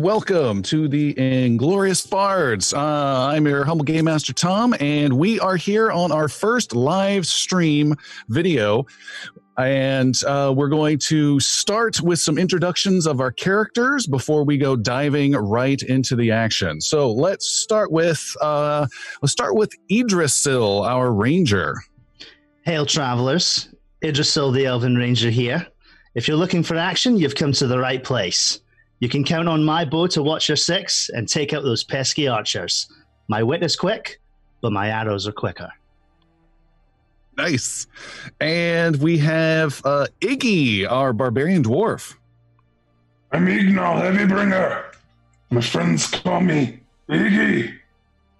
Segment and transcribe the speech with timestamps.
[0.00, 2.72] Welcome to the Inglorious Bards.
[2.72, 7.26] Uh, I'm your humble game master Tom, and we are here on our first live
[7.26, 7.94] stream
[8.30, 8.86] video.
[9.58, 14.74] And uh, we're going to start with some introductions of our characters before we go
[14.74, 16.80] diving right into the action.
[16.80, 18.86] So let's start with uh,
[19.20, 21.74] let's start with Idrisil, our ranger.
[22.62, 23.68] Hail, travelers!
[24.02, 25.66] Idrisil, the Elven Ranger here.
[26.14, 28.60] If you're looking for action, you've come to the right place.
[29.00, 32.28] You can count on my bow to watch your six and take out those pesky
[32.28, 32.86] archers.
[33.28, 34.20] My wit is quick,
[34.60, 35.70] but my arrows are quicker.
[37.38, 37.86] Nice.
[38.40, 42.14] And we have uh, Iggy, our barbarian dwarf.
[43.32, 44.94] I'm Ignal Heavybringer.
[45.48, 47.74] My friends call me Iggy.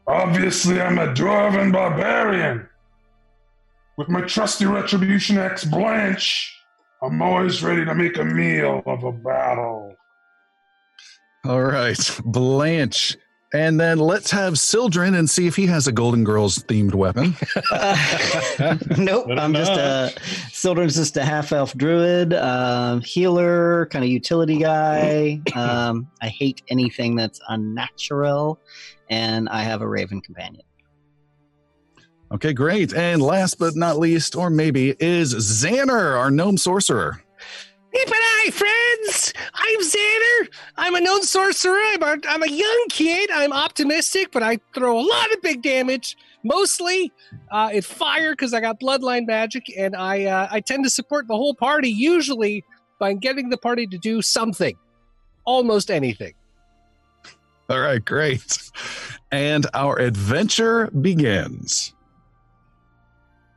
[0.06, 2.68] Obviously, I'm a dwarven barbarian.
[3.96, 6.54] With my trusty retribution axe Blanche,
[7.02, 9.96] I'm always ready to make a meal of a battle.
[11.44, 13.16] All right, Blanche.
[13.52, 17.34] And then let's have Sildren and see if he has a Golden Girls themed weapon.
[17.72, 20.12] Uh, nope, I'm just a
[20.50, 25.40] Sildren's just a half elf druid, um, healer, kind of utility guy.
[25.54, 28.60] Um, I hate anything that's unnatural,
[29.08, 30.62] and I have a raven companion.
[32.32, 32.92] Okay, great.
[32.92, 37.22] And last but not least, or maybe, is Xander, our gnome sorcerer.
[37.92, 39.32] Keep an eye, friends!
[39.52, 40.54] I'm Xander.
[40.76, 41.80] I'm a known sorcerer.
[41.92, 43.30] I'm a, I'm a young kid.
[43.32, 46.16] I'm optimistic, but I throw a lot of big damage.
[46.44, 47.12] Mostly
[47.50, 51.26] uh, in fire because I got bloodline magic, and I uh, I tend to support
[51.26, 52.64] the whole party usually
[52.98, 54.76] by getting the party to do something,
[55.44, 56.34] almost anything.
[57.68, 58.56] All right, great.
[59.32, 61.92] And our adventure begins.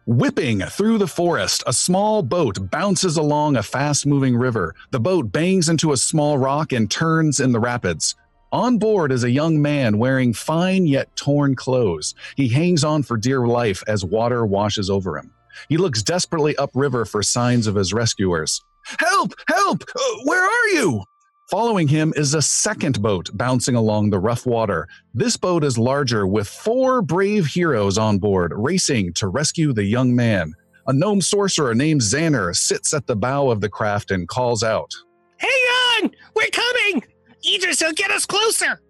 [0.05, 4.75] Whipping through the forest, a small boat bounces along a fast moving river.
[4.91, 8.13] The boat bangs into a small rock and turns in the rapids.
[8.51, 12.15] On board is a young man wearing fine yet torn clothes.
[12.35, 15.31] He hangs on for dear life as water washes over him.
[15.69, 18.61] He looks desperately upriver for signs of his rescuers.
[18.99, 19.33] Help!
[19.47, 19.85] Help!
[19.95, 21.05] Uh, where are you?
[21.53, 24.87] Following him is a second boat bouncing along the rough water.
[25.13, 30.15] This boat is larger with four brave heroes on board, racing to rescue the young
[30.15, 30.55] man.
[30.87, 34.91] A gnome sorcerer named Xander sits at the bow of the craft and calls out.
[35.37, 36.11] Hang on!
[36.35, 37.03] We're coming!
[37.47, 38.81] Idris will get us closer!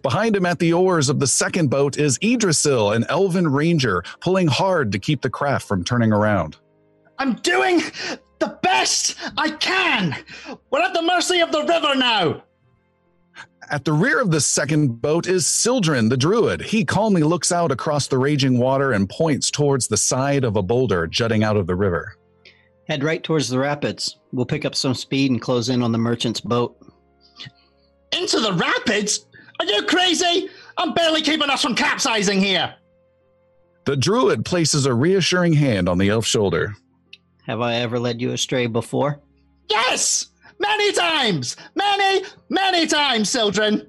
[0.00, 4.46] Behind him at the oars of the second boat is Idrisil, an elven ranger, pulling
[4.46, 6.56] hard to keep the craft from turning around.
[7.18, 7.82] I'm doing
[8.38, 10.16] the best I can.
[10.70, 12.42] We're at the mercy of the river now.
[13.70, 16.62] At the rear of the second boat is Sildren, the druid.
[16.62, 20.62] He calmly looks out across the raging water and points towards the side of a
[20.62, 22.16] boulder jutting out of the river.
[22.88, 24.16] Head right towards the rapids.
[24.32, 26.78] We'll pick up some speed and close in on the merchant's boat.
[28.12, 29.26] Into the rapids?
[29.60, 30.48] Are you crazy?
[30.78, 32.74] I'm barely keeping us from capsizing here.
[33.84, 36.74] The druid places a reassuring hand on the elf's shoulder.
[37.48, 39.20] Have I ever led you astray before?
[39.70, 40.26] Yes!
[40.60, 41.56] Many times!
[41.74, 43.88] Many, many times, children!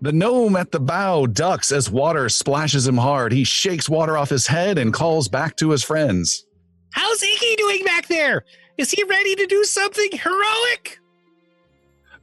[0.00, 3.32] The gnome at the bow ducks as water splashes him hard.
[3.32, 6.46] He shakes water off his head and calls back to his friends.
[6.92, 8.44] How's Iggy doing back there?
[8.78, 10.98] Is he ready to do something heroic?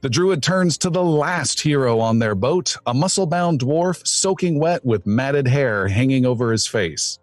[0.00, 4.58] The druid turns to the last hero on their boat, a muscle bound dwarf soaking
[4.58, 7.18] wet with matted hair hanging over his face.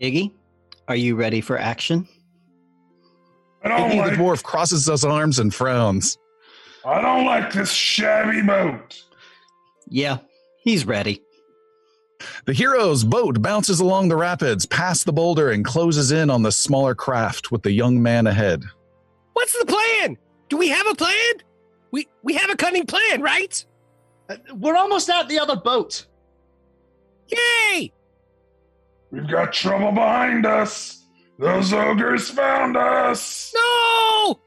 [0.00, 0.32] Iggy,
[0.88, 2.08] are you ready for action?
[3.72, 6.18] I don't like, the dwarf crosses his arms and frowns.
[6.84, 9.02] I don't like this shabby boat.
[9.88, 10.18] Yeah,
[10.62, 11.22] he's ready.
[12.46, 16.52] The hero's boat bounces along the rapids, past the boulder, and closes in on the
[16.52, 18.64] smaller craft with the young man ahead.
[19.34, 20.16] What's the plan?
[20.48, 21.34] Do we have a plan?
[21.90, 23.64] We we have a cunning plan, right?
[24.28, 26.06] Uh, we're almost at the other boat.
[27.28, 27.92] Yay!
[29.10, 31.05] We've got trouble behind us.
[31.38, 33.52] Those ogres found us.
[33.54, 34.40] No!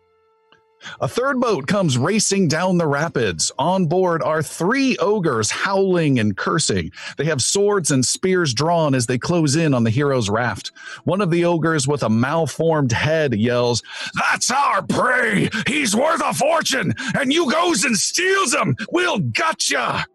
[1.01, 3.51] A third boat comes racing down the rapids.
[3.59, 6.91] On board are three ogres howling and cursing.
[7.17, 10.71] They have swords and spears drawn as they close in on the hero's raft.
[11.03, 13.83] One of the ogres with a malformed head yells,
[14.15, 15.49] That's our prey!
[15.67, 16.93] He's worth a fortune!
[17.13, 18.75] And you goes and steals him!
[18.91, 20.05] We'll gotcha!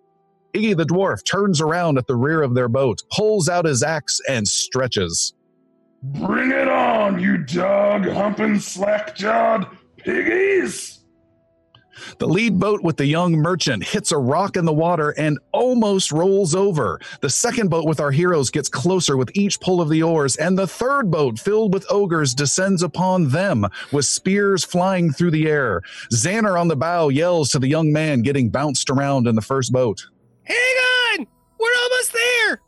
[0.55, 4.21] Iggy the dwarf turns around at the rear of their boat, pulls out his axe,
[4.29, 5.35] and stretches.
[6.13, 9.67] Bring it on, you dog humping slack jawed
[9.97, 11.01] piggies.
[12.19, 16.13] The lead boat with the young merchant hits a rock in the water and almost
[16.13, 17.01] rolls over.
[17.23, 20.59] The second boat with our heroes gets closer with each pull of the oars, and
[20.59, 25.81] the third boat filled with ogres descends upon them with spears flying through the air.
[26.13, 29.73] Xander on the bow yells to the young man getting bounced around in the first
[29.73, 30.05] boat.
[30.43, 31.27] Hang on!
[31.59, 32.61] We're almost there!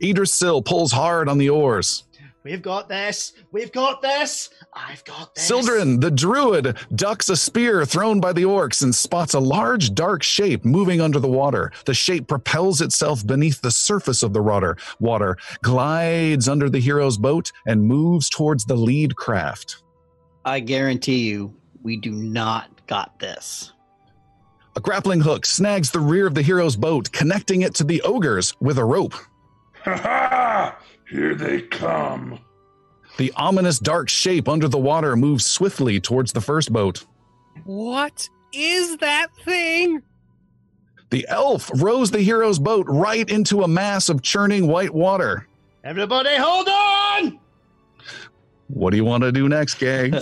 [0.00, 2.07] Idrisil pulls hard on the oars.
[2.48, 3.34] We've got this.
[3.52, 4.48] We've got this.
[4.72, 5.44] I've got this.
[5.44, 10.22] Sildren, the druid, ducks a spear thrown by the orcs and spots a large dark
[10.22, 11.70] shape moving under the water.
[11.84, 17.18] The shape propels itself beneath the surface of the water, water glides under the hero's
[17.18, 19.82] boat, and moves towards the lead craft.
[20.46, 23.74] I guarantee you, we do not got this.
[24.74, 28.54] A grappling hook snags the rear of the hero's boat, connecting it to the ogres
[28.58, 29.12] with a rope.
[29.84, 30.78] Ha ha!
[31.10, 32.38] Here they come.
[33.16, 37.04] The ominous dark shape under the water moves swiftly towards the first boat.
[37.64, 40.02] What is that thing?
[41.10, 45.48] The elf rows the hero's boat right into a mass of churning white water.
[45.82, 47.40] Everybody, hold on!
[48.68, 50.14] What do you want to do next, gang?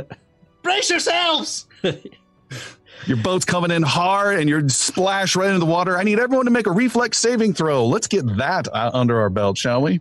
[0.62, 1.66] Brace yourselves!
[3.06, 5.98] Your boat's coming in hard and you're splashed right into the water.
[5.98, 7.86] I need everyone to make a reflex saving throw.
[7.86, 10.00] Let's get that uh, under our belt, shall we?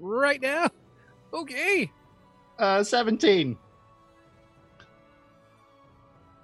[0.00, 0.68] Right now?
[1.32, 1.90] Okay.
[2.58, 3.56] Uh, 17.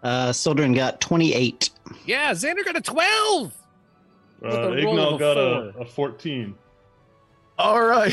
[0.02, 1.70] Uh, Sildren got 28.
[2.04, 3.54] Yeah, Xander got a 12!
[4.44, 6.54] Uh, a roll of Ignal got a, a 14.
[7.58, 8.12] All right.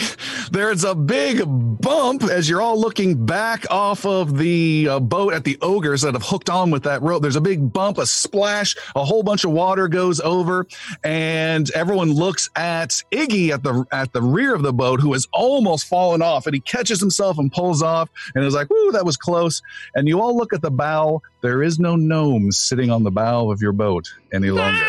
[0.52, 5.44] There's a big bump as you're all looking back off of the uh, boat at
[5.44, 7.22] the ogres that have hooked on with that rope.
[7.22, 10.66] There's a big bump, a splash, a whole bunch of water goes over,
[11.04, 15.28] and everyone looks at Iggy at the at the rear of the boat who has
[15.34, 19.06] almost fallen off, and he catches himself and pulls off, and is like, "Woo, that
[19.06, 19.62] was close."
[19.94, 21.22] And you all look at the bow.
[21.42, 24.80] There is no gnomes sitting on the bow of your boat any longer.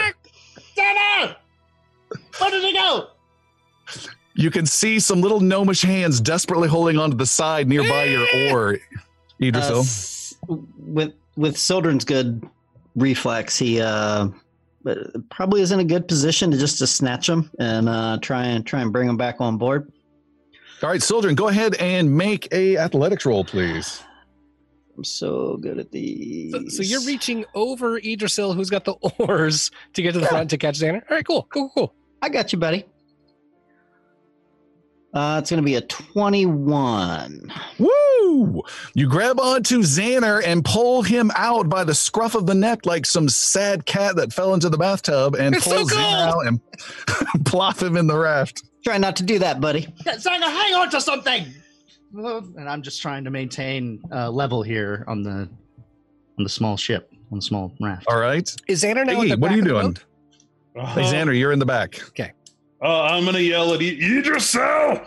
[2.38, 3.08] Where did he go?
[4.36, 8.75] You can see some little gnomish hands desperately holding onto the side nearby your oar,
[8.75, 8.78] Uh,
[9.44, 9.81] Idrisil.
[9.81, 12.44] s- with with Sildren's good
[12.96, 14.28] reflex, he uh,
[14.86, 14.94] uh,
[15.31, 18.66] probably is in a good position to just to snatch him and uh, try and
[18.66, 19.90] try and bring him back on board.
[20.82, 24.02] All right, Sildren, go ahead and make a athletics roll, please.
[24.96, 26.52] I'm so good at these.
[26.52, 30.50] So, so you're reaching over Idrisil, who's got the oars, to get to the front
[30.50, 31.02] to catch Xander?
[31.08, 31.94] All right, cool, cool, cool.
[32.22, 32.84] I got you, buddy.
[35.14, 37.52] Uh, it's going to be a 21.
[37.78, 38.62] Woo!
[38.94, 43.06] You grab onto Xander and pull him out by the scruff of the neck like
[43.06, 46.61] some sad cat that fell into the bathtub and It's so Xander out and
[47.44, 48.64] plop him in the raft.
[48.82, 49.82] Try not to do that, buddy.
[50.05, 51.46] Xander, hang on to something!
[52.17, 55.49] And I'm just trying to maintain uh, level here on the
[56.38, 58.06] on the small ship, on the small raft.
[58.08, 58.49] All right.
[58.69, 59.87] Is Xander now at Iggy, the what back are you doing?
[59.93, 60.05] boat?
[60.76, 61.00] Uh-huh.
[61.00, 62.00] Hey, Xander, you're in the back.
[62.82, 65.06] Uh, I'm gonna yell at E- Idrisil!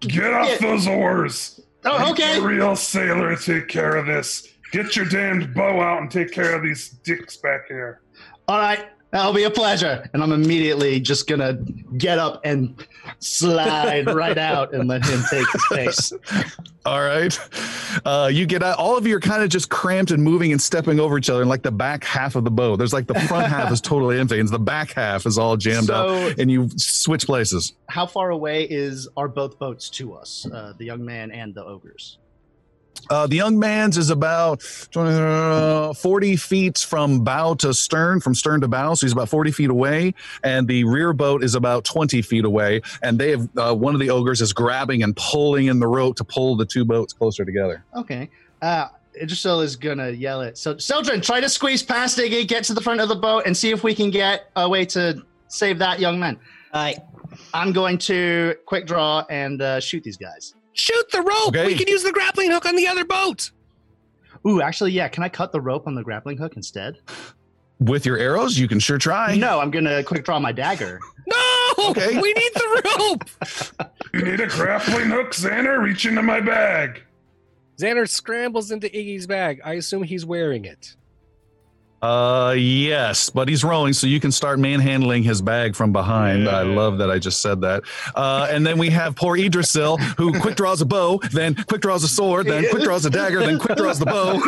[0.00, 0.56] Get off Yeah.
[0.68, 1.60] those oars!
[1.84, 2.38] Oh, okay.
[2.38, 4.48] A real sailor take care of this.
[4.72, 8.00] Get your damned bow out and take care of these dicks back here.
[8.48, 10.08] All right, that'll be a pleasure.
[10.12, 11.54] And I'm immediately just gonna
[11.96, 12.86] get up and
[13.20, 16.12] slide right out and let him take his space.
[16.84, 17.38] All right.
[18.04, 18.78] Uh, you get out.
[18.78, 21.42] All of you are kind of just cramped and moving and stepping over each other
[21.42, 22.76] in like the back half of the boat.
[22.76, 25.90] There's like the front half is totally empty, and the back half is all jammed
[25.90, 26.38] up.
[26.38, 27.74] And you switch places.
[27.88, 31.64] how far away is are both boats to us, uh, the young man and the
[31.64, 32.18] ogres?
[33.10, 38.34] Uh, the young man's is about 20, uh, 40 feet from bow to stern, from
[38.34, 38.94] stern to bow.
[38.94, 40.14] So he's about 40 feet away.
[40.44, 42.82] And the rear boat is about 20 feet away.
[43.02, 46.16] And they have uh, one of the ogres is grabbing and pulling in the rope
[46.16, 47.84] to pull the two boats closer together.
[47.96, 48.30] Okay.
[48.60, 48.88] Uh,
[49.20, 52.80] Idrisil is gonna yell at so Sildren, try to squeeze past Iggy, get to the
[52.80, 55.98] front of the boat, and see if we can get a way to save that
[55.98, 56.38] young man.
[56.72, 56.98] All right.
[57.54, 60.54] I'm going to quick draw and uh, shoot these guys.
[60.78, 61.48] Shoot the rope!
[61.48, 61.66] Okay.
[61.66, 63.50] We can use the grappling hook on the other boat!
[64.46, 65.08] Ooh, actually, yeah.
[65.08, 66.98] Can I cut the rope on the grappling hook instead?
[67.80, 69.36] With your arrows, you can sure try.
[69.36, 71.00] No, I'm gonna quick draw my dagger.
[71.28, 71.90] No!
[71.90, 72.18] Okay.
[72.18, 73.90] We need the rope!
[74.14, 75.78] You need a grappling hook, Xander?
[75.82, 77.02] Reach into my bag.
[77.78, 79.60] Xander scrambles into Iggy's bag.
[79.62, 80.96] I assume he's wearing it.
[82.00, 86.48] Uh, yes, but he's rowing, so you can start manhandling his bag from behind.
[86.48, 87.82] I love that I just said that.
[88.14, 92.04] Uh, and then we have poor Idrisil, who quick draws a bow, then quick draws
[92.04, 94.40] a sword, then quick draws a dagger, then quick draws the bow.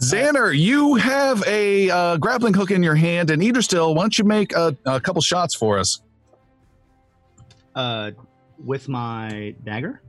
[0.00, 4.24] Xander, you have a uh, grappling hook in your hand, and Idrisil, why don't you
[4.24, 6.00] make a, a couple shots for us?
[7.74, 8.12] Uh,
[8.64, 10.00] with my dagger.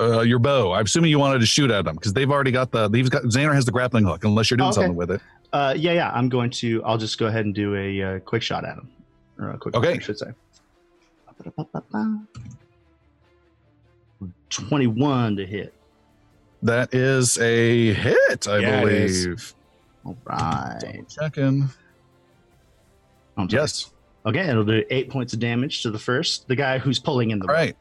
[0.00, 0.72] Uh, your bow.
[0.72, 2.88] I'm assuming you wanted to shoot at them because they've already got the.
[2.88, 4.24] They've got Xander has the grappling hook.
[4.24, 4.74] Unless you're doing Okay.
[4.74, 5.20] something with it.
[5.52, 6.10] Uh, yeah, yeah.
[6.12, 6.82] I'm going to.
[6.84, 8.88] I'll just go ahead and do a uh, quick shot at him.
[9.38, 9.94] Or a quick Okay.
[9.94, 10.26] I should say.
[14.50, 15.74] Twenty-one to hit.
[16.62, 19.54] That is a hit, I Yeah, believe.
[20.04, 20.78] All right.
[20.80, 21.68] Double Checking.
[23.36, 23.62] I'm sorry.
[23.62, 23.92] Yes.
[24.26, 27.38] Okay, it'll do eight points of damage to the first, the guy who's pulling in
[27.38, 27.76] the All right.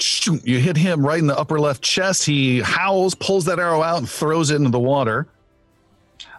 [0.00, 2.24] Shoot, you hit him right in the upper left chest.
[2.24, 5.26] He howls, pulls that arrow out, and throws it into the water.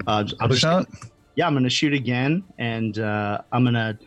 [0.08, 0.88] Uh, I'll Other shot.
[1.36, 3.98] yeah, I'm gonna shoot again, and uh, I'm gonna.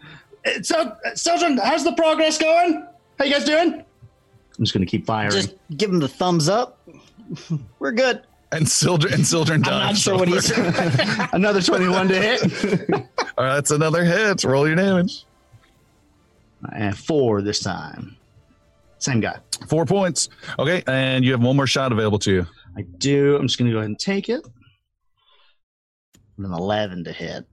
[0.46, 2.86] Uh, So, uh, Sergeant, how's the progress going?
[3.18, 3.74] How you guys doing?
[3.74, 5.30] I'm just gonna keep firing.
[5.32, 6.78] Just give him the thumbs up.
[7.78, 8.22] We're good.
[8.52, 10.50] And Sildren and Sildren I'm not sure what he's.
[11.32, 12.90] Another 21 to hit,
[13.38, 14.44] All right, that's another hit.
[14.44, 15.24] Roll your damage.
[16.74, 18.14] and four this time.
[19.02, 19.38] Same guy.
[19.66, 20.28] Four points.
[20.58, 22.46] Okay, and you have one more shot available to you.
[22.76, 23.36] I do.
[23.36, 24.46] I'm just gonna go ahead and take it.
[26.36, 27.44] And an 11 to hit.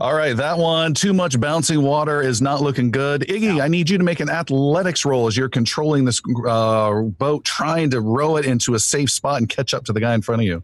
[0.00, 3.20] All right, that one, too much bouncing water is not looking good.
[3.22, 7.44] Iggy, I need you to make an athletics roll as you're controlling this uh, boat,
[7.44, 10.22] trying to row it into a safe spot and catch up to the guy in
[10.22, 10.62] front of you.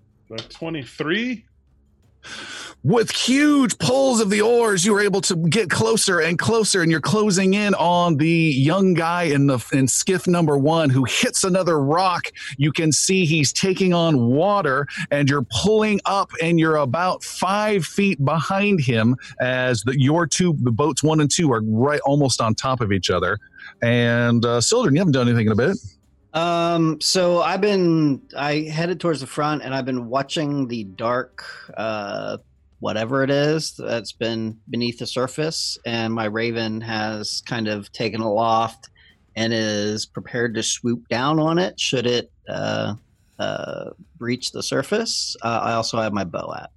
[0.48, 1.44] 23?
[2.84, 6.92] With huge pulls of the oars, you were able to get closer and closer, and
[6.92, 11.42] you're closing in on the young guy in the in skiff number one who hits
[11.42, 12.30] another rock.
[12.56, 17.84] You can see he's taking on water, and you're pulling up, and you're about five
[17.84, 22.40] feet behind him as the, your two, the boats one and two, are right almost
[22.40, 23.38] on top of each other.
[23.82, 25.76] And uh, Sildren, you haven't done anything in a bit.
[26.32, 31.44] Um, so I've been I headed towards the front and I've been watching the dark
[31.76, 32.36] uh
[32.80, 38.20] whatever it is that's been beneath the surface and my raven has kind of taken
[38.20, 38.88] aloft
[39.34, 42.94] and is prepared to swoop down on it should it uh
[43.38, 45.36] uh reach the surface.
[45.42, 46.70] Uh, I also have my bow out.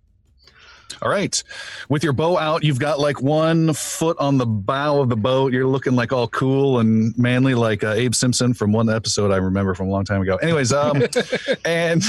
[1.01, 1.41] All right.
[1.89, 5.51] With your bow out, you've got like one foot on the bow of the boat.
[5.51, 9.37] You're looking like all cool and manly, like uh, Abe Simpson from one episode I
[9.37, 10.35] remember from a long time ago.
[10.37, 11.03] Anyways, um,
[11.65, 12.03] and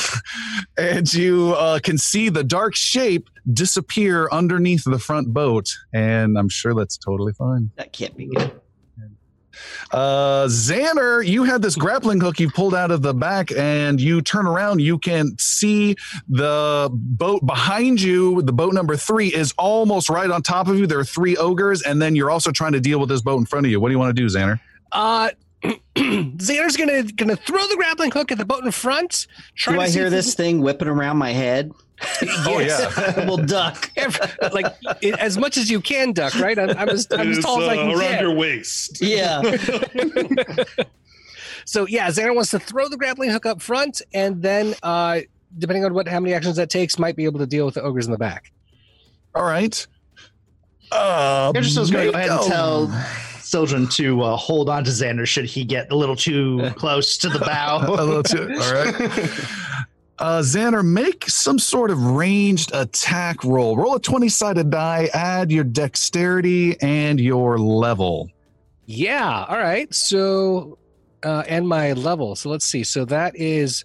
[0.76, 6.48] and you uh, can see the dark shape disappear underneath the front boat, and I'm
[6.48, 7.70] sure that's totally fine.
[7.76, 8.61] That can't be good.
[9.90, 14.22] Uh, Xander, you had this grappling hook you pulled out of the back, and you
[14.22, 14.80] turn around.
[14.80, 15.96] You can see
[16.28, 18.42] the boat behind you.
[18.42, 20.86] The boat number three is almost right on top of you.
[20.86, 23.46] There are three ogres, and then you're also trying to deal with this boat in
[23.46, 23.80] front of you.
[23.80, 24.60] What do you want to do, Xander?
[24.90, 25.30] Uh,
[25.94, 29.26] Xander's gonna gonna throw the grappling hook at the boat in front.
[29.64, 31.70] Do I hear if this thing whipping around my head?
[32.46, 33.16] Oh, Yes.
[33.26, 33.90] we'll duck.
[34.52, 34.66] like
[35.00, 36.58] it- as much as you can duck, right?
[36.58, 38.20] I'm, I'm as, I'm as It's, tall as I uh, can around get.
[38.22, 39.00] your waist.
[39.02, 39.42] Yeah.
[41.64, 45.20] So yeah, Xander wants to throw the grappling hook up front, and then uh,
[45.58, 47.82] depending on what how many actions that takes, might be able to deal with the
[47.82, 48.50] ogres in the back.
[49.34, 49.86] All right.
[50.90, 52.88] Uh, You're just going to go ahead and tell
[53.40, 57.28] Sildren to uh, hold on to Xander should he get a little too close to
[57.28, 57.84] the bow.
[57.86, 58.52] a little too.
[58.60, 58.94] All right.
[60.22, 63.76] Uh, Xander, make some sort of ranged attack roll.
[63.76, 68.30] Roll a 20 sided die, add your dexterity and your level.
[68.86, 69.44] Yeah.
[69.48, 69.92] All right.
[69.92, 70.78] So
[71.24, 72.36] uh, and my level.
[72.36, 72.84] So let's see.
[72.84, 73.84] So that is.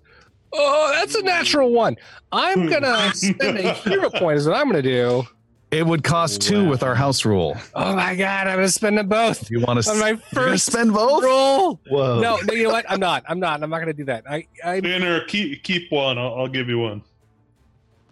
[0.54, 1.96] Oh, that's a natural one.
[2.32, 4.38] I'm gonna spend a hero point.
[4.38, 5.24] Is what I'm gonna do.
[5.70, 6.70] It would cost two Wow.
[6.70, 7.58] with our house rule.
[7.76, 8.48] Oh my god!
[8.48, 11.22] I'm gonna spend them both you want to on my first spend both?
[11.24, 11.80] roll.
[11.90, 12.22] Whoa.
[12.22, 12.86] No, no, you know what?
[12.90, 13.24] I'm not.
[13.28, 13.62] I'm not.
[13.62, 14.24] I'm not gonna do that.
[14.30, 16.18] I, I, Banner, keep, keep one.
[16.18, 17.02] I'll, I'll give you one.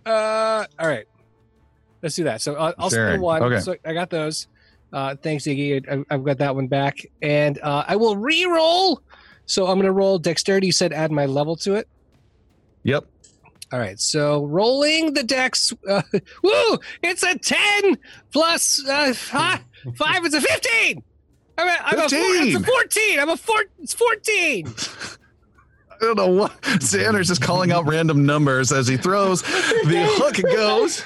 [0.05, 1.05] uh, all right.
[2.01, 2.41] Let's do that.
[2.41, 3.11] So uh, I'll Sharing.
[3.13, 3.41] spend one.
[3.43, 3.59] Okay.
[3.61, 4.47] So I got those.
[4.93, 5.87] Uh, thanks, Iggy.
[5.89, 9.01] I, I've got that one back, and uh, I will re-roll.
[9.45, 10.67] So I'm gonna roll dexterity.
[10.67, 11.87] You said add my level to it.
[12.83, 13.05] Yep.
[13.75, 15.73] All right, so rolling the decks.
[15.85, 16.01] Uh,
[16.43, 16.77] woo!
[17.03, 17.97] It's a ten
[18.31, 19.59] plus uh, five.
[19.97, 21.03] Five is a fifteen.
[21.57, 23.19] I'm a, I'm a, four, it's a fourteen.
[23.19, 23.65] I'm a four.
[23.81, 24.73] It's fourteen.
[25.91, 26.61] I don't know what.
[26.61, 29.41] Xander's just calling out random numbers as he throws.
[29.41, 31.03] The hook goes.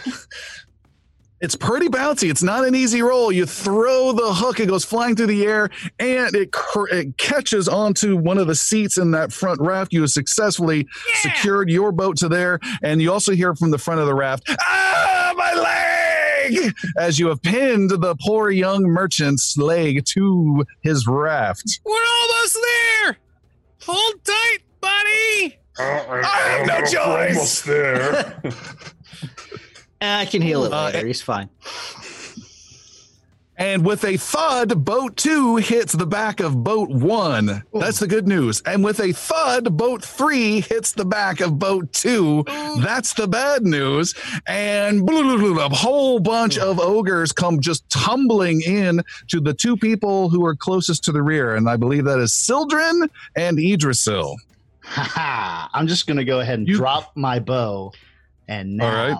[1.42, 2.30] It's pretty bouncy.
[2.30, 3.32] It's not an easy roll.
[3.32, 7.70] You throw the hook, it goes flying through the air, and it, cr- it catches
[7.70, 9.94] onto one of the seats in that front raft.
[9.94, 11.32] You have successfully Yeah.
[11.32, 14.50] secured your boat to there, and you also hear from the front of the raft,
[14.60, 21.80] "Ah, my leg!" As you have pinned the poor young merchant's leg to his raft.
[21.86, 22.58] We're almost
[23.04, 23.18] there.
[23.86, 25.58] Hold tight, buddy.
[25.78, 27.36] I have no We're choice.
[27.36, 28.42] Almost there.
[30.02, 31.08] I can heal it Uh, later.
[31.08, 31.50] He's fine.
[33.58, 37.62] And with a thud, boat two hits the back of boat one.
[37.74, 38.62] That's the good news.
[38.66, 42.46] And with a thud, boat three hits the back of boat two.
[42.78, 44.14] That's the bad news.
[44.48, 49.42] And blah, blah, blah, blah, a whole bunch of ogres come just tumbling in to
[49.42, 51.58] the two people who are closest to the rear.
[51.58, 54.38] And I believe that is Sildren and Idrisil.
[54.86, 55.68] Haha.
[55.74, 57.92] I'm just gonna go ahead and You- drop my bow,
[58.48, 59.18] and now All right.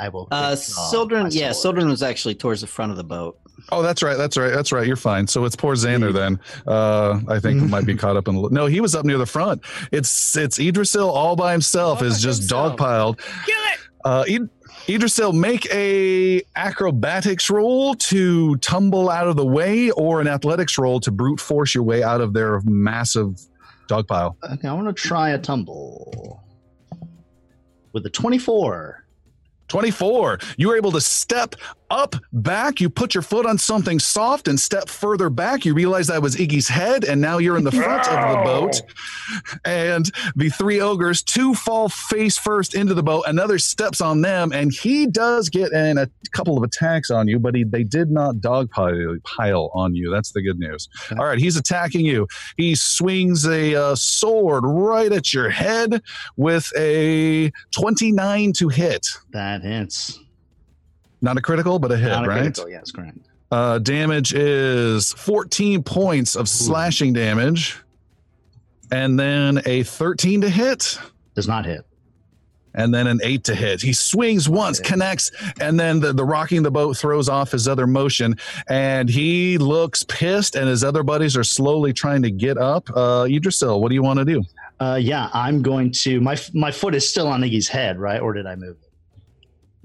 [0.00, 0.28] I will.
[0.30, 1.62] Uh, withdraw Sildren, yeah, sword.
[1.62, 3.38] Sildren was actually towards the front of the boat.
[3.72, 4.16] Oh, that's right.
[4.16, 4.52] That's right.
[4.52, 4.86] That's right.
[4.86, 5.26] You're fine.
[5.26, 6.38] So it's poor Xander then.
[6.66, 8.40] Uh, I think might be caught up in.
[8.40, 9.62] the No, he was up near the front.
[9.90, 12.76] It's it's Idrisil all by himself All is by just himself.
[12.76, 13.18] dogpiled.
[13.44, 13.78] Kill it!
[14.04, 14.50] Uh, Id-
[14.86, 21.00] Idrisil, make a acrobatics roll to tumble out of the way, or an athletics roll
[21.00, 23.38] to brute force your way out of their massive
[23.88, 24.36] dog pile.
[24.52, 26.42] Okay, I want to try a tumble
[27.92, 29.04] with a 24.
[29.68, 30.38] 24.
[30.56, 31.54] You were able to step
[31.90, 32.80] up, back.
[32.80, 35.64] You put your foot on something soft and step further back.
[35.64, 38.82] You realize that was Iggy's head, and now you're in the front of the boat.
[39.64, 43.24] And the three ogres, two fall face first into the boat.
[43.26, 47.38] Another steps on them, and he does get in a couple of attacks on you,
[47.38, 50.10] but he, they did not dog pile, pile on you.
[50.10, 50.88] That's the good news.
[51.10, 51.18] Okay.
[51.18, 52.26] All right, he's attacking you.
[52.56, 56.02] He swings a uh, sword right at your head
[56.36, 59.06] with a 29 to hit.
[59.30, 60.18] That hits.
[61.20, 62.38] Not a critical, but a hit, Not a right?
[62.42, 63.18] critical, Yes, correct.
[63.50, 67.78] Uh, damage is 14 points of slashing damage,
[68.92, 70.98] and then a 13 to hit,
[71.34, 71.80] Does not hit.
[72.74, 73.80] and then an 8 to hit.
[73.80, 74.90] He swings once, Okay.
[74.90, 78.36] connects, and then the, the rocking the boat throws off his other motion,
[78.68, 82.88] and he looks pissed, and his other buddies are slowly trying to get up.
[82.90, 84.42] Uh, Idrisil, what do you want to do?
[84.78, 86.20] Uh, yeah, I'm going to.
[86.20, 88.20] My my foot is still on Iggy's head, right?
[88.20, 88.87] Or did I move it?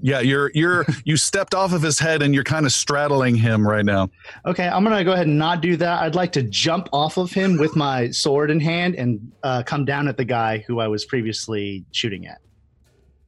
[0.04, 3.66] Yeah, you're you're you stepped off of his head, and you're kind of straddling him
[3.66, 4.10] right now.
[4.44, 6.02] Okay, I'm gonna go ahead and not do that.
[6.02, 9.86] I'd like to jump off of him with my sword in hand and uh, come
[9.86, 12.36] down at the guy who I was previously shooting at.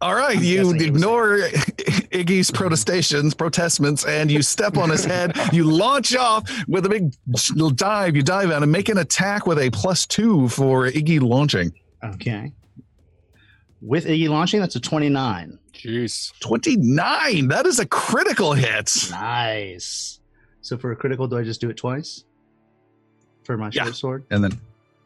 [0.03, 1.39] All right, I'm you guessing it was- ignore
[2.13, 5.33] Iggy's protestations, protestments, and you step on his head.
[5.55, 7.15] You launch off with a big
[7.77, 8.15] dive.
[8.17, 11.73] You dive out and make an attack with a plus two for Iggy launching.
[12.05, 12.53] Okay.
[13.81, 15.59] With Iggy launching, that's a 29.
[15.79, 16.33] Jeez.
[16.41, 17.49] 29.
[17.49, 18.93] That is a critical hit.
[19.11, 20.21] Nice.
[20.63, 22.25] So for a critical, do I just do it twice?
[23.45, 23.85] For my Yeah.
[23.85, 24.25] short sword?
[24.31, 24.59] And then,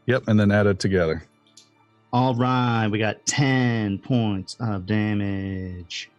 [0.07, 1.23] yep, and then add it together.
[2.13, 6.11] All right, we got 10 points of damage.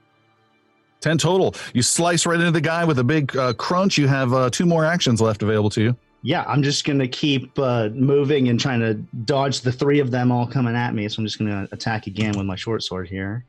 [1.02, 1.56] 10 total.
[1.74, 3.98] You slice right into the guy with a big uh, crunch.
[3.98, 5.98] You have uh, two more actions left available to you.
[6.24, 8.94] Yeah, I'm just going to keep uh, moving and trying to
[9.26, 11.10] dodge the three of them all coming at me.
[11.10, 13.44] So I'm just going to attack again with my short sword here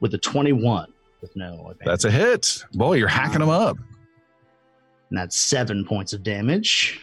[0.00, 1.78] with a 21 with no advantage.
[1.84, 2.64] That's a hit.
[2.74, 3.76] Boy, you're hacking them up.
[5.10, 7.00] and that's seven points of damage.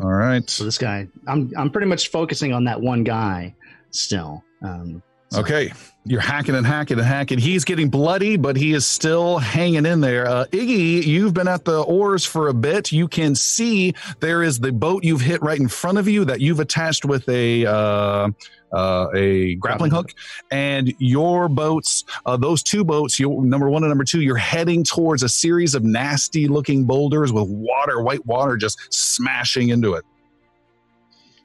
[0.00, 0.48] All right.
[0.48, 3.54] So this guy, I'm I'm pretty much focusing on that one guy
[3.90, 4.42] still.
[4.62, 5.72] Um, so- Okay,
[6.04, 7.38] you're hacking and hacking and hacking.
[7.38, 10.26] He's getting bloody, but he is still hanging in there.
[10.28, 12.92] Uh, Iggy, you've been at the oars for a bit.
[12.92, 16.40] You can see there is the boat you've hit right in front of you that
[16.40, 18.28] you've attached with a uh,
[18.72, 20.12] uh, a grappling hook,
[20.50, 24.82] and your boats, uh, those two boats, you, number one and number two, you're heading
[24.84, 30.04] towards a series of nasty-looking boulders with water, white water, just smashing into it.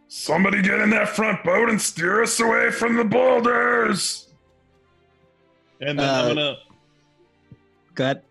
[0.08, 4.28] Somebody get in that front boat and steer us away from the boulders.
[5.82, 6.56] And then Uh, I'm gonna.
[7.96, 8.22] Go ahead.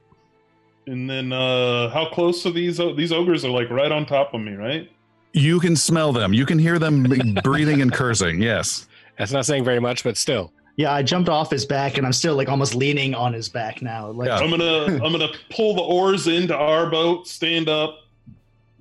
[0.87, 2.81] And then, uh, how close are these?
[2.81, 4.89] o- These ogres are like right on top of me, right?
[5.37, 6.33] You can smell them.
[6.33, 7.03] You can hear them
[7.45, 8.41] breathing and cursing.
[8.41, 8.87] Yes.
[9.19, 10.51] That's not saying very much, but still.
[10.77, 13.83] yeah, I jumped off his back and I'm still like almost leaning on his back
[13.83, 14.11] now.
[14.11, 14.39] Like Yeah.
[14.39, 17.99] I'm gonna, I'm gonna pull the oars into our boat, stand up,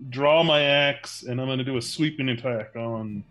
[0.09, 3.23] draw my axe, and I'm gonna do a sweeping attack on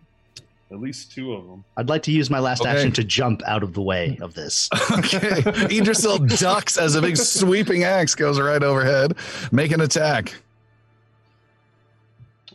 [0.71, 1.63] at least two of them.
[1.77, 2.71] I'd like to use my last Okay.
[2.71, 4.69] action to jump out of the way of this.
[4.91, 5.41] Okay.
[5.69, 9.15] Idrisil ducks as a big sweeping axe goes right overhead.
[9.51, 10.33] Make an attack.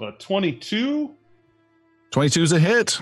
[0.00, 1.14] Uh, 22.
[2.10, 2.98] 22 is a hit.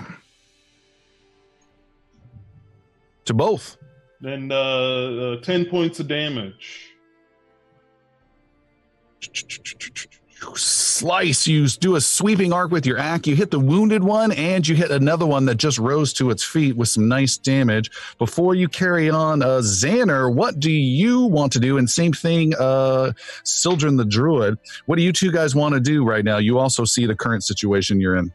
[3.25, 3.77] To both.
[4.21, 6.89] Then uh, uh, 10 points of damage.
[10.55, 11.47] Slice.
[11.47, 13.27] You do a sweeping arc with your axe.
[13.27, 16.43] You hit the wounded one, and you hit another one that just rose to its
[16.43, 17.91] feet with some nice damage.
[18.17, 21.77] Before you carry on, uh, Xander, what do you want to do?
[21.77, 23.11] And same thing, uh,
[23.43, 24.57] Sildren the Druid.
[24.85, 26.37] What do you two guys want to do right now?
[26.37, 28.31] You also see the current situation you're in.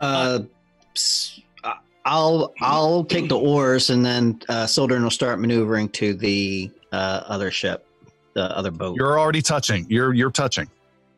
[0.00, 0.40] Uh,
[1.64, 6.70] uh, I'll I'll take the oars and then uh, Sildren will start maneuvering to the
[6.92, 7.86] uh, other ship,
[8.34, 8.96] the other boat.
[8.96, 9.86] You're already touching.
[9.88, 10.68] You're you're touching.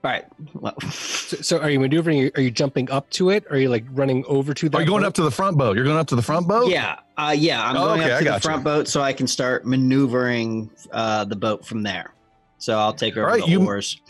[0.02, 0.24] Right.
[0.54, 2.30] Well, So, so are you maneuvering?
[2.34, 3.44] Are you jumping up to it?
[3.50, 4.78] Are you like running over to that?
[4.78, 5.08] Are you going boat?
[5.08, 5.76] up to the front boat?
[5.76, 6.70] You're going up to the front boat?
[6.70, 7.00] yeah.
[7.18, 7.62] Uh, yeah.
[7.62, 8.42] I'm Oh, going okay, up to the gotcha.
[8.48, 12.14] front boat so I can start maneuvering uh, the boat from there.
[12.58, 14.00] So I'll take over All right, the you- oars.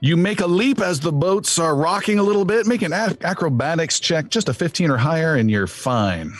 [0.00, 2.66] You make a leap as the boats are rocking a little bit.
[2.66, 6.32] Make an ac- acrobatics check, just a 15 or higher, and you're fine.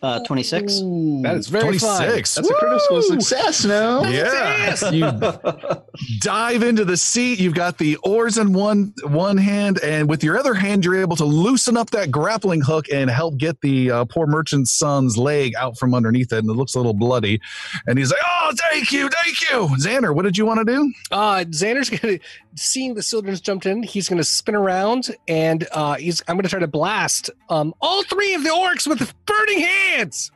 [0.00, 0.80] Uh, 26.
[0.80, 2.00] Ooh, that is very fun.
[2.04, 2.36] 26.
[2.36, 4.04] That's a critical success, no?
[4.04, 4.90] Yeah.
[4.92, 5.10] You
[6.20, 7.40] dive into the seat.
[7.40, 11.16] You've got the oars in one one hand, and with your other hand, you're able
[11.16, 15.54] to loosen up that grappling hook and help get the uh, poor merchant's son's leg
[15.56, 16.38] out from underneath it.
[16.38, 17.40] And it looks a little bloody.
[17.88, 20.14] And he's like, "Oh, thank you, thank you, Xander.
[20.14, 22.20] What did you want to do?" Uh, Xander's gonna
[22.54, 23.82] seeing the Sildren's jumped in.
[23.82, 26.22] He's gonna spin around and uh, he's.
[26.28, 29.58] I'm gonna try to blast um all three of the orcs with the burning
[29.96, 30.30] hands.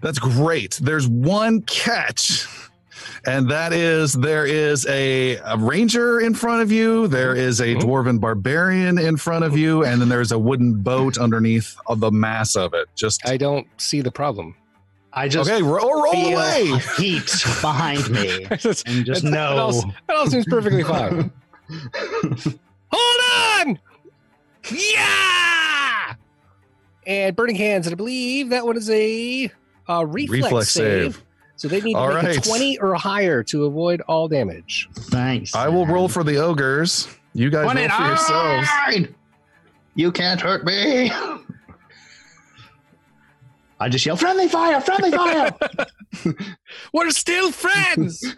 [0.00, 0.78] That's great.
[0.80, 2.46] There's one catch,
[3.26, 7.74] and that is there is a, a ranger in front of you, there is a
[7.74, 7.80] Mhm.
[7.82, 12.12] dwarven barbarian in front of you, and then there's a wooden boat underneath of the
[12.12, 12.86] mass of it.
[12.94, 14.54] Just I don't see the problem.
[15.12, 16.78] I just okay, roll, roll feel away.
[16.96, 19.56] heat behind me That's- and just That know.
[19.56, 19.72] all,
[20.06, 21.32] that all seems perfectly fine.
[22.92, 23.78] Hold on!
[24.70, 25.77] Yeah!
[27.08, 29.50] And burning hands, and I believe that one is a
[29.88, 31.14] uh, reflex, Reflex save.
[31.14, 31.24] save.
[31.56, 34.90] So they need to All make a 20 or higher to avoid all damage.
[34.94, 35.54] Thanks.
[35.54, 37.08] I will roll for the ogres.
[37.32, 38.68] You guys roll for yourselves.
[38.84, 39.14] 29!
[39.94, 41.10] You can't hurt me.
[43.80, 45.56] I just yell, friendly fire, friendly fire.
[46.92, 48.22] We're still friends!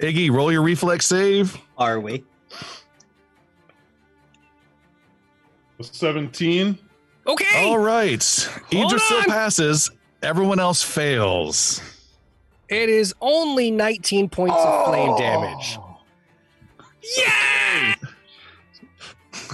[0.00, 1.56] Iggy, roll your reflex save.
[1.78, 2.24] Are we?
[5.80, 6.76] 17.
[7.28, 7.68] Okay!
[7.68, 8.22] All right.
[8.72, 9.24] Hold Idrisil on.
[9.24, 9.90] passes.
[10.22, 11.80] Everyone else fails.
[12.68, 15.78] It is only 19 points of flame damage.
[17.16, 17.94] Yeah!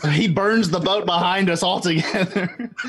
[0.13, 2.71] he burns the boat behind us altogether.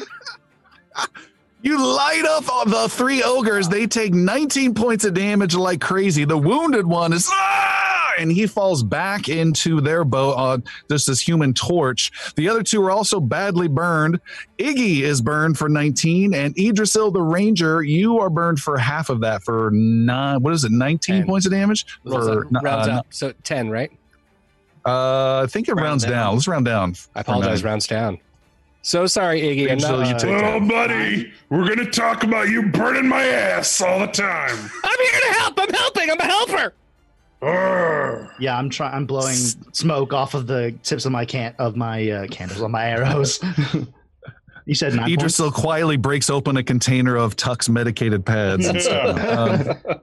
[1.61, 3.67] You light up on the three ogres.
[3.67, 6.23] They take 19 points of damage like crazy.
[6.23, 11.19] The wounded one is "Ah!" And he falls back into their boat on just this
[11.19, 12.11] human torch.
[12.35, 14.19] The other two are also badly burned.
[14.57, 19.21] Iggy is burned for 19, and Idrisil the ranger, you are burned for half of
[19.21, 20.41] that for nine.
[20.41, 20.71] What is it?
[20.71, 21.25] 19 Ten.
[21.27, 23.07] points of damage Rolls for rounds uh, up.
[23.09, 23.91] So 10, right?
[24.85, 26.11] uh, I think it Round rounds down.
[26.13, 26.33] down.
[26.35, 26.95] Let's round down.
[27.15, 28.19] I apologize, rounds down.
[28.83, 29.71] So sorry, Iggy.
[29.71, 33.81] I'm, So you uh, take- Well, buddy, we're gonna talk about you burning my ass
[33.81, 34.55] all the time.
[34.83, 35.53] I'm here to help.
[35.59, 36.11] I'm helping.
[36.11, 36.73] I'm a helper.
[37.45, 38.31] Arr.
[38.39, 38.93] yeah, I'm trying.
[38.93, 42.71] I'm blowing smoke off of the tips of my can of my uh, candles on
[42.71, 43.39] my arrows.
[44.65, 45.39] you said nine points?
[45.39, 49.77] Idrisil quietly breaks open a container of Tucks medicated pads and stuff.
[49.87, 50.01] Um,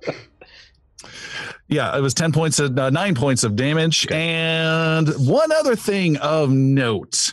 [1.72, 4.06] yeah, it was 10 points of uh, nine points of damage.
[4.10, 7.32] And one other thing of note.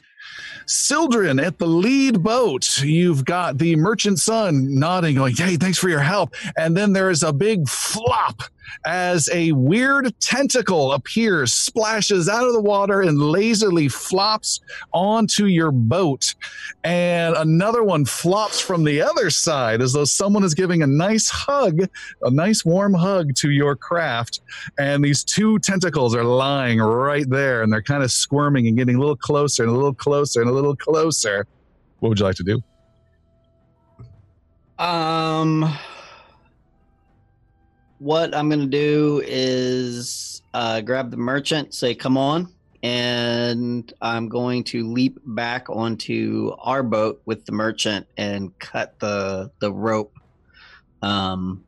[0.65, 2.81] Sildren at the lead boat.
[2.81, 6.35] You've got the merchant son nodding, going, Hey, thanks for your help.
[6.57, 8.43] And then there's a big flop
[8.85, 14.61] as a weird tentacle appears, splashes out of the water, and lazily flops
[14.93, 16.35] onto your boat.
[16.83, 21.29] And another one flops from the other side as though someone is giving a nice
[21.29, 21.81] hug,
[22.21, 24.41] a nice warm hug to your craft.
[24.77, 28.95] And these two tentacles are lying right there and they're kind of squirming and getting
[28.95, 31.45] a little closer and a little closer and a little closer.
[31.99, 32.63] What would you like to do?
[34.79, 35.77] Um,
[37.99, 44.63] what I'm gonna do is uh, grab the merchant, say, "Come on," and I'm going
[44.65, 50.13] to leap back onto our boat with the merchant and cut the the rope.
[51.01, 51.63] Um,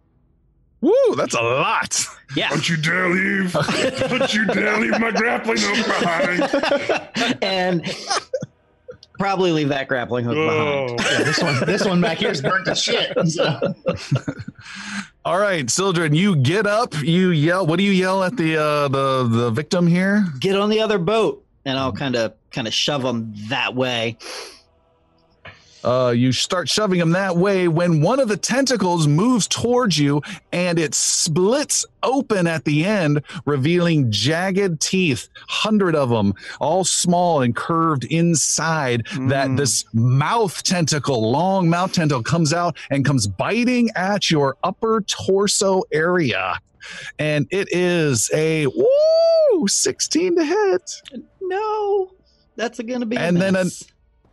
[0.82, 2.06] Woo, that's a lot.
[2.36, 3.54] yeah, Don't you dare leave!
[3.54, 7.38] Don't you dare leave my grappling hook behind!
[7.44, 7.86] and
[9.20, 10.92] probably leave that grappling hook behind.
[10.92, 10.96] Oh.
[11.12, 13.16] Yeah, this one, this one back here is burnt to shit.
[13.30, 13.60] So.
[15.24, 17.68] All right, Sildren, you get up, you yell.
[17.68, 20.26] What do you yell at the uh, the the victim here?
[20.40, 24.18] Get on the other boat, and I'll kind of kind of shove them that way.
[25.84, 30.22] Uh, you start shoving him that way when one of the tentacles moves towards you
[30.52, 37.42] and it splits open at the end, revealing jagged teeth, hundred of them, all small
[37.42, 39.06] and curved inside.
[39.28, 39.58] That Mm.
[39.58, 45.84] this mouth tentacle, long mouth tentacle, comes out and comes biting at your upper torso
[45.92, 46.60] area.
[47.20, 51.02] And it is a woo, 16 to hit.
[51.42, 52.12] No,
[52.56, 53.16] that's gonna be.
[53.16, 53.84] a And then a- miss.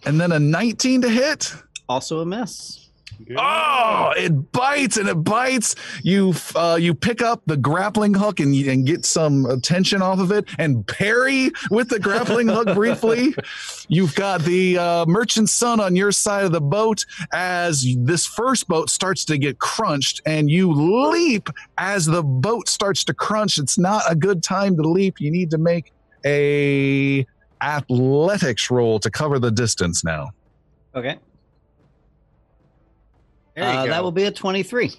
[0.06, 1.54] And then a 19 to hit.
[1.88, 2.88] also a miss.
[3.36, 5.74] Oh, it bites and it bites.
[6.02, 10.30] You uh, you pick up the grappling hook and, and get some tension off of
[10.30, 13.34] it and parry with the grappling hook briefly.
[13.88, 18.68] You've got the uh, merchant son on your side of the boat as this first
[18.68, 23.58] boat starts to get crunched and you leap as the boat starts to crunch.
[23.58, 25.20] It's not a good time to leap.
[25.20, 25.92] You need to make
[26.24, 27.26] a
[27.60, 30.30] athletics roll to cover the distance now.
[30.94, 31.18] Okay.
[33.54, 33.90] There you Uh, go.
[33.90, 34.94] that will be a 23.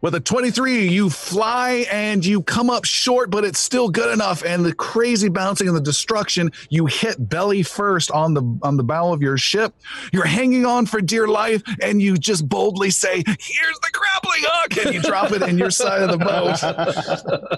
[0.00, 4.42] With a 23, you fly and you come up short, but it's still good enough.
[4.44, 8.84] And the crazy bouncing and the destruction, you hit belly first on the on the
[8.84, 9.74] bow of your ship.
[10.12, 14.84] You're hanging on for dear life, and you just boldly say, "Here's the grappling hook,"
[14.84, 16.56] and you drop it in your side of the boat.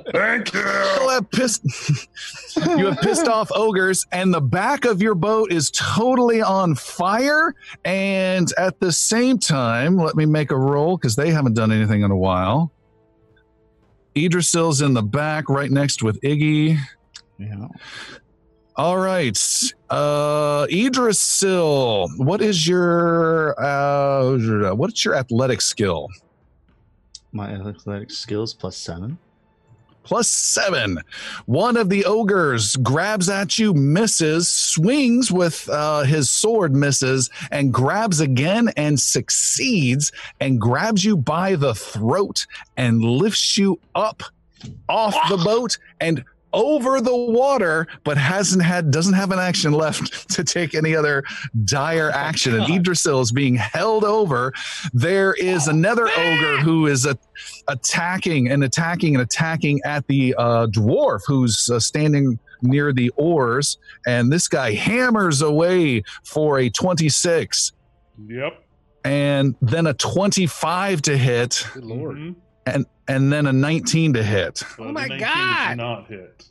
[0.13, 1.09] Thank You you.
[1.11, 1.63] have pissed,
[2.77, 7.55] you have pissed off ogres, and the back of your boat is totally on fire.
[7.85, 12.03] And at the same time, let me make a roll because they haven't done anything
[12.09, 12.73] in a while.
[14.14, 16.79] Idrisil's in the back, right next with Iggy.
[17.38, 17.68] Yeah.
[18.77, 19.37] All right,
[19.90, 26.09] uh, Idrisil, what is your uh, what's your athletic skill?
[27.33, 29.18] My athletic skills plus seven.
[30.03, 30.99] Plus seven.
[31.47, 37.73] One of the ogres grabs at you, misses, swings with uh, his sword, misses, and
[37.73, 44.23] grabs again and succeeds and grabs you by the throat and lifts you up
[44.89, 50.29] off the boat and over the water, but hasn't had doesn't have an action left
[50.35, 51.23] to take any other
[51.65, 52.55] dire action.
[52.55, 54.53] And Idrisil is being held over.
[54.93, 57.19] There is another ogre who is a,
[57.69, 63.79] attacking and attacking and attacking at the uh, dwarf who's uh, standing near the oars,
[64.07, 67.73] and this guy hammers away for a twenty-six,
[68.27, 68.65] Yep.
[69.05, 72.17] and then a twenty-five to hit, Good lord.
[72.17, 72.35] Mhm.
[73.09, 74.59] And then a nineteen to hit.
[74.59, 75.18] So Oh my God.
[75.18, 76.44] does Not hit.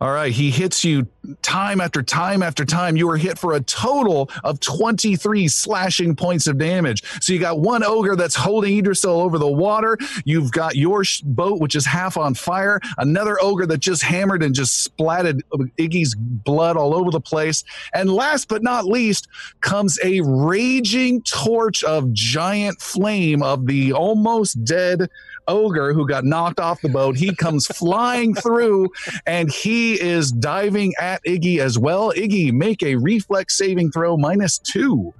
[0.00, 1.06] All right, he hits you
[1.42, 2.96] time after time after time.
[2.96, 7.04] You are hit for a total of 23 slashing points of damage.
[7.22, 9.96] So you got one ogre that's holding Idrisil over the water.
[10.24, 12.80] You've got your sh- boat, which is half on fire.
[12.98, 15.42] Another ogre that just hammered and just splatted
[15.78, 17.62] Iggy's blood all over the place.
[17.94, 19.28] And last but not least
[19.60, 25.08] comes a raging torch of giant flame of the almost dead
[25.48, 27.16] ogre who got knocked off the boat.
[27.16, 28.90] He comes flying through
[29.26, 32.12] and he is diving at Iggy as well.
[32.12, 35.14] Iggy, make a reflex saving throw minus two.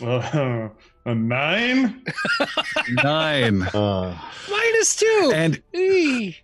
[0.00, 0.68] Uh,
[1.06, 2.04] a nine.
[3.02, 3.62] Nine.
[3.62, 4.16] Uh,
[4.48, 5.32] Minus two.
[5.34, 6.36] and Eee.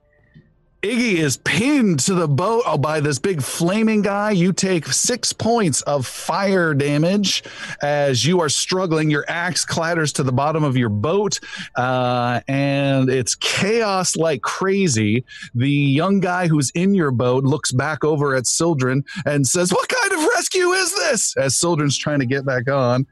[0.85, 4.33] Iggy is pinned to the boat by this big flaming guy.
[4.33, 7.42] You take six points of fire damage
[7.81, 9.09] as you are struggling.
[9.09, 11.40] Your axe clatters to the bottom of your boat,
[11.77, 15.25] uh, and it's chaos like crazy.
[15.55, 19.88] The young guy who's in your boat looks back over at Sildren and says, What
[19.88, 21.35] kind of rescue is this?
[21.38, 23.07] As Sildren's trying to get back on.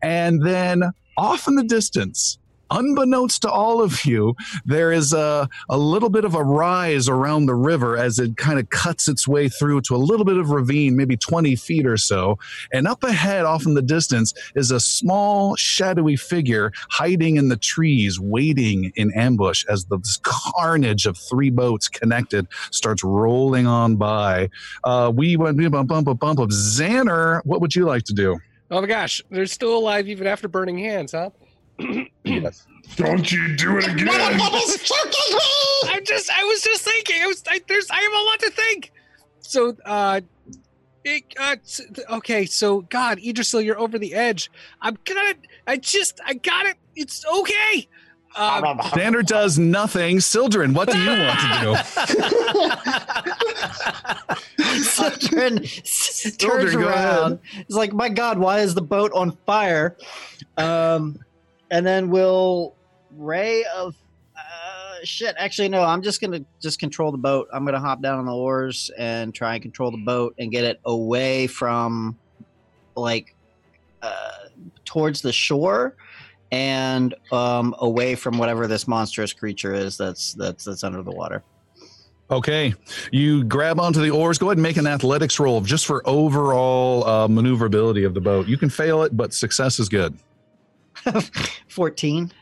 [0.00, 0.82] And then
[1.18, 2.38] off in the distance,
[2.70, 7.46] unbeknownst to all of you, there is a, a little bit of a rise around
[7.46, 10.50] the river as it kind of cuts its way through to a little bit of
[10.50, 12.38] ravine, maybe 20 feet or so.
[12.72, 17.56] And up ahead, off in the distance, is a small, shadowy figure hiding in the
[17.56, 23.96] trees, waiting in ambush as the this carnage of three boats connected starts rolling on
[23.96, 24.48] by.
[24.84, 27.40] Uh, we went we bump, bump, bump, bump Xander.
[27.44, 28.38] What would you like to do?
[28.70, 31.30] Oh my gosh, they're still alive even after burning hands, huh?
[32.96, 34.40] Don't you do it again.
[34.40, 37.22] I'm just, I was just thinking.
[37.22, 38.92] I was, I, there's, I have a lot to think.
[39.40, 40.20] So, uh,
[41.04, 41.56] it, uh,
[42.16, 42.44] okay.
[42.46, 44.50] So, God, Idrisil, you're over the edge.
[44.80, 45.34] I'm gonna,
[45.66, 46.76] I just, I got it.
[46.96, 47.88] It's okay.
[48.36, 50.20] Um, Xander does nothing.
[50.20, 51.76] Sildren, what do you want to do?
[54.82, 55.62] Sildren
[56.38, 57.38] turns go around.
[57.56, 59.96] It's like, my God, why is the boat on fire?
[60.56, 61.18] Um,
[61.70, 62.74] and then we'll
[63.16, 63.94] ray of
[64.36, 65.34] uh, shit.
[65.38, 65.82] Actually, no.
[65.82, 67.48] I'm just gonna just control the boat.
[67.52, 70.64] I'm gonna hop down on the oars and try and control the boat and get
[70.64, 72.18] it away from,
[72.96, 73.34] like,
[74.02, 74.30] uh,
[74.84, 75.96] towards the shore.
[76.50, 81.42] And um, away from whatever this monstrous creature is that's that's that's under the water.
[82.30, 82.74] Okay,
[83.10, 84.36] you grab onto the oars.
[84.36, 88.46] Go ahead and make an athletics roll just for overall uh, maneuverability of the boat.
[88.46, 90.18] You can fail it, but success is good.
[91.68, 92.32] Fourteen.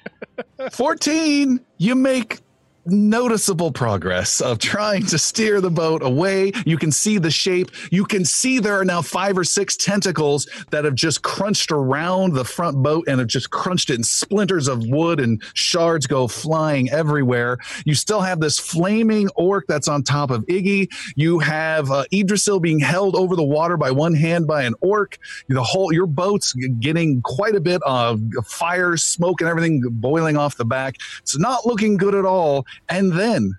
[0.73, 2.40] 14, you make
[2.87, 6.53] noticeable progress of trying to steer the boat away.
[6.64, 7.70] You can see the shape.
[7.90, 12.35] You can see there are now five or six tentacles that have just crunched around
[12.35, 16.29] the front boat and have just crunched it, and splinters of wood and shards go
[16.29, 17.59] flying everywhere.
[17.85, 20.88] You still have this flaming orc that's on top of Iggy.
[21.14, 25.18] You have uh, Idrisil being held over the water by one hand by an orc.
[25.49, 30.57] The whole your boat's getting quite a bit of fire, smoke, and everything boiling off
[30.57, 30.96] the back.
[31.20, 32.66] It's not looking good at all.
[32.89, 33.59] And then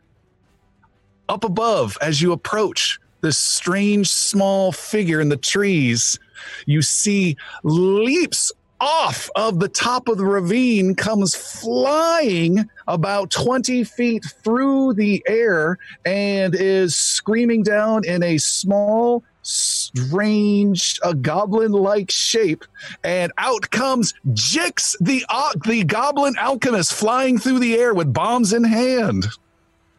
[1.30, 6.20] up above, as you approach this strange small figure in the trees,
[6.66, 14.24] you see leaps off of the top of the ravine, comes flying about 20 feet
[14.44, 22.66] through the air, and is screaming down in a small, strange, a goblin-like shape.
[23.04, 28.52] And out comes Jix, the uh, the goblin alchemist, flying through the air with bombs
[28.54, 29.26] in hand.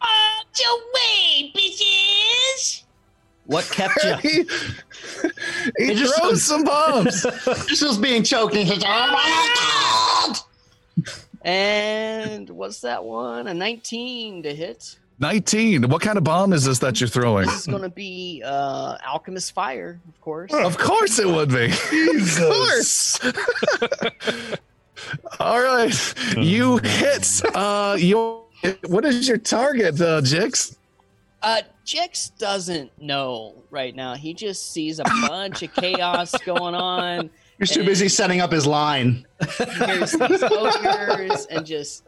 [0.03, 2.83] Out your way, bitches!
[3.47, 4.15] What kept you?
[4.23, 4.29] he
[5.79, 7.23] he It just- throws some bombs.
[7.69, 8.55] This was being choked.
[8.55, 10.39] and he's like, oh my god!
[11.43, 13.47] and what's that one?
[13.47, 14.99] A 19 to hit.
[15.21, 15.89] 19.
[15.89, 17.47] What kind of bomb is this that you're throwing?
[17.47, 20.53] This is going to be uh, Alchemist Fire, of course.
[20.53, 21.73] Of course it would be.
[22.19, 23.21] Of course.
[25.41, 26.15] All right.
[26.37, 28.45] You hit uh your
[28.89, 30.77] what is your target, uh Jix?
[31.43, 34.15] Uh, Jix doesn't know right now.
[34.15, 37.31] He just sees a bunch of chaos going on.
[37.59, 39.27] He's too busy setting up his line.
[39.59, 42.05] He hears these and just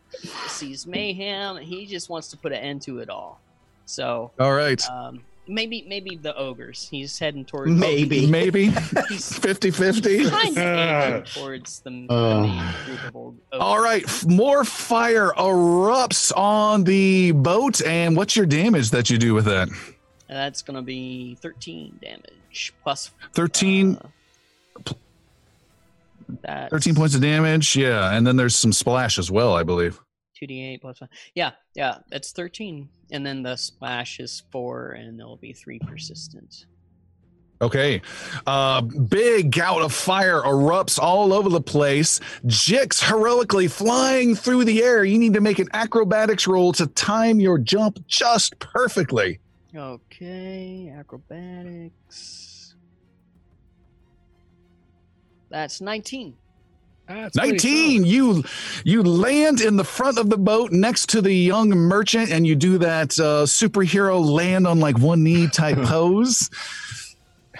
[0.48, 1.56] sees mayhem.
[1.58, 3.40] He just wants to put an end to it all.
[3.84, 4.80] So All right.
[4.88, 6.86] um, maybe maybe the ogres.
[6.88, 8.26] He's heading towards Maybe.
[8.26, 8.66] Maybe
[9.08, 10.30] He's 50-50.
[10.30, 12.40] kind of aiming towards the, the Uh.
[12.42, 13.40] main group of ogres.
[13.54, 19.34] All right, more fire erupts on the boat and what's your damage that you do
[19.34, 19.68] with that?
[20.28, 24.08] That's gonna be 13 damage plus 13 uh,
[26.42, 27.76] that's 13 points of damage.
[27.76, 30.00] Yeah, and then there's some splash as well, I believe.
[30.40, 31.10] 2d8 plus one.
[31.34, 32.88] Yeah, yeah, that's 13.
[33.12, 36.66] And then the splash is four, and there'll be three persistent.
[37.62, 38.00] Okay.
[38.46, 42.18] Uh, big gout of fire erupts all over the place.
[42.46, 45.04] Jix heroically flying through the air.
[45.04, 49.40] You need to make an acrobatics roll to time your jump just perfectly.
[49.74, 52.49] Okay, acrobatics.
[55.50, 56.34] That's 19.
[57.08, 58.44] That's pretty 19 you
[58.84, 62.54] you land in the front of the boat next to the young merchant and you
[62.54, 66.48] do that uh, superhero land on like one knee type pose.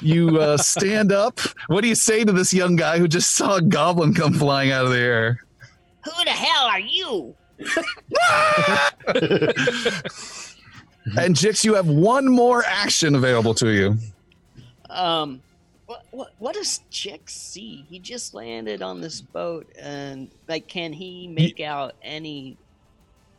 [0.01, 1.41] You uh, stand up.
[1.67, 4.71] What do you say to this young guy who just saw a goblin come flying
[4.71, 5.41] out of the air?
[6.05, 7.35] Who the hell are you?
[11.19, 13.99] and jix you have one more action available to you.
[14.89, 15.43] Um,
[15.91, 17.85] what, what, what does Chick see?
[17.91, 22.57] He just landed on this boat, and like, can he make out any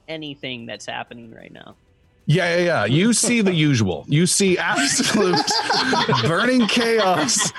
[0.09, 1.77] anything that's happening right now?
[2.31, 2.85] Yeah, yeah, yeah.
[2.85, 4.05] You see the usual.
[4.07, 5.35] You see absolute
[6.23, 7.51] burning chaos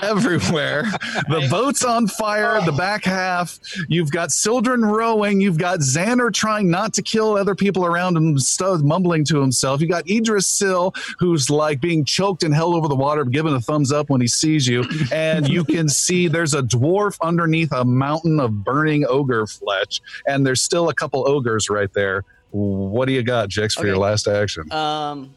[0.00, 0.84] everywhere.
[1.28, 3.58] The boat's on fire, the back half.
[3.88, 5.40] You've got Sildren rowing.
[5.40, 8.38] You've got Xander trying not to kill other people around him,
[8.86, 9.80] mumbling to himself.
[9.80, 13.90] You got Idrisil, who's like being choked and held over the water, giving a thumbs
[13.90, 14.84] up when he sees you.
[15.10, 20.00] And you can see there's a dwarf underneath a mountain of burning ogre flesh.
[20.28, 22.24] And there's still a couple ogres right there.
[22.52, 24.70] What do you got, Jix, for your last action?
[24.72, 25.34] Um,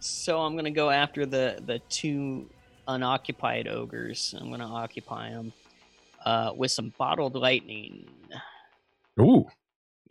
[0.00, 2.48] so I'm gonna go after the the two
[2.88, 4.34] unoccupied ogres.
[4.38, 5.52] I'm gonna occupy them
[6.24, 8.08] uh, with some bottled lightning.
[9.20, 9.46] Ooh.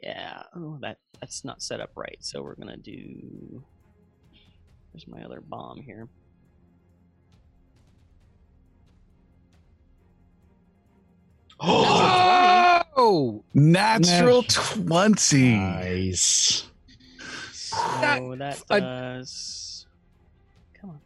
[0.02, 0.44] Yeah.
[0.56, 2.18] Oh, that that's not set up right.
[2.20, 3.64] So we're gonna do.
[4.94, 6.08] There's my other bomb here.
[11.66, 12.63] Oh,
[12.96, 15.56] Oh, natural 20.
[15.58, 16.68] Nice.
[17.54, 19.88] So that I- does.
[20.80, 21.00] Come on.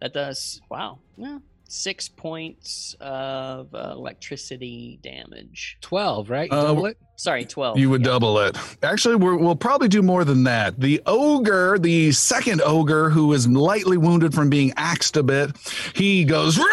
[0.00, 0.60] That does.
[0.70, 0.98] Wow.
[1.16, 1.38] Yeah.
[1.68, 5.78] Six points of uh, electricity damage.
[5.80, 6.50] 12, right?
[6.50, 6.98] You Uh, double it?
[7.16, 7.78] Sorry, 12.
[7.78, 8.08] You would yeah.
[8.08, 8.58] double it.
[8.82, 10.78] Actually, we're, we'll probably do more than that.
[10.78, 15.56] The ogre, the second ogre, who is lightly wounded from being axed a bit,
[15.94, 16.64] he goes "Rah!"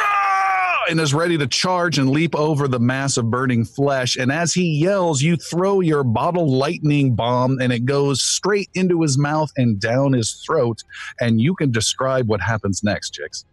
[0.90, 4.18] And is ready to charge and leap over the mass of burning flesh.
[4.18, 9.02] And as he yells, you throw your bottle lightning bomb, and it goes straight into
[9.02, 10.84] his mouth and down his throat.
[11.20, 13.46] And you can describe what happens next, Jix.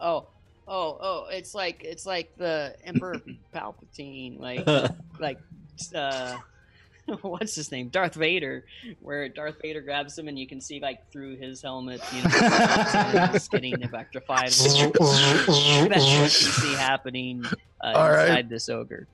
[0.00, 0.26] Oh,
[0.66, 1.26] oh, oh!
[1.30, 3.20] It's like it's like the Emperor
[3.54, 4.66] Palpatine, like
[5.20, 5.38] like
[5.94, 6.38] uh,
[7.22, 8.64] what's his name, Darth Vader,
[9.00, 13.28] where Darth Vader grabs him and you can see like through his helmet, you know,
[13.32, 14.48] he's getting electrified.
[14.48, 14.82] That's
[15.88, 17.44] what you see happening
[17.82, 18.28] uh, All right.
[18.28, 19.06] inside this ogre.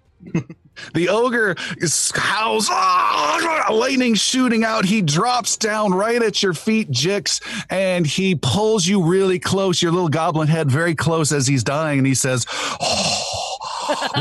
[0.95, 4.85] The ogre is- howls, "Ah!" lightning shooting out.
[4.87, 7.41] He drops down right at your feet, Jix,
[7.71, 11.99] and he pulls you really close, your little goblin head very close as he's dying,
[11.99, 12.47] and he says,
[12.81, 13.54] "Oh,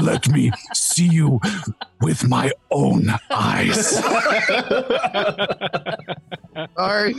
[0.01, 1.39] Let me see you
[2.01, 4.01] with my own eyes.
[6.77, 7.15] All right.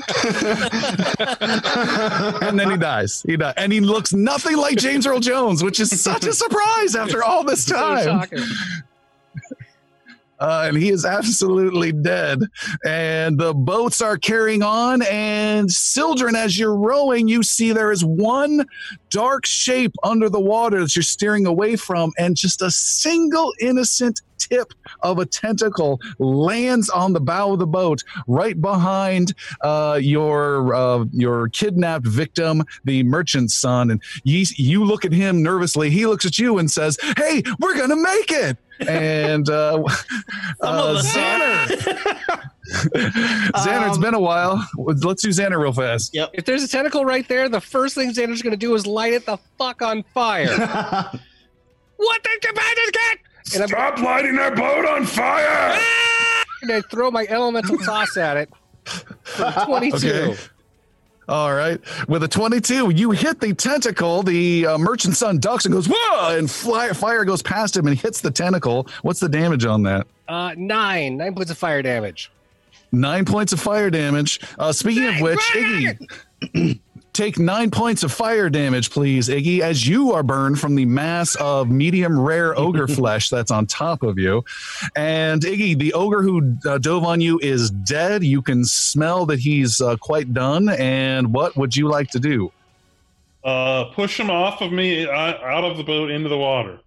[2.42, 3.22] and then he dies.
[3.26, 3.54] He dies.
[3.56, 7.44] And he looks nothing like James Earl Jones, which is such a surprise after all
[7.44, 8.04] this time.
[8.04, 8.44] shocking.
[10.40, 12.40] Uh, and he is absolutely dead.
[12.84, 15.02] And the boats are carrying on.
[15.02, 18.66] And Sildren, as you're rowing, you see there is one
[19.10, 24.20] dark shape under the water that you're steering away from, and just a single innocent
[24.48, 30.74] tip of a tentacle lands on the bow of the boat, right behind uh, your
[30.74, 33.90] uh, your kidnapped victim, the merchant's son.
[33.90, 35.90] And you, you look at him nervously.
[35.90, 39.82] He looks at you and says, "Hey, we're gonna make it." And uh,
[40.60, 41.66] uh, Xander,
[43.54, 44.66] Xander, it's Um, been a while.
[44.76, 46.10] Let's do Xander real fast.
[46.32, 49.12] If there's a tentacle right there, the first thing Xander's going to do is light
[49.12, 50.48] it the fuck on fire.
[51.96, 53.18] what the bandits get?
[53.52, 55.78] And I'm Stop lighting that boat on fire!
[56.62, 58.50] And I throw my elemental toss at it.
[58.84, 59.96] For 22.
[60.08, 60.36] Okay.
[61.28, 61.80] All right.
[62.08, 64.22] With a 22, you hit the tentacle.
[64.22, 67.98] The uh, merchant son ducks and goes, whoa, and fly, fire goes past him and
[67.98, 68.86] hits the tentacle.
[69.02, 70.06] What's the damage on that?
[70.28, 71.16] Uh, nine.
[71.18, 72.30] Nine points of fire damage.
[72.92, 74.40] Nine points of fire damage.
[74.58, 76.80] Uh, speaking of which, Iggy,
[77.14, 81.36] take nine points of fire damage, please, Iggy, as you are burned from the mass
[81.36, 84.44] of medium rare ogre flesh that's on top of you.
[84.94, 88.24] And Iggy, the ogre who uh, dove on you is dead.
[88.24, 90.68] You can smell that he's uh, quite done.
[90.68, 92.52] And what would you like to do?
[93.44, 96.80] Uh, push him off of me, uh, out of the boat into the water.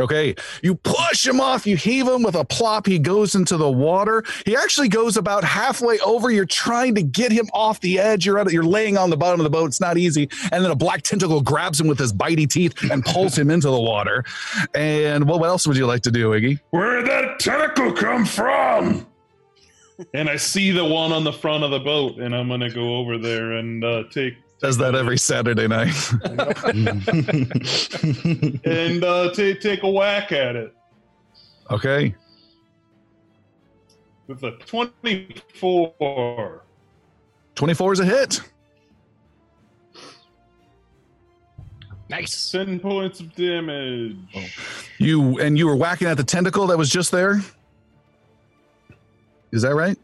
[0.00, 2.86] Okay, you push him off, you heave him with a plop.
[2.86, 4.24] He goes into the water.
[4.46, 6.30] He actually goes about halfway over.
[6.30, 8.26] You're trying to get him off the edge.
[8.26, 9.66] You're at, you're laying on the bottom of the boat.
[9.66, 10.28] It's not easy.
[10.52, 13.68] And then a black tentacle grabs him with his bitey teeth and pulls him into
[13.68, 14.24] the water.
[14.74, 16.58] And what, what else would you like to do, Iggy?
[16.70, 19.06] Where'd that tentacle come from?
[20.14, 22.96] And I see the one on the front of the boat, and I'm gonna go
[22.96, 25.96] over there and uh, take Does that every Saturday night.
[28.64, 30.74] and uh, ta- take a whack at it
[31.70, 32.14] okay.
[34.26, 36.62] with a 24.
[37.54, 38.40] 24 is a hit.
[42.10, 42.50] Nice.
[42.50, 44.16] 10 points of damage.
[44.98, 47.40] You and you were whacking at the tentacle that was just there.
[49.52, 49.96] Is that right?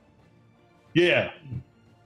[0.95, 1.33] Yeah.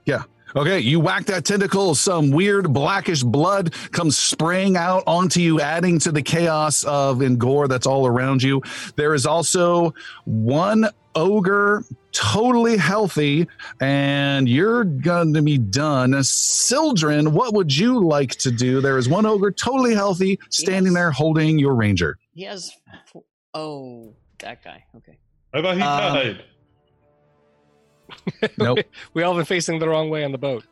[0.07, 0.22] Yeah.
[0.57, 5.98] Okay, you whack that tentacle, some weird blackish blood comes spraying out onto you, adding
[6.01, 8.61] to the chaos of and gore that's all around you.
[8.96, 9.94] There is also
[10.24, 13.46] one ogre, totally healthy,
[13.80, 16.20] and you're going to be done.
[16.24, 18.80] Sildren, what would you like to do?
[18.80, 20.94] There is one ogre, totally healthy, standing Yes.
[20.94, 22.18] there holding your ranger.
[22.34, 22.72] He has.
[23.07, 23.22] Four,
[23.55, 24.84] oh, that guy.
[24.96, 25.16] Okay.
[25.55, 26.44] I thought he Um, died.
[28.59, 28.79] Nope.
[29.14, 30.64] We all been facing the wrong way on the boat.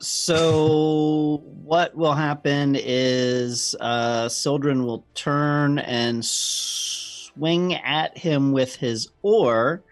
[0.00, 9.08] So what will happen is uh, Sildren will turn and swing at him with his
[9.22, 9.82] oar,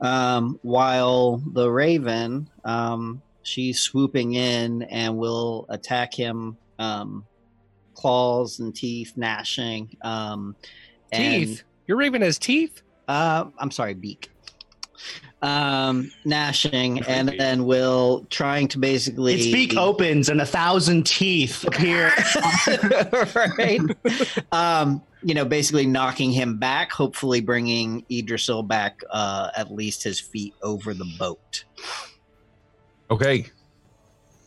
[0.00, 7.24] um, while the Raven um, she's swooping in and will attack him, um,
[7.94, 9.96] claws and teeth gnashing.
[10.02, 10.54] Um,
[11.12, 11.62] and- Teeth.
[11.88, 12.82] Your raven has teeth?
[13.08, 14.29] uh, I'm sorry, beak.
[15.42, 21.64] Um, gnashing, and then will trying to basically Its beak opens and a thousand teeth
[21.64, 22.12] appear.
[23.46, 23.80] right?
[24.52, 30.20] um, you know, basically knocking him back, hopefully bringing Idrisil back uh, at least his
[30.20, 31.64] feet over the boat.
[33.10, 33.46] Okay.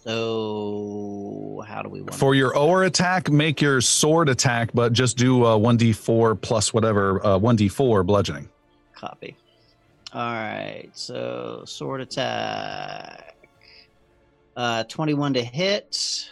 [0.03, 5.17] So, how do we want For your oar attack, make your sword attack, but just
[5.17, 8.49] do uh, 1d4 plus whatever, uh, 1d4 bludgeoning.
[8.93, 9.37] copy?
[10.13, 13.35] All right, so sword attack,
[14.55, 16.29] uh, twenty-one to hit.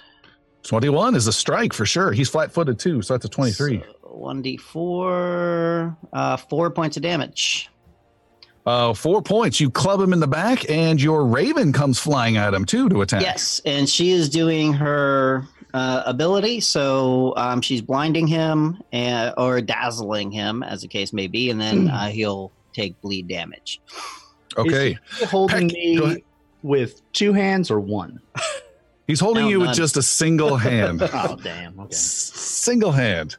[0.64, 2.12] 21 is a strike for sure.
[2.12, 3.84] He's flat footed too, so that's a 23.
[4.04, 7.70] One d four, uh, four points of damage.
[8.64, 9.60] Uh, four points.
[9.60, 13.02] You club him in the back, and your raven comes flying at him too to
[13.02, 13.24] attack.
[13.24, 19.60] Yes, and she is doing her uh, ability, so um, she's blinding him and, or
[19.62, 23.82] dazzling him, as the case may be, and then uh, he'll take bleed damage.
[24.58, 24.98] Okay.
[25.12, 26.24] Is he holding Peck, me
[26.64, 28.20] with two hands or one?
[29.08, 31.02] He's holding No, you with just a single hand.
[31.02, 31.78] Oh, damn.
[31.80, 31.94] Okay.
[31.94, 33.36] S- single hand.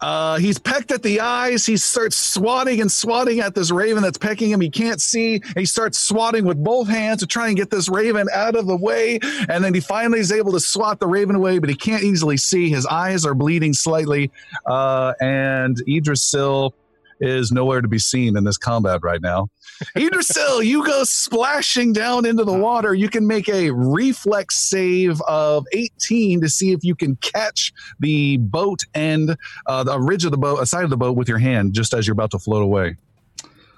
[0.00, 1.66] Uh, he's pecked at the eyes.
[1.66, 4.60] He starts swatting and swatting at this raven that's pecking him.
[4.60, 5.42] He can't see.
[5.56, 8.76] He starts swatting with both hands to try and get this raven out of the
[8.76, 9.18] way.
[9.48, 12.36] And then he finally is able to swat the raven away, but he can't easily
[12.36, 12.70] see.
[12.70, 14.30] His eyes are bleeding slightly.
[14.66, 16.72] Uh, and Idrisil
[17.20, 19.48] is nowhere to be seen in this combat right now.
[19.96, 22.94] Idrisil, you go splashing down into the water.
[22.94, 28.38] You can make a reflex save of 18 to see if you can catch the
[28.38, 31.38] boat and uh, the ridge of the boat, a side of the boat with your
[31.38, 32.96] hand just as you're about to float away.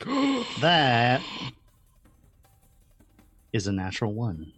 [0.60, 1.22] That
[3.52, 4.52] is a natural one.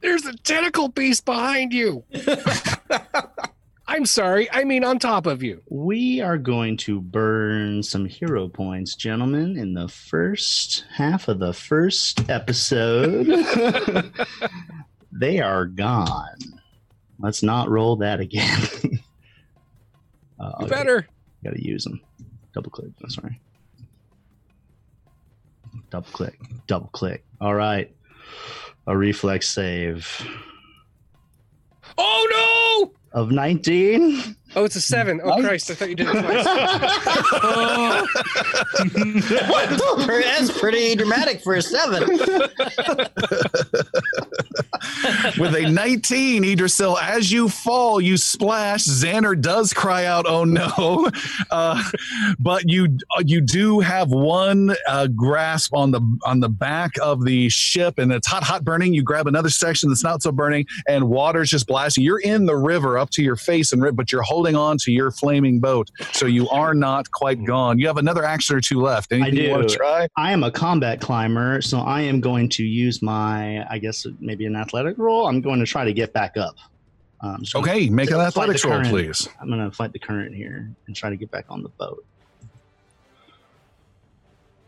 [0.00, 2.04] There's a tentacle beast behind you.
[3.90, 4.48] I'm sorry.
[4.52, 5.62] I mean, on top of you.
[5.68, 11.52] We are going to burn some hero points, gentlemen, in the first half of the
[11.52, 13.26] first episode.
[15.12, 16.38] they are gone.
[17.18, 18.62] Let's not roll that again.
[20.38, 21.08] uh, better.
[21.42, 22.00] Got to use them.
[22.54, 22.92] Double click.
[23.02, 23.40] I'm sorry.
[25.90, 26.38] Double click.
[26.68, 27.24] Double click.
[27.40, 27.92] All right.
[28.86, 30.24] A reflex save
[33.12, 34.36] of 19.
[34.56, 35.20] Oh, it's a seven.
[35.22, 35.70] Oh Christ!
[35.70, 36.46] I thought you did it twice.
[37.42, 38.06] Oh.
[40.06, 42.02] That's pretty dramatic for a seven.
[45.38, 48.84] With a 19, Idrisil, as you fall, you splash.
[48.84, 51.08] Xander does cry out, "Oh no!"
[51.50, 51.82] Uh,
[52.38, 57.48] but you you do have one uh, grasp on the on the back of the
[57.48, 58.94] ship, and it's hot, hot burning.
[58.94, 62.04] You grab another section that's not so burning, and water's just blasting.
[62.04, 65.10] You're in the river up to your face, and but you're holding on to your
[65.10, 67.78] flaming boat, so you are not quite gone.
[67.78, 69.12] You have another action or two left.
[69.12, 69.68] Anything you want do.
[69.68, 70.08] to try?
[70.16, 74.46] I am a combat climber, so I am going to use my, I guess, maybe
[74.46, 75.19] an athletic roll.
[75.26, 76.56] I'm going to try to get back up.
[77.20, 79.28] Um, so Okay, make an Fight the athletics roll, please.
[79.40, 82.04] I'm going to fight the current here and try to get back on the boat.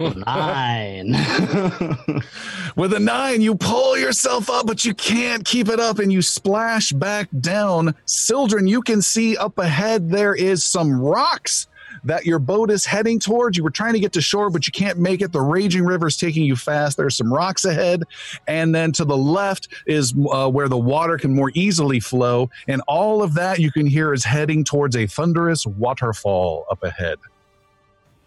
[0.01, 1.13] Nine.
[2.77, 6.23] With a nine, you pull yourself up, but you can't keep it up and you
[6.23, 7.95] splash back down.
[8.05, 11.69] Sildren, you can see up ahead there is some rocks
[12.05, 13.57] that your boat is heading towards.
[13.57, 15.33] You were trying to get to shore, but you can't make it.
[15.33, 16.97] The raging river is taking you fast.
[16.97, 18.05] There's some rocks ahead.
[18.47, 22.51] And then to the left is uh, where the water can more easily flow.
[22.69, 27.19] And all of that you can hear is heading towards a thunderous waterfall up ahead.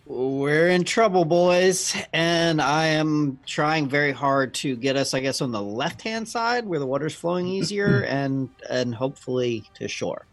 [0.05, 5.41] We're in trouble, boys, and I am trying very hard to get us, I guess,
[5.41, 10.27] on the left-hand side where the water's flowing easier, and and hopefully to shore.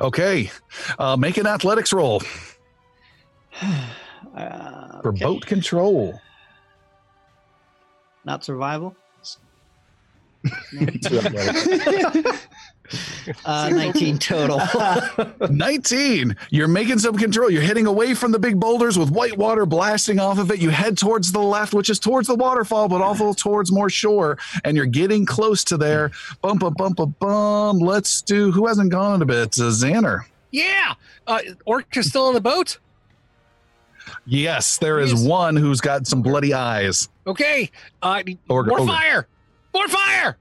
[0.00, 0.50] Okay,
[0.98, 2.22] uh, make an athletics roll
[4.36, 5.24] Uh, for okay.
[5.24, 6.20] boat control.
[8.26, 8.94] not survival.
[13.44, 14.60] Uh, 19 total.
[15.50, 16.36] 19.
[16.50, 17.50] You're making some control.
[17.50, 20.60] You're heading away from the big boulders with white water blasting off of it.
[20.60, 24.38] You head towards the left, which is towards the waterfall, but also towards more shore.
[24.64, 26.10] And you're getting close to there.
[26.42, 27.78] Bum, bum, bum, bum, bum.
[27.78, 28.50] Let's do.
[28.52, 29.58] Who hasn't gone in a bit?
[29.58, 30.20] Uh, Xander.
[30.50, 30.94] yeah.
[31.26, 32.78] Uh, Orca's still in the boat.
[34.24, 37.08] Yes, there is one who's got some bloody eyes.
[37.26, 37.70] Okay.
[38.02, 38.92] Uh, Orca- more Orca.
[38.92, 39.26] fire.
[39.74, 40.36] More fire.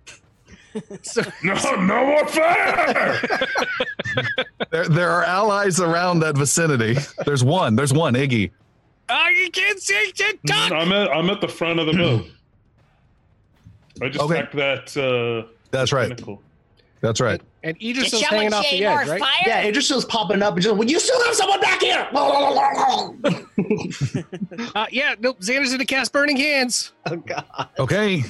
[1.02, 3.22] So No, no more fire!
[4.72, 6.96] There, there are allies around that vicinity.
[7.26, 7.76] There's one.
[7.76, 8.14] There's one.
[8.16, 8.52] Iggy.
[9.10, 10.40] uh, you can't see it.
[10.48, 10.72] Talk.
[10.72, 12.26] I'm at I'm at the front of the boat.
[14.02, 14.38] I just Okay.
[14.38, 16.10] hacked that uh, That's right.
[16.10, 16.42] pinnacle.
[17.02, 17.40] That's right.
[17.40, 19.20] Did And Idris is someone hanging off the edge, right?
[19.20, 19.30] fire?
[19.46, 22.08] yeah, Idrisil's popping up and just, well, you still have someone back here.
[24.76, 25.16] Uh, yeah.
[25.20, 25.40] Nope.
[25.40, 26.92] Xander's gonna cast burning hands.
[27.10, 27.46] oh, God.
[27.80, 28.24] Okay.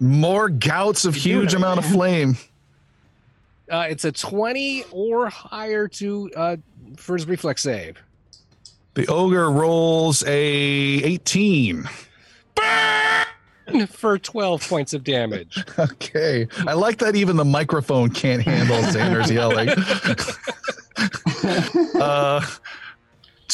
[0.00, 2.36] More gouts of You're huge amount of flame.
[3.70, 6.56] Uh, it's a twenty or higher to uh,
[6.96, 7.96] for his reflex save.
[8.94, 11.88] The ogre rolls a 18.
[12.54, 15.64] Burn for twelve points of damage.
[15.78, 16.46] Okay.
[16.66, 19.70] I like that even the microphone can't handle Xander's yelling.
[22.00, 22.40] uh,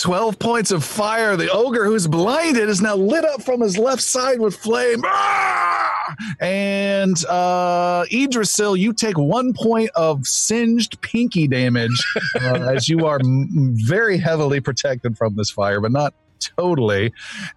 [0.01, 1.37] 12 points of fire.
[1.37, 5.03] The ogre who's blinded is now lit up from his left side with flame.
[5.05, 6.17] Ah!
[6.41, 12.03] And uh, Idrisil, you take one point of singed pinky damage
[12.41, 17.13] uh, as you are m- very heavily protected from this fire, but not totally.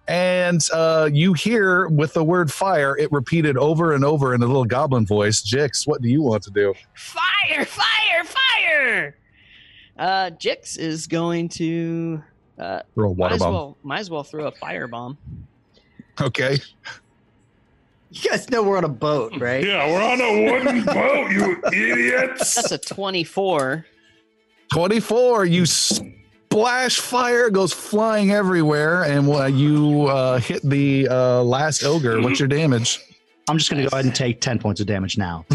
[0.06, 4.46] And uh, you hear with the word fire, it repeated over and over in a
[4.46, 5.42] little goblin voice.
[5.42, 6.74] Jix, what do you want to do?
[6.94, 7.64] Fire!
[7.64, 8.24] Fire!
[8.24, 9.16] Fire!
[9.96, 12.22] Uh, Jix is going to
[12.58, 15.16] Uh, Throw a might water as well might as well throw a firebomb.
[16.20, 16.58] Okay.
[18.10, 19.64] You guys know we're on a boat, right?
[19.66, 22.54] Yeah, we're on a wooden boat, you idiots.
[22.54, 23.86] That's a twenty-four.
[24.72, 25.44] 24.
[25.44, 32.20] You splash fire, goes flying everywhere, and uh, you uh, hit the uh, last ogre.
[32.20, 32.98] What's your damage?
[33.48, 35.44] I'm just going to go ahead and take 10 points of damage now.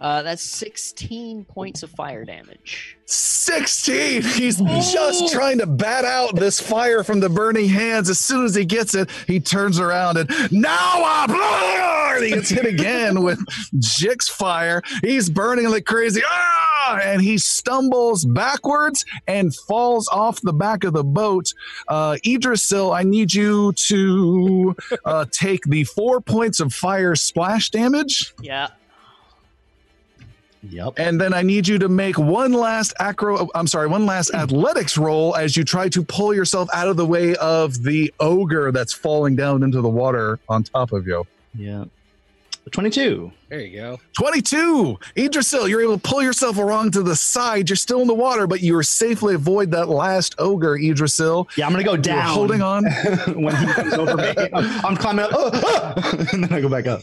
[0.00, 2.98] Uh, that's sixteen points of fire damage.
[3.06, 4.22] 16.
[4.22, 8.08] He's just trying to bat out this fire from the burning hands.
[8.08, 11.26] As soon as he gets it, he turns around and now I
[12.16, 13.38] and he gets hit again with
[13.76, 14.82] Jix fire.
[15.02, 16.22] He's burning like crazy.
[16.26, 17.00] Ah!
[17.02, 21.52] And he stumbles backwards and falls off the back of the boat.
[21.88, 28.34] Uh, Idrisil, I need you to uh, take the four points of fire splash damage.
[28.40, 28.68] Yeah.
[30.68, 30.94] Yep.
[30.96, 34.36] And then I need you to make one last acro I'm sorry, one last hmm.
[34.36, 38.72] athletics roll as you try to pull yourself out of the way of the ogre
[38.72, 41.26] that's falling down into the water on top of you.
[41.54, 41.84] Yeah.
[42.70, 43.30] 22.
[43.48, 44.00] There you go.
[44.18, 44.98] 22.
[45.16, 47.68] Idrisil, you're able to pull yourself along to the side.
[47.68, 51.46] You're still in the water, but you are safely avoid that last ogre, Idrisil.
[51.56, 52.34] Yeah, I'm going to go You're down.
[52.34, 52.84] holding on.
[53.34, 54.34] when he comes over me.
[54.52, 55.30] I'm, I'm climbing up.
[55.34, 55.50] Oh,
[55.96, 57.02] oh, and then I go back up.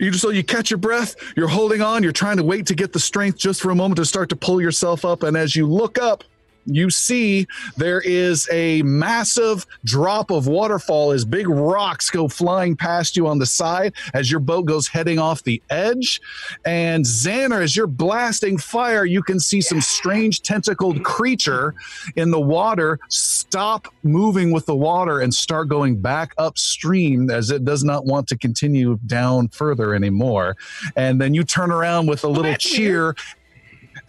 [0.00, 1.16] Idrisil, you catch your breath.
[1.36, 2.02] You're holding on.
[2.02, 4.36] You're trying to wait to get the strength just for a moment to start to
[4.36, 5.22] pull yourself up.
[5.22, 6.24] And as you look up,
[6.66, 7.46] you see
[7.76, 13.38] there is a massive drop of waterfall as big rocks go flying past you on
[13.38, 16.20] the side as your boat goes heading off the edge.
[16.64, 21.74] And Xander, as you're blasting fire, you can see some strange tentacled creature
[22.16, 27.64] in the water stop moving with the water and start going back upstream as it
[27.64, 30.56] does not want to continue down further anymore.
[30.96, 33.14] And then you turn around with a little cheer.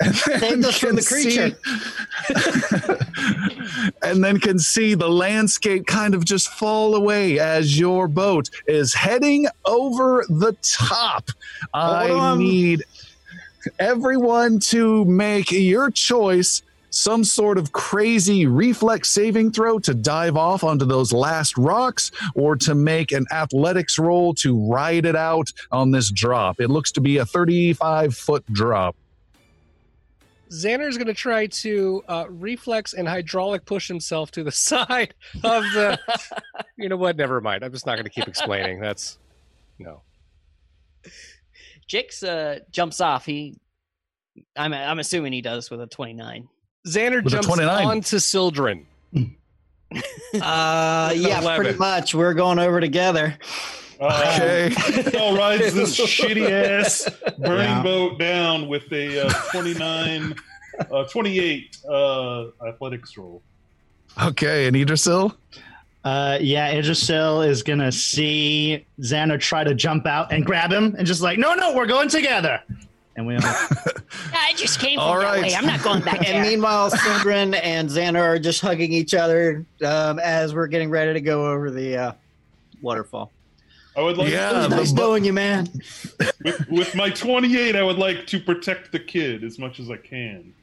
[0.03, 1.55] Save from the creature.
[1.55, 1.55] see-
[4.03, 8.93] and then can see the landscape kind of just fall away as your boat is
[8.93, 11.29] heading over the top.
[11.73, 12.83] I need
[13.79, 20.61] everyone to make your choice some sort of crazy reflex saving throw to dive off
[20.63, 25.91] onto those last rocks or to make an athletics roll to ride it out on
[25.91, 26.59] this drop.
[26.59, 28.95] It looks to be a 35 foot drop.
[30.51, 35.63] Xander's going to try to uh, reflex and hydraulic push himself to the side of
[35.73, 35.99] the.
[36.77, 37.15] you know what?
[37.15, 37.63] Never mind.
[37.63, 38.79] I'm just not going to keep explaining.
[38.79, 39.17] That's
[39.79, 40.01] no.
[41.89, 43.25] Jix uh, jumps off.
[43.25, 43.57] He,
[44.55, 46.47] I'm I'm assuming he does with a 29.
[46.87, 47.85] Xander With jumps 29.
[47.85, 48.85] onto Sildren.
[50.33, 51.61] Uh, yeah, 11.
[51.61, 52.15] pretty much.
[52.15, 53.37] We're going over together.
[54.01, 54.69] Uh, Okay.
[55.11, 57.83] Phil rides this shitty ass burning Yeah.
[57.83, 60.35] boat down with a uh, 29,
[60.91, 63.43] uh, 28 uh, athletics roll.
[64.21, 65.35] Okay, and Idrisil?
[66.03, 70.95] Uh, yeah, Idrisil is going to see Xander try to jump out and grab him
[70.97, 72.59] and just like, no, no, we're going together.
[73.17, 73.41] And we all,
[74.33, 75.41] I just came from All that right.
[75.43, 75.53] way.
[75.55, 80.17] I'm not going back And meanwhile, Sildren and Xander are just hugging each other um,
[80.17, 82.11] as we're getting ready to go over the uh,
[82.81, 83.31] waterfall.
[83.95, 85.67] I would like Yeah, It was nice bo- knowing you, man.
[86.43, 89.97] with, with my 28, I would like to protect the kid as much as I
[89.97, 90.53] can.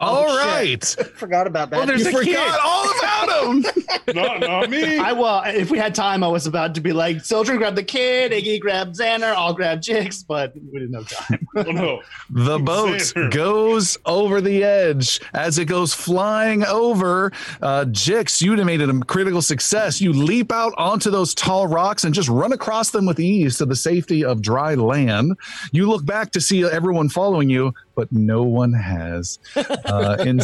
[0.00, 0.46] All shit.
[0.46, 0.84] right.
[1.16, 1.76] Forgot about that.
[1.76, 2.60] Well, there's You forgot kid.
[2.62, 3.64] all about him.
[4.14, 4.98] Not, not me.
[4.98, 7.82] I well, if we had time, I was about to be like, Sildren grab the
[7.82, 11.46] kid, Iggy grab Xander, I'll grab Jix, but we didn't have time.
[11.56, 12.02] oh, no.
[12.28, 13.30] The boat Xander.
[13.32, 15.20] goes over the edge.
[15.32, 17.32] As it goes flying over,
[17.62, 20.00] uh, Jix, you made it a critical success.
[20.00, 23.64] You leap out onto those tall rocks and just run across them with ease to
[23.66, 25.36] the safety of dry land.
[25.72, 29.38] You look back to see everyone following you, but no one has.
[29.56, 30.40] Uh, in,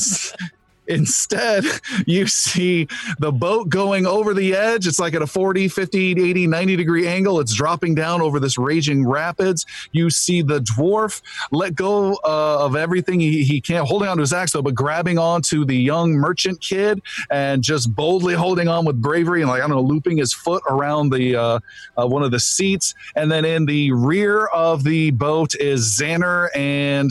[0.90, 1.64] Instead,
[2.06, 2.88] you see
[3.18, 4.86] the boat going over the edge.
[4.86, 7.40] It's like at a 40, 50, 80, 90 degree angle.
[7.40, 9.64] It's dropping down over this raging rapids.
[9.92, 11.22] You see the dwarf
[11.52, 14.74] let go uh, of everything he, he can't, holding on to his axe though, but
[14.74, 19.62] grabbing onto the young merchant kid and just boldly holding on with bravery and like,
[19.62, 21.60] I don't know, looping his foot around the uh,
[21.96, 22.94] uh, one of the seats.
[23.14, 27.10] And then in the rear of the boat is Xander and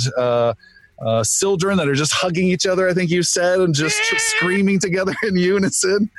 [1.06, 4.80] uh, uh, that are just hugging each other, I think you said, and just screaming
[4.80, 6.10] together in unison.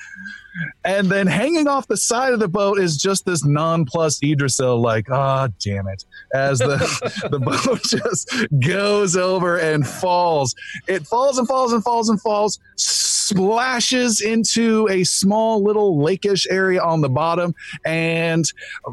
[0.85, 5.09] And then hanging off the side of the boat is just this nonplussed Idrisil, like,
[5.11, 6.05] ah, damn it,
[6.35, 6.77] as the,
[7.31, 10.55] the boat just goes over and falls.
[10.89, 12.59] It falls and falls and falls and falls,
[13.31, 17.55] splashes into a small little lakeish area on the bottom,
[17.85, 18.45] and
[18.85, 18.91] uh,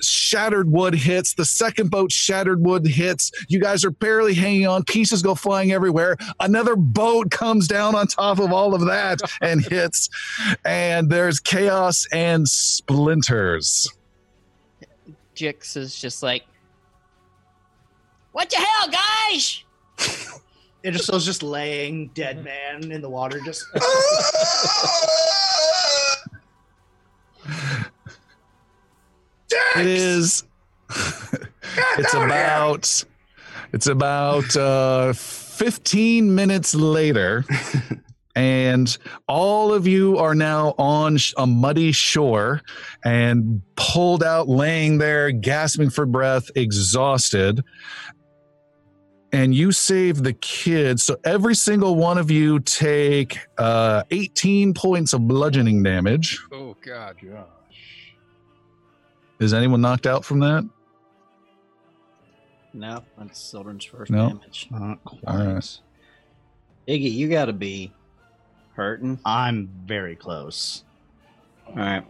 [0.00, 1.34] shattered wood hits.
[1.34, 3.30] The second boat, shattered wood hits.
[3.48, 4.84] You guys are barely hanging on.
[4.84, 6.16] Pieces go flying everywhere.
[6.40, 10.08] Another boat comes down on top of all of that and hits,
[10.64, 13.92] and there's chaos and splinters.
[15.34, 16.44] Jix is just like,
[18.32, 18.88] What the hell,
[19.28, 19.64] guys?
[20.84, 23.64] Idrisil's just was just laying dead man in the water, just
[29.76, 30.44] It is.
[30.90, 33.04] it's about.
[33.72, 37.44] It's about uh, 15 minutes later,
[38.36, 38.96] and
[39.28, 42.60] all of you are now on sh- a muddy shore
[43.02, 47.62] and pulled out, laying there, gasping for breath, exhausted.
[49.34, 51.02] And you save the kids.
[51.02, 56.38] So every single one of you take uh, 18 points of bludgeoning damage.
[56.52, 57.16] Oh God.
[57.22, 57.46] Gosh.
[59.40, 60.68] Is anyone knocked out from that?
[62.74, 64.28] No, that's Sildren's first No.
[64.28, 64.68] damage.
[64.70, 65.78] Not All right.
[66.88, 67.92] Iggy, you got to be
[68.74, 69.18] hurting.
[69.24, 70.84] I'm very close.
[71.68, 72.04] All right.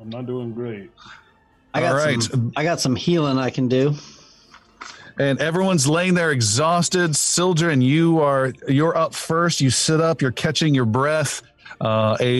[0.00, 0.90] I'm not doing great.
[1.74, 2.22] I got All right.
[2.22, 2.52] some.
[2.56, 3.94] I got some healing I can do.
[5.18, 7.16] And everyone's laying there exhausted.
[7.16, 9.60] Sildren, you are you're up first.
[9.60, 10.20] You sit up.
[10.20, 11.42] You're catching your breath.
[11.80, 12.34] Uh, a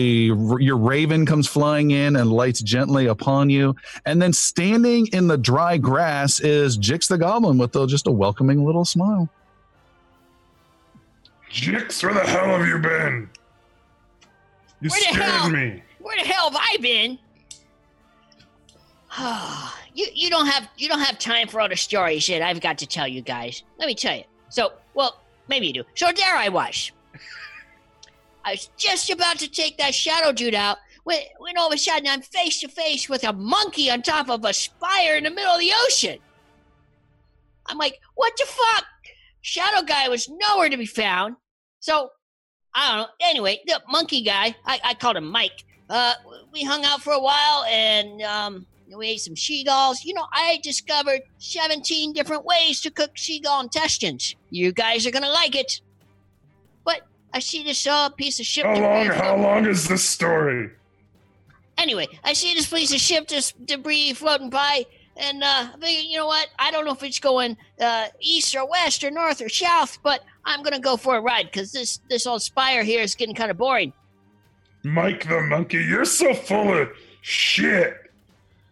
[0.59, 3.75] your raven comes flying in and lights gently upon you,
[4.05, 8.11] and then standing in the dry grass is Jix the Goblin with a, just a
[8.11, 9.29] welcoming little smile.
[11.51, 13.29] Jix, where the hell have you been?
[14.81, 15.49] You Where the scared hell?
[15.49, 15.83] me.
[15.99, 17.19] Where the hell have I been?
[19.97, 22.77] you you don't have you don't have time for all the stories that I've got
[22.77, 23.63] to tell you guys.
[23.79, 24.23] Let me tell you.
[24.49, 25.19] So, well,
[25.49, 25.83] maybe you do.
[25.95, 26.91] So there I was.
[28.45, 31.77] I was just about to take that shadow dude out when, when all of a
[31.77, 35.31] sudden I'm face to face with a monkey on top of a spire in the
[35.31, 36.19] middle of the ocean.
[37.65, 38.85] I'm like, what the fuck?
[39.41, 41.35] Shadow guy was nowhere to be found.
[41.79, 42.11] So,
[42.73, 43.07] I don't know.
[43.21, 45.65] Anyway, the monkey guy, I, I called him Mike.
[45.89, 46.13] Uh,
[46.53, 50.03] we hung out for a while and um, we ate some seagulls.
[50.03, 54.35] You know, I discovered 17 different ways to cook seagull intestines.
[54.49, 55.81] You guys are gonna like it.
[56.85, 57.01] But
[57.33, 58.65] I see this uh, piece of ship.
[58.65, 59.05] How long?
[59.07, 60.71] How long is this story?
[61.77, 64.85] Anyway, I see this piece of ship, this debris floating by,
[65.15, 66.47] and uh, I you know what?
[66.57, 70.23] I don't know if it's going uh, east or west or north or south, but
[70.45, 73.51] I'm gonna go for a ride because this this old spire here is getting kind
[73.51, 73.93] of boring.
[74.83, 76.89] Mike the monkey, you're so full of
[77.21, 78.06] shit.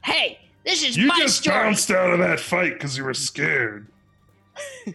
[0.06, 1.56] Hey, this is my- You my just story.
[1.58, 3.88] bounced out of that fight because you were scared.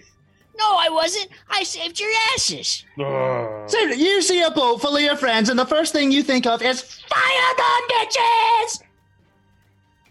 [0.59, 1.29] No, I wasn't.
[1.49, 2.85] I saved your asses.
[2.99, 3.71] Ugh.
[3.71, 6.45] So you see a boat full of your friends, and the first thing you think
[6.47, 8.83] of is fire gun bitches.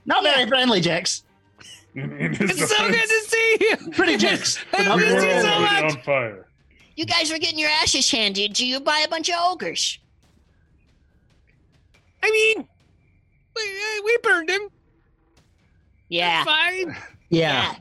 [0.08, 1.22] Not very friendly, Jix.
[1.94, 3.92] In, in It's so good to see you.
[3.92, 4.58] Pretty Jix.
[4.74, 5.84] I miss you you're so much.
[5.98, 6.48] on fire.
[6.96, 10.00] You guys were getting your asses handed to you by a bunch of ogres.
[12.24, 12.68] I mean,
[13.56, 14.62] we, uh, we burned him.
[16.10, 16.44] Yeah.
[16.44, 16.96] Fine.
[17.32, 17.76] Yeah.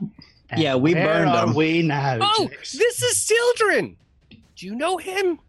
[0.55, 1.55] Yeah, we Where burned are them.
[1.55, 2.19] we now?
[2.21, 2.73] Oh, Jix?
[2.73, 3.97] this is Sildren.
[4.29, 5.39] Do you know him?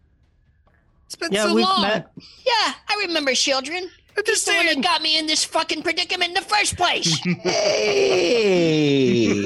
[1.05, 1.83] It's been Yeah, so we've long.
[1.83, 2.11] met.
[2.17, 3.91] Yeah, I remember Sildren.
[4.17, 7.15] I'm just The one that got me in this fucking predicament in the first place.
[7.43, 9.43] Hey,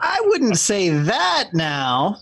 [0.00, 2.16] I wouldn't say that now.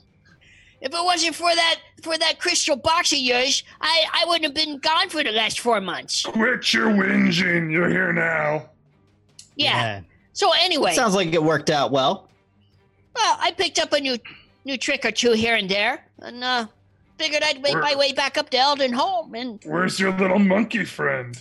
[0.80, 4.54] if it wasn't for that for that crystal box of yours, I, I wouldn't have
[4.54, 6.22] been gone for the last four months.
[6.24, 7.72] Quit your whinging.
[7.72, 8.70] You're here now.
[9.58, 10.00] Yeah.
[10.32, 12.28] So anyway, Sounds like it worked out well.
[13.14, 14.16] well, I picked up a new
[14.64, 16.66] new trick or two here and there, and uh,
[17.18, 19.34] figured I'd make my way back up to Eldon Home.
[19.34, 21.38] And Where's your little monkey friend?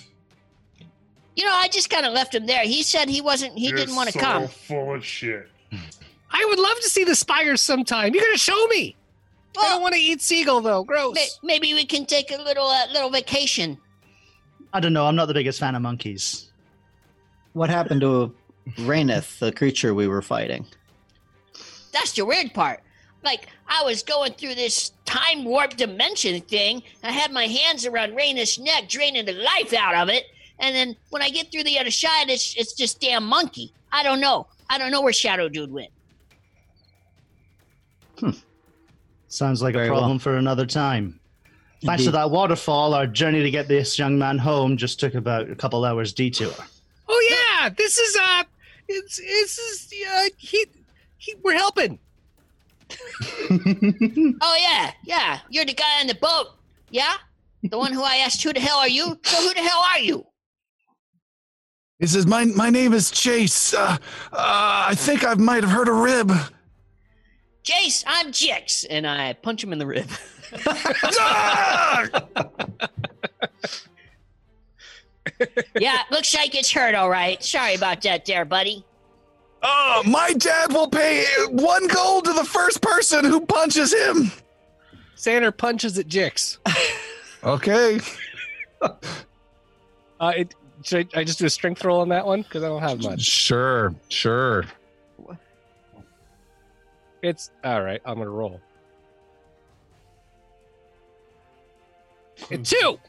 [1.36, 2.64] you know, I just kind of left him there.
[2.64, 3.58] He said he wasn't.
[3.58, 4.48] He You're didn't want to so come.
[4.48, 5.48] Full of shit.
[6.32, 8.14] I would love to see the spires sometime.
[8.16, 8.96] You're gonna show me.
[9.60, 10.84] I don't want to eat seagull though.
[10.84, 11.16] Gross.
[11.16, 13.78] may- maybe we can take a little uh, little vacation.
[14.74, 15.06] I don't know.
[15.06, 16.47] I'm not the biggest fan of monkeys.
[17.58, 18.32] What happened to
[18.78, 20.68] Raineth, the creature we were fighting?
[21.92, 22.82] That's the weird part.
[23.24, 26.84] Like I was going through this time warp dimension thing.
[27.02, 30.26] I had my hands around Raina's neck, draining the life out of it.
[30.60, 33.74] And then when I get through the other side, it's it's just damn monkey.
[33.92, 34.46] I don't know.
[34.70, 35.90] I don't know where Shadow Dude went.
[38.20, 38.32] Hmm.
[39.30, 40.02] Sounds like Very a well.
[40.02, 41.20] problem for another time.
[41.84, 45.50] Thanks to that waterfall, our journey to get this young man home just took about
[45.50, 46.54] a couple hours detour.
[47.10, 47.47] Oh yeah,
[47.78, 48.44] this is uh,
[48.88, 50.66] it's this is uh, he,
[51.18, 52.00] he we're helping.
[54.42, 55.40] Oh yeah, yeah.
[55.50, 56.48] You're the guy on the boat.
[56.90, 57.16] Yeah,
[57.64, 59.20] the one who I asked who the hell are you.
[59.24, 60.26] So who the hell are you?
[62.00, 63.74] He says, "My my name is Chase.
[63.74, 63.98] Uh,
[64.32, 66.32] uh, I think I might have heard a rib."
[67.68, 68.86] Jace, I'm Jix.
[68.90, 70.10] And I punch him in the rib.
[70.66, 72.08] Ah!
[75.80, 76.96] Yeah, looks like it's hurt.
[76.96, 77.44] All right.
[77.44, 78.84] Sorry about that, there, buddy.
[79.64, 84.32] Oh, my dad will pay one gold to the first person who punches him.
[85.16, 86.58] Xander punches at Jix.
[87.44, 88.00] Okay.
[90.20, 92.42] Uh, it, should I, I just do a strength roll on that one?
[92.42, 93.22] Because I don't have much.
[93.22, 94.66] Sure, sure.
[97.22, 98.02] It's all right.
[98.06, 98.60] I'm gonna roll.
[102.52, 103.00] A two.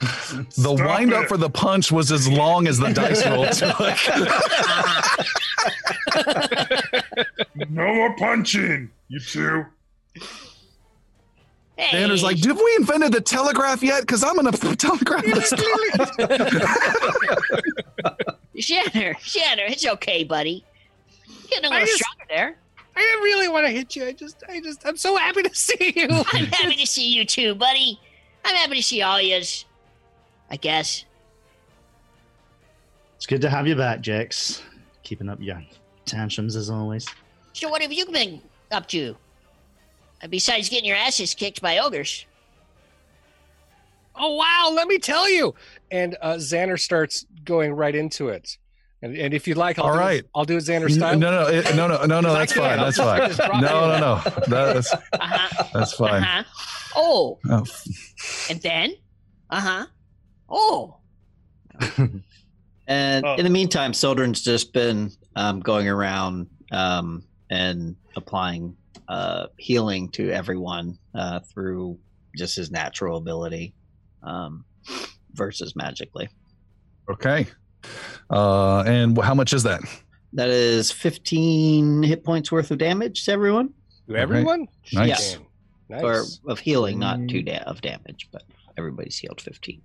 [0.00, 3.46] The Stop wind up for the punch was as long as the dice roll
[7.56, 7.70] took.
[7.70, 9.64] No more punching, you two.
[11.76, 14.02] Hey, Xander's like, "Have we invented the telegraph yet?
[14.02, 15.52] Because I'm gonna telegraph this."
[18.64, 20.64] Shanner, Shanner, it's okay, buddy.
[21.48, 22.56] Getting a I little just- stronger there.
[22.96, 24.04] I didn't really want to hit you.
[24.06, 26.06] I just, I just, I'm so happy to see you.
[26.32, 27.98] I'm happy to see you too, buddy.
[28.44, 29.64] I'm happy to see all yous.
[30.50, 31.04] I guess.
[33.16, 34.62] It's good to have you back, Jax.
[35.02, 35.62] Keeping up your
[36.04, 37.06] tantrums as always.
[37.52, 38.40] So what have you been
[38.70, 39.16] up to?
[40.22, 42.26] Uh, Besides getting your asses kicked by ogres.
[44.16, 45.54] oh wow, let me tell you.
[45.90, 48.58] And uh, Xander starts going right into it.
[49.02, 50.18] And, and if you'd like, I'll All do right.
[50.20, 51.18] it, I'll do it Xander No, style.
[51.18, 52.32] no, no, it- no, no, no, no.
[52.32, 52.78] That's fine.
[52.78, 53.60] That's fine.
[53.60, 54.22] No, no, no.
[54.48, 55.64] That's Uh-huh.
[55.74, 56.22] that's fine.
[56.22, 56.42] uh-huh.
[56.96, 57.64] Oh, Oh,
[58.50, 58.94] and then?
[59.50, 59.86] Uh-huh.
[60.54, 60.96] Oh.
[62.86, 63.36] And Oh.
[63.36, 68.76] in the meantime, Sildren's just been um, going around um, and applying
[69.08, 71.98] uh, healing to everyone uh, through
[72.36, 73.72] just his natural ability
[74.22, 74.66] um,
[75.32, 76.28] versus magically.
[77.10, 77.46] okay.
[78.30, 79.80] Uh, and how much is that?
[80.34, 83.72] That is 15 hit points worth of damage to everyone,
[84.08, 84.68] To everyone?
[84.92, 85.34] Nice.
[85.34, 85.46] Damn.
[85.88, 86.02] Nice.
[86.02, 88.42] or of healing, not two da- of damage, but
[88.76, 89.80] everybody's healed 15.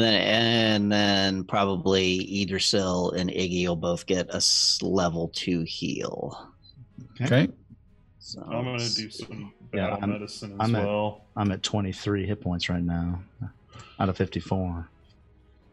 [0.00, 4.40] And then, and then probably Idrisil and Iggy will both get a
[4.82, 6.48] level two heal.
[7.20, 7.48] Okay.
[8.18, 11.24] So I'm gonna do some Yeah, battle I'm- medicine as I'm at- well.
[11.36, 13.20] I'm at 23 hit points right now
[13.98, 14.88] out of 54.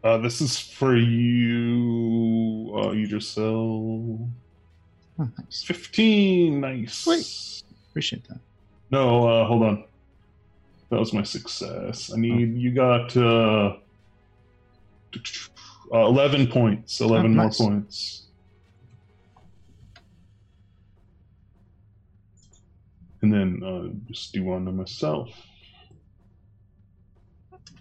[0.03, 4.29] Uh, this is for you, uh, Idrisil.
[5.19, 5.63] Oh, nice.
[5.63, 6.93] Fifteen, nice.
[6.93, 7.63] Sweet.
[7.89, 8.39] Appreciate that.
[8.91, 9.83] No, uh, hold on.
[10.89, 12.11] That was my success.
[12.13, 13.77] I need you got uh,
[15.93, 16.99] uh, eleven points.
[17.01, 17.57] Eleven Oh, more nice.
[17.57, 18.23] points.
[23.21, 25.29] And then uh, just do one to myself.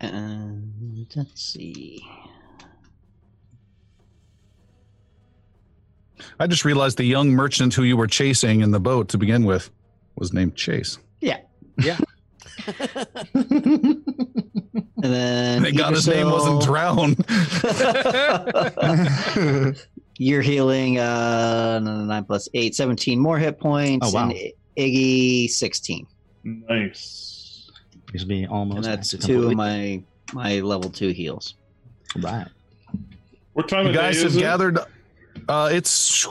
[0.01, 2.03] And let's see.
[6.41, 9.45] I just realized the young merchant who you were chasing in the boat to begin
[9.45, 9.71] with
[10.17, 10.99] was named Chase.
[15.03, 17.17] And then Thank God his name wasn't Idrisil-
[19.45, 19.75] Drown.
[20.19, 24.09] You're healing uh, 9 plus 8, 17 more hit points.
[24.09, 24.31] Oh, wow.
[24.31, 24.39] And
[24.79, 26.07] Iggy, 16.
[26.45, 27.71] Nice.
[28.13, 28.77] Gives me almost.
[28.77, 31.55] And that's to two of my my level two heals.
[32.17, 32.47] Right.
[33.53, 34.41] What time You of guys is have it?
[34.41, 34.79] gathered.
[35.49, 36.27] Uh, it's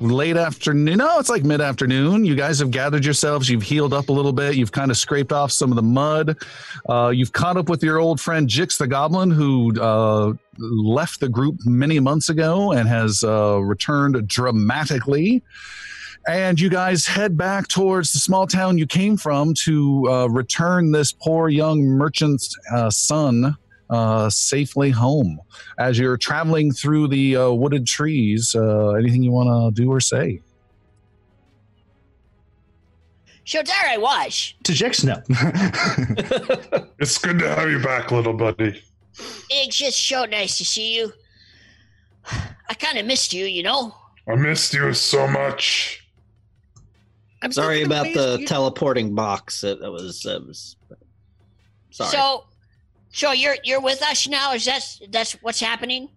[0.00, 0.98] late afternoon.
[0.98, 2.24] No, it's like mid afternoon.
[2.24, 3.48] You guys have gathered yourselves.
[3.48, 4.56] You've healed up a little bit.
[4.56, 6.36] You've kind of scraped off some of the mud.
[6.88, 11.28] Uh, you've caught up with your old friend Jix the Goblin, who uh, left the
[11.28, 15.42] group many months ago and has uh, returned dramatically.
[16.28, 20.92] And you guys head back towards the small town you came from to uh, return
[20.92, 23.56] this poor young merchant's uh, son
[23.90, 25.40] uh, safely home
[25.78, 30.00] as you're traveling through the uh, wooded trees, uh, anything you want to do or
[30.00, 30.40] say?
[33.44, 34.54] So there I was.
[34.64, 35.22] To Jax, no.
[37.00, 38.82] It's good to have you back, little buddy.
[39.50, 41.12] It's just so nice to see you.
[42.26, 43.94] I kind of missed you, you know?
[44.28, 46.06] I missed you so much.
[47.40, 49.64] I'm Sorry about the you- teleporting box.
[49.64, 50.76] It, it was, it was.
[51.90, 52.10] Sorry.
[52.10, 52.44] So,
[53.18, 54.52] so you're you're with us now?
[54.52, 56.08] Is that that's what's happening?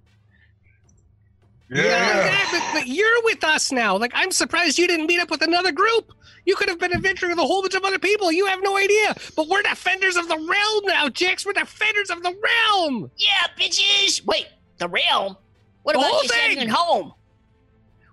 [1.70, 1.82] Yeah.
[2.26, 3.98] Yeah, but, but you're with us now.
[3.98, 6.12] Like, I'm surprised you didn't meet up with another group.
[6.46, 8.32] You could have been adventuring with a whole bunch of other people.
[8.32, 9.16] You have no idea.
[9.36, 11.46] But we're defenders of the realm now, Jix.
[11.46, 13.10] We're defenders of the realm.
[13.18, 14.26] Yeah, bitches.
[14.26, 14.48] Wait,
[14.80, 15.38] the realm.
[15.84, 16.68] What The about whole just thing!
[16.68, 17.14] home?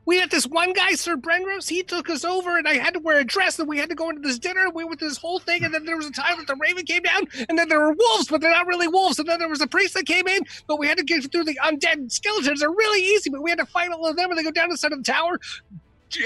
[0.08, 1.68] We had this one guy, Sir Brenrose.
[1.68, 3.94] He took us over, and I had to wear a dress, and we had to
[3.94, 4.64] go into this dinner.
[4.64, 6.56] And we went to this whole thing, and then there was a time that the
[6.56, 9.18] raven came down, and then there were wolves, but they're not really wolves.
[9.18, 11.44] And then there was a priest that came in, but we had to get through
[11.44, 12.60] the undead skeletons.
[12.60, 14.70] They're really easy, but we had to fight all of them, and they go down
[14.70, 15.38] the side of the tower.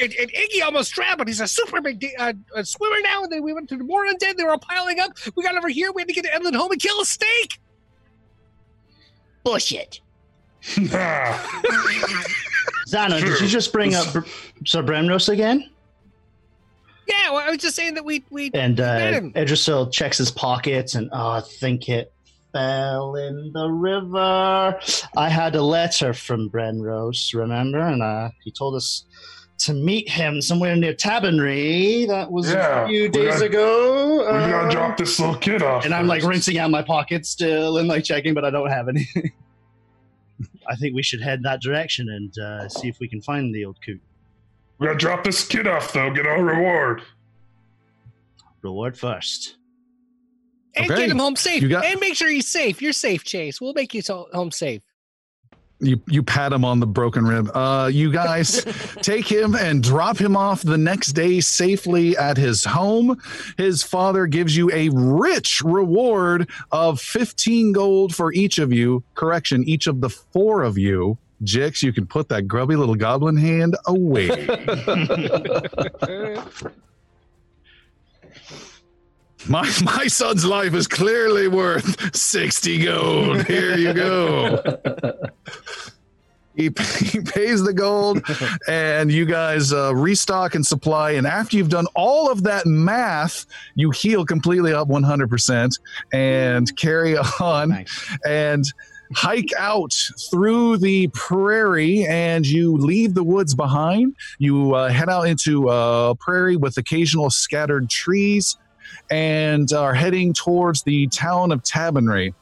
[0.01, 3.25] And, and Iggy almost drowned, but he's a super big uh, swimmer now.
[3.25, 4.37] And then we went through the more undead.
[4.37, 5.11] They were all piling up.
[5.35, 5.91] We got over here.
[5.91, 7.59] We had to get to Edlin home and kill a snake.
[9.43, 10.01] Bullshit.
[10.93, 11.61] Ah,
[12.89, 14.21] Xana, did you just bring up Br-
[14.65, 15.69] Sir Brenrose again?
[17.09, 19.33] Yeah, well, I was just saying that we we And met uh, him.
[19.33, 22.13] Idrisil checks his pockets and, oh, I think it
[22.53, 24.79] fell in the river.
[25.17, 27.81] I had a letter from Brenrose, remember?
[27.81, 29.05] And uh, he told us
[29.61, 32.07] to meet him somewhere near Tabernary.
[32.07, 34.19] That was Yeah, a few we days gotta- ago.
[34.19, 35.85] we gotta Uh, drop this little kid off.
[35.85, 38.89] and I'm like rinsing out my pockets still and like checking, but I don't have
[38.89, 39.09] any.
[40.69, 43.65] I think we should head that direction and uh, see if we can find the
[43.65, 44.01] old coot.
[44.79, 46.11] We gotta drop this kid off though.
[46.11, 47.03] Get our reward.
[48.63, 49.57] Reward first.
[50.75, 51.03] and Okay.
[51.03, 51.63] get him home safe.
[51.63, 52.81] You got- and make sure he's safe.
[52.81, 53.61] You're safe, Chase.
[53.61, 54.03] We'll make you
[54.33, 54.83] home safe.
[55.83, 57.51] You you pat him on the broken rib.
[57.53, 58.65] Uh, you guys
[59.03, 63.21] take him and drop him off the next day safely at his home.
[63.59, 69.03] His father gives you a rich reward of 15 gold for each of you.
[69.15, 71.19] Correction, each of the four of you.
[71.43, 74.47] Jix, you can put that grubby little goblin hand away.
[79.49, 83.45] my my son's life is clearly worth 60 gold.
[83.47, 84.63] Here you go.
[86.55, 86.65] He,
[86.99, 88.23] he pays the gold
[88.69, 93.47] and you guys uh, restock and supply and after you've done all of that math
[93.75, 95.81] you heal completely up 100%
[96.13, 98.17] and carry on Nice.
[98.27, 98.67] and
[99.15, 99.95] hike out
[100.31, 106.15] through the prairie and you leave the woods behind you uh, head out into a
[106.21, 108.59] prairie with occasional scattered trees
[109.13, 112.35] and are heading towards the town of Tabernary.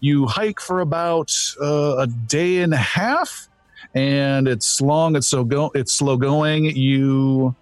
[0.00, 3.46] You hike for about uh, a day and a half,
[3.94, 5.16] and it's long.
[5.16, 5.70] It's so go.
[5.74, 6.64] It's slow going.
[6.64, 7.54] You.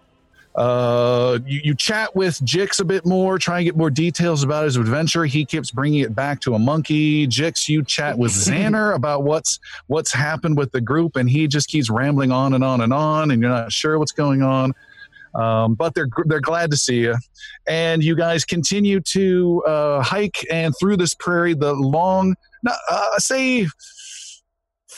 [0.54, 4.64] Uh, you, you chat with Jix a bit more, try and get more details about
[4.64, 5.24] his adventure.
[5.24, 7.26] He keeps bringing it back to a monkey.
[7.26, 11.68] Jix, you chat with Xander about what's what's happened with the group, and he just
[11.68, 14.74] keeps rambling on and on and on, and you're not sure what's going on.
[15.34, 17.16] Um, but they're they're glad to see you,
[17.66, 22.34] and you guys continue to uh, hike and through this prairie, the long,
[22.66, 23.66] uh, say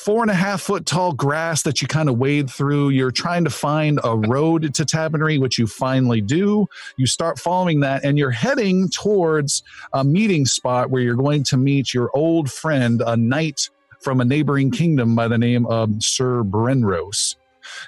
[0.04, 2.90] four and a half foot tall grass that you kind of wade through.
[2.90, 6.66] You're trying to find a road to Tabernary, which you finally do.
[6.98, 9.62] You start following that, and you're heading towards
[9.94, 13.70] a meeting spot where you're going to meet your old friend, a knight
[14.02, 17.36] from a neighboring kingdom by the name of Sir Brenrose.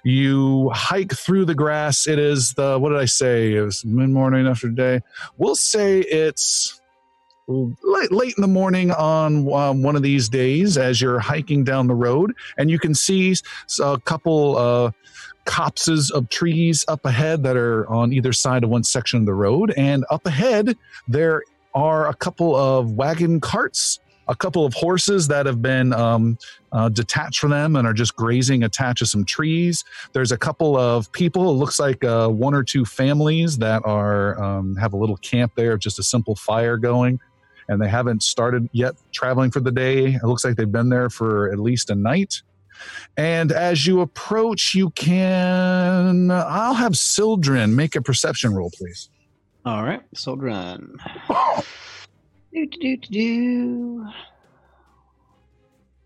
[0.05, 2.07] You hike through the grass.
[2.07, 3.55] It is the what did I say?
[3.55, 5.01] It was mid morning after day.
[5.39, 6.81] We'll say it's
[7.49, 11.87] late, late in the morning on um, one of these days as you're hiking down
[11.87, 13.35] the road, and you can see
[13.81, 14.91] a couple uh,
[15.45, 19.35] copses of trees up ahead that are on either side of one section of the
[19.35, 20.77] road, and up ahead
[21.09, 21.43] there
[21.75, 24.01] are a couple of wagon carts.
[24.29, 26.39] A couple of horses that have been um,
[26.73, 29.85] uh, detached from them and are just grazing attached to some trees.
[30.13, 31.51] There's a couple of people.
[31.51, 35.53] It looks like uh, one or two families that are um, have a little camp
[35.55, 37.21] there, just a simple fire going,
[37.69, 40.15] and they haven't started yet traveling for the day.
[40.15, 42.43] It looks like they've been there for at least a night.
[43.17, 46.31] And as you approach, you can.
[46.31, 49.09] I'll have Sildren make a perception roll, please.
[49.65, 50.97] All right, run.
[52.57, 54.07] Do, do, do, do.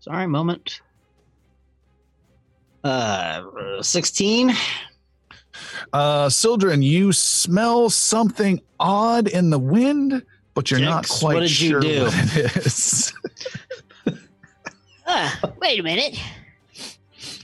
[0.01, 0.81] Sorry, moment.
[2.83, 4.51] Uh, 16.
[5.93, 11.57] Uh, Sildren, you smell something odd in the wind, but you're not quite what did
[11.57, 12.03] you sure do?
[12.03, 13.13] what it is.
[15.07, 15.31] Uh,
[15.61, 16.19] wait a minute.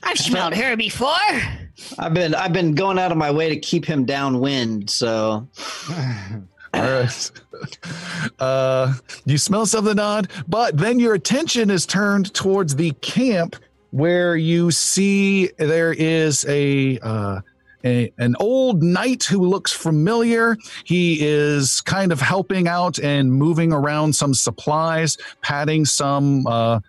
[0.04, 1.14] I've smelled her before.
[1.98, 5.48] I've been I've been going out of my way to keep him downwind, so
[6.74, 7.32] All right.
[8.40, 8.94] Uh,
[9.26, 13.56] you smell something odd, but then your attention is turned towards the camp
[13.92, 17.42] where you see there is a, uh,
[17.84, 20.58] a an old knight who looks familiar.
[20.84, 26.80] He is kind of helping out and moving around some supplies, patting some uh,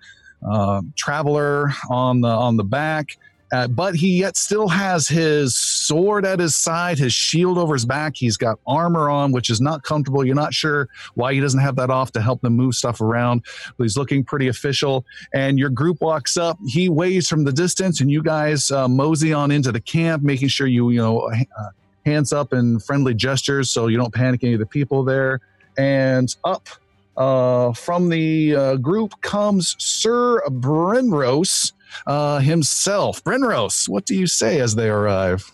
[0.47, 3.17] uh, traveler on the on the back.
[3.51, 7.87] Uh, but he yet still has his sword at his side, his shield over his
[7.87, 8.17] back.
[8.17, 10.25] He's got armor on, which is not comfortable.
[10.25, 13.45] You're not sure why he doesn't have that off to help them move stuff around.
[13.77, 15.05] But he's looking pretty official.
[15.33, 16.59] And your group walks up.
[16.67, 20.49] He waves from the distance, and you guys uh, mosey on into the camp, making
[20.49, 21.71] sure you, you know, uh,
[22.05, 25.41] hands up and friendly gestures so you don't panic any of the people there.
[25.79, 26.69] And up
[27.17, 31.73] uh, from the uh, group comes Sir Brenrose
[32.07, 33.23] uh, himself.
[33.25, 35.51] Brenrose, what do you say as they arrive?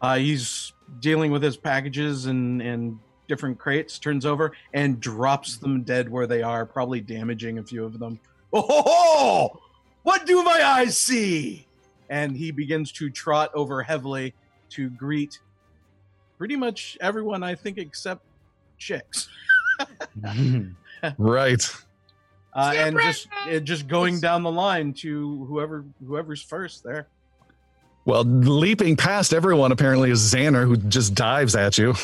[0.00, 2.98] Uh, he's dealing with his packages and, and
[3.28, 7.84] different crates, turns over and drops them dead where they are, probably damaging a few
[7.84, 8.18] of them.
[8.52, 9.60] Oh, ho, ho!
[10.02, 11.66] what do my eyes see?
[12.08, 14.34] And he begins to trot over heavily
[14.70, 15.38] to greet
[16.38, 18.24] pretty much everyone, I think, except
[18.80, 19.28] Jix.
[21.18, 21.76] right.
[22.52, 27.06] Uh, and just uh, just going down the line to whoever whoever's first there.
[28.04, 31.94] Well, leaping past everyone apparently is Xander, who just dives at you.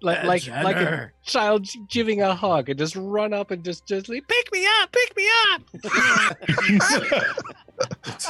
[0.00, 4.08] like like like a child giving a hug and just run up and just just
[4.08, 5.62] like, pick me up, pick me up.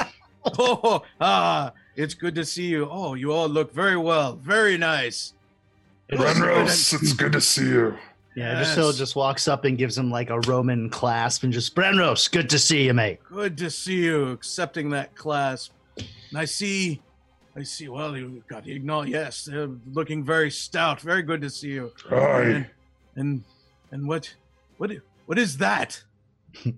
[0.57, 2.87] oh, ah, it's good to see you.
[2.89, 5.33] Oh, you all look very well, very nice.
[6.09, 7.97] Brenrose, it's good to see you.
[8.35, 8.75] Yeah, yes.
[8.75, 12.49] just just walks up and gives him like a Roman clasp and just Brenrose, good
[12.49, 13.19] to see you, mate.
[13.25, 15.73] Good to see you, accepting that clasp.
[15.97, 17.01] And I see,
[17.57, 17.89] I see.
[17.89, 19.09] Well, you've got Ignal.
[19.09, 21.01] Yes, they're looking very stout.
[21.01, 21.91] Very good to see you.
[22.09, 22.41] Hi.
[22.41, 22.65] And
[23.15, 23.43] and,
[23.91, 24.33] and what,
[24.77, 24.91] what,
[25.25, 26.01] what is that?
[26.65, 26.71] I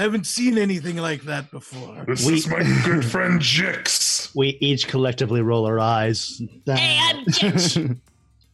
[0.00, 2.04] haven't seen anything like that before.
[2.06, 4.34] This we, is my good friend Jix.
[4.34, 6.40] We each collectively roll our eyes.
[6.66, 7.98] Hey, I'm Jix.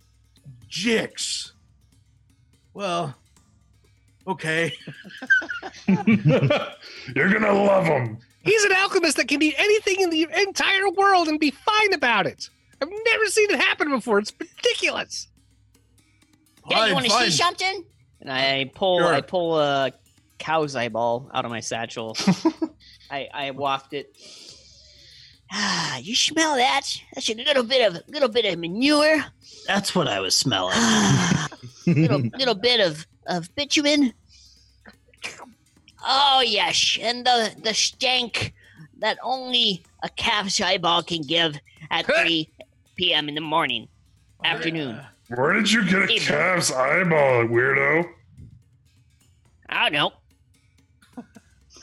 [0.71, 1.53] Jix.
[2.75, 3.15] Well,
[4.27, 4.75] okay.
[5.87, 8.19] You're gonna love him.
[8.43, 12.27] He's an alchemist that can eat anything in the entire world and be fine about
[12.27, 12.51] it.
[12.83, 14.19] I've never seen it happen before.
[14.19, 15.29] It's ridiculous.
[16.69, 17.85] Yeah, you want to see something?
[18.21, 19.15] And I pull, sure.
[19.15, 19.93] I pull a
[20.39, 22.17] cow's eyeball out of my satchel.
[23.11, 24.17] I, I waft it.
[25.53, 26.83] Ah, you smell that?
[27.15, 29.25] That's a little bit of little bit of manure.
[29.67, 30.75] That's what I was smelling.
[31.87, 34.13] little little bit of of bitumen.
[36.07, 38.53] Oh yes, and the the stank
[38.99, 41.59] that only a calf's eyeball can give
[41.91, 42.49] at three
[42.97, 43.29] p.m.
[43.29, 43.89] in the morning,
[44.45, 45.01] afternoon.
[45.29, 48.09] Where did you get a calf's eyeball, weirdo?
[49.69, 51.25] I don't know.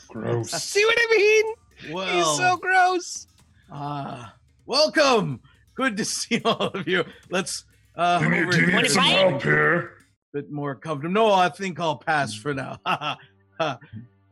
[0.08, 0.50] Gross.
[0.62, 1.94] See what I mean?
[1.94, 3.26] Well, He's so gross.
[3.70, 4.30] Ah, uh,
[4.66, 5.40] welcome.
[5.74, 7.04] Good to see all of you.
[7.30, 7.64] Let's
[7.96, 9.92] uh, do you need, do you need some help here?
[10.32, 11.12] Bit more comfortable.
[11.12, 12.78] No, I think I'll pass for now.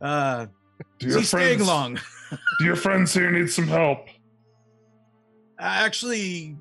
[0.00, 0.46] uh,
[0.98, 1.98] do your staying long?
[2.58, 4.08] do your friends here need some help?
[5.58, 6.56] Actually,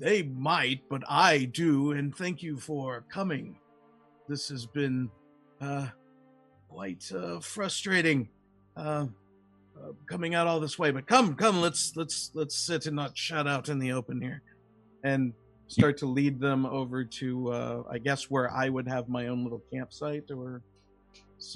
[0.00, 3.58] they might, but I do, and thank you for coming.
[4.28, 5.10] This has been
[5.60, 5.88] uh,
[6.70, 8.28] quite uh, frustrating.
[8.76, 9.06] Uh,
[9.82, 10.90] uh, coming out all this way.
[10.90, 14.42] But come, come, let's let's let's sit and not shout out in the open here,
[15.04, 15.32] and
[15.68, 19.44] start to lead them over to uh, I guess where I would have my own
[19.44, 20.62] little campsite or.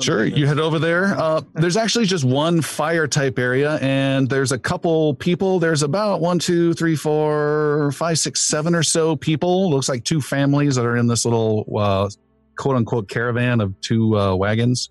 [0.00, 1.16] Sure, you head over there.
[1.22, 5.58] Uh, there's actually just one fire type area, and there's a couple people.
[5.58, 9.70] There's about one, two, three, four, five, six, seven or so people.
[9.70, 12.08] Looks like two families that are in this little uh,
[12.56, 14.88] quote unquote caravan of two uh, wagons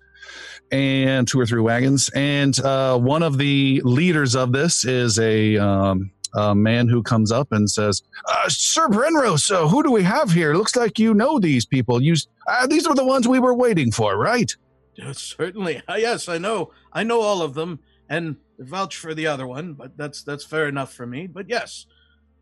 [0.70, 2.10] and two or three wagons.
[2.14, 7.30] And uh, one of the leaders of this is a, um, a man who comes
[7.30, 10.54] up and says, uh, "Sir Brenrose, uh, who do we have here?
[10.54, 12.02] Looks like you know these people.
[12.02, 12.14] You,
[12.46, 14.54] uh, these are the ones we were waiting for, right?"
[14.94, 15.82] Yes, certainly.
[15.88, 16.70] Uh, yes, I know.
[16.92, 19.74] I know all of them, and vouch for the other one.
[19.74, 21.26] But that's that's fair enough for me.
[21.26, 21.86] But yes,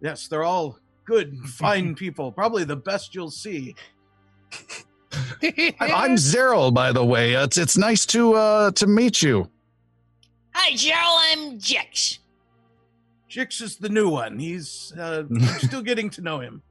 [0.01, 2.33] yes, they're all good, fine people.
[2.33, 3.75] Probably the best you'll see.
[5.81, 7.35] I'm Zeril, by the way.
[7.35, 9.49] It's it's nice to uh to meet you.
[10.55, 11.21] Hi, Gerald.
[11.31, 12.20] I'm Jix.
[13.31, 14.39] Jix is the new one.
[14.39, 15.23] He's uh,
[15.59, 16.63] still getting to know him.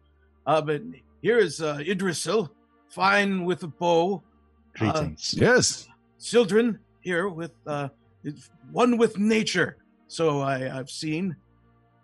[0.46, 0.82] Uh, but
[1.22, 2.50] here is uh, Idrisil,
[2.90, 4.22] fine with a bow.
[4.76, 5.36] Greetings.
[5.38, 5.88] Uh, yes.
[6.18, 7.88] Sildren here with uh,
[8.72, 9.78] one with nature.
[10.08, 11.36] So I, I've seen.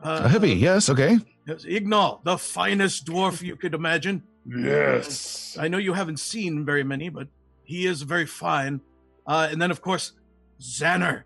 [0.02, 1.18] Uh, a hippie, yes, okay.
[1.48, 4.24] Ignal, the finest dwarf you could imagine.
[4.48, 5.58] Yes.
[5.60, 7.28] I know you haven't seen very many, but
[7.64, 8.82] he is very fine.
[9.28, 10.14] Uh, and then, of course,
[10.62, 11.24] Xander.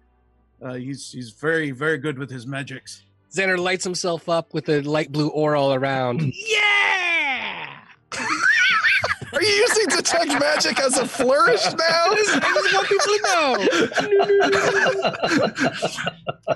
[0.61, 3.05] Uh, he's he's very very good with his magics.
[3.31, 6.21] Xander lights himself up with a light blue aura all around.
[6.47, 7.67] yeah.
[9.31, 11.75] Are you using detect magic as a flourish now?
[11.77, 12.33] I just
[12.73, 13.57] want people to know.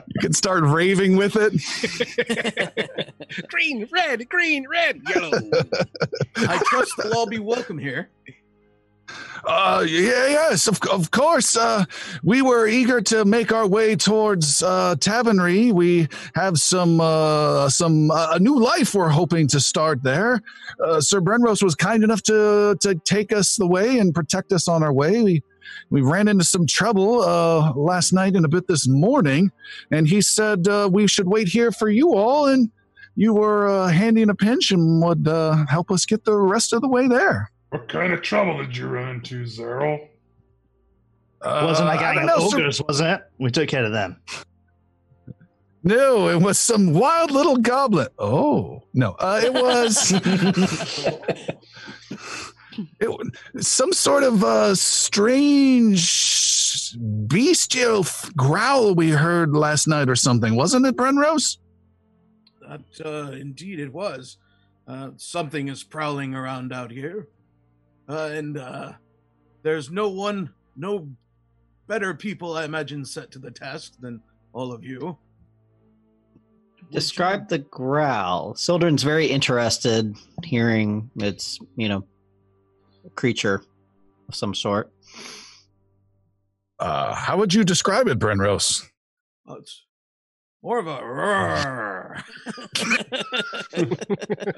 [0.07, 1.53] You can start raving with it.
[3.49, 5.39] green, red, green, red, yellow.
[6.37, 8.09] I trust they'll all be welcome here.
[9.45, 11.57] Uh, yeah, yes, of, of course.
[11.57, 11.83] Uh,
[12.23, 15.71] we were eager to make our way towards uh, Tabernary.
[15.71, 20.41] We have some uh, some uh, a new life we're hoping to start there.
[20.83, 24.67] Uh, Sir Brenrose was kind enough to to take us the way and protect us
[24.67, 25.21] on our way.
[25.21, 25.43] We
[25.89, 29.51] we ran into some trouble uh, last night and a bit this morning,
[29.91, 32.71] and he said uh, we should wait here for you all, and
[33.15, 36.81] you were uh, handy a pinch and would uh, help us get the rest of
[36.81, 37.51] the way there.
[37.73, 40.07] What kind of trouble did you run into, Zerl?
[41.43, 43.21] wasn't Uh, a I gang don't know, Sir- ogres, wasn't it?
[43.39, 44.17] We took care of them.
[45.83, 48.09] No, it was some wild little goblin.
[48.19, 50.11] Oh no, uh, it was
[52.99, 53.09] it
[53.65, 56.03] some sort of uh, strange
[57.27, 61.57] bestial f- growl we heard last night or something, wasn't it, Brenrose?
[62.61, 64.37] That uh, indeed it was.
[64.87, 67.29] Uh, something is prowling around out here,
[68.13, 68.91] uh, and uh,
[69.63, 71.09] there's no one, no
[71.87, 74.21] better people, I imagine, set to the task than
[74.53, 75.17] all of you.
[76.91, 78.55] Describe the growl.
[78.55, 82.05] Sildren's very interested hearing it's, you know,
[83.15, 83.63] creature
[84.29, 84.91] of some sort.
[86.79, 88.83] Uh, how would you describe it, Brenrose?
[89.47, 89.85] Oh, it's
[90.61, 91.92] more of a roar.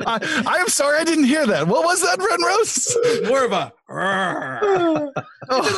[0.05, 1.67] I, I am sorry, I didn't hear that.
[1.67, 3.29] What was that, Brenrose?
[3.29, 5.13] more of a roar.
[5.49, 5.71] Oh.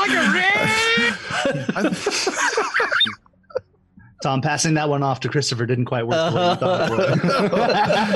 [4.23, 6.55] Tom, passing that one off to Christopher didn't quite work the way you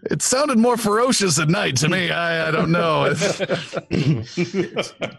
[0.04, 2.12] it sounded more ferocious at night to me.
[2.12, 3.14] I, I don't know.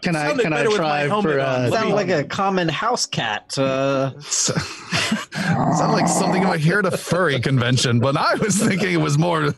[0.01, 2.69] can I can I better with my try helmet for uh, Sound like a common
[2.69, 3.57] house cat.
[3.57, 8.93] Uh, Sound like something you might hear at a furry convention, but I was thinking
[8.93, 9.53] it was more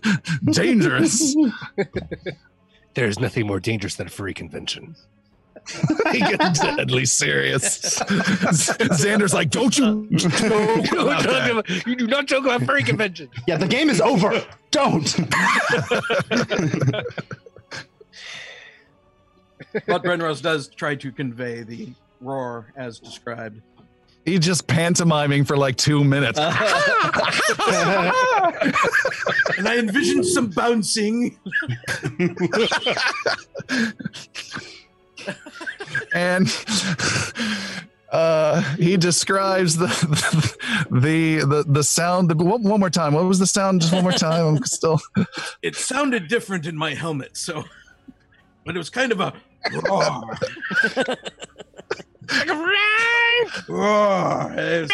[0.45, 1.35] dangerous.
[2.93, 4.95] There's nothing more dangerous than a furry convention.
[6.11, 7.99] he gets deadly serious.
[7.99, 10.51] Xander's like, "Don't you joke Don't
[10.93, 13.29] about talk that." about- you do not joke about furry convention.
[13.47, 14.43] Yeah, the game is over.
[14.71, 15.15] Don't.
[19.87, 21.89] but Brenrose does try to convey the
[22.19, 23.61] roar as described.
[24.25, 26.37] He's just pantomiming for like two minutes.
[26.39, 26.77] Uh-huh.
[29.57, 31.37] And I envisioned some bouncing.
[36.13, 36.47] and
[38.11, 39.87] uh, he describes the
[40.91, 42.29] the the the sound.
[42.29, 43.13] The, one, one more time.
[43.13, 43.81] What was the sound?
[43.81, 44.57] Just one more time.
[44.57, 44.99] I'm still.
[45.61, 47.63] It sounded different in my helmet, so.
[48.65, 49.33] But it was kind of a
[52.47, 53.77] roar.
[53.79, 54.53] roar.
[54.55, 54.91] Was-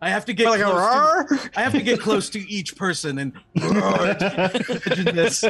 [0.00, 1.24] I have to get like a close roar?
[1.28, 4.16] To, I have to get close to each person and roar.
[4.20, 5.44] Imagine this,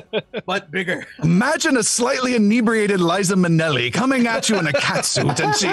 [0.47, 1.07] but bigger.
[1.23, 5.69] Imagine a slightly inebriated Liza Minnelli coming at you in a cat suit and she.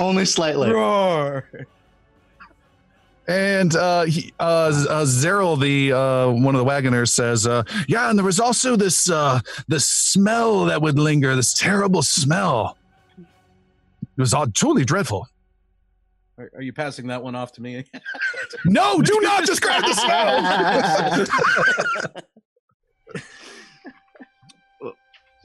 [0.00, 0.70] Only slightly.
[0.70, 1.48] Roar.
[3.28, 4.42] And uh, he, uh,
[4.88, 8.76] uh, Zeril, the uh, one of the wagoners, says, uh, "Yeah, and there was also
[8.76, 12.78] this uh, this smell that would linger, this terrible smell.
[13.18, 15.28] It was all truly dreadful.
[16.38, 17.84] Are, are you passing that one off to me?
[18.64, 21.26] No, do not describe the smell.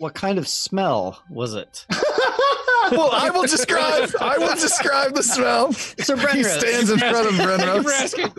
[0.01, 1.85] what kind of smell was it?
[2.91, 4.09] well, I will describe.
[4.19, 5.73] I will describe the smell.
[5.73, 8.01] So He stands in front of Thank you for Brenrose.
[8.03, 8.33] asking.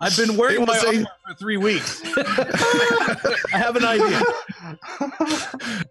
[0.00, 2.02] I've been wearing It my was a- for three weeks.
[2.16, 4.20] I have an idea.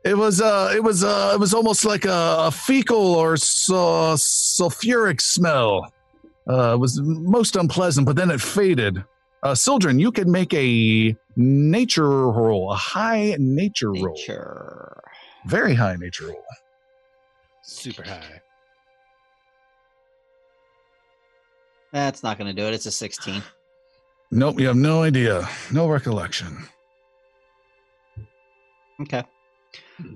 [0.04, 3.74] It was uh it was uh it was almost like a, a fecal or su-
[3.74, 5.92] sulfuric smell.
[6.48, 9.04] Uh it was most unpleasant, but then it faded.
[9.46, 14.18] Uh Sildren, you could make a nature roll, a high nature, roll.
[15.46, 16.44] Very high nature roll.
[17.62, 18.42] Super high.
[21.94, 22.74] That's not going to do it.
[22.74, 23.44] It's a 16.
[24.32, 25.48] Nope, you have no idea.
[25.72, 26.68] No recollection.
[29.02, 29.24] Okay.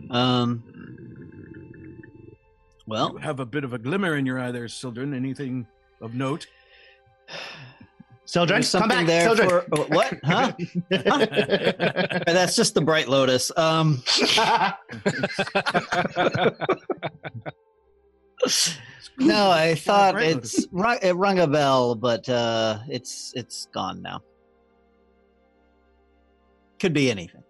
[0.09, 0.63] Um.
[2.87, 5.13] Well, You have a bit of a glimmer in your eye there, Sildren.
[5.13, 5.67] Anything
[6.01, 6.47] of note?
[8.29, 9.07] Sildren, there's come something back.
[9.07, 9.49] there Sildren.
[9.49, 10.19] for oh, what?
[10.23, 10.51] Huh?
[12.27, 13.51] That's just the bright lotus.
[13.57, 14.03] Um.
[19.17, 24.01] No, I thought Bright it's rung- it rung a bell, but uh, it's it's gone
[24.01, 24.21] now.
[26.79, 27.43] Could be anything.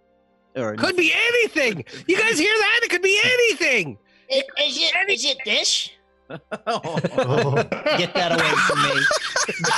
[0.55, 1.85] Or Could be anything.
[2.07, 2.79] You guys hear that?
[2.83, 3.99] It could be anything.
[4.31, 5.91] I- Is it is it this?
[6.29, 8.93] Get that away from me.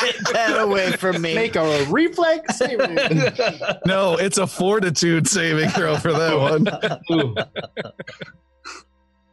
[0.02, 1.34] Get that away from me.
[1.34, 2.98] Make a reflex saving.
[3.86, 6.66] No, it's a fortitude saving throw for that one.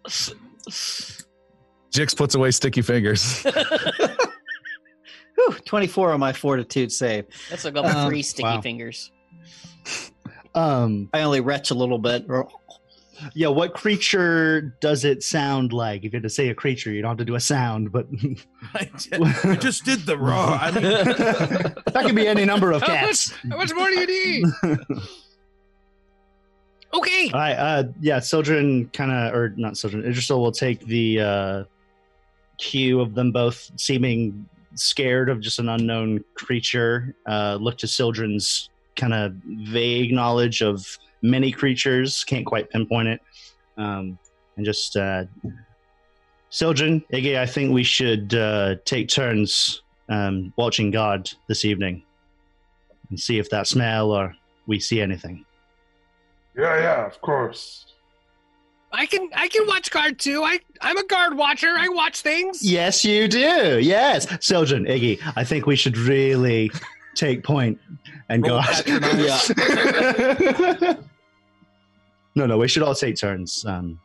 [1.92, 3.42] Jix puts away sticky fingers.
[5.34, 7.26] Whew, 24 on my fortitude save.
[7.50, 8.60] That's like up Um, three sticky wow.
[8.60, 9.10] fingers.
[10.54, 12.26] um, I only retch a little bit.
[13.34, 13.48] Yeah.
[13.48, 16.04] What creature does it sound like?
[16.04, 18.06] If you had to say a creature, you don't have to do a sound, but
[18.74, 20.58] I, did- I just did the raw.
[20.60, 23.32] I mean, that could be any number of How cats.
[23.44, 24.44] much, how much more do you need?
[26.94, 27.30] Okay.
[27.34, 27.52] All right.
[27.54, 28.18] Uh, yeah.
[28.18, 31.64] Sildren kind of, or not Sildren, Idrisil will take the uh,
[32.56, 37.14] cue of them both seeming scared of just an unknown creature.
[37.26, 43.20] Uh, look to Sildren's kind of vague knowledge of many creatures, can't quite pinpoint it.
[43.76, 44.18] Um,
[44.56, 45.24] and just, uh,
[46.50, 52.02] Sildren, Iggy, I think we should uh, take turns um, watching guard this evening
[53.10, 54.34] and see if that smell or
[54.66, 55.44] we see anything.
[56.56, 57.84] Yeah, yeah, of course.
[58.90, 60.42] I can I can watch guard too.
[60.42, 61.74] I I'm a guard watcher.
[61.76, 62.64] I watch things.
[62.64, 63.78] Yes, you do.
[63.80, 65.20] Yes, Sildren, Iggy.
[65.36, 66.70] I think we should really
[67.18, 67.78] take point
[68.28, 68.54] and go.
[68.54, 69.50] Roll patronize.
[72.34, 73.64] no, no, we should all take turns.
[73.66, 73.98] Um,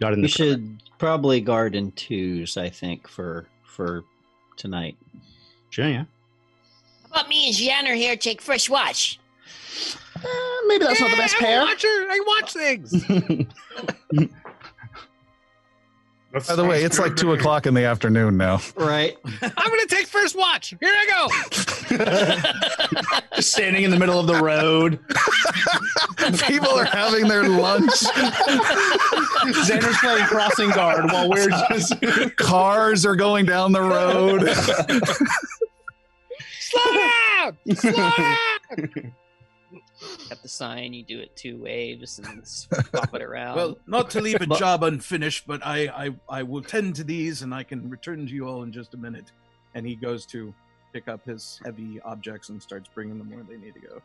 [0.00, 4.04] guarding We the should probably guard in twos, I think, for for
[4.56, 4.96] tonight.
[5.70, 6.04] Sure, yeah.
[7.02, 9.18] How about me and Gianna here take first watch?
[10.16, 10.28] Uh,
[10.66, 11.60] maybe that's not the Yeah, best I'm a pair.
[11.60, 11.86] watcher.
[11.88, 13.04] I watch things.
[16.36, 17.34] That By the way, it's like two me.
[17.34, 18.60] o'clock in the afternoon now.
[18.76, 19.16] Right.
[19.42, 20.74] I'm gonna take first watch.
[20.80, 21.28] Here I
[21.88, 21.96] go.
[23.36, 24.98] Just standing in the middle of the road.
[26.46, 27.90] People are having their lunch.
[29.54, 31.94] Xander's playing crossing guard while we're just.
[32.36, 34.48] Cars are going down the road.
[36.60, 37.56] Slow down.
[37.76, 39.12] Slow down.
[40.28, 43.56] Got the sign, you do it two waves and s- pop it around.
[43.56, 45.86] well, not to leave a job unfinished, but I,
[46.28, 48.94] I I will tend to these, and I can return to you all in just
[48.94, 49.32] a minute.
[49.74, 50.52] And he goes to
[50.92, 54.00] pick up his heavy objects and starts bringing them where they need to go.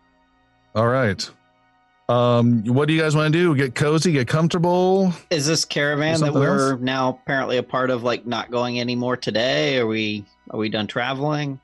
[0.76, 1.30] All right.
[2.10, 3.56] Um, what do you guys want to do?
[3.56, 5.14] Get cozy, get comfortable.
[5.30, 6.82] Is this caravan that we're else?
[6.82, 9.78] now apparently a part of like not going anymore today?
[9.78, 11.60] Are we are we done traveling?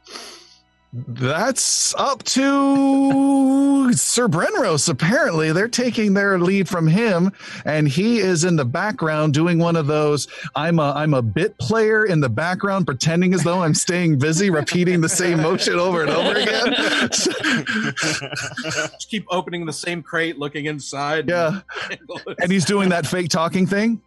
[0.93, 4.87] That's up to Sir Brenrose.
[4.87, 7.31] Apparently, they're taking their lead from him,
[7.65, 10.29] and he is in the background doing one of those.
[10.55, 14.49] I'm a I'm a bit player in the background, pretending as though I'm staying busy,
[14.49, 16.73] repeating the same motion over and over again.
[17.11, 21.27] Just keep opening the same crate, looking inside.
[21.27, 21.59] yeah,
[22.39, 24.01] and he's doing that fake talking thing,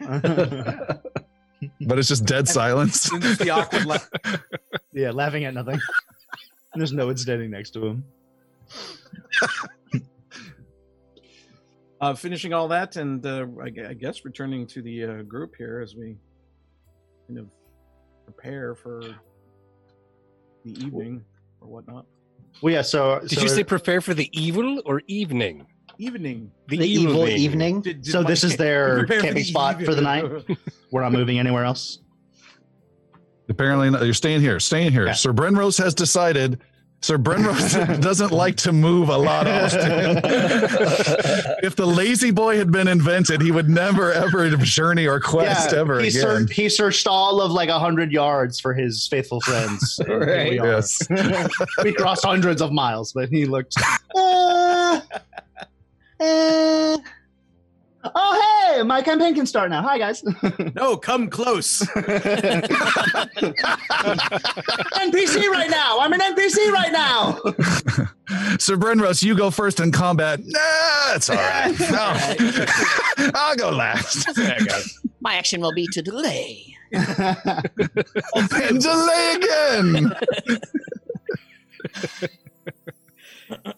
[1.82, 3.10] but it's just dead silence.
[3.20, 4.08] Just the awkward laugh.
[4.92, 5.80] yeah, laughing at nothing.
[6.74, 8.04] There's no one standing next to him.
[12.00, 15.80] Uh, finishing all that, and uh, I, I guess returning to the uh, group here
[15.80, 16.16] as we
[17.26, 17.50] kind of
[18.24, 19.02] prepare for
[20.64, 21.24] the evening
[21.60, 22.06] or whatnot.
[22.62, 22.82] Well, yeah.
[22.82, 25.66] So, Did so, you say prepare for the evil or evening?
[26.00, 26.52] Evening.
[26.68, 27.80] The, evil evening.
[27.80, 30.24] Did- did so this is their camping the spot for the night.
[30.92, 31.98] We're not moving anywhere else.
[33.48, 34.04] Apparently, not.
[34.04, 34.60] you're staying here.
[34.60, 35.06] Staying here.
[35.06, 35.12] Yeah.
[35.14, 36.60] Sir Brenrose has decided.
[37.00, 40.20] Sir Brenrose doesn't like to move a lot often.
[41.64, 46.00] if the lazy boy had been invented, he would never ever journey or quest ever
[46.00, 46.20] he again.
[46.20, 49.98] searched, he searched all of like a hundred yards for his faithful friends.
[50.00, 50.68] And here we.
[50.68, 51.00] Yes.
[51.82, 53.74] we crossed hundreds of miles, but he looked.
[54.16, 55.00] "Uh,
[56.20, 56.98] uh,
[58.14, 59.82] oh, hey, my campaign can start now.
[59.82, 60.24] Hi, guys.
[60.74, 61.80] no, come close.
[64.98, 65.98] NPC right now.
[66.00, 67.32] I'm an NPC right now.
[68.58, 70.40] Sir Brenrose, you go first in combat.
[70.44, 71.74] Nah, it's all right.
[71.80, 73.30] No.
[73.34, 74.28] I'll go last.
[75.20, 76.76] My action will be to delay.
[76.92, 80.12] And delay again.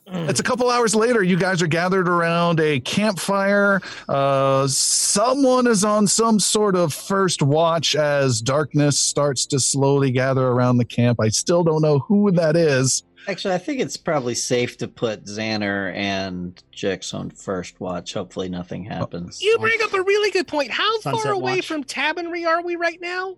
[0.07, 1.23] It's a couple hours later.
[1.23, 3.81] You guys are gathered around a campfire.
[4.09, 10.47] Uh, someone is on some sort of first watch as darkness starts to slowly gather
[10.49, 11.21] around the camp.
[11.21, 13.03] I still don't know who that is.
[13.29, 18.15] Actually, I think it's probably safe to put Xander and Jix on first watch.
[18.15, 19.43] Hopefully, nothing happens.
[19.43, 20.71] You bring up a really good point.
[20.71, 21.67] How Sunset far away watch.
[21.67, 23.37] from Tabernary are we right now?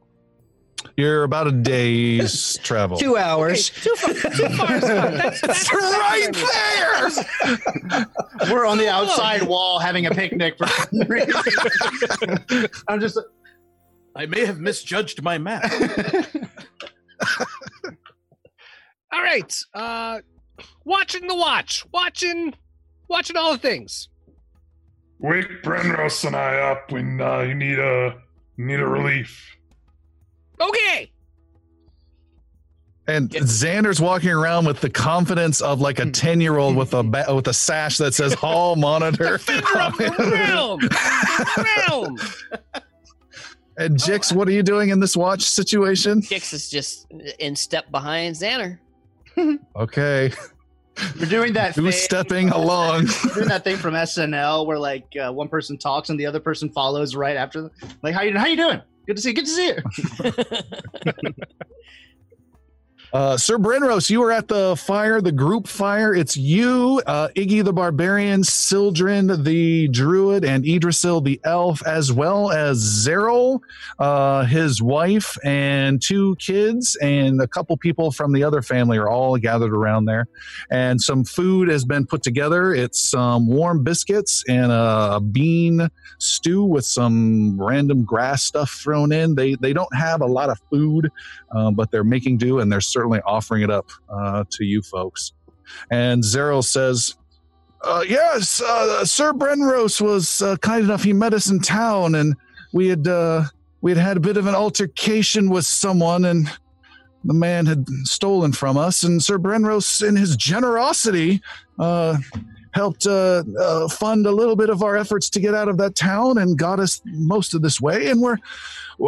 [0.96, 2.96] You're about a day's travel.
[2.98, 3.70] Two hours.
[3.70, 4.12] Too far.
[4.12, 4.80] Too far.
[4.80, 8.06] That's, that's right there.
[8.52, 12.68] We're on the outside wall having a picnic for some reason.
[12.88, 13.18] I'm just
[14.14, 15.70] I may have misjudged my map.
[19.12, 19.54] All right.
[19.74, 20.20] Uh,
[20.84, 21.86] watching the watch.
[21.92, 22.54] Watching.
[23.08, 24.08] Watching all the things.
[25.18, 28.16] Wake Brenrose and I up when uh, you need a
[28.56, 29.56] you need a relief.
[30.68, 31.10] Okay.
[33.08, 37.02] And Xander's walking around with the confidence of like a ten year old with a
[37.02, 40.80] ba- with a sash that says "Hall Monitor." Defender of realm.
[41.88, 42.18] Realm.
[43.76, 46.20] and Jix, what are you doing in this watch situation?
[46.22, 47.10] Jix is just
[47.40, 48.78] in step behind Xander.
[49.74, 50.30] Okay,
[51.18, 53.06] we're doing that who's thing, stepping along?
[53.24, 56.38] we're doing that thing from SNL where like uh, one person talks and the other
[56.38, 57.70] person follows right after them.
[58.02, 58.80] Like how you how you doing?
[59.06, 59.34] Good to see you.
[59.34, 59.78] Good to see you.
[63.12, 66.14] Uh, Sir Brenrose, you were at the fire, the group fire.
[66.14, 72.50] It's you, uh, Iggy the Barbarian, Sildren the Druid, and Idrisil the Elf, as well
[72.50, 73.60] as Zeril,
[73.98, 79.10] uh, his wife, and two kids, and a couple people from the other family are
[79.10, 80.26] all gathered around there.
[80.70, 82.72] And some food has been put together.
[82.72, 89.34] It's some warm biscuits and a, bean stew with some random grass stuff thrown in.
[89.34, 91.10] They they don't have a lot of food
[91.54, 95.32] uh, but they're making do and they're certainly offering it up uh, to you folks.
[95.90, 97.16] And Zeril says,
[97.82, 101.02] uh, Yes, uh, Sir Brenrose was uh, kind enough.
[101.02, 102.36] He met us in town and
[102.72, 103.44] we had uh,
[103.80, 106.48] we had had a bit of an altercation with someone and
[107.24, 109.02] the man had stolen from us.
[109.02, 111.42] And Sir Brenrose, in his generosity,
[111.80, 112.18] uh,
[112.72, 115.96] helped uh, uh, fund a little bit of our efforts to get out of that
[115.96, 118.10] town and got us most of this way.
[118.10, 118.38] And we're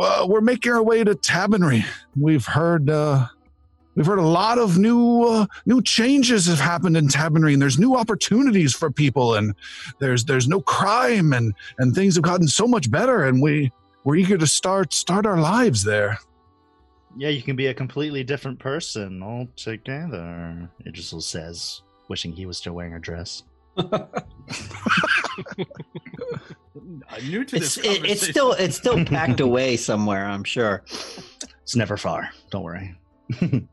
[0.00, 1.84] uh, we're making our way to Tabernary.
[2.18, 2.90] We've heard
[3.94, 7.78] we've heard a lot of new uh, new changes have happened in Tabernary, and there's
[7.78, 9.54] new opportunities for people, and
[10.00, 13.70] there's there's no crime, and and things have gotten so much better, and we
[14.04, 16.18] we're eager to start start our lives there.
[17.16, 20.68] yeah, you can be a completely different person altogether.
[20.86, 23.42] Idrisil says, wishing he was still wearing a dress.
[23.76, 24.08] I'm
[27.28, 27.84] new to It's this.
[27.84, 30.24] it, it's still it's still packed away somewhere.
[30.26, 30.82] I'm sure.
[31.62, 32.30] It's never far.
[32.50, 32.94] Don't worry.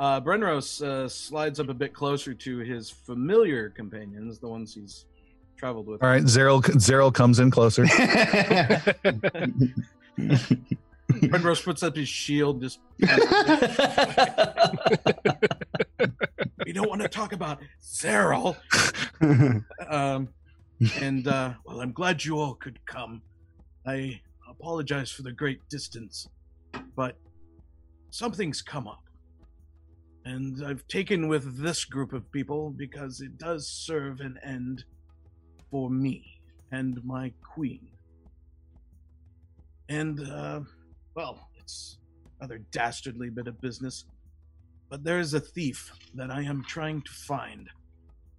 [0.00, 5.04] Uh, Brenrose uh, slides up a bit closer to his familiar companions, the ones he's
[5.58, 6.02] traveled with.
[6.02, 7.84] All right, Zeril Zeril comes in closer.
[11.06, 12.62] Brenrose puts up his shield.
[12.62, 12.78] Just
[16.64, 18.56] we don't want to talk about Cyril.
[19.86, 20.30] Um,
[20.98, 23.20] and uh, well, I'm glad you all could come.
[23.86, 24.18] I
[24.48, 26.26] apologize for the great distance,
[26.96, 27.16] but
[28.08, 29.02] something's come up.
[30.24, 34.84] And I've taken with this group of people because it does serve an end
[35.70, 36.40] for me
[36.70, 37.88] and my queen.
[39.88, 40.60] And, uh,
[41.14, 41.98] well, it's
[42.38, 44.04] a rather dastardly bit of business,
[44.88, 47.68] but there is a thief that I am trying to find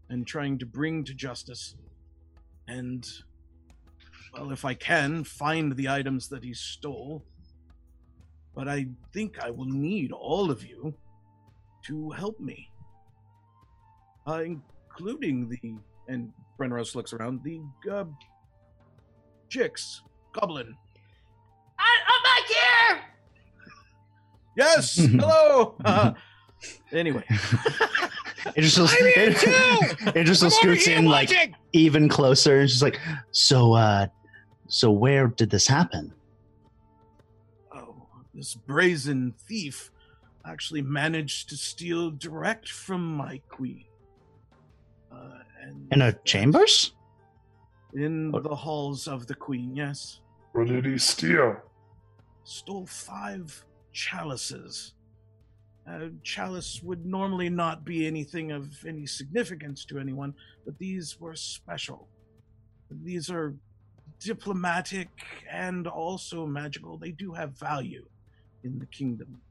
[0.10, 1.76] and trying to bring to justice.
[2.68, 3.08] And,
[4.34, 7.24] well, if I can, find the items that he stole.
[8.54, 10.94] But I think I will need all of you
[11.84, 12.70] to help me,
[14.28, 15.76] uh, including the
[16.08, 18.06] and Brenrose looks around the uh,
[19.50, 20.02] Jix
[20.34, 20.76] Goblin.
[21.80, 23.02] I, I'm back here.
[24.58, 25.76] Yes, hello.
[25.84, 26.14] Uh,
[26.92, 30.12] anyway, Idrisil, I'm here too.
[30.12, 31.56] Idrisil I'm scoots here in like watching.
[31.74, 33.00] even closer and she's like,
[33.32, 34.08] "So, uh,
[34.68, 36.14] so where did this happen?"
[37.74, 37.96] oh,
[38.34, 39.92] this brazen thief
[40.46, 43.86] actually managed to steal direct from my queen.
[45.12, 46.94] Uh, and In her chambers?
[47.94, 50.22] in the halls of the queen, yes.
[50.54, 51.58] What did he steal?
[52.44, 53.64] stole five
[53.94, 54.94] chalices.
[55.88, 60.34] A chalice would normally not be anything of any significance to anyone,
[60.66, 62.08] but these were special.
[63.04, 63.56] These are
[64.20, 65.10] diplomatic
[65.50, 66.98] and also magical.
[66.98, 68.06] They do have value
[68.64, 69.42] in the kingdom.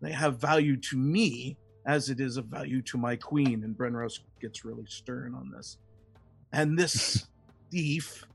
[0.00, 1.56] They have value to me
[1.86, 5.78] as it is of value to my queen, and Brenrose gets really stern on this.
[6.52, 7.26] And this
[7.70, 8.26] thief,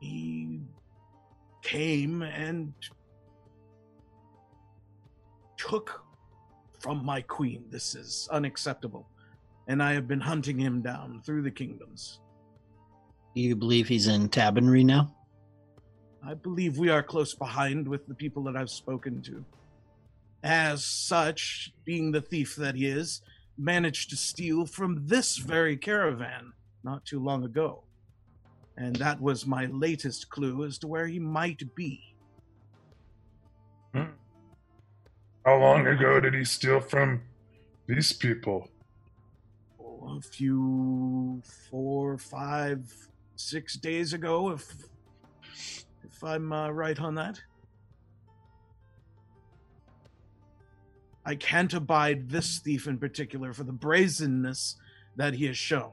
[0.00, 0.60] he
[1.62, 2.72] came and
[5.56, 6.02] took
[6.78, 7.64] from my queen.
[7.70, 9.08] This is unacceptable.
[9.66, 12.20] And I have been hunting him down through the kingdoms.
[13.34, 15.12] Do you believe he's in Tabernary now?
[16.24, 19.44] I believe we are close behind with the people that I've spoken to.
[20.46, 23.20] As such, being the thief that he is,
[23.58, 26.52] managed to steal from this very caravan
[26.84, 27.82] not too long ago.
[28.76, 32.14] And that was my latest clue as to where he might be.
[33.92, 37.22] How long ago did he steal from
[37.88, 38.68] these people?
[39.80, 42.92] Oh, a few, four, five,
[43.34, 44.72] six days ago, if
[46.04, 47.40] if I'm uh, right on that.
[51.26, 54.76] I can't abide this thief in particular for the brazenness
[55.16, 55.92] that he has shown.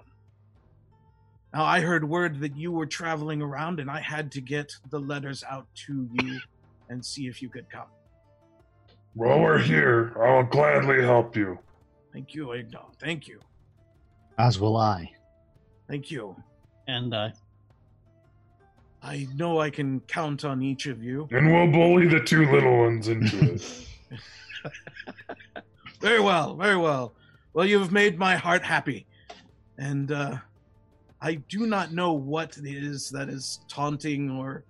[1.52, 5.00] Now, I heard word that you were traveling around, and I had to get the
[5.00, 6.40] letters out to you
[6.90, 7.88] and see if you could come.
[9.16, 11.58] Well, we're here, I'll gladly help you.
[12.12, 12.86] Thank you, Ignar.
[13.00, 13.40] Thank you.
[14.38, 15.12] As will I.
[15.88, 16.36] Thank you.
[16.88, 17.30] And uh,
[19.02, 21.28] I know I can count on each of you.
[21.32, 23.88] And we'll bully the two little ones into it.
[26.04, 27.14] Very well, very well.
[27.54, 29.08] Well, you have made my heart happy.
[29.78, 30.36] And uh,
[31.22, 34.66] I do not know what it is that is taunting or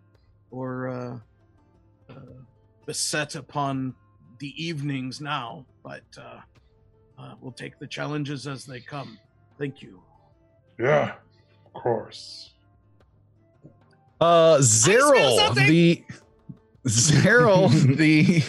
[0.52, 2.34] or uh, uh,
[2.86, 3.96] beset upon
[4.38, 6.42] the evenings now, but uh,
[7.18, 9.18] uh, we'll take the challenges as they come.
[9.58, 10.04] Thank you.
[10.78, 11.16] yeah,
[11.66, 12.52] of course.
[14.22, 15.68] Uh, smell Zeril, something.
[15.68, 16.04] the
[16.88, 18.44] Zeril, the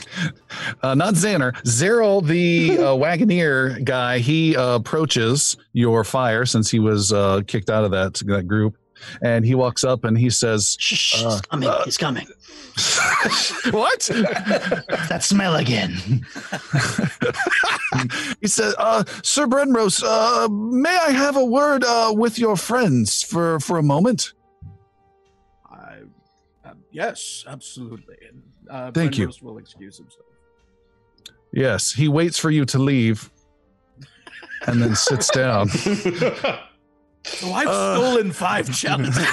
[0.82, 4.19] uh, not Xander, Zeril, the uh, Wagoneer guy.
[4.19, 8.77] He uh, approaches your fire since he was uh, kicked out of that that group,
[9.23, 11.69] and he walks up and he says, Shh, shh, Uh, he's coming.
[11.69, 12.27] uh, he's coming.
[13.70, 14.01] "What?"
[15.09, 16.24] That smell again.
[18.40, 23.23] he says, uh, "Sir Brenrose, uh, may I have a word uh, with your friends
[23.23, 24.32] for for a moment?"
[26.95, 28.16] I, yes, absolutely.
[28.29, 29.31] And uh, Thank you.
[29.43, 30.27] Will excuse himself.
[31.53, 33.31] Yes, he waits for you to leave,
[34.66, 35.69] and then sits down.
[35.69, 35.91] So
[37.53, 39.16] I've Uh, stolen five challenges.
[39.16, 39.25] he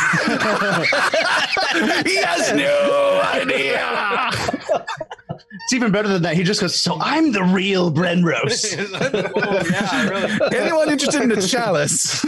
[2.18, 4.30] has no idea.
[5.64, 6.36] It's even better than that.
[6.36, 8.76] He just goes, So I'm the real Brenrose.
[9.36, 10.58] oh, yeah, really.
[10.58, 12.22] Anyone interested in a chalice?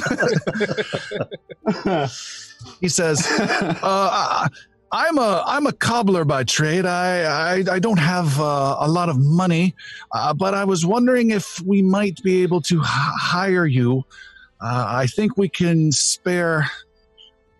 [2.81, 4.47] he says, uh,
[4.93, 6.85] "I'm a I'm a cobbler by trade.
[6.85, 9.73] I I, I don't have uh, a lot of money,
[10.11, 14.05] uh, but I was wondering if we might be able to h- hire you.
[14.61, 16.69] Uh, I think we can spare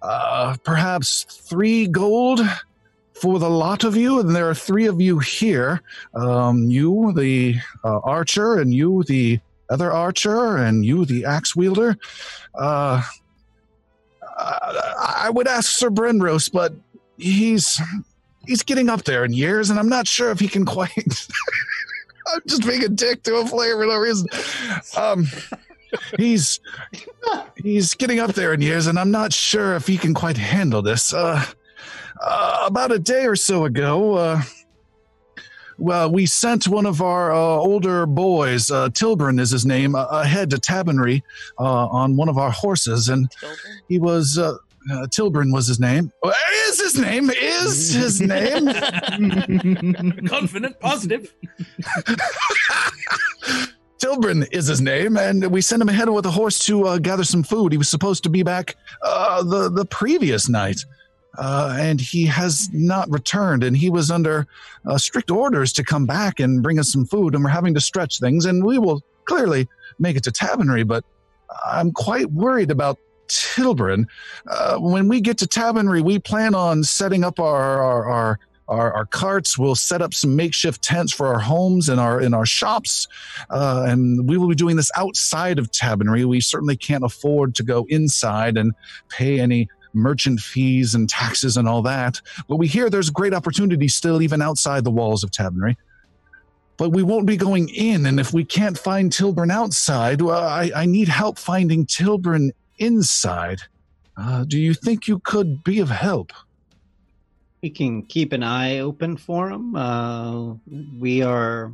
[0.04, 2.40] uh, perhaps three gold."
[3.16, 5.82] For the lot of you, and there are three of you here.
[6.14, 7.56] Um, you, the
[7.86, 9.40] uh, archer, and you, the
[9.70, 11.96] other archer, and you, the axe wielder.
[12.54, 13.02] Uh,
[14.36, 16.74] I would ask Sir Brenrose, but
[17.24, 17.82] he's
[18.46, 20.92] he's getting up there in years, and I'm not sure if he can quite.
[22.28, 24.28] I'm just being a dick to a player for no reason.
[24.98, 25.28] Um,
[26.18, 26.60] he's
[27.56, 30.82] he's getting up there in years, and I'm not sure if he can quite handle
[30.82, 31.14] this.
[31.14, 31.44] Uh,
[32.22, 34.42] uh, about a day or so ago, uh,
[35.78, 40.06] well, we sent one of our uh, older boys, uh, Tilburn is his name, uh,
[40.06, 41.24] ahead to Tabernary
[41.60, 43.30] uh, on one of our horses, and
[43.90, 44.40] he was.
[44.92, 46.12] Uh, Tilburn was his name.
[46.24, 46.32] Uh,
[46.68, 47.30] Is his name?
[47.30, 48.66] Is his name?
[50.28, 51.34] Confident, positive.
[54.00, 57.24] Tilburn is his name, and we sent him ahead with a horse to uh, gather
[57.24, 57.72] some food.
[57.72, 60.84] He was supposed to be back uh, the the previous night,
[61.38, 63.64] uh, and he has not returned.
[63.64, 64.46] And he was under
[64.86, 67.34] uh, strict orders to come back and bring us some food.
[67.34, 69.70] And we're having to stretch things, and we will clearly
[70.00, 70.84] make it to Tabernary.
[70.84, 71.06] But
[71.66, 73.00] I'm quite worried about
[73.34, 74.06] Tilburn.
[74.48, 78.94] Uh, when we get to Tabernary, we plan on setting up our our, our our,
[78.94, 79.58] our carts.
[79.58, 83.08] We'll set up some makeshift tents for our homes and our in our shops,
[83.50, 86.26] uh, and we will be doing this outside of Tabernary.
[86.26, 88.74] We certainly can't afford to go inside and
[89.10, 92.20] pay any merchant fees and taxes and all that.
[92.48, 95.78] But we hear there's great opportunity still even outside the walls of Tabernary.
[96.78, 100.72] But we won't be going in, and if we can't find Tilburn outside, well, I,
[100.76, 102.52] I need help finding Tilburn
[102.86, 103.62] inside.
[104.16, 106.32] Uh, do you think you could be of help?
[107.62, 109.76] We can keep an eye open for him.
[109.76, 110.56] Uh,
[111.00, 111.72] we are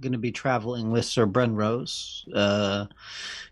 [0.00, 2.22] going to be traveling with Sir Brenrose.
[2.34, 2.86] Uh,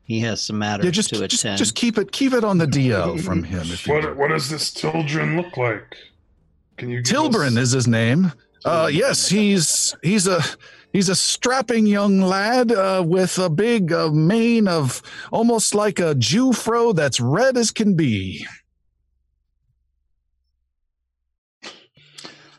[0.05, 1.59] he has some matters Yeah, just, to just attend.
[1.59, 3.62] just keep it keep it on the DL from him.
[3.62, 5.97] If What what does this Tildren look like?
[6.77, 8.31] Can you give Tilburn us- is his name.
[8.66, 10.43] Uh, yes, he's he's a
[10.95, 16.15] he's a strapping young lad uh, with a big uh, mane of almost like a
[16.15, 18.47] Jew fro that's red as can be.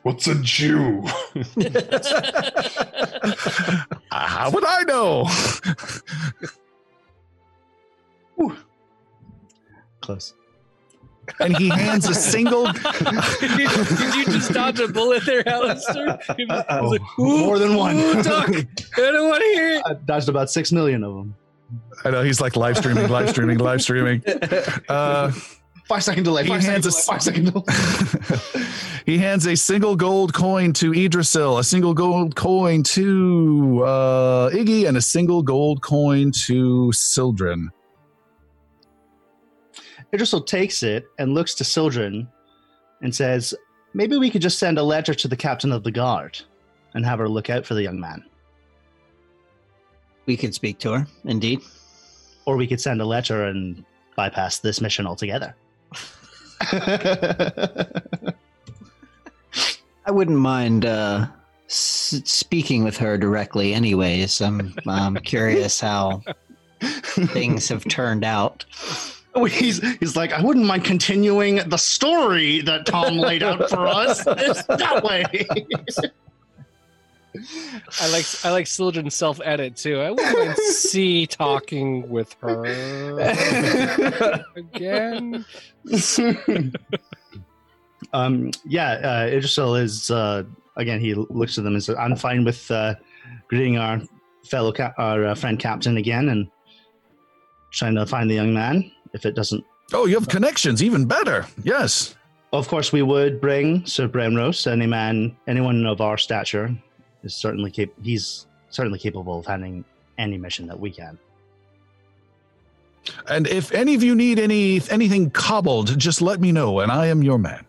[0.04, 1.02] What's a Jew?
[4.12, 5.28] How would I know?
[10.02, 10.36] Close.
[11.40, 12.66] And he hands a single.
[12.72, 16.18] did, you, did you just dodge a bullet there, Alistair?
[16.38, 17.98] He was- he was like, More than one.
[17.98, 18.66] ooh, Doc, I
[19.12, 19.84] don't want to hear it.
[19.86, 21.36] I dodged about six million of them.
[22.04, 24.24] I know he's like live streaming, live streaming, live streaming.
[24.90, 25.32] Uh,
[25.88, 26.42] Five second delay.
[26.44, 26.98] He Five second hands delay.
[26.98, 28.64] us- Five second delay.
[29.06, 34.88] he hands a single gold coin to Idrisil, a single gold coin to uh, Iggy,
[34.88, 37.70] and a single gold coin to Sildren.
[40.16, 42.28] Idrisil takes it and looks to Sildren
[43.02, 43.54] and says,
[43.94, 46.40] Maybe we could just send a letter to the captain of the guard
[46.94, 48.24] and have her look out for the young man.
[50.26, 51.62] We could speak to her, indeed.
[52.46, 53.84] Or we could send a letter and
[54.16, 55.56] bypass this mission altogether.
[56.62, 58.34] I
[60.12, 61.28] wouldn't mind uh,
[61.68, 64.42] s- speaking with her directly, anyways.
[64.42, 66.22] I'm, I'm curious how
[66.82, 68.66] things have turned out.
[69.50, 74.24] he's, he's like, I wouldn't mind continuing the story that Tom laid out for us
[74.24, 75.26] this, that way.
[78.00, 80.00] I like I like Sildren's self edit too.
[80.00, 82.64] I wouldn't see talking with her
[84.56, 85.46] again.
[88.14, 90.44] um, yeah, uh, Idrisil is, uh,
[90.78, 92.96] again, he looks at them and says, I'm fine with uh,
[93.50, 94.02] greeting our
[94.46, 96.50] fellow, cap- our uh, friend captain again and
[97.72, 98.92] trying to find the young man.
[99.16, 99.64] If it doesn't,
[99.94, 101.46] Oh, you have connections, even better.
[101.64, 102.16] Yes.
[102.52, 106.76] of course, we would bring Sir Brenrose, any man, anyone of our stature
[107.24, 109.86] is certainly cap- he's certainly capable of handling
[110.18, 111.18] any mission that we can.
[113.28, 117.06] And if any of you need any anything cobbled, just let me know, and I
[117.08, 117.64] am your man.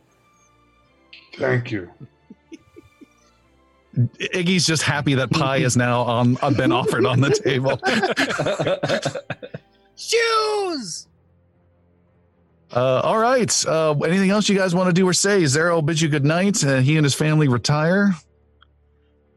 [1.37, 1.91] Thank you.
[3.97, 7.79] Iggy's just happy that pie is now on uh, been offered on the table.
[9.97, 11.07] Shoes.
[12.73, 13.67] Uh, all right.
[13.67, 15.43] Uh, anything else you guys want to do or say?
[15.43, 16.63] Zeril bids you good night.
[16.65, 18.15] Uh, he and his family retire.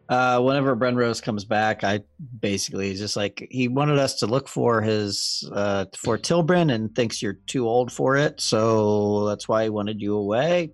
[0.10, 2.00] Uh, whenever Brenrose comes back, I
[2.40, 7.22] basically just like he wanted us to look for his uh, for Tilbrin and thinks
[7.22, 10.72] you're too old for it, so that's why he wanted you away.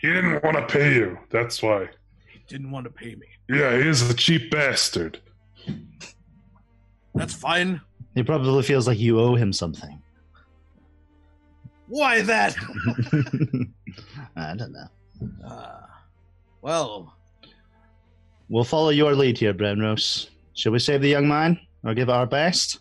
[0.00, 1.18] He didn't want to pay you.
[1.28, 1.90] That's why.
[2.32, 3.26] He didn't want to pay me.
[3.50, 5.20] Yeah, he is a cheap bastard.
[7.14, 7.82] That's fine.
[8.14, 9.99] He probably feels like you owe him something.
[11.90, 12.54] Why that?
[14.36, 14.88] I don't know.
[15.44, 15.80] Uh,
[16.62, 17.16] well,
[18.48, 20.28] We'll follow your lead here, Brenrose.
[20.54, 22.78] Shall we save the young man or give our best?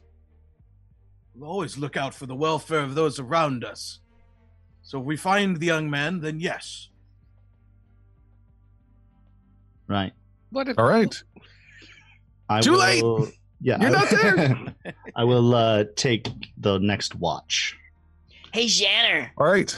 [1.35, 3.99] we'll always look out for the welfare of those around us.
[4.81, 6.89] So if we find the young man, then yes.
[9.87, 10.11] Right.
[10.49, 11.15] What if All right.
[12.49, 13.03] I Too late!
[13.03, 13.29] will-
[13.61, 14.93] Yeah, You're I- not there.
[15.15, 16.27] I will uh, take
[16.57, 17.77] the next watch.
[18.53, 19.29] Hey, Xander.
[19.37, 19.75] All right.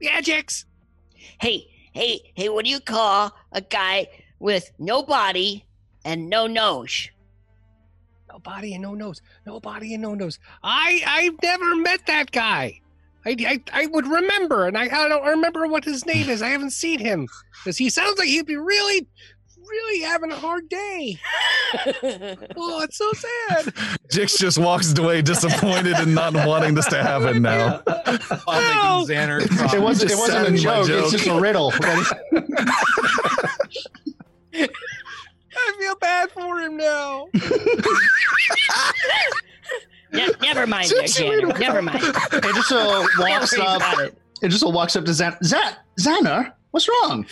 [0.00, 0.64] yeah, Jix?
[1.40, 4.08] Hey, hey, hey, what do you call a guy
[4.38, 5.64] with no body
[6.04, 7.08] and no nose?
[8.30, 9.22] No body and no nose.
[9.46, 10.38] No body and no nose.
[10.62, 12.80] I I've never met that guy.
[13.26, 16.40] I, I, I would remember, and I, I don't remember what his name is.
[16.40, 19.06] I haven't seen him because he sounds like he'd be really,
[19.70, 21.18] really having a hard day.
[22.56, 23.66] Oh, it's so sad.
[24.10, 27.82] Jix just walks away disappointed and not wanting this to happen now.
[27.86, 29.42] I'm Xander.
[29.74, 31.72] It wasn't, it wasn't a saddened by joke, it's just a riddle.
[34.54, 34.68] I
[35.78, 37.28] feel bad for him now.
[40.12, 41.58] Ne- never mind, there, Just wait a Xander.
[41.60, 42.00] Never mind.
[42.02, 43.98] it just uh, walks Don't up.
[44.00, 44.18] it.
[44.42, 45.36] It just walks up to Zan.
[45.44, 47.26] Zan, Xander, what's wrong?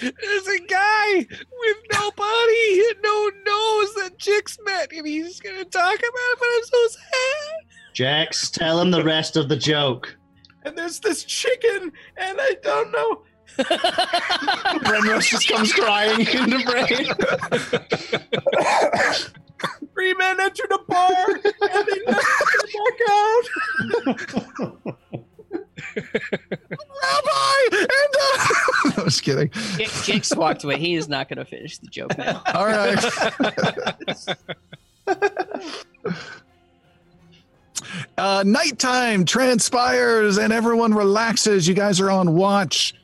[0.00, 5.64] There's a guy with no body and no nose that Jix met, and he's gonna
[5.64, 7.64] talk about it, but I'm so sad.
[7.94, 10.16] Jax, tell him the rest of the joke.
[10.64, 13.22] and there's this chicken, and I don't know.
[13.58, 17.06] Brenrose just comes crying into brain.
[19.94, 22.20] Three men entered a bar, and they never
[22.52, 24.98] came back out.
[25.96, 27.68] Rabbi!
[27.72, 29.48] And, uh, I was kidding.
[29.48, 30.78] Jix walked away.
[30.78, 32.42] He is not going to finish the joke now.
[32.54, 33.04] All right.
[38.18, 41.68] uh, nighttime transpires and everyone relaxes.
[41.68, 42.94] You guys are on watch.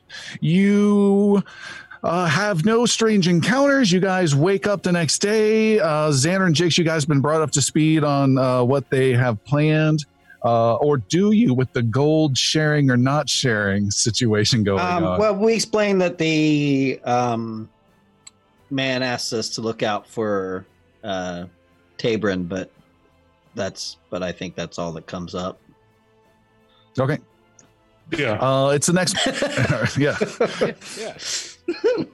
[0.41, 1.43] You
[2.03, 3.91] uh, have no strange encounters.
[3.91, 5.79] You guys wake up the next day.
[5.79, 8.89] Uh, Xander and Jix, you guys have been brought up to speed on uh, what
[8.89, 10.05] they have planned.
[10.45, 15.19] Uh, or do you with the gold sharing or not sharing situation going Um, on?
[15.19, 17.67] well, we explained that the um,
[18.69, 20.67] man asked us to look out for
[21.03, 21.45] uh,
[21.97, 22.69] Tabrin, but
[23.55, 25.59] that's but I think that's all that comes up.
[26.99, 27.17] okay.
[28.15, 28.33] Yeah.
[28.33, 29.15] Uh, it's the next.
[29.97, 30.15] yeah.
[31.97, 32.05] yeah.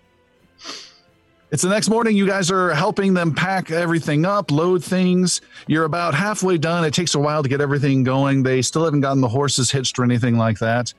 [1.51, 2.15] It's the next morning.
[2.15, 5.41] You guys are helping them pack everything up, load things.
[5.67, 6.85] You're about halfway done.
[6.85, 8.41] It takes a while to get everything going.
[8.41, 10.93] They still haven't gotten the horses hitched or anything like that.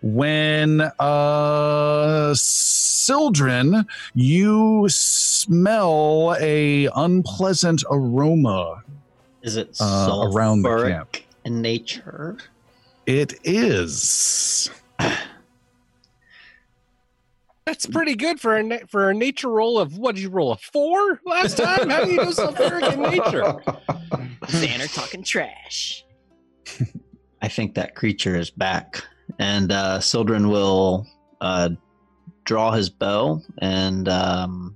[0.00, 8.82] When uh Sildren, you smell a unpleasant aroma
[9.42, 11.16] Is it uh, around the camp.
[11.44, 12.36] in nature?
[13.06, 14.70] It is.
[17.68, 20.56] That's pretty good for a for a nature roll of what did you roll a
[20.56, 21.90] four last time?
[21.90, 23.42] How do you know sulfuric in nature?
[24.46, 26.02] Xander talking trash.
[27.42, 29.04] I think that creature is back,
[29.38, 31.06] and uh, Sildren will
[31.42, 31.68] uh,
[32.44, 34.74] draw his bow and um,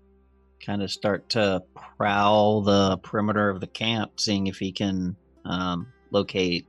[0.61, 1.63] kind of start to
[1.97, 5.17] prowl the perimeter of the camp, seeing if he can
[5.47, 6.67] um, locate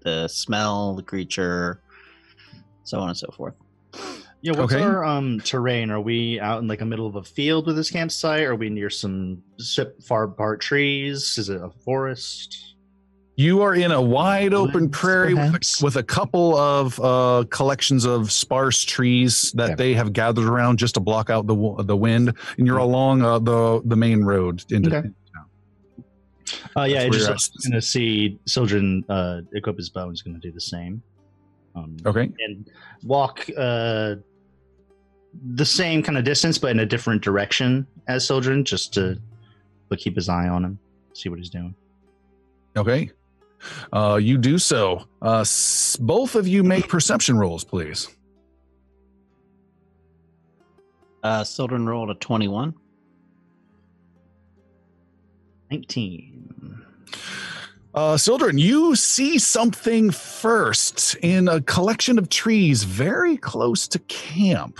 [0.00, 1.82] the smell, the creature,
[2.84, 3.54] so on and so forth.
[4.46, 4.80] Yeah, what's Okay.
[4.84, 5.90] our um terrain?
[5.90, 8.44] Are we out in like a middle of a field with this campsite?
[8.44, 9.42] Are we near some
[10.00, 11.36] far apart trees?
[11.36, 12.74] Is it a forest?
[13.34, 18.04] You are in a wide open prairie with a, with a couple of uh, collections
[18.04, 19.74] of sparse trees that Yeah.
[19.74, 23.40] they have gathered around just to block out the the wind, and you're along uh,
[23.40, 24.96] the the main road into.
[24.96, 25.08] Okay.
[26.76, 30.08] Uh, yeah, I just you're I was going to see Sildren uh, equip his bow
[30.08, 31.02] he's going to do the same.
[31.74, 32.30] Um, Okay.
[32.46, 32.70] And
[33.02, 34.14] walk uh,
[35.54, 39.18] the same kind of distance, but in a different direction as Sildren, just to
[39.88, 40.78] but keep his eye on him,
[41.14, 41.74] see what he's doing.
[42.76, 43.10] Okay.
[43.92, 45.06] Uh, you do so.
[45.22, 48.08] Uh, s- both of you make perception rolls, please.
[51.22, 52.74] Uh, Sildren rolled a 21.
[55.70, 56.82] 19.
[57.94, 64.78] Uh, Sildren, you see something first in a collection of trees very close to camp.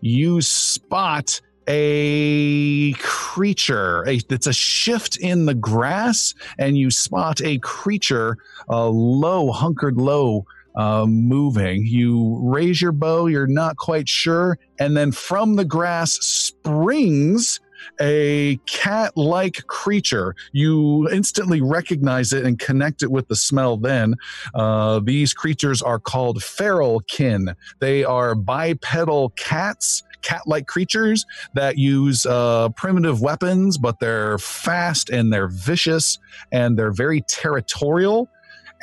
[0.00, 4.04] You spot a creature.
[4.06, 8.38] A, it's a shift in the grass, and you spot a creature
[8.68, 10.46] uh, low, hunkered low,
[10.76, 11.86] uh, moving.
[11.86, 17.60] You raise your bow, you're not quite sure, and then from the grass springs
[18.00, 20.34] a cat like creature.
[20.52, 24.16] You instantly recognize it and connect it with the smell then.
[24.54, 27.54] Uh, these creatures are called feral kin.
[27.80, 30.02] They are bipedal cats.
[30.22, 36.18] Cat like creatures that use uh, primitive weapons, but they're fast and they're vicious
[36.50, 38.28] and they're very territorial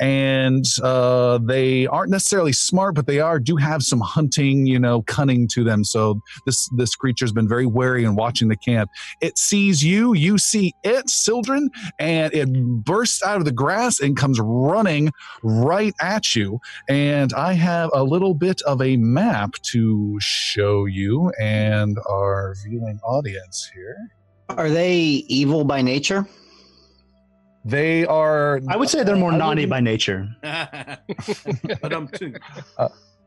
[0.00, 5.02] and uh, they aren't necessarily smart, but they are do have some hunting, you know,
[5.02, 5.84] cunning to them.
[5.84, 8.90] So this this creature's been very wary and watching the camp.
[9.20, 12.52] It sees you, you see it, Sildren, and it
[12.84, 15.10] bursts out of the grass and comes running
[15.42, 16.60] right at you.
[16.88, 22.98] And I have a little bit of a map to show you and our viewing
[23.04, 23.96] audience here.
[24.50, 26.26] Are they evil by nature?
[27.64, 28.60] They are.
[28.68, 30.28] I would say they're more I naughty by nature.
[30.42, 32.34] but I'm too.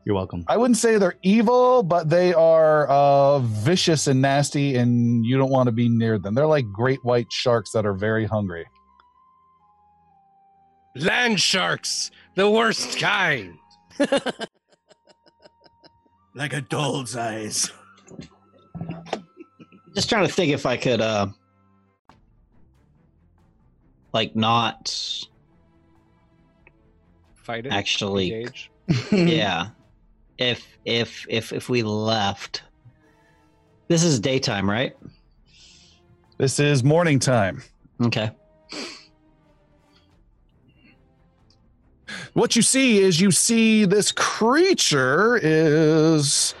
[0.04, 0.44] You're welcome.
[0.48, 5.50] I wouldn't say they're evil, but they are uh, vicious and nasty, and you don't
[5.50, 6.34] want to be near them.
[6.34, 8.64] They're like great white sharks that are very hungry.
[10.94, 13.58] Land sharks, the worst kind.
[16.34, 17.70] like a doll's eyes.
[19.94, 21.26] Just trying to think if I could, uh,
[24.12, 24.94] like, not
[27.36, 27.72] Fight it.
[27.72, 28.32] actually.
[28.32, 28.70] engage.
[29.12, 29.68] yeah.
[30.38, 32.62] If if if if we left,
[33.88, 34.96] this is daytime, right?
[36.38, 37.62] This is morning time.
[38.02, 38.30] Okay.
[42.34, 46.54] What you see is you see this creature is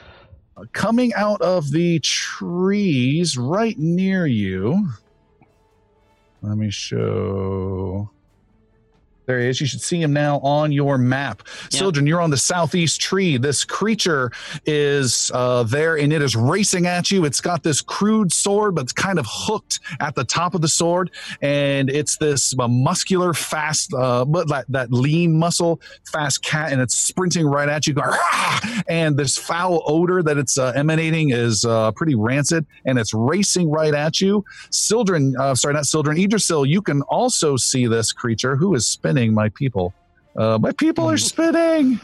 [0.72, 4.88] coming out of the trees right near you.
[6.42, 8.10] Let me show.
[9.28, 9.60] There he is.
[9.60, 11.42] You should see him now on your map.
[11.64, 11.72] Yep.
[11.74, 13.36] Sildren, you're on the southeast tree.
[13.36, 14.32] This creature
[14.64, 17.26] is uh, there and it is racing at you.
[17.26, 20.68] It's got this crude sword, but it's kind of hooked at the top of the
[20.68, 21.10] sword.
[21.42, 26.80] And it's this uh, muscular, fast, uh, but that, that lean muscle, fast cat, and
[26.80, 31.32] it's sprinting right at you, going, "Rah!" and this foul odor that it's uh, emanating
[31.32, 34.42] is uh, pretty rancid, and it's racing right at you.
[34.70, 39.17] Sildren, uh, sorry, not Sildren, Idrisil, you can also see this creature who is spinning
[39.26, 39.94] my people
[40.38, 41.98] Uh, my people are spitting.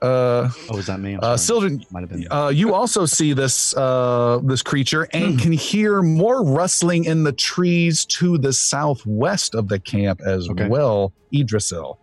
[0.00, 1.16] Uh, Oh, was that me?
[1.20, 1.36] Uh.
[1.36, 2.26] Sildren, Might have been.
[2.30, 7.32] uh, you also see this uh, this creature and can hear more rustling in the
[7.32, 10.68] trees to the southwest of the camp as Okay.
[10.68, 11.96] well, Idrisil.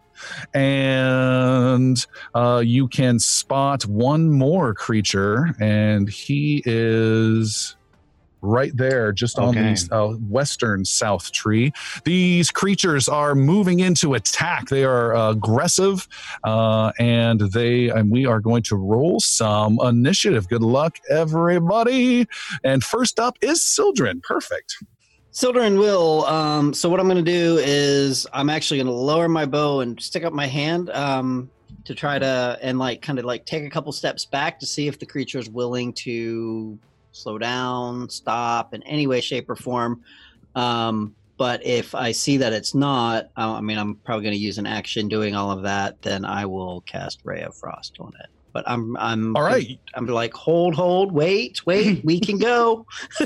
[0.53, 1.97] And
[2.33, 7.75] uh, you can spot one more creature, and he is
[8.41, 9.73] right there, just on Okay.
[9.73, 11.71] the uh, western south tree.
[12.05, 14.69] These creatures are moving into attack.
[14.69, 16.07] They are uh, aggressive,
[16.43, 20.47] uh, and they and we are going to roll some initiative.
[20.47, 22.27] Good luck, everybody!
[22.63, 24.21] And first up is Sildren.
[24.23, 24.75] Perfect.
[25.31, 26.25] Sildren will.
[26.25, 29.81] Um, so what I'm going to do is I'm actually going to lower my bow
[29.81, 31.49] and stick up my hand um,
[31.85, 34.87] to try to and like kind of like take a couple steps back to see
[34.87, 36.77] if the creature is willing to
[37.11, 40.03] slow down, stop in any way, shape, or form.
[40.55, 44.57] Um, but if I see that it's not, I mean, I'm probably going to use
[44.57, 46.01] an action doing all of that.
[46.01, 48.29] Then I will cast Ray of Frost on it.
[48.51, 49.79] But I'm I'm All right.
[49.93, 52.85] I'm like hold hold wait wait we can go.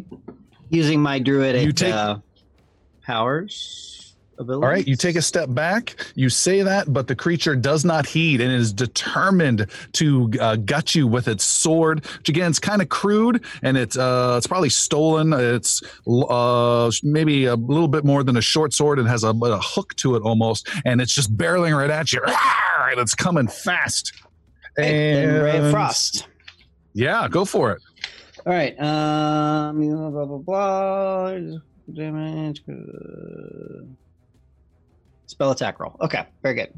[0.70, 2.16] Using my druidic take- uh,
[3.02, 3.97] powers
[4.38, 4.64] ability.
[4.64, 5.96] All right, you take a step back.
[6.14, 10.94] You say that, but the creature does not heed and is determined to uh, gut
[10.94, 12.04] you with its sword.
[12.18, 15.32] Which again, it's kind of crude and it's uh, it's probably stolen.
[15.32, 19.58] It's uh, maybe a little bit more than a short sword and has a, a
[19.60, 22.22] hook to it almost, and it's just barreling right at you.
[22.24, 24.12] And it's coming fast.
[24.78, 26.28] And Ray And- Frost.
[26.94, 27.82] Yeah, go for it.
[28.46, 28.78] All right.
[28.80, 29.82] Um.
[29.82, 31.38] you know, Blah blah blah.
[31.94, 32.62] Damage.
[32.68, 33.84] uh,
[35.28, 35.94] Spell attack roll.
[36.00, 36.26] Okay.
[36.42, 36.72] Very good.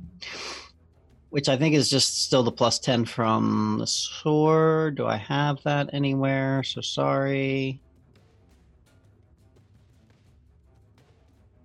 [1.31, 4.97] Which I think is just still the plus ten from the sword.
[4.97, 6.65] Do I have that anywhere?
[6.65, 7.81] So sorry.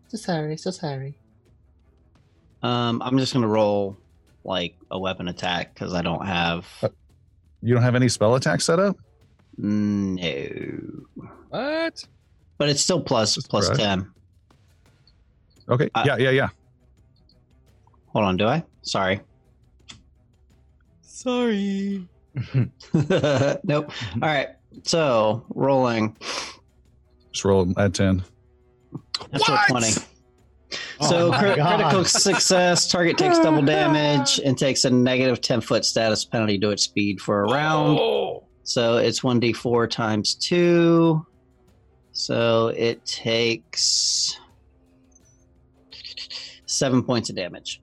[0.10, 1.18] So sorry, so sorry.
[2.62, 3.02] Um.
[3.02, 3.98] I'm just gonna roll
[4.44, 6.68] like a weapon attack because I don't have.
[7.64, 8.96] You don't have any spell attack set up?
[9.58, 10.22] No.
[11.50, 12.06] What?
[12.60, 14.12] But it's still plus That's ten.
[15.68, 15.90] Okay.
[15.96, 16.50] Uh, yeah, yeah, yeah.
[18.16, 18.38] Hold on.
[18.38, 18.64] Do I?
[18.82, 19.20] Sorry.
[21.02, 22.08] Sorry.
[22.94, 23.92] nope.
[23.92, 24.48] All right.
[24.84, 26.16] So rolling.
[27.34, 28.24] Just roll at 10.
[29.34, 29.68] Natural What?
[29.68, 29.88] 20.
[31.02, 32.88] Oh So my crit- critical success.
[32.90, 37.20] Target takes double damage and takes a negative 10 foot status penalty to its speed
[37.20, 38.00] for a round.
[38.00, 38.46] Oh.
[38.64, 41.26] So it's 1d4 times 2.
[42.14, 44.40] So it takes
[46.66, 47.82] 7 points of damage.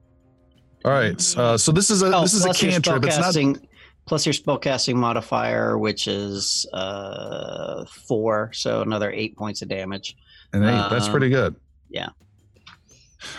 [0.85, 1.37] All right.
[1.37, 3.05] Uh, so this is a Oh, this is a plus your cantrip.
[3.05, 3.35] It's not
[4.05, 8.51] Plus your spellcasting modifier, which is uh, 4.
[8.53, 10.17] So another 8 points of damage.
[10.53, 10.89] An eight.
[10.91, 11.55] That's Um, pretty good.
[11.89, 12.09] yeah.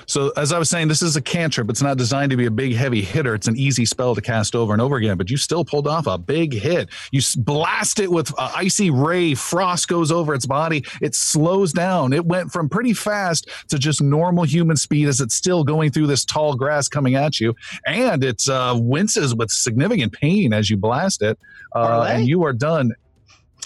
[0.05, 1.69] So as I was saying, this is a cantrip.
[1.69, 3.35] It's not designed to be a big heavy hitter.
[3.35, 5.18] It's an easy spell to cast over and over again.
[5.18, 6.89] But you still pulled off a big hit.
[7.11, 9.34] You blast it with uh, icy ray.
[9.34, 10.84] Frost goes over its body.
[11.01, 12.14] It slows down.
[12.14, 16.07] It went from pretty fast to just normal human speed as it's still going through
[16.07, 17.55] this tall grass coming at you,
[17.85, 21.38] and it uh, winces with significant pain as you blast it.
[21.76, 22.93] Uh, and you are done.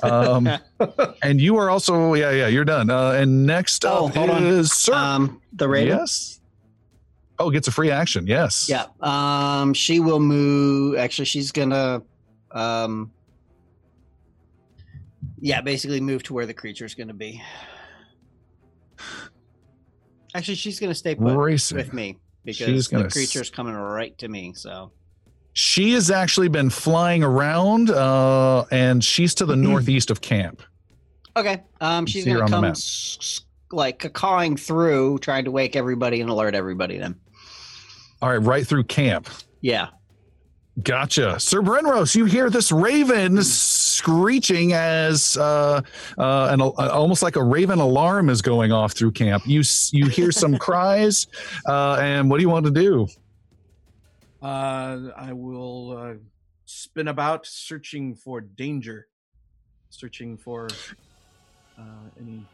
[0.04, 0.50] Um,
[1.24, 2.90] and you are also yeah yeah you're done.
[2.90, 4.46] Uh, and next Oh, up hold on.
[4.46, 4.94] is Sir.
[4.94, 5.98] Um, the raven?
[5.98, 6.40] Yes.
[7.40, 8.26] Oh, gets a free action.
[8.26, 8.68] Yes.
[8.68, 8.86] Yeah.
[9.02, 10.98] Um, she will move.
[10.98, 12.02] Actually, she's gonna.
[12.52, 13.12] Um,
[15.40, 17.42] yeah, basically move to where the creature's gonna be.
[20.34, 21.78] Actually, she's gonna stay put Racing.
[21.78, 24.54] with me because gonna the s- creature's coming right to me.
[24.56, 24.92] So
[25.60, 30.62] She has actually been flying around, uh, and she's to the northeast of camp.
[31.36, 31.64] okay.
[31.82, 32.72] Um, she's See her gonna on the come map.
[32.74, 37.00] s- s- like cawing through, trying to wake everybody and alert everybody.
[37.00, 37.16] Then,
[38.22, 39.30] All right, right through camp.
[39.62, 39.88] yeah.
[40.84, 42.14] Gotcha, Sir Brenrose.
[42.16, 45.82] You hear this raven screeching as uh,
[46.20, 49.42] uh, an, uh, almost like a raven alarm is going off through camp.
[49.48, 51.26] You s- you hear some cries,
[51.66, 53.08] uh, and what do you want to do?
[54.42, 56.14] Uh, I will uh,
[56.66, 59.08] spin about, searching for danger,
[59.90, 60.68] searching for
[61.78, 61.84] uh,
[62.20, 62.46] any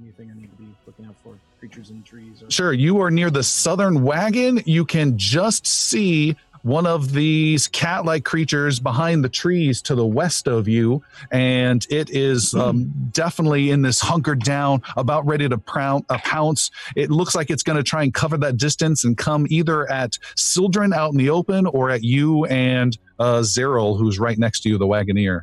[0.00, 2.42] anything I need to be looking out for, creatures in trees.
[2.42, 2.50] Or...
[2.50, 4.62] Sure, you are near the southern wagon.
[4.64, 10.06] You can just see one of these cat like creatures behind the trees to the
[10.06, 11.02] west of you.
[11.30, 16.70] And it is um, definitely in this hunkered down, about ready to proun- uh, pounce.
[16.96, 20.18] It looks like it's going to try and cover that distance and come either at
[20.36, 24.68] Sildren out in the open or at you and uh, Zeril, who's right next to
[24.68, 25.42] you, the Wagoneer.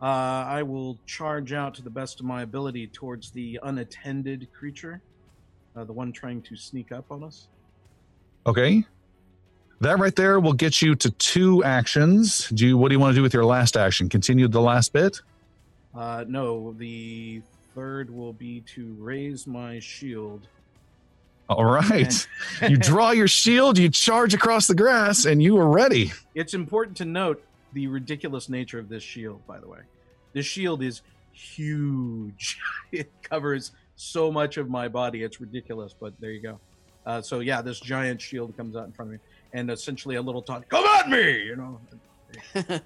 [0.00, 5.00] Uh, I will charge out to the best of my ability towards the unattended creature,
[5.74, 7.48] uh, the one trying to sneak up on us.
[8.46, 8.84] Okay.
[9.80, 12.48] That right there will get you to two actions.
[12.50, 14.08] Do you what do you want to do with your last action?
[14.08, 15.20] Continue the last bit?
[15.94, 17.42] Uh, no, the
[17.74, 20.48] third will be to raise my shield.
[21.48, 22.26] All right.
[22.68, 26.12] you draw your shield, you charge across the grass, and you are ready.
[26.34, 27.42] It's important to note
[27.72, 29.80] the ridiculous nature of this shield, by the way.
[30.32, 32.58] This shield is huge.
[32.92, 35.22] it covers so much of my body.
[35.22, 36.60] It's ridiculous, but there you go.
[37.04, 39.26] Uh, so yeah, this giant shield comes out in front of me,
[39.56, 40.68] and essentially a little taunt.
[40.68, 41.80] Come at me, you know.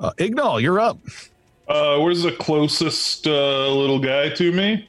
[0.00, 0.98] Uh, Ignal, you're up.
[1.68, 4.88] Uh, where's the closest uh, little guy to me?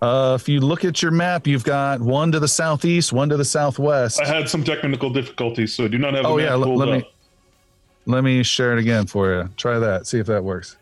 [0.00, 3.36] Uh, if you look at your map, you've got one to the southeast, one to
[3.36, 4.20] the southwest.
[4.20, 6.24] I had some technical difficulties, so I do not have.
[6.24, 7.12] Oh the yeah, map let, pulled me up.
[8.06, 9.50] let me share it again for you.
[9.56, 10.06] Try that.
[10.06, 10.76] See if that works.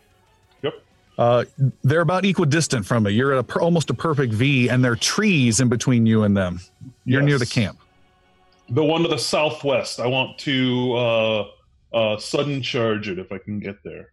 [0.61, 0.73] Yep.
[1.17, 1.45] Uh,
[1.83, 3.11] they're about equidistant from it.
[3.11, 6.23] You're at a per, almost a perfect V, and there are trees in between you
[6.23, 6.59] and them.
[7.05, 7.79] You're near the camp.
[8.69, 9.99] The one to the southwest.
[9.99, 11.45] I want to uh,
[11.93, 14.11] uh, sudden charge it if I can get there.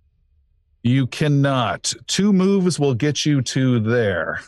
[0.83, 1.93] You cannot.
[2.07, 4.41] Two moves will get you to there.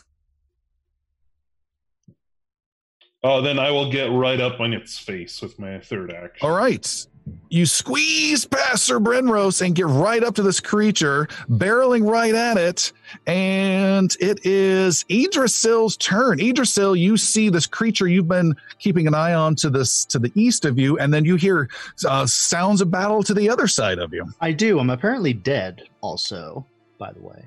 [3.23, 6.47] Oh, then I will get right up on its face with my third action.
[6.47, 7.07] All right.
[7.49, 12.57] You squeeze past Sir Brenrose and get right up to this creature, barreling right at
[12.57, 12.91] it.
[13.25, 16.37] And it is Idrisil's turn.
[16.39, 20.31] Idrisil, you see this creature you've been keeping an eye on to this to the
[20.35, 21.69] east of you, and then you hear
[22.07, 24.25] uh, sounds of battle to the other side of you.
[24.41, 24.77] I do.
[24.79, 25.83] I'm apparently dead.
[26.01, 26.65] Also,
[26.99, 27.43] by the way,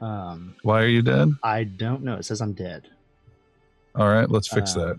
[0.00, 1.32] um, Why are you dead?
[1.42, 2.14] I don't know.
[2.14, 2.88] It says I'm dead.
[3.94, 4.98] All right, let's fix Um, that.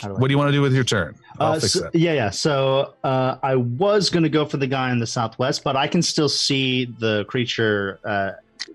[0.00, 1.14] How do I What do you want to do with your turn?
[1.38, 1.94] I'll Uh, fix so- that.
[1.94, 2.30] Yeah, yeah.
[2.30, 5.86] So uh, I was going to go for the guy in the southwest, but I
[5.86, 8.30] can still see the creature uh,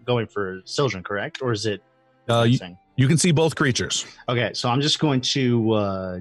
[0.06, 1.40] going for Sildren, correct?
[1.42, 1.82] Or is it?
[2.30, 2.60] Uh, you,
[2.96, 4.06] you can see both creatures.
[4.28, 6.20] Okay, so I'm just going to uh,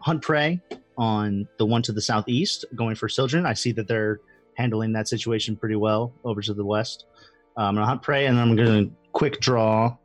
[0.00, 0.60] hunt prey
[0.96, 3.46] on the one to the southeast, going for Sildren.
[3.46, 4.20] I see that they're
[4.54, 7.04] handling that situation pretty well over to the west.
[7.56, 9.96] Uh, I'm going to hunt prey, and I'm going to quick draw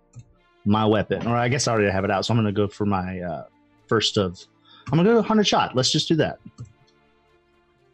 [0.65, 1.25] my weapon.
[1.27, 3.19] Or I guess I already have it out, so I'm going to go for my
[3.21, 3.43] uh,
[3.87, 4.43] first of.
[4.91, 5.75] I'm going to go hunted shot.
[5.75, 6.39] Let's just do that.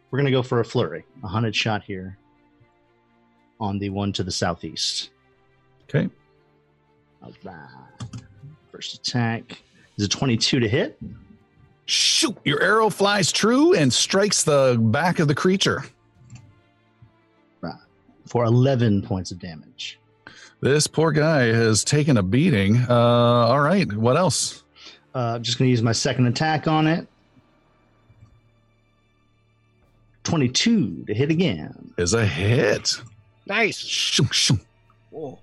[0.09, 2.17] We're going to go for a flurry, a hunted shot here
[3.59, 5.11] on the one to the southeast.
[5.83, 6.09] Okay.
[7.23, 7.67] All right.
[8.71, 9.61] First attack
[9.97, 10.99] is a 22 to hit.
[11.85, 12.37] Shoot!
[12.45, 15.83] Your arrow flies true and strikes the back of the creature.
[18.31, 19.99] for 11 points of damage.
[20.61, 22.77] This poor guy has taken a beating.
[22.77, 24.60] Uh, all right, what else?
[25.13, 27.07] Uh, I'm just going to use my second attack on it.
[30.23, 33.01] 22 to hit again Is a hit.
[33.47, 33.77] Nice.
[33.79, 34.59] Shoo, shoo.
[35.09, 35.39] Whoa.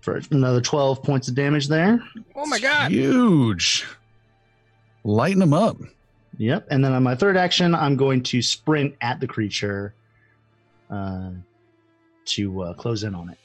[0.00, 2.00] for another 12 points of damage there.
[2.36, 2.92] Oh my god.
[2.92, 3.86] Huge.
[5.04, 5.78] Lighten them up.
[6.36, 6.68] Yep.
[6.70, 9.94] And then on my third action, I'm going to sprint at the creature
[10.90, 11.30] uh,
[12.26, 13.38] to uh, close in on it.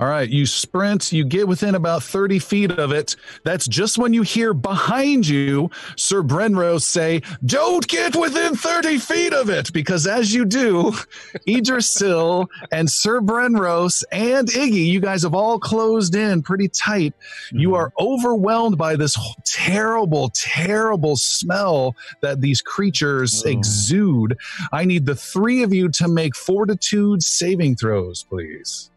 [0.00, 3.16] All right, you sprint, you get within about 30 feet of it.
[3.44, 9.32] That's just when you hear behind you Sir Brenrose say, Don't get within 30 feet
[9.32, 9.72] of it.
[9.72, 10.92] Because as you do,
[11.48, 17.14] Idrisil and Sir Brenrose and Iggy, you guys have all closed in pretty tight.
[17.50, 17.76] You mm-hmm.
[17.76, 23.50] are overwhelmed by this terrible, terrible smell that these creatures Oh.
[23.50, 24.36] exude.
[24.72, 28.90] I need the three of you to make fortitude saving throws, please.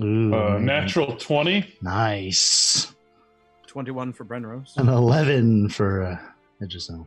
[0.00, 1.64] Ooh, Uh, natural 20.
[1.82, 2.94] Nice.
[3.66, 4.76] 21 for Brenrose.
[4.76, 6.18] An 11 for uh,
[6.64, 7.06] Idrisil.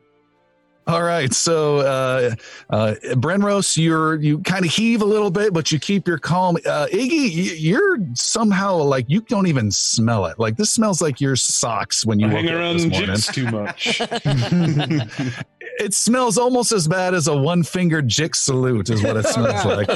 [0.85, 2.33] All right, so uh,
[2.69, 6.55] uh, Brenrose, you're you kind of heave a little bit, but you keep your calm.
[6.65, 10.39] Uh, Iggy, you're somehow like you don't even smell it.
[10.39, 13.09] Like this smells like your socks when you I woke hang around this morning.
[13.09, 15.43] gyps too much.
[15.79, 19.87] It smells almost as bad as a one-fingered jick salute, is what it smells like.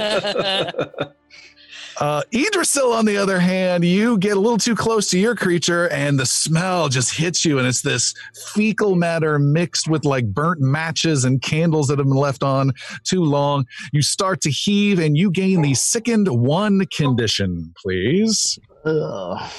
[2.02, 5.88] Uh, Idrisil, on the other hand, you get a little too close to your creature,
[5.90, 8.16] and the smell just hits you, and it's this
[8.56, 12.72] fecal matter mixed with like burnt matches and candles that have been left on
[13.04, 13.68] too long.
[13.92, 18.58] You start to heave, and you gain the sickened one condition, please.
[18.84, 19.52] Ugh.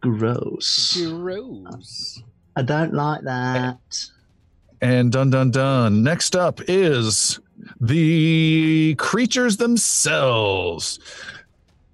[0.00, 0.98] Gross.
[0.98, 2.22] Gross.
[2.56, 3.78] I don't like that.
[4.80, 6.02] And dun dun dun.
[6.02, 7.38] Next up is
[7.80, 10.98] the creatures themselves.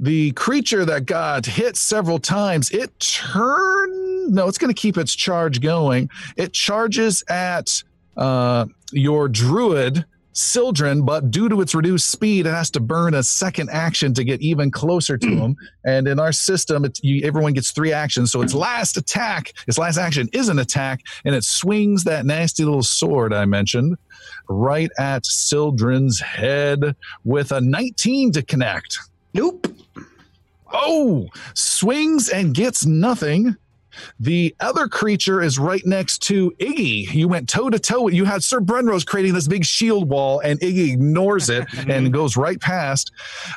[0.00, 4.32] The creature that got hit several times, it turned.
[4.32, 6.08] No, it's going to keep its charge going.
[6.36, 7.82] It charges at
[8.16, 10.04] uh, your druid
[10.38, 14.22] Sildren, but due to its reduced speed, it has to burn a second action to
[14.22, 15.56] get even closer to him.
[15.84, 18.30] And in our system, you, everyone gets three actions.
[18.30, 22.64] So its last attack, its last action is an attack, and it swings that nasty
[22.64, 23.96] little sword I mentioned
[24.48, 28.98] right at Sildren's head with a 19 to connect.
[29.34, 29.66] Nope.
[30.72, 33.56] Oh, swings and gets nothing.
[34.20, 37.12] The other creature is right next to Iggy.
[37.12, 38.08] You went toe to toe.
[38.08, 42.36] You had Sir Brenrose creating this big shield wall, and Iggy ignores it and goes
[42.36, 43.10] right past.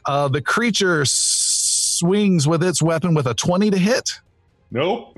[0.06, 4.20] Uh, the creature swings with its weapon with a 20 to hit.
[4.72, 5.11] Nope.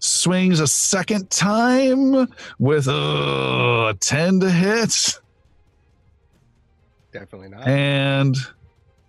[0.00, 2.26] Swings a second time
[2.58, 5.20] with uh, a 10 to hit.
[7.12, 7.66] Definitely not.
[7.66, 8.36] and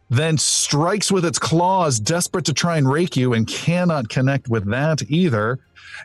[0.10, 4.66] then strikes with its claws, desperate to try and rake you, and cannot connect with
[4.70, 5.60] that either.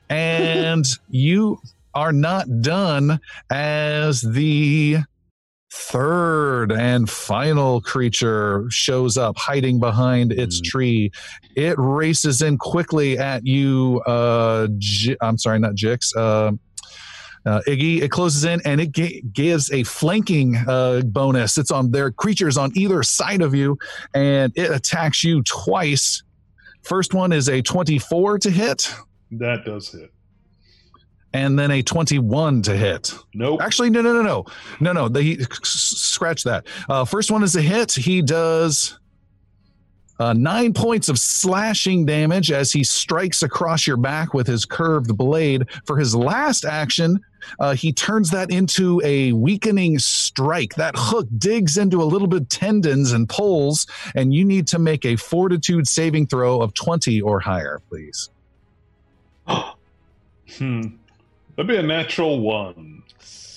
[0.09, 1.61] And you
[1.93, 3.19] are not done
[3.51, 4.99] as the
[5.79, 11.11] third and final creature shows up hiding behind its tree
[11.55, 16.53] it races in quickly at you uh J- i'm sorry not jix uh
[17.45, 21.57] uh, Iggy, it closes in and it ga- gives a flanking uh, bonus.
[21.59, 23.79] It's on their creatures on either side of you,
[24.15, 26.25] and it attacks you twice.
[26.83, 28.93] First one is a 24 to hit,
[29.31, 30.11] That does hit.
[31.37, 33.15] And then a 21 to hit.
[33.35, 33.61] Nope.
[33.61, 34.45] Actually, no, no, no, no,
[34.81, 35.09] no, no.
[35.09, 36.67] They scratch that.
[36.89, 37.93] Uh, first one is a hit.
[37.93, 38.99] He does
[40.19, 45.15] uh, nine points of slashing damage as he strikes across your back with his curved
[45.15, 45.67] blade.
[45.85, 47.21] For his last action,
[47.61, 50.75] uh, he turns that into a weakening strike.
[50.77, 54.79] That hook digs into a little bit of tendons and pulls, and you need to
[54.79, 58.31] make a fortitude saving throw of 20 or higher, please.
[60.59, 60.87] Hmm.
[61.57, 63.03] That'd be a natural one.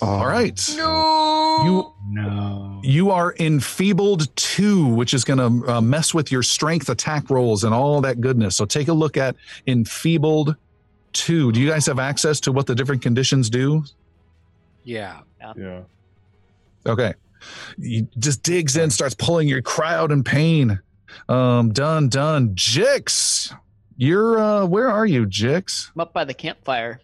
[0.01, 0.57] All right.
[0.77, 1.63] No.
[1.63, 2.80] You No.
[2.84, 7.65] You are enfeebled two, which is going to uh, mess with your strength attack rolls
[7.65, 8.55] and all that goodness.
[8.55, 9.35] So take a look at
[9.67, 10.55] enfeebled
[11.11, 11.51] two.
[11.51, 13.84] Do you guys have access to what the different conditions do?
[14.84, 15.19] Yeah.
[15.57, 15.81] Yeah.
[16.85, 17.13] Okay.
[17.81, 20.80] He just digs in, starts pulling your crowd in pain.
[21.27, 22.55] Um, done, done.
[22.55, 23.53] Jix,
[23.97, 25.91] you're uh where are you, Jix?
[25.95, 27.01] I'm up by the campfire.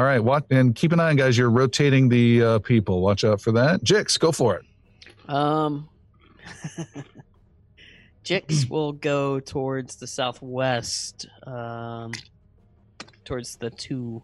[0.00, 1.36] All right, what and keep an eye on guys.
[1.36, 3.02] You're rotating the uh, people.
[3.02, 3.84] Watch out for that.
[3.84, 4.64] Jix, go for it.
[5.28, 5.90] Um,
[8.24, 12.12] Jix will go towards the southwest, um,
[13.26, 14.22] towards the two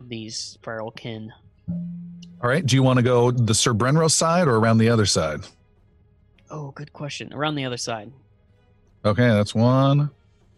[0.00, 1.30] of these feral kin.
[1.68, 2.64] All right.
[2.64, 5.40] Do you want to go the Sir Brenro side or around the other side?
[6.48, 7.34] Oh, good question.
[7.34, 8.10] Around the other side.
[9.04, 10.08] Okay, that's one.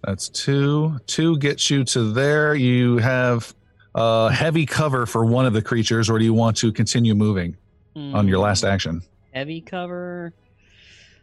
[0.04, 0.96] That's two.
[1.08, 2.54] Two gets you to there.
[2.54, 3.52] You have
[3.94, 7.56] uh, heavy cover for one of the creatures, or do you want to continue moving
[7.96, 9.02] on your last Mm, action?
[9.32, 10.32] Heavy cover.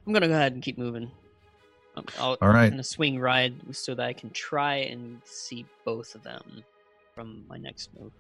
[0.06, 1.12] I'm gonna go ahead and keep moving.
[1.96, 2.66] Um, I'll, All right.
[2.66, 6.64] I'm gonna swing ride so that I can try and see both of them
[7.16, 8.12] from my next move.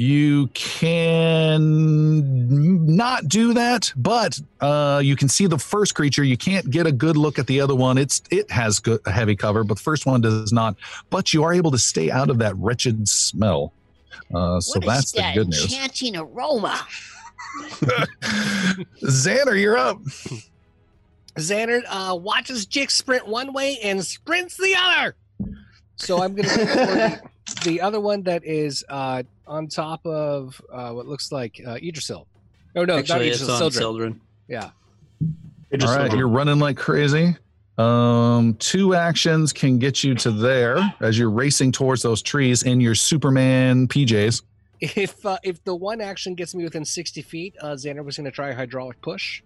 [0.00, 1.66] You can
[2.96, 6.24] not do that, but uh, you can see the first creature.
[6.24, 7.98] You can't get a good look at the other one.
[7.98, 10.76] It's it has good, heavy cover, but the first one does not.
[11.10, 13.74] But you are able to stay out of that wretched smell.
[14.34, 15.64] Uh, so What is that's the that good news.
[15.64, 16.80] enchanting aroma?
[19.02, 19.98] Xander, you're up.
[21.36, 25.14] Xander uh, watches Jix sprint one way and sprints the other.
[25.96, 26.64] So I'm going to go
[27.18, 27.30] for
[27.62, 31.74] the, the other one that is uh, on top of uh, what looks like uh,
[31.76, 32.26] Idrisil.
[32.76, 33.72] Oh, no, Actually, not it's Idrisil, on Sildren.
[33.72, 34.20] Sildren.
[34.48, 34.70] Yeah.
[35.82, 37.36] All right, you're running like crazy.
[37.78, 42.80] Um, two actions can get you to there as you're racing towards those trees in
[42.80, 44.42] your Superman PJs.
[44.80, 48.24] If uh, if the one action gets me within 60 feet, uh, Xander was going
[48.24, 49.42] to try a hydraulic push.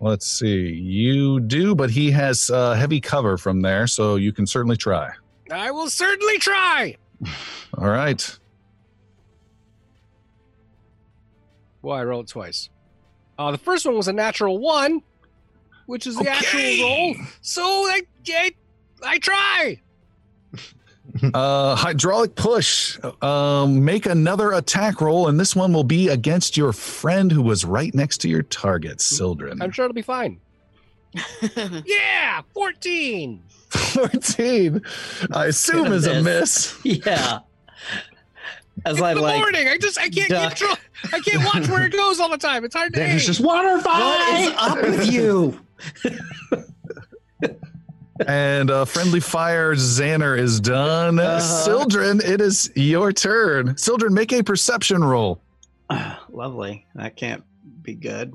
[0.00, 0.72] Let's see.
[0.72, 5.10] You do, but he has uh, heavy cover from there, so you can certainly try.
[5.50, 6.96] I will certainly try.
[7.78, 8.38] All right.
[11.82, 12.70] Well, I rolled twice.
[13.38, 15.02] Uh, the first one was a natural one,
[15.86, 17.16] which is the actual roll.
[17.42, 18.54] So I, I,
[19.02, 19.80] I try.
[21.34, 22.98] Uh, hydraulic push.
[23.22, 27.64] Um, make another attack roll, and this one will be against your friend who was
[27.64, 29.60] right next to your target, Sildren.
[29.62, 30.40] I'm sure it'll be fine.
[31.84, 33.42] yeah, 14.
[33.76, 34.82] 14.
[35.32, 36.78] I assume is a miss.
[36.84, 37.40] Yeah.
[38.84, 39.68] As It's I the like, morning.
[39.68, 40.56] I just I can't duck.
[40.56, 40.78] keep tra-
[41.12, 42.64] I can't watch where it goes all the time.
[42.64, 43.26] It's hard to There's aim.
[43.26, 45.60] just water what is up with you?
[48.28, 51.18] And uh, friendly fire Xander is done.
[51.18, 51.40] Uh-huh.
[51.40, 53.76] Sildren, it is your turn.
[53.76, 55.40] Sildren, make a perception roll.
[56.30, 56.86] lovely.
[56.94, 57.42] That can't
[57.82, 58.32] be good.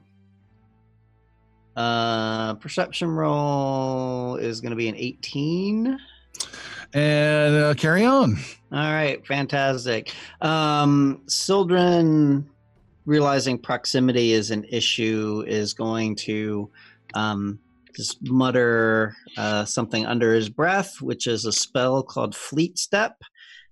[1.80, 5.98] Uh, perception roll is going to be an 18.
[6.94, 8.38] And uh, carry on.
[8.74, 10.14] All right, fantastic.
[10.42, 12.50] Um, Sildren,
[13.06, 16.70] realizing proximity is an issue, is going to
[17.14, 17.60] um,
[17.96, 23.22] just mutter uh, something under his breath, which is a spell called Fleet Step,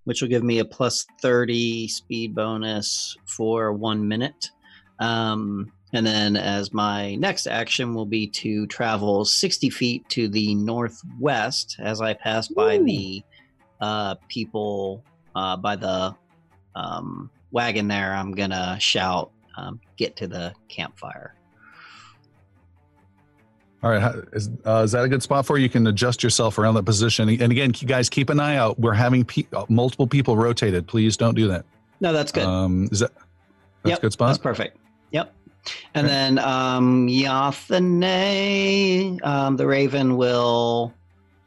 [0.05, 4.49] which will give me a plus 30 speed bonus for one minute.
[4.97, 10.53] Um, and then, as my next action, will be to travel 60 feet to the
[10.55, 13.23] northwest as I pass by the
[13.80, 15.03] uh, people
[15.35, 16.15] uh, by the
[16.76, 18.14] um, wagon there.
[18.14, 21.34] I'm going to shout, um, get to the campfire.
[23.84, 25.64] All right, is, uh, is that a good spot for you?
[25.64, 27.30] You can adjust yourself around that position.
[27.30, 28.80] And again, you guys, keep an eye out.
[28.80, 30.88] We're having pe- uh, multiple people rotated.
[30.88, 31.64] Please don't do that.
[32.01, 32.43] No, that's good.
[32.43, 33.11] Um, is that
[33.84, 34.27] that's Yep, a good spot?
[34.30, 34.77] That's perfect.
[35.11, 35.34] Yep.
[35.94, 36.14] And Okay.
[36.14, 40.94] then um, Yathane, um, the Raven, will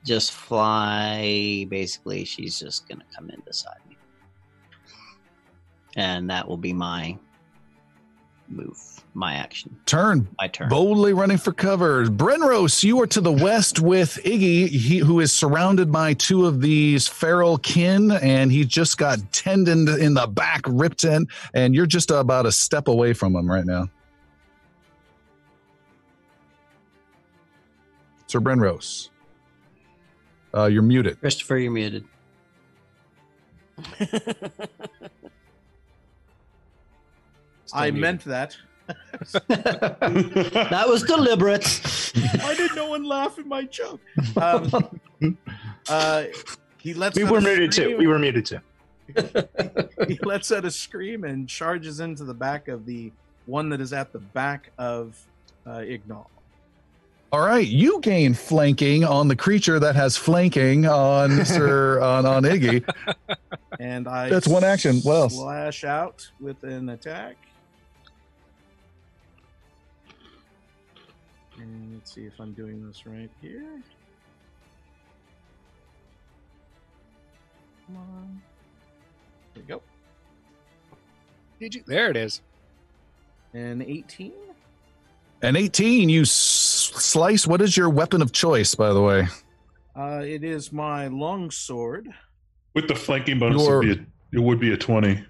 [0.05, 1.67] just fly.
[1.69, 3.97] Basically, she's just going to come in beside me.
[5.97, 7.17] And that will be my
[8.49, 8.77] move,
[9.15, 10.27] my action, Turn.
[10.41, 10.69] my turn.
[10.69, 12.07] Boldly running for cover.
[12.07, 16.61] Brenrose, you are to the west with Iggy, he, who is surrounded by two of
[16.61, 21.87] these feral kin, and he just got tendoned in the back, ripped in, and you're
[21.87, 23.89] just about a step away from him right now.
[28.31, 29.09] Sir Brenrose.
[30.55, 31.19] uh, you're muted.
[31.19, 32.05] Christopher, you're muted.
[37.73, 38.01] I muted.
[38.01, 38.57] meant that.
[39.49, 41.65] that was deliberate.
[42.41, 44.01] Why did no one laugh at my joke?
[44.37, 45.01] Um,
[45.89, 46.25] uh,
[46.79, 47.97] he lets We were a muted too.
[47.97, 48.61] We were muted too.
[50.07, 53.11] he lets out a scream and charges into the back of the
[53.47, 55.19] one that is at the back of
[55.67, 56.31] uh, Ignal.
[57.33, 62.43] All right, you gain flanking on the creature that has flanking on Sir on, on
[62.43, 62.85] Iggy.
[63.79, 64.97] And I That's one action.
[65.03, 65.35] What else?
[65.37, 67.37] Slash out with an attack.
[71.57, 73.81] And let's see if I'm doing this right here.
[77.87, 78.43] Come on.
[79.55, 79.83] There we go.
[81.61, 81.85] Did you?
[81.87, 82.41] There it is.
[83.55, 84.33] And 18.
[85.43, 87.47] An 18, you s- slice.
[87.47, 89.27] What is your weapon of choice, by the way?
[89.97, 92.09] Uh, it is my long sword.
[92.75, 94.03] With the flanking bonus, Your- it would, be
[94.37, 95.25] a, it would be a 20.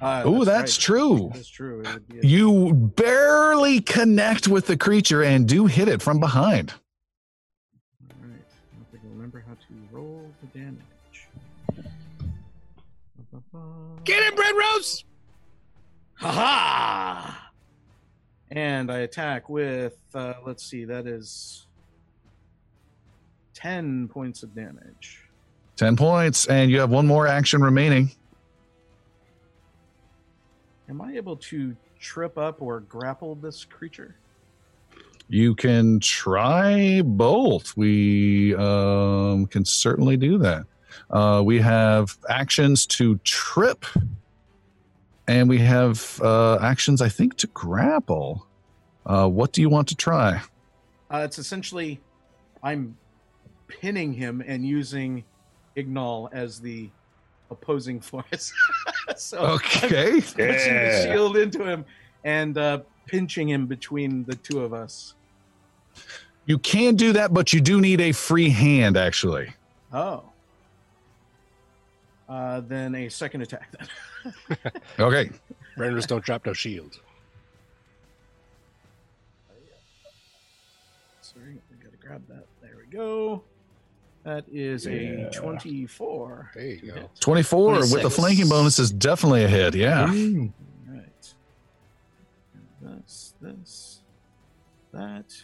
[0.00, 0.82] Uh, Oh, that's right.
[0.82, 1.30] true.
[1.34, 1.80] That's true.
[1.80, 6.20] It would be a- You barely connect with the creature and do hit it from
[6.20, 6.74] behind.
[8.10, 8.30] All right.
[8.30, 10.82] I don't think I remember how to roll the damage.
[14.04, 15.04] Get him, Bread Rose!
[16.18, 17.45] Ha ha!
[18.50, 21.66] And I attack with, uh, let's see, that is
[23.54, 25.22] 10 points of damage.
[25.76, 28.10] 10 points, and you have one more action remaining.
[30.88, 34.16] Am I able to trip up or grapple this creature?
[35.28, 37.76] You can try both.
[37.76, 40.66] We um, can certainly do that.
[41.10, 43.84] Uh, we have actions to trip,
[45.28, 48.46] and we have uh, actions, I think, to grapple.
[49.04, 50.40] Uh, what do you want to try?
[51.10, 52.00] Uh, it's essentially,
[52.62, 52.96] I'm
[53.68, 55.24] pinning him and using
[55.76, 56.90] Ignal as the
[57.50, 58.52] opposing force.
[59.16, 60.14] so Okay.
[60.14, 61.84] I'm pushing the shield into him
[62.24, 65.14] and uh, pinching him between the two of us.
[66.46, 69.52] You can do that, but you do need a free hand, actually.
[69.92, 70.24] Oh.
[72.28, 73.68] Uh, then a second attack.
[73.78, 73.88] Then.
[74.98, 75.30] Okay.
[75.76, 77.00] Renders don't drop no shield.
[81.20, 82.46] Sorry, I gotta grab that.
[82.62, 83.42] There we go.
[84.24, 85.26] That is Yeah.
[85.26, 86.50] a 24.
[86.54, 86.94] There you go.
[87.00, 87.10] hit.
[87.20, 89.74] 24 with the flanking bonus is definitely a hit.
[89.74, 90.02] Yeah.
[90.02, 90.06] All
[90.88, 91.34] right.
[92.82, 94.00] This, this,
[94.92, 95.34] that.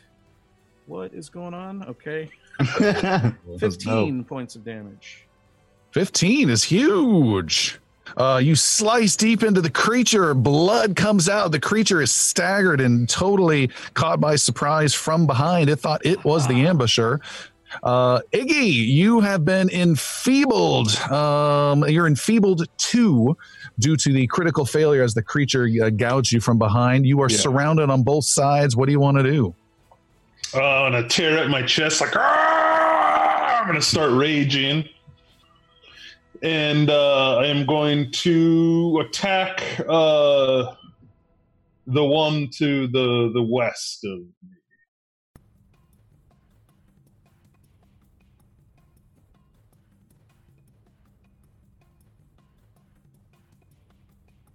[0.86, 1.84] What is going on?
[1.84, 2.28] Okay.
[3.59, 5.26] 15 points of damage.
[5.92, 7.78] 15 is huge.
[8.16, 11.50] Uh, you slice deep into the creature, blood comes out.
[11.52, 15.70] The creature is staggered and totally caught by surprise from behind.
[15.70, 17.20] It thought it was the ambusher.
[17.82, 20.94] Uh, Iggy, you have been enfeebled.
[21.10, 23.34] Um, you're enfeebled two
[23.78, 27.06] due to the critical failure as the creature uh, gouged you from behind.
[27.06, 27.38] You are Yeah.
[27.38, 28.76] surrounded on both sides.
[28.76, 29.54] What do you want to do?
[30.54, 34.86] Oh, going to tear at my chest like, "Ah!" I'm going to start raging.
[36.43, 40.74] And uh, I am going to attack uh,
[41.86, 44.56] the one to the the west of me.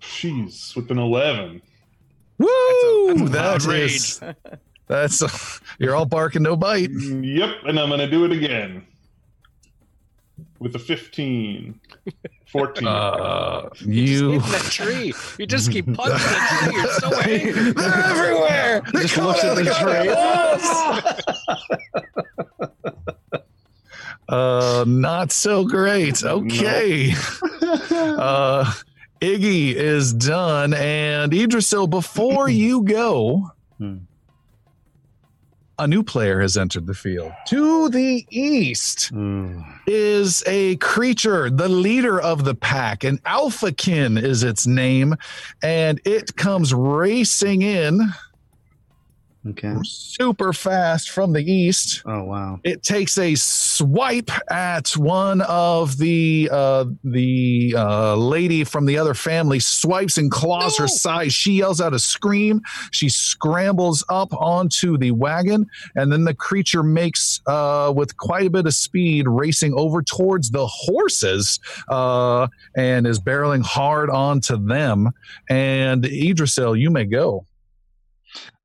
[0.01, 1.61] Jeez, with an eleven.
[2.37, 3.27] Woo!
[3.29, 4.21] That's That a- is.
[4.87, 6.89] That's you're all barking no bite.
[6.91, 8.85] Yep, and I'm gonna do it again
[10.59, 11.79] with a 15.
[12.51, 12.87] 14.
[12.87, 15.13] Uh, Just you hitting that tree.
[15.37, 16.75] You just keep punching that tree.
[16.75, 17.71] You're so angry.
[17.73, 18.81] they're everywhere.
[18.93, 20.07] They're Just looks at the they're.
[24.29, 26.21] Uh, not so great.
[26.21, 27.11] Okay.
[27.61, 28.73] uh,
[29.21, 33.97] Iggy is done, and Idrisil, before you go, Hmm.
[35.79, 37.31] A new player has entered the field.
[37.47, 39.63] To the east Ooh.
[39.85, 45.15] is a creature, the leader of the pack, an alphakin is its name,
[45.61, 48.01] and it comes racing in
[49.49, 49.75] Okay.
[49.83, 52.01] super fast from the east.
[52.05, 52.59] Oh wow.
[52.63, 59.13] It takes a swipe at one of the uh, the uh, lady from the other
[59.13, 60.87] family, swipes and claws her No.
[60.87, 61.31] side.
[61.31, 62.61] She yells out a scream.
[62.91, 65.65] She scrambles up onto the wagon,
[65.95, 70.51] and then the creature makes uh, with quite a bit of speed, racing over towards
[70.51, 71.59] the horses,
[71.89, 75.09] uh, and is barreling hard onto them.
[75.49, 77.45] And Idrisil, you may go.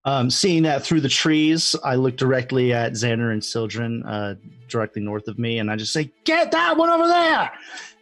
[0.05, 4.35] Um, seeing that through the trees, I look directly at Xander and Sildren, uh,
[4.69, 7.53] directly north of me, and I just say, "Get that one over there!"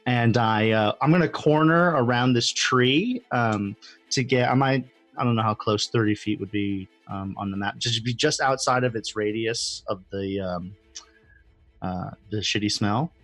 [0.06, 3.76] And I, uh, I'm going to corner around this tree um,
[4.10, 4.50] to get.
[4.50, 4.86] I might.
[5.18, 7.76] I don't know how close 30 feet would be um, on the map.
[7.76, 10.74] Just be just outside of its radius of the um,
[11.82, 13.12] uh, the shitty smell.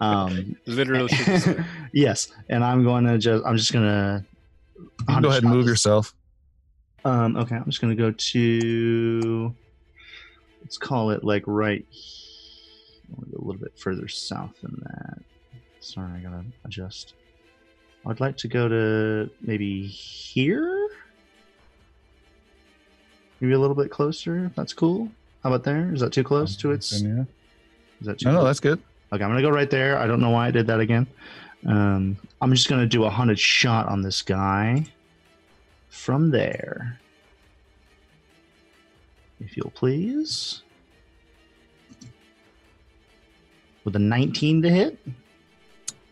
[0.00, 1.12] Um, Literally.
[1.92, 3.44] yes, and I'm going to just.
[3.46, 4.24] I'm just going to.
[4.76, 6.14] You can go ahead and move yourself.
[7.08, 9.54] Um, okay, I'm just gonna go to
[10.60, 11.86] let's call it like right
[13.16, 15.18] a little bit further south than that.
[15.80, 17.14] Sorry, I gotta adjust.
[18.06, 20.90] I'd like to go to maybe here.
[23.40, 25.08] Maybe a little bit closer, if that's cool.
[25.42, 25.90] How about there?
[25.94, 27.00] Is that too close to its?
[27.00, 27.24] Yeah.
[28.00, 28.48] Is that too No, no, close?
[28.50, 28.82] that's good.
[29.14, 29.98] Okay, I'm gonna go right there.
[29.98, 31.06] I don't know why I did that again.
[31.64, 34.84] Um, I'm just gonna do a hunted shot on this guy
[35.88, 36.98] from there.
[39.40, 40.62] If you'll please.
[43.84, 44.98] With a 19 to hit.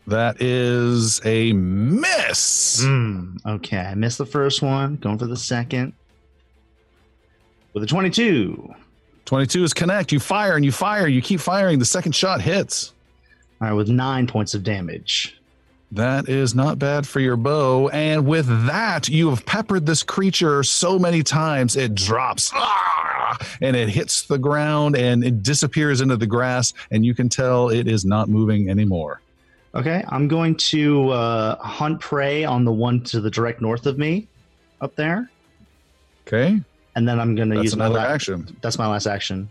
[0.07, 2.81] That is a miss.
[2.81, 3.37] Hmm.
[3.45, 4.95] Okay, I missed the first one.
[4.95, 5.93] Going for the second.
[7.73, 8.73] With a 22.
[9.25, 10.13] 22 is connect.
[10.13, 11.07] You fire and you fire.
[11.07, 11.79] You keep firing.
[11.79, 12.93] The second shot hits.
[13.59, 15.36] All right, with nine points of damage.
[15.91, 17.87] That is not bad for your bow.
[17.89, 23.73] And with that, you have peppered this creature so many times it drops ah, and
[23.75, 26.73] it hits the ground and it disappears into the grass.
[26.91, 29.21] And you can tell it is not moving anymore.
[29.75, 33.97] Okay, I'm going to uh, hunt prey on the one to the direct north of
[33.97, 34.27] me,
[34.81, 35.29] up there,
[36.25, 36.59] Okay.
[36.95, 38.57] and then I'm going to use my another la- action.
[38.61, 39.49] That's my last action.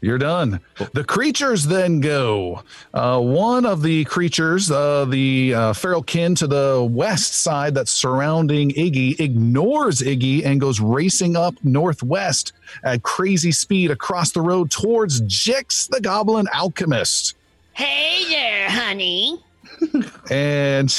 [0.00, 0.60] You're done.
[0.94, 2.62] The creatures then go.
[2.94, 7.90] Uh, one of the creatures, uh, the uh, feral kin to the west side that's
[7.90, 12.52] surrounding Iggy, ignores Iggy and goes racing up northwest
[12.82, 17.34] at crazy speed across the road towards Jix, the goblin alchemist.
[17.74, 19.42] Hey there, honey.
[20.30, 20.94] And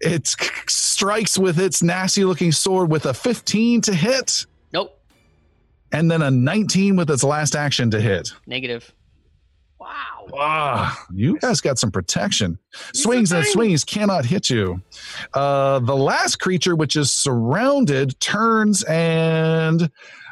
[0.00, 0.26] it
[0.66, 4.44] strikes with its nasty looking sword with a 15 to hit.
[5.94, 8.30] And then a 19 with its last action to hit.
[8.46, 8.92] Negative.
[9.78, 10.26] Wow.
[10.34, 12.58] Ah, you guys got some protection.
[12.92, 14.80] He's Swings and swings cannot hit you.
[15.34, 19.90] Uh, the last creature, which is surrounded, turns and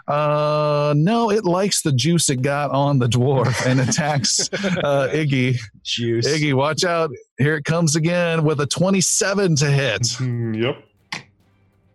[0.09, 5.59] uh, no, it likes the juice it got on the dwarf and attacks uh, Iggy.
[5.85, 6.27] Juice.
[6.27, 7.11] Iggy, watch out!
[7.39, 10.83] Here it comes again with a twenty-seven to hit, Hmm, yep.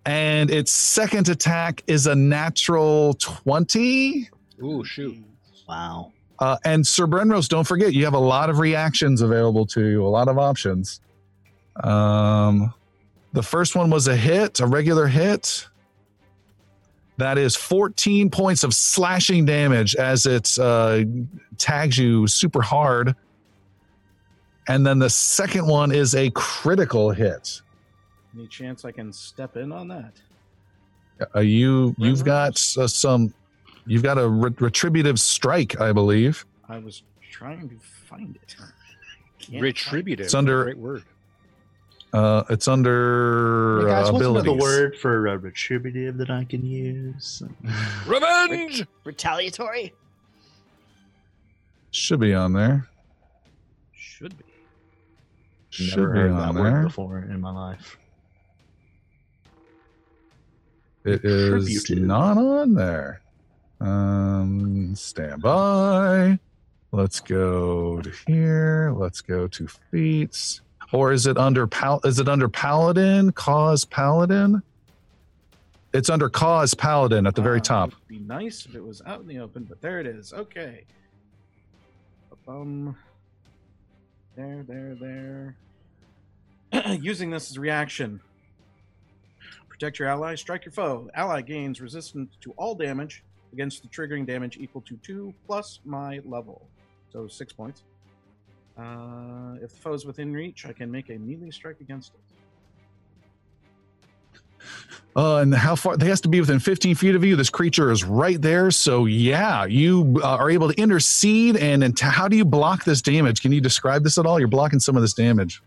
[0.08, 4.30] And its second attack is a natural twenty.
[4.64, 5.18] Ooh, shoot.
[5.68, 6.14] Wow.
[6.40, 10.06] Uh, and Sir Brenrose, don't forget, you have a lot of reactions available to you,
[10.06, 11.02] a lot of options.
[11.84, 12.74] Um,
[13.34, 15.68] the first one was a hit, a regular hit.
[17.18, 21.04] That is 14 points of slashing damage as it uh,
[21.58, 23.14] tags you super hard.
[24.70, 27.62] And then the second one is a critical hit.
[28.38, 30.14] Any chance I can step in on that?
[31.36, 33.34] Uh, you you've got uh, some,
[33.88, 36.46] you've got a re- retributive strike, I believe.
[36.70, 37.02] I was
[37.32, 38.56] trying to find it.
[39.40, 40.26] Can't Retributive.
[40.26, 41.04] It's under- Great word.
[42.14, 46.64] Uh, it's under Hey guys, uh, what's another word for uh, retributive that I can
[46.64, 47.42] use?
[48.08, 48.86] Revenge.
[49.04, 49.94] Retaliatory.
[51.90, 52.88] Should be on there.
[53.94, 54.44] Should be.
[55.72, 56.84] Should Never be heard on that word there.
[56.84, 57.98] before in my life.
[61.08, 63.22] It is not on there.
[63.80, 66.38] Um, stand by.
[66.92, 68.92] Let's go to here.
[68.94, 70.60] Let's go to feats.
[70.92, 72.02] Or is it under pal?
[72.04, 73.32] Is it under paladin?
[73.32, 74.62] Cause paladin.
[75.94, 77.90] It's under cause paladin at the very Ah, top.
[77.90, 80.34] It'd be nice if it was out in the open, but there it is.
[80.34, 80.84] Okay.
[82.50, 82.98] Um.
[84.36, 85.56] There, there,
[86.72, 86.94] there.
[87.02, 88.20] Using this as reaction.
[89.80, 91.08] Protect your ally, strike your foe.
[91.14, 93.24] Ally gains resistance to all damage
[93.54, 96.68] against the triggering damage equal to two plus my level.
[97.14, 97.84] So six points.
[98.76, 102.20] Uh, if the foe is within reach, I can make a melee strike against it.
[105.16, 105.96] Uh, and how far?
[105.96, 107.36] They has to be within 15 feet of you.
[107.36, 108.72] This creature is right there.
[108.72, 111.56] So yeah, you uh, are able to intercede.
[111.56, 113.42] And, and how do you block this damage?
[113.42, 114.40] Can you describe this at all?
[114.40, 115.62] You're blocking some of this damage.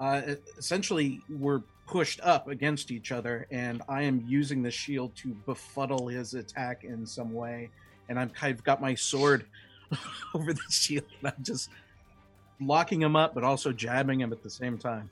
[0.00, 0.22] uh,
[0.58, 6.08] essentially we're pushed up against each other and i am using the shield to befuddle
[6.08, 7.70] his attack in some way
[8.08, 9.46] and i've got my sword
[10.34, 11.70] over the shield i'm just
[12.60, 15.08] locking him up but also jabbing him at the same time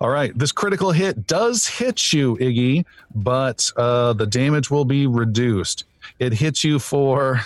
[0.00, 5.08] All right, this critical hit does hit you, Iggy, but uh, the damage will be
[5.08, 5.84] reduced.
[6.20, 7.40] It hits you for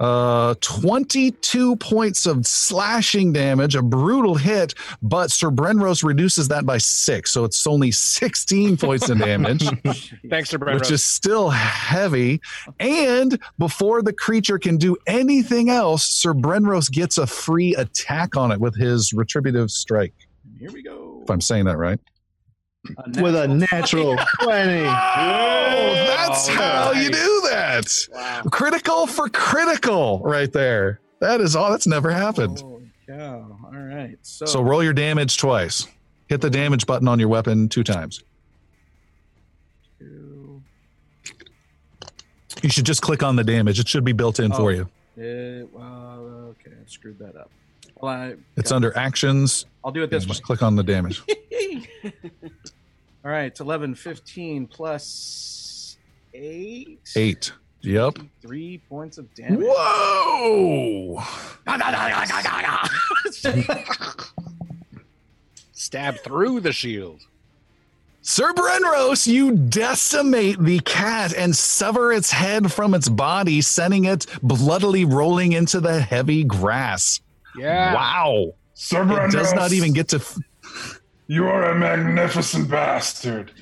[0.00, 6.78] uh, 22 points of slashing damage, a brutal hit, but Sir Brenrose reduces that by
[6.78, 9.62] six, so it's only 16 points of damage.
[10.28, 10.80] Thanks, Sir Brent.
[10.80, 12.40] which is still heavy.
[12.80, 18.50] And before the creature can do anything else, Sir Brenrose gets a free attack on
[18.52, 20.14] it with his retributive strike.
[20.58, 22.00] here we go If I'm saying that right.
[23.18, 24.84] With a natural 20.
[25.76, 27.40] Oh, that's Oh, how you do
[27.82, 28.08] that.
[28.12, 28.42] Wow.
[28.50, 31.00] Critical for critical, right there.
[31.20, 31.70] That is all.
[31.70, 32.60] That's never happened.
[32.60, 33.58] Holy cow.
[33.64, 35.86] all right so, So roll your damage twice.
[36.28, 38.22] Hit the damage button on your weapon two times.
[39.98, 40.62] two,
[42.62, 43.78] You should just click on the damage.
[43.78, 44.68] It should be built in for Oh.
[44.70, 44.82] you.
[45.16, 47.48] uh, well, okay i screwed that up
[48.00, 49.66] well, I, It's under actions.
[49.84, 51.22] i'll do it Yeah, this way just click on the damage.
[53.24, 55.96] all right 11 15 plus
[56.34, 57.52] 8 Eight.
[57.84, 58.18] Yep.
[58.40, 61.22] three points of damage Whoa!
[65.72, 67.20] Stab through the shield.
[68.22, 74.26] Sir Brenrose, you decimate the cat and sever its head from its body, sending it
[74.42, 77.20] bloodily rolling into the heavy grass.
[77.56, 77.92] Yeah.
[77.94, 78.54] Wow.
[78.72, 80.16] Sir It does not even get to.
[80.16, 80.38] f-
[81.26, 83.52] You are a magnificent bastard.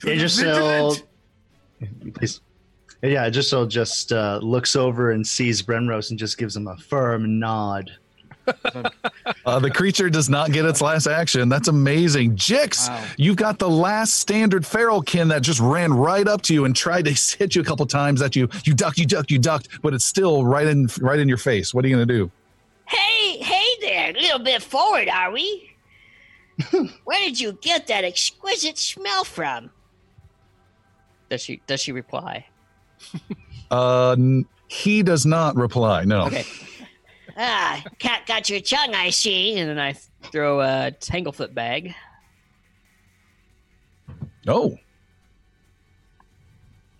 [0.00, 1.00] Idrisil.
[2.14, 2.40] Please.
[3.02, 7.38] Yeah, Idrisil just uh, looks over and sees Brenrose and just gives him a firm
[7.38, 7.90] nod.
[9.46, 11.48] Uh, the creature does not get its last action.
[11.48, 12.34] That's amazing.
[12.36, 13.04] Jix, Wow.
[13.16, 16.74] you've got the last standard feral kin that just ran right up to you and
[16.74, 19.68] tried to hit you a couple times that you you ducked, you ducked, you ducked,
[19.82, 21.72] but it's still right in right in your face.
[21.74, 22.30] What are you gonna do?
[22.88, 25.70] Hey, hey there, a little bit forward, are we?
[27.04, 29.70] Where did you get that exquisite smell from?
[31.30, 32.46] Does she does she reply?
[33.70, 36.04] Uh, n- he does not reply.
[36.04, 36.26] No.
[36.26, 36.44] Okay.
[37.38, 39.56] Ah, cat got your tongue, I see.
[39.58, 39.94] And then I
[40.30, 41.94] throw a tanglefoot bag.
[44.46, 44.76] Oh,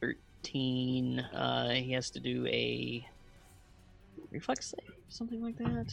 [0.01, 1.21] Thirteen.
[1.21, 3.07] Uh, he has to do a
[4.31, 5.93] reflex save, something like that.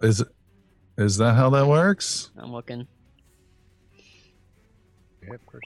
[0.00, 0.24] is
[0.96, 2.30] is that how that works?
[2.38, 2.86] I'm looking.
[5.22, 5.64] Yeah, of course.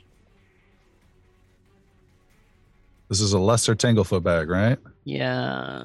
[3.11, 4.78] This is a lesser Tanglefoot bag, right?
[5.05, 5.82] Yeah.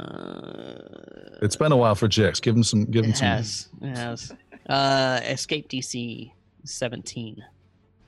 [1.42, 2.40] It's been a while for Jix.
[2.40, 2.86] Give him some.
[2.86, 3.28] Give him It some.
[3.28, 3.70] has.
[3.82, 4.32] It has.
[4.70, 6.32] Uh, escape DC
[6.66, 7.44] 17.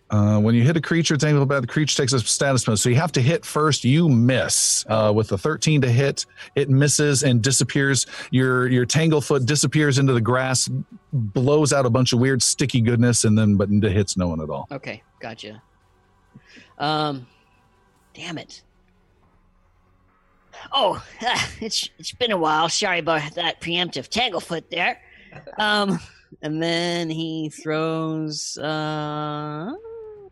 [0.09, 2.81] Uh, when you hit a creature, Tanglefoot bag, the creature takes a status bonus.
[2.83, 3.83] So you have to hit first.
[3.83, 6.27] You miss uh, with a 13 to hit.
[6.53, 8.05] It misses and disappears.
[8.29, 10.69] Your your Tanglefoot disappears into the grass,
[11.11, 14.41] blows out a bunch of weird sticky goodness, and then but it hits no one
[14.41, 14.67] at all.
[14.71, 15.61] Okay, gotcha.
[16.77, 17.25] Um,
[18.13, 18.61] damn it.
[20.71, 22.69] Oh, ah, it's it's been a while.
[22.69, 25.01] Sorry about that preemptive tanglefoot there.
[25.57, 25.99] Um,
[26.41, 28.57] and then he throws.
[28.57, 29.73] Uh,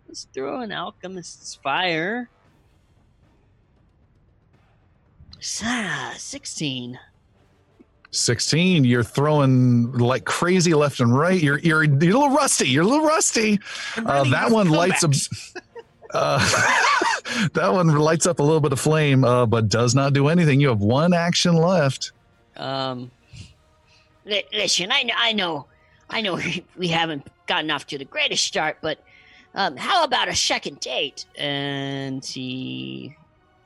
[0.07, 2.29] let's throw an alchemist's fire.
[5.63, 6.99] Ah, 16.
[8.11, 8.83] 16.
[8.85, 11.41] You're throwing like crazy left and right.
[11.41, 12.67] You're you're, you're a little rusty.
[12.67, 13.59] You're a little rusty.
[13.97, 15.11] Uh, that one lights up.
[16.15, 16.39] Uh,
[17.53, 20.61] that one lights up a little bit of flame, uh, but does not do anything.
[20.61, 22.11] You have one action left.
[22.55, 23.11] Um,
[24.25, 25.65] Li- listen, I know, I know,
[26.09, 26.39] I know
[26.77, 28.97] we haven't gotten off to the greatest start, but
[29.53, 31.25] um, how about a second date?
[31.37, 33.15] and he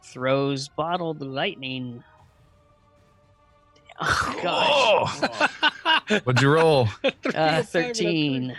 [0.04, 2.04] throws bottled lightning.
[4.02, 6.88] Oh gosh, What'd you roll?
[7.36, 8.56] uh, thirteen.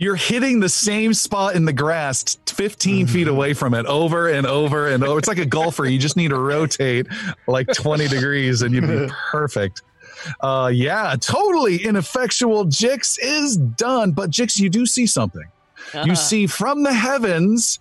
[0.00, 4.46] You're hitting the same spot in the grass, 15 feet away from it, over and
[4.46, 5.18] over and over.
[5.18, 5.84] It's like a golfer.
[5.84, 7.06] You just need to rotate
[7.46, 9.82] like 20 degrees and you'd be perfect.
[10.40, 12.64] Uh, yeah, totally ineffectual.
[12.64, 15.44] Jix is done, but Jix, you do see something.
[16.04, 17.78] You see from the heavens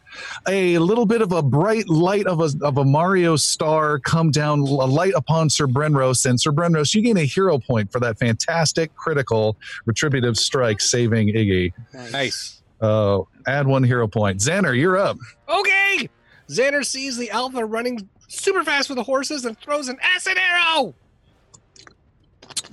[0.48, 4.60] a little bit of a bright light of a, of a Mario star come down,
[4.60, 6.26] a light upon Sir Brenros.
[6.26, 11.30] And Sir Brenros, you gain a hero point for that fantastic critical retributive strike saving
[11.30, 11.73] Iggy.
[12.11, 12.61] Nice.
[12.81, 14.40] Uh, add one hero point.
[14.40, 15.18] Xander, you're up.
[15.48, 16.10] Okay.
[16.49, 20.94] Xander sees the alpha running super fast with the horses and throws an acid arrow.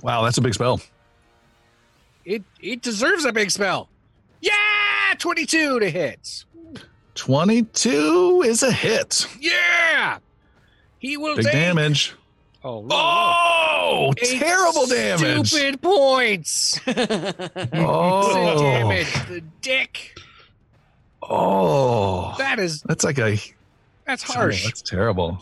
[0.01, 0.81] Wow, that's a big spell.
[2.25, 3.89] It it deserves a big spell.
[4.41, 6.45] Yeah, 22 to hit.
[7.17, 9.27] 22 is a hit.
[9.39, 10.19] Yeah.
[10.99, 12.13] He will Big take damage.
[12.63, 15.49] Oh, no, Oh, Eight terrible damage.
[15.49, 16.79] Stupid points.
[17.73, 18.59] Oh.
[18.59, 19.11] damage.
[19.27, 20.17] The dick.
[21.21, 23.37] Oh, That is that's like a
[24.05, 24.63] that's harsh.
[24.65, 25.39] that's terrible.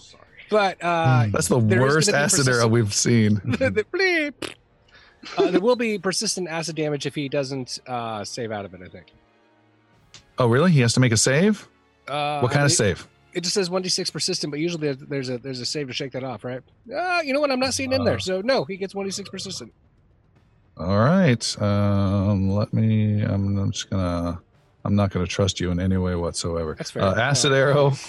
[0.49, 3.35] But uh That's the worst acid arrow we've seen.
[3.45, 4.53] the bleep.
[5.37, 8.81] Uh, there will be persistent acid damage if he doesn't uh, save out of it.
[8.83, 9.07] I think.
[10.37, 10.71] Oh, really?
[10.71, 11.67] He has to make a save?
[12.07, 13.07] Uh, What kind of save?
[13.33, 15.93] It just says one d six persistent, but usually there's a there's a save to
[15.93, 16.61] shake that off, right?
[16.93, 17.51] Uh, you know what?
[17.51, 18.05] I'm not seeing in Uh.
[18.05, 19.73] there, so no, he gets one d six persistent.
[20.77, 21.61] All right.
[21.61, 23.21] Um, let me.
[23.23, 24.39] I'm, I'm just gonna.
[24.85, 26.75] I'm not gonna trust you in any way whatsoever.
[26.77, 27.03] That's fair.
[27.03, 27.93] Uh, acid arrow.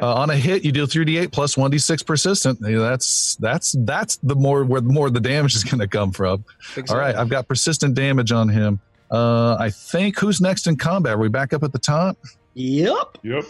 [0.00, 2.58] Uh, on a hit, you deal 3d8 plus 1d6 persistent.
[2.60, 6.44] That's that's that's the more where the more the damage is gonna come from.
[6.74, 8.78] Think All right, I've got persistent damage on him.
[9.10, 11.14] Uh, I think who's next in combat?
[11.14, 12.16] Are we back up at the top?
[12.54, 13.18] Yep.
[13.22, 13.44] Yep.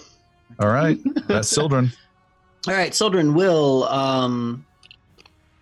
[0.61, 1.93] All right, that's Sildren.
[2.69, 3.85] All right, Sildren will.
[3.85, 4.65] Um,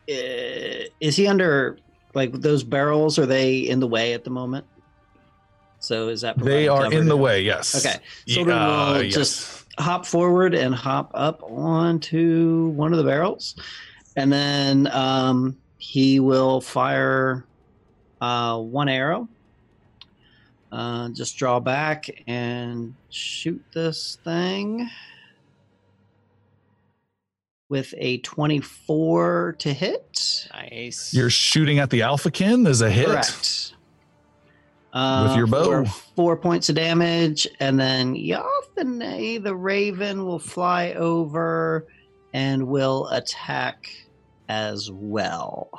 [0.06, 1.78] is he under
[2.14, 3.18] like those barrels?
[3.18, 4.66] Are they in the way at the moment?
[5.80, 7.42] So is that They are cover in the to- way.
[7.42, 7.74] Yes.
[7.84, 7.96] Okay,
[8.26, 9.14] Yeah, Sildren will yes.
[9.14, 13.56] just hop forward and hop up onto one of the barrels,
[14.16, 17.44] and then um, he will fire
[18.20, 19.28] uh, one arrow.
[20.74, 24.90] Uh, just draw back and shoot this thing
[27.68, 30.48] with a 24 to hit.
[30.52, 31.14] Nice.
[31.14, 33.06] You're shooting at the Alphakin as a hit.
[33.06, 33.74] Correct.
[34.92, 35.84] Uh, With your bow.
[36.16, 41.86] Four points of damage, and then Yathane, the raven, will fly over
[42.32, 43.88] and will attack
[44.48, 45.70] as well.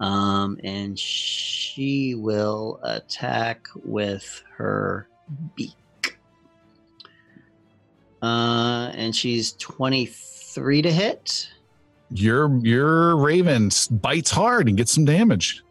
[0.00, 5.08] Um, and she will attack with her
[5.56, 5.74] beak.
[8.22, 11.48] Uh, and she's 23 to hit.
[12.10, 15.62] Your your Raven bites hard and gets some damage.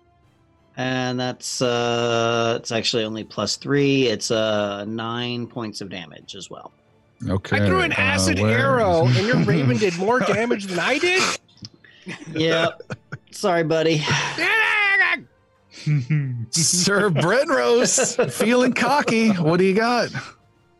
[0.75, 4.07] And that's uh it's actually only plus three.
[4.07, 6.71] It's uh nine points of damage as well.
[7.27, 7.57] Okay.
[7.59, 10.99] I threw an uh, acid where- arrow, and your Raven did more damage than I
[10.99, 11.23] did.
[12.35, 12.83] Yep.
[13.31, 13.99] Sorry, buddy.
[16.51, 19.29] Sir Brenrose, feeling cocky.
[19.29, 20.09] What do you got?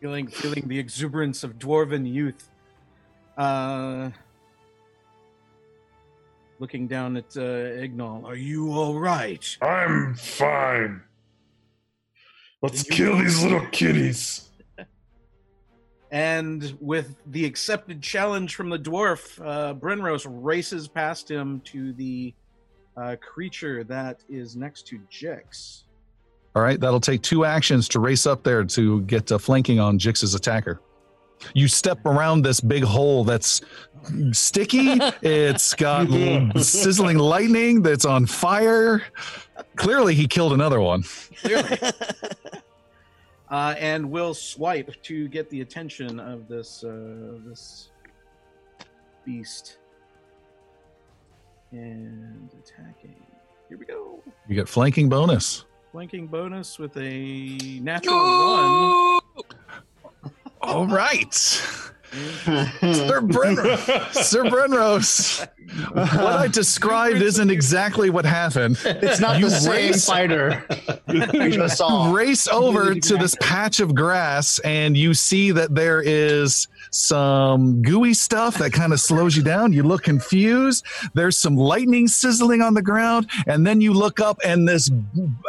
[0.00, 2.50] feeling feeling the exuberance of dwarven youth.
[3.36, 4.10] Uh,
[6.58, 9.56] looking down at uh, Ignal, are you all right?
[9.62, 11.02] I'm fine.
[12.62, 14.47] Let's kill these little kitties.
[16.10, 22.32] And with the accepted challenge from the dwarf, uh, Brenrose races past him to the
[22.96, 25.84] uh, creature that is next to Jix.
[26.56, 29.98] All right, that'll take two actions to race up there to get uh, flanking on
[29.98, 30.80] Jix's attacker.
[31.54, 33.60] You step around this big hole that's
[34.32, 34.98] sticky.
[35.22, 36.08] It's got
[36.58, 39.02] sizzling lightning that's on fire.
[39.76, 41.04] Clearly, he killed another one.
[41.42, 41.78] Clearly.
[43.50, 47.90] uh, and will swipe to get the attention of this uh, this
[49.24, 49.78] beast.
[51.70, 53.16] And attacking.
[53.68, 54.22] Here we go.
[54.48, 55.66] You get flanking bonus.
[55.92, 59.20] Flanking bonus with a natural one.
[60.62, 61.34] All right.
[61.34, 65.46] Sir Brenrose, Sir Brenrose
[65.92, 68.78] what I described isn't exactly what happened.
[68.84, 70.64] It's not You the same race- fighter.
[71.08, 72.08] I just saw.
[72.08, 77.82] You race over to this patch of grass and you see that there is some
[77.82, 79.72] gooey stuff that kind of slows you down.
[79.72, 80.84] You look confused.
[81.14, 84.90] There's some lightning sizzling on the ground, and then you look up and this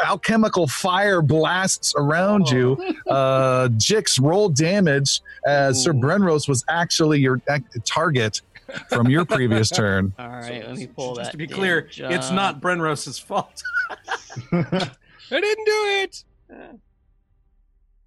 [0.05, 2.77] alchemical fire blasts around you.
[3.07, 7.41] Uh, Jix, roll damage as Sir Brenrose was actually your
[7.85, 8.41] target
[8.89, 10.13] from your previous turn.
[10.19, 11.31] All right, let me pull Just that.
[11.31, 13.61] to be clear, damage it's not Brenrose's fault.
[14.51, 14.91] I
[15.29, 16.23] didn't do it.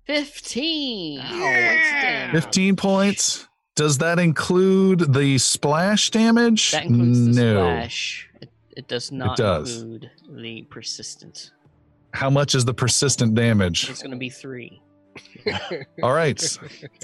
[0.05, 1.19] fifteen.
[1.19, 1.75] Yeah.
[1.75, 2.45] what's the damage?
[2.45, 3.49] 15 points.
[3.75, 6.73] Does that include the splash damage?
[6.73, 7.55] That includes the no.
[7.55, 8.29] splash.
[8.41, 9.77] It, it does not does.
[9.83, 11.53] include the persistent.
[12.13, 13.89] How much is the persistent damage?
[13.89, 14.83] It's going to be three.
[16.03, 16.59] All right.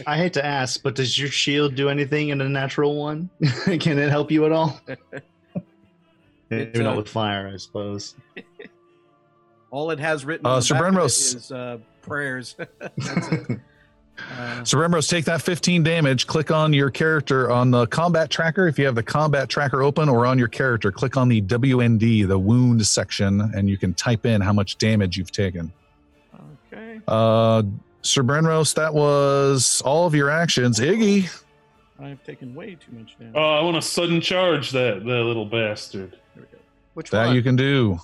[0.06, 3.28] I hate to ask, but does your shield do anything in a natural one?
[3.64, 4.80] Can it help you at all?
[6.50, 8.14] Maybe uh, not with fire, I suppose.
[9.70, 11.36] All it has written Uh, on Sir back of it Brenrose.
[11.36, 12.56] is uh, prayers.
[12.56, 13.60] That's it.
[14.18, 16.26] Uh, So Brenrose, take that 15 damage.
[16.26, 18.66] Click on your character on the combat tracker.
[18.66, 22.26] If you have the combat tracker open or on your character, click on the WND,
[22.26, 25.70] the wound section, and you can type in how much damage you've taken.
[26.72, 27.00] okay.
[27.06, 27.62] Uh,
[28.02, 30.78] Sir Brenrose, that was all of your actions.
[30.78, 31.28] Iggy,
[32.00, 33.34] I've taken way too much damage.
[33.36, 36.12] Oh, I want to sudden charge that that little bastard.
[36.34, 36.62] There we go.
[36.94, 37.34] Which that one?
[37.34, 37.98] you can do.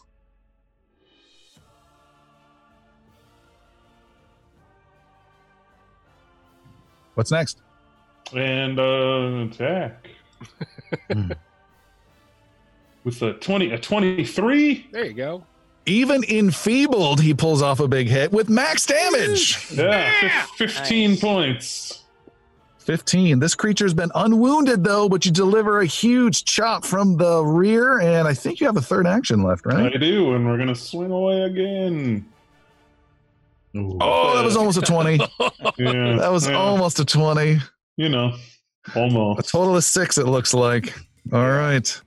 [7.15, 7.63] What's next?
[8.35, 10.09] And uh attack.
[13.05, 14.89] With a twenty a twenty-three.
[14.91, 15.45] There you go.
[15.87, 19.71] Even enfeebled, he pulls off a big hit with max damage.
[19.73, 21.21] Yeah, fif- fifteen Nice.
[21.21, 22.01] points.
[22.79, 23.39] 15.
[23.39, 28.29] This creature's been unwounded though, but you deliver a huge chop from the rear, and
[28.29, 29.95] I think you have a third action left, right?
[29.95, 32.27] I do, and we're gonna swing away again.
[33.75, 35.17] Oh, that was almost a 20.
[35.79, 37.59] Yeah, That was yeah, almost a 20.
[37.97, 38.37] you know,
[38.95, 39.41] almost.
[39.41, 40.95] A total of six, it looks like.
[41.33, 42.01] All right.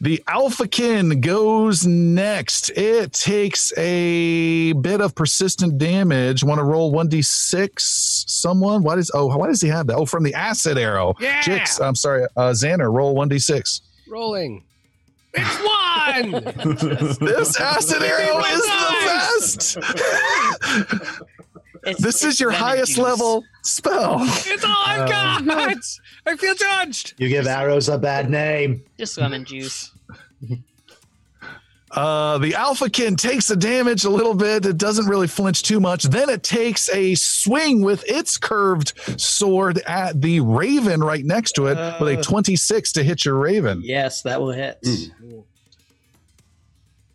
[0.00, 2.70] The Alphakin goes next.
[2.70, 6.44] It takes a bit of persistent damage.
[6.44, 7.80] Want to roll 1d6?
[7.80, 8.84] Someone?
[8.84, 9.96] Why does oh why does he have that?
[9.96, 11.14] Oh, from the acid arrow.
[11.18, 11.40] Yeah.
[11.42, 13.80] Jix, I'm sorry, uh Xander, roll 1d6.
[14.08, 14.62] Rolling.
[15.34, 16.44] It's one.
[17.20, 21.22] This acid arrow is the best.
[21.84, 22.98] It's, this is your highest juice.
[22.98, 24.16] level spell.
[24.20, 25.42] it's all I've got.
[26.26, 27.14] I feel judged.
[27.18, 28.82] You give arrows a bad name.
[28.98, 29.92] Just lemon juice.
[31.90, 34.66] Uh, the Alphakin takes the damage a little bit.
[34.66, 36.02] It doesn't really flinch too much.
[36.04, 41.66] Then it takes a swing with its curved sword at the Raven right next to
[41.68, 42.22] it with a Uh.
[42.22, 43.80] 26 to hit your Raven.
[43.82, 44.84] Yes, that will hit.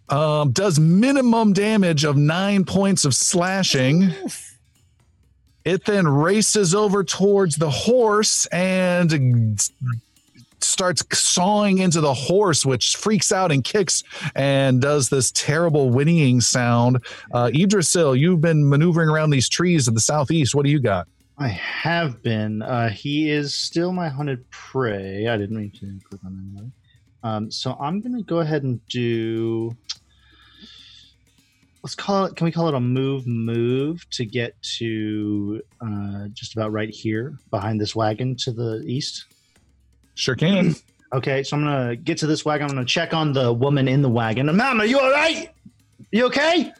[0.10, 4.12] Um, does minimum damage of nine points of slashing.
[5.66, 9.60] It then races over towards the horse and
[10.60, 14.04] starts sawing into the horse, which freaks out and kicks
[14.36, 17.04] and does this terrible whinnying sound.
[17.34, 20.56] Uh, Idrisil, you've been maneuvering around these trees in the southeast.
[20.56, 21.08] What do you got?
[21.38, 22.62] I have been.
[22.62, 25.28] Uh, he is still my hunted prey.
[25.28, 26.20] I didn't mean to that.
[26.26, 26.70] anyway.
[27.24, 29.76] Um, so I'm going to go ahead and do.
[31.84, 32.36] Let's call it.
[32.38, 33.28] Can we call it a move?
[33.28, 39.26] Move to get to uh, just about right here behind this wagon to the east.
[40.16, 40.76] Sure can.
[41.12, 42.70] Okay, so I'm gonna get to this wagon.
[42.70, 44.46] I'm gonna check on the woman in the wagon.
[44.56, 45.50] Mom, are you all right?
[46.12, 46.72] You okay?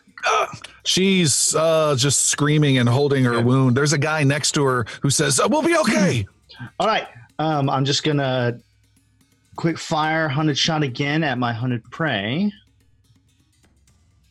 [0.86, 3.76] She's uh, just screaming and holding her wound.
[3.76, 6.26] There's a guy next to her who says, "Uh, "We'll be okay."
[6.80, 7.08] All right.
[7.40, 8.60] Um, I'm just gonna
[9.56, 12.52] quick fire hunted shot again at my hunted prey,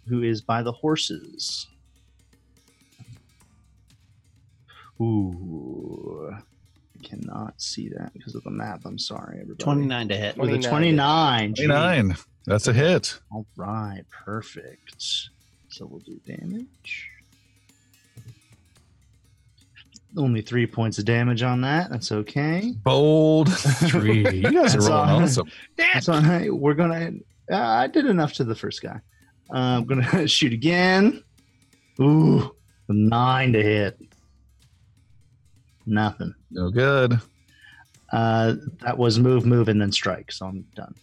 [0.08, 1.66] who is by the horses.
[5.00, 8.82] Ooh, I cannot see that because of the map.
[8.84, 9.64] I'm sorry, everybody.
[9.64, 10.36] 29 to hit.
[10.36, 11.54] With a 29.
[11.54, 11.54] 29.
[11.54, 11.66] gee.
[11.66, 12.16] 29.
[12.46, 13.18] That's a hit.
[13.30, 15.04] All right, perfect.
[15.68, 17.08] So we'll do damage.
[20.16, 21.88] Only three points of damage on that.
[21.90, 22.74] That's okay.
[22.82, 24.28] Bold three.
[24.28, 25.22] You guys are rolling all.
[25.22, 25.50] awesome.
[25.76, 26.52] That's all right.
[26.54, 27.12] We're gonna.
[27.50, 29.00] Uh, I did enough to the first guy.
[29.52, 31.22] Uh, I'm gonna shoot again.
[32.00, 32.54] Ooh,
[32.88, 33.98] nine to hit.
[35.84, 36.34] Nothing.
[36.50, 37.20] No good.
[38.12, 40.30] Uh, that was move, move, and then strike.
[40.32, 40.94] So I'm done.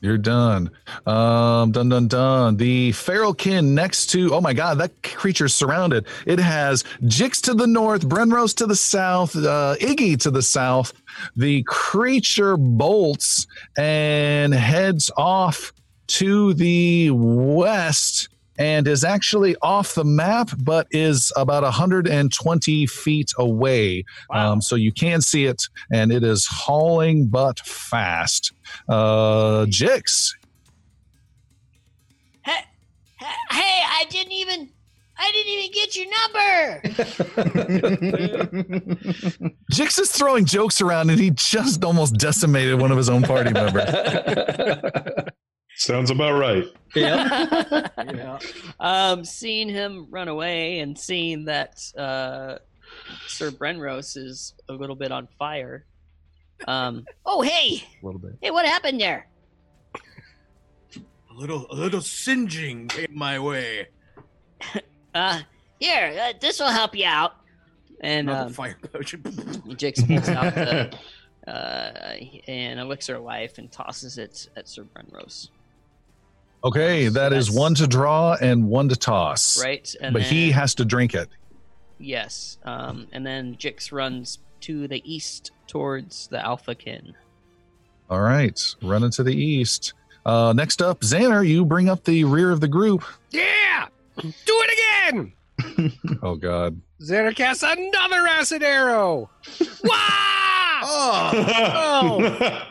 [0.00, 0.70] You're done.
[1.06, 2.56] Um, done, dun dun.
[2.56, 4.34] The feral kin next to.
[4.34, 6.06] Oh my god, that creature's surrounded.
[6.26, 10.92] It has Jix to the north, Brenrose to the south, uh, Iggy to the south.
[11.34, 13.46] The creature bolts
[13.78, 15.72] and heads off
[16.08, 18.28] to the west
[18.58, 24.04] and is actually off the map, but is about 120 feet away.
[24.30, 25.62] Um, so you can see it,
[25.92, 28.52] and it is hauling but fast.
[28.88, 30.32] Uh, Jix,
[32.42, 32.64] Hey,
[33.18, 34.70] hey, hey, I didn't even.
[35.18, 36.80] I didn't even get your number.
[39.72, 43.50] Jix is throwing jokes around, and he just almost decimated one of his own party
[43.50, 43.88] members.
[45.76, 46.64] Sounds about right.
[46.94, 48.38] yeah.
[48.80, 52.56] Um, seeing him run away and seeing that uh,
[53.26, 55.84] Sir Brenrose is a little bit on fire.
[56.66, 58.32] Um, Oh, hey, A little bit.
[58.40, 59.28] hey, what happened there?
[60.94, 63.88] A little, a little singeing came my way.
[65.14, 65.40] Uh,
[65.80, 67.36] here, uh, this will help you out.
[68.02, 69.22] and Another um, fire potion.
[69.22, 70.94] Jix pulls out the,
[71.50, 75.48] uh, an elixir of life and tosses it at Sir Brenrose.
[76.64, 79.62] Okay, that is That's- one to draw and one to toss.
[79.62, 81.28] Right, and but he has to drink it.
[81.98, 87.14] Yes, um, and then Jix runs to the east towards the Alpha Kin.
[88.10, 89.94] All right, running to the east.
[90.24, 93.04] Uh, next up, Xander, you bring up the rear of the group.
[93.30, 93.86] Yeah!
[94.16, 95.32] Do it again!
[96.22, 96.80] Oh, God.
[97.00, 99.30] Xander casts another acid arrow.
[99.84, 100.80] Wah!
[100.82, 102.62] Oh,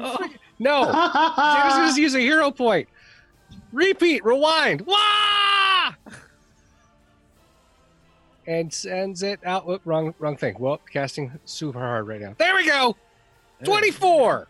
[0.00, 0.28] Oh,
[0.58, 0.84] no.
[0.84, 2.88] Xander's going to use a hero point.
[3.74, 4.82] Repeat, rewind.
[4.82, 5.94] Wah!
[8.46, 9.66] And sends it out.
[9.66, 10.54] Whoop, wrong, wrong thing.
[10.60, 12.36] Well, casting super hard right now.
[12.38, 12.96] There we go.
[13.64, 14.46] 24.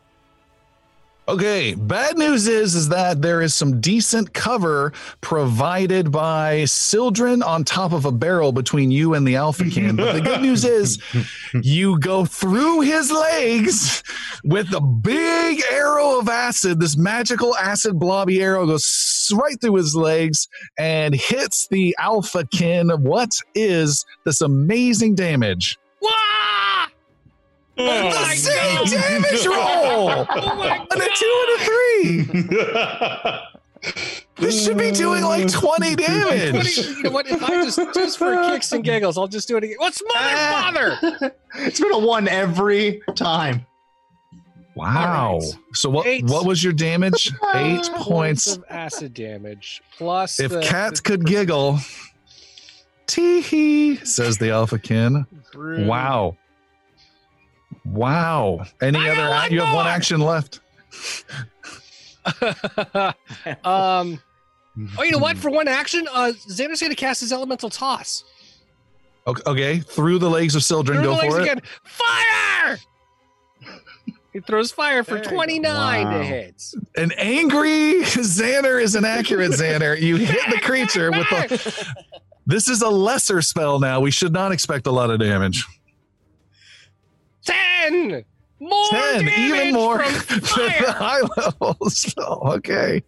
[1.27, 7.65] Okay, bad news is is that there is some decent cover provided by Sildren on
[7.65, 9.97] top of a barrel between you and the Alpha Kin.
[9.97, 11.03] But the good news is
[11.63, 14.03] you go through his legs
[14.45, 16.79] with a big arrow of acid.
[16.79, 20.47] This magical acid blobby arrow goes right through his legs
[20.77, 22.91] and hits the Alpha Kin.
[22.91, 25.79] What is this amazing damage?
[26.03, 26.11] Wah!
[27.77, 28.89] Oh, my God.
[28.89, 30.27] damage roll!
[30.31, 33.41] Oh my And a two and a three.
[34.37, 36.77] This should be doing like 20 damage.
[36.85, 37.29] 20, you know what?
[37.29, 39.77] If I just, just for kicks and giggles, I'll just do it again.
[39.79, 40.99] What's mother, ah.
[41.01, 41.35] father?
[41.59, 43.67] it's been a one every time.
[44.75, 45.35] Wow.
[45.35, 45.53] All right.
[45.75, 46.25] So what Eight.
[46.25, 47.31] what was your damage?
[47.43, 47.59] Ah.
[47.59, 48.57] Eight Points points.
[48.57, 49.83] of acid damage.
[49.97, 50.41] Plus.
[50.41, 51.79] If the, cats the could giggle.
[53.07, 55.27] Tee hee, says the Alpha Kin.
[55.53, 56.37] brew- Wow.
[57.85, 58.65] Wow.
[58.81, 60.61] Any I other one you have one action left.
[63.65, 64.21] um.
[64.99, 65.37] Oh, you know what?
[65.37, 68.25] For one action, uh, Xander's going to cast his elemental toss.
[69.27, 69.79] Okay, okay.
[69.79, 71.45] through the legs of Sildren, Through go the legs for it.
[71.45, 71.63] again.
[71.85, 72.79] Fire!
[74.33, 76.19] he throws fire for There 29 Wow.
[76.19, 76.63] to hit.
[76.97, 79.99] An angry Xander is an accurate Xander.
[79.99, 81.95] You hit the creature with the
[82.47, 84.01] This is a lesser spell now.
[84.01, 85.65] We should not expect a lot of damage.
[87.45, 88.25] 10!
[88.61, 92.41] More 10, damage even more from the high level spell.
[92.55, 93.03] Okay.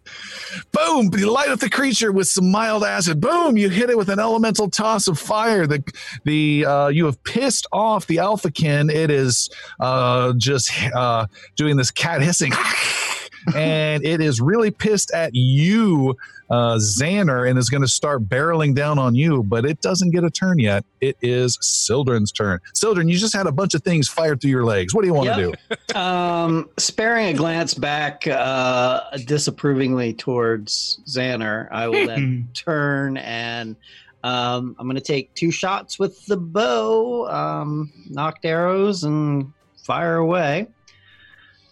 [0.71, 1.09] Boom.
[1.17, 3.21] You light up the creature with some mild acid.
[3.21, 3.57] Boom.
[3.57, 5.65] You hit it with an elemental toss of fire.
[5.65, 5.83] The
[6.25, 8.89] the uh, you have pissed off the alpha kin.
[8.89, 9.49] It is
[9.79, 12.51] uh, just uh, doing this cat hissing.
[13.55, 16.15] and it is really pissed at you,
[16.49, 20.23] uh, Xander, and is going to start barreling down on you, but it doesn't get
[20.23, 20.85] a turn yet.
[21.01, 22.59] It is Sildren's turn.
[22.73, 24.93] Sildren, you just had a bunch of things fired through your legs.
[24.95, 25.79] What do you want to Yep.
[25.93, 25.95] do?
[25.99, 33.75] um, sparing a glance back uh, disapprovingly towards Xander, I will then turn and
[34.23, 39.53] um, I'm going to take two shots with the bow, um, nocked arrows, and
[39.85, 40.67] fire away.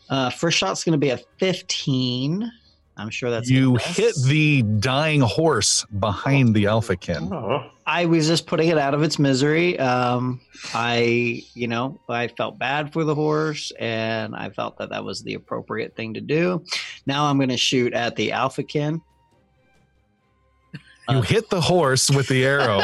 [0.10, 2.50] Uh, first shot's going to be a 15.
[2.98, 7.30] I'm sure that's you hit the dying horse behind the alpha kin.
[7.32, 7.70] Oh.
[7.86, 9.78] I was just putting it out of its misery.
[9.78, 10.42] Um,
[10.74, 15.22] I, you know, I felt bad for the horse, and I felt that that was
[15.22, 16.64] the appropriate thing to do.
[17.06, 19.02] Now I'm going to shoot at the alpha kin.
[21.08, 22.82] You Uh, hit the horse with the arrow.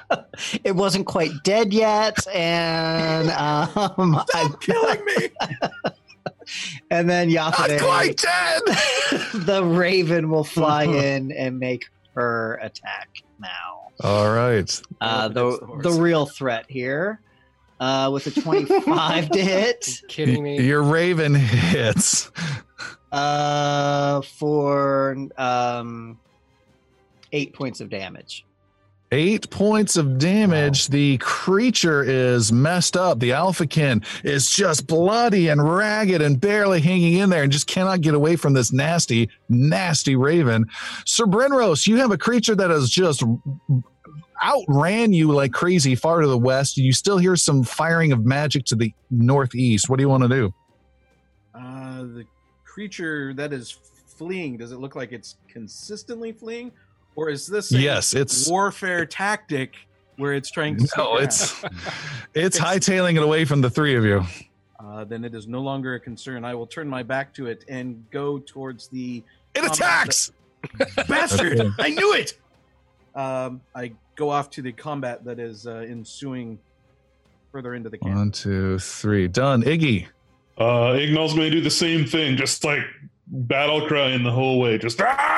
[0.64, 3.30] it wasn't quite dead yet, and
[3.76, 5.28] um, I, killing me.
[6.90, 8.62] And then Not Yafade, quite dead.
[9.46, 13.08] the raven will fly in and make her attack
[13.40, 13.90] now.
[14.00, 14.82] All right.
[15.00, 17.20] Uh, the the the real threat here,
[17.80, 20.02] uh, with a 25 to hit.
[20.08, 20.60] kidding me?
[20.60, 22.30] Your raven hits.
[23.12, 26.18] Uh, for um,
[27.32, 28.44] eight points of damage.
[29.12, 30.88] Eight points of damage.
[30.88, 33.20] The creature is messed up.
[33.20, 38.00] The Alphakin is just bloody and ragged and barely hanging in there and just cannot
[38.00, 40.66] get away from this nasty, nasty raven.
[41.04, 43.22] Sir Brenrose, you have a creature that has just
[44.44, 46.76] outran you like crazy far to the west.
[46.76, 49.88] You still hear some firing of magic to the northeast.
[49.88, 50.54] What do you want to do?
[51.54, 52.24] Uh, the
[52.64, 53.70] creature that is
[54.16, 56.72] fleeing, does it look like it's consistently fleeing?
[57.16, 59.74] Or is this a Yes, it's warfare tactic
[60.16, 61.24] where it's trying to sneak no, around?
[61.24, 61.64] it's
[62.34, 64.22] it's hightailing it away from the three of you.
[64.78, 66.44] uh, then it is no longer a concern.
[66.44, 69.22] I will turn my back to it and go towards the
[69.54, 70.32] It combat attacks.
[71.08, 71.60] bastard.
[71.60, 71.70] Okay.
[71.78, 72.38] I knew it.
[73.14, 76.58] Um, I go off to the combat that is uh, ensuing
[77.52, 78.14] further into the camp.
[78.14, 79.26] One, two, three.
[79.28, 79.62] Done.
[79.62, 80.06] Iggy.
[80.58, 82.80] Uh, Ignal's going to do the same thing, just like
[83.26, 84.76] battle cry in the whole way.
[84.78, 85.35] Just ah!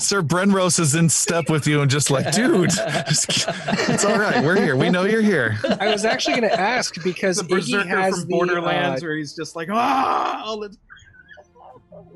[0.00, 4.42] Sir Brenrose is in step with you and just like, dude, it's all right.
[4.42, 4.74] We're here.
[4.76, 5.58] We know you're here.
[5.78, 9.16] I was actually going to ask because the Iggy has from the, Borderlands, uh, where
[9.16, 10.74] he's just like, ah, all the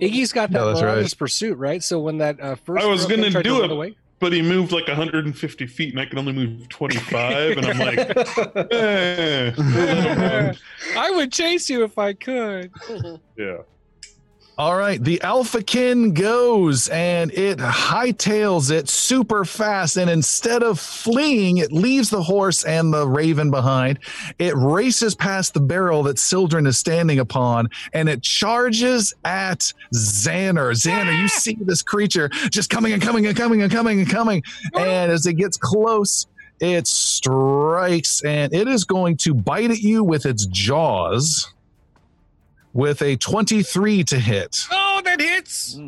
[0.01, 1.19] Iggy's got that Yeah, that's right.
[1.19, 1.83] Pursuit, right?
[1.83, 3.71] So when that uh, first I was gonna tried to do it.
[3.71, 7.79] away- But he moved like 150 feet, and I can only move 25, and I'm
[7.79, 10.57] like, eh, we'll let him run.
[10.97, 12.73] I would chase you if I could.
[13.37, 13.59] yeah.
[14.57, 19.97] All right, the Alphakin goes and it hightails it super fast.
[19.97, 23.99] And instead of fleeing, it leaves the horse and the raven behind.
[24.39, 30.71] It races past the barrel that Sildren is standing upon and it charges at Xander.
[30.71, 34.45] Xander, you see this creature just coming and coming and coming and coming and coming.
[34.75, 36.29] And as it gets close,
[36.61, 41.53] it strikes and it is going to bite at you with its jaws
[42.75, 44.67] with a 23 to hit.
[44.71, 45.79] Oh, that hits!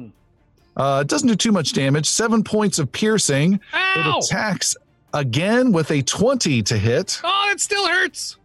[0.77, 2.09] Uh, it doesn't do too much damage.
[2.09, 3.61] Seven points of piercing.
[3.75, 4.19] Ow!
[4.19, 4.77] It attacks
[5.13, 7.21] again with a 20 to hit.
[7.25, 8.37] Oh, it still hurts.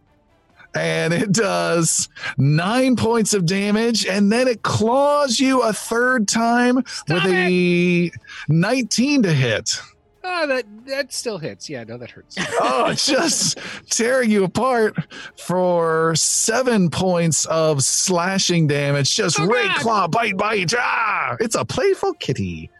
[0.74, 4.06] And it does nine points of damage.
[4.06, 8.10] And then it claws you a third time with a
[8.48, 9.78] 19 to hit.
[10.24, 11.68] Oh, that that still hits.
[11.68, 12.36] Yeah, no, that hurts.
[12.60, 13.58] Oh, just
[13.90, 14.94] tearing you apart
[15.36, 19.14] for seven points of slashing damage.
[19.14, 20.72] Just Oh, ray claw, bite, bite.
[20.76, 22.70] Ah, it's a playful kitty.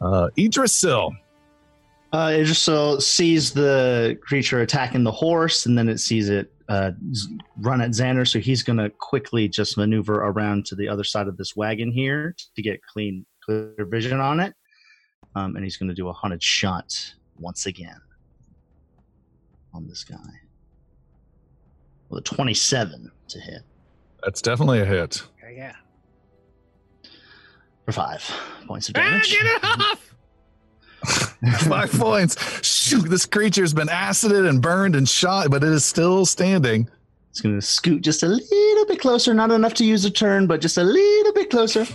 [0.00, 1.12] Uh, Idrisil.
[2.12, 6.52] Uh, it just so sees the creature attacking the horse, and then it sees it
[6.68, 6.92] uh,
[7.60, 8.26] run at Xander.
[8.26, 11.90] So he's going to quickly just maneuver around to the other side of this wagon
[11.90, 14.54] here to get clean, clear vision on it.
[15.36, 18.00] Um, and he's going to do a hunted shot once again
[19.74, 20.16] on this guy
[22.08, 23.60] with a 27 to hit
[24.24, 25.22] That's definitely a hit.
[25.54, 25.74] yeah.
[27.84, 28.24] for five
[28.66, 29.30] points of Ah, damage.
[29.30, 30.14] get it off!
[31.68, 32.66] Five points.
[32.66, 36.88] Shoot, this creature's been acided and burned and shot, but it is still standing.
[37.30, 40.46] It's going to scoot just a little bit closer, not enough to use a turn,
[40.46, 41.86] but just a little bit closer,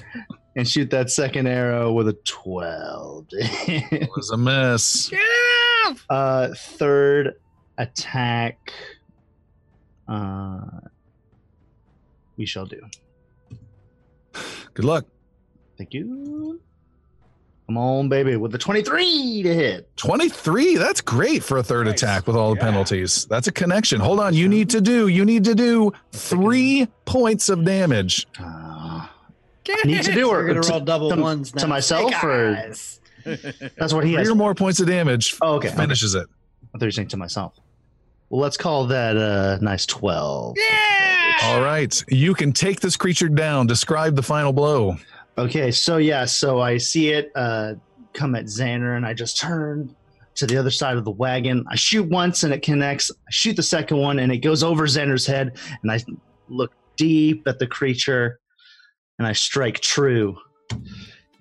[0.56, 3.28] and shoot that second arrow with a 12.
[3.32, 5.10] It was a miss.
[5.10, 5.20] Get
[5.88, 6.06] off!
[6.10, 7.36] uh, third
[7.78, 8.74] attack.
[10.08, 10.62] Uh,
[12.38, 12.82] we shall do.
[14.74, 15.06] Good luck.
[15.78, 16.60] Thank you.
[17.68, 19.96] Come on, baby, with the 23 to hit.
[19.98, 20.76] 23.
[20.76, 22.02] That's great for a third Nice.
[22.04, 22.66] attack with all the Yeah.
[22.66, 23.26] penalties.
[23.30, 24.02] That's a connection.
[24.02, 24.34] Hold on.
[24.34, 28.28] You need to do, you need to do three points of damage.
[28.38, 28.70] Uh,
[29.64, 30.16] Get I need to it!
[30.16, 31.62] do We're it gonna roll double to, ones now.
[31.62, 32.54] to myself, Hey, or
[33.78, 34.30] that's what he Three has.
[34.30, 35.68] or more points of damage Oh, okay.
[35.70, 35.78] okay.
[35.78, 36.28] finishes it.
[36.74, 37.54] I thought you were saying to myself.
[38.30, 40.56] Well, let's call that a nice 12.
[40.58, 41.36] Yeah!
[41.44, 42.04] All right.
[42.08, 43.68] You can take this creature down.
[43.68, 44.96] Describe the final blow.
[45.38, 47.74] Okay, so yeah, so I see it uh,
[48.14, 49.94] come at Xander, and I just turn
[50.36, 51.66] to the other side of the wagon.
[51.70, 53.12] I shoot once, and it connects.
[53.12, 55.58] I shoot the second one, and it goes over Xander's head.
[55.84, 56.00] And I
[56.48, 58.40] look deep at the creature,
[59.22, 60.35] and I strike true.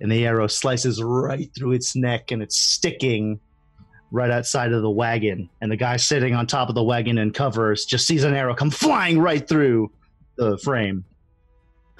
[0.01, 3.41] And the arrow slices right through its neck, and it's sticking
[4.11, 5.49] right outside of the wagon.
[5.63, 8.55] And the guy sitting on top of the wagon in covers just sees an arrow
[8.55, 9.91] come flying right through
[10.37, 11.07] the frame.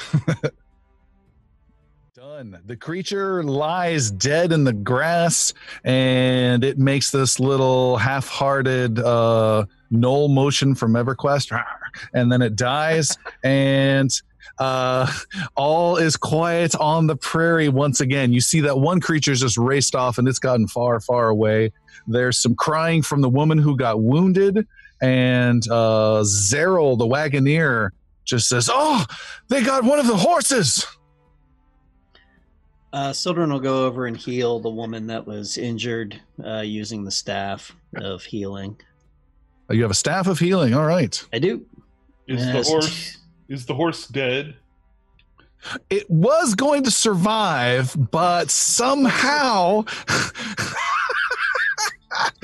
[2.15, 2.61] Done.
[2.67, 10.29] The creature lies dead in the grass, and it makes this little half-hearted uh, null
[10.29, 11.65] motion from EverQuest,
[12.13, 14.11] and then it dies, and
[14.61, 15.11] uh,
[15.57, 18.33] all is quiet on the prairie once again.
[18.33, 21.73] You see that one creature's just raced off, and it's gotten far, far away.
[22.07, 24.67] There's some crying from the woman who got wounded,
[25.03, 27.91] and uh, Zeril, the wagoneer,
[28.25, 29.05] just says, "Oh,
[29.49, 30.87] they got one of the horses."
[32.93, 37.11] Uh, Sildren will go over and heal the woman that was injured uh, using the
[37.11, 38.77] staff of healing.
[39.69, 40.75] Oh, You have a staff of healing.
[40.75, 41.23] All right.
[41.33, 41.65] I do.
[42.27, 42.67] Is Yes.
[42.67, 43.19] the horse
[43.51, 44.55] is the horse dead?
[45.91, 49.85] It was going to survive, but somehow,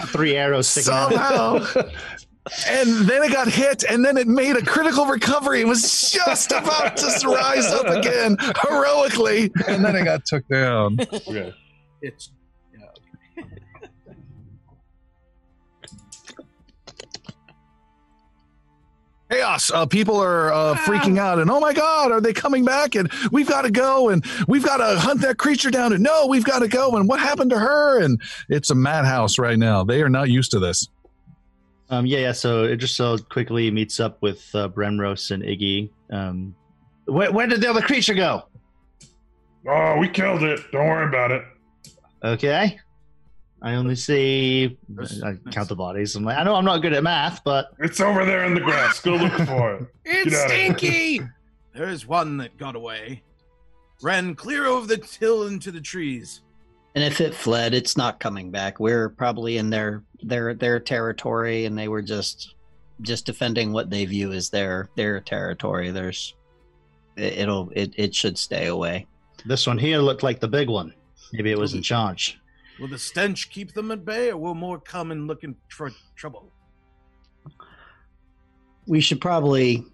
[0.08, 1.66] Three arrows somehow,
[2.68, 5.62] and then it got hit, and then it made a critical recovery.
[5.62, 10.98] It was just about to rise up again heroically, and then it got took down.
[11.00, 11.52] Okay.
[12.02, 12.30] It's
[19.30, 19.70] chaos.
[19.70, 22.94] Uh, people are uh, freaking out, and oh my god, are they coming back?
[22.94, 25.92] And we've got to go, and we've got to hunt that creature down.
[25.92, 26.96] And no, we've got to go.
[26.96, 28.00] And what happened to her?
[28.00, 29.84] And it's a madhouse right now.
[29.84, 30.88] They are not used to this.
[31.88, 32.32] Um, yeah, yeah.
[32.32, 35.90] So Idrisil quickly meets up with uh, Brenrose and Iggy.
[36.10, 36.54] Um,
[37.04, 38.44] where, where did the other creature go?
[39.68, 40.60] Oh, we killed it.
[40.72, 41.44] Don't worry about it.
[42.24, 42.78] Okay.
[43.62, 44.76] I only see.
[45.24, 46.14] I count the bodies.
[46.14, 48.60] I'm like, I know I'm not good at math, but It's over there in the
[48.60, 49.00] grass.
[49.00, 49.86] Go look for it.
[50.04, 50.76] It's outta here.
[50.78, 51.20] stinky.
[51.74, 53.22] There is one that got away.
[54.00, 56.40] Ran clear over the hill into the trees.
[56.94, 58.80] And if it fled, it's not coming back.
[58.80, 62.54] We're probably in their their their territory, and they were just
[63.02, 65.90] just defending what they view as their their territory.
[65.90, 66.34] There's
[67.18, 69.06] it, it'll it it should stay away.
[69.44, 70.94] this one here looked like the big one.
[71.34, 72.38] Maybe it was in charge.
[72.78, 76.52] Will the stench keep them at bay, or will more come and looking for trouble?
[78.86, 79.84] We should probably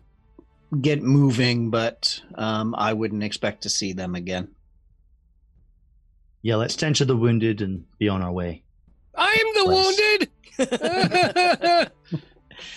[0.81, 4.49] get moving, but um, I wouldn't expect to see them again.
[6.43, 8.65] Yeah, let's tend to the wounded and be on our way.
[9.17, 10.31] I am the wounded.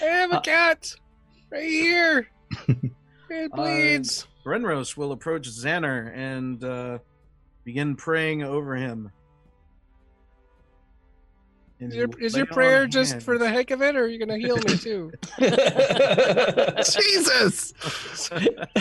[0.02, 0.94] I have a cat
[1.52, 2.28] right here.
[3.28, 4.28] It bleeds.
[4.46, 7.00] Brenrose will approach Xander and uh,
[7.64, 9.12] begin praying over him.
[11.80, 13.24] And is your, is your prayer just hands.
[13.26, 15.12] for the heck of it, or are you going to heal me too?
[16.92, 17.74] Jesus.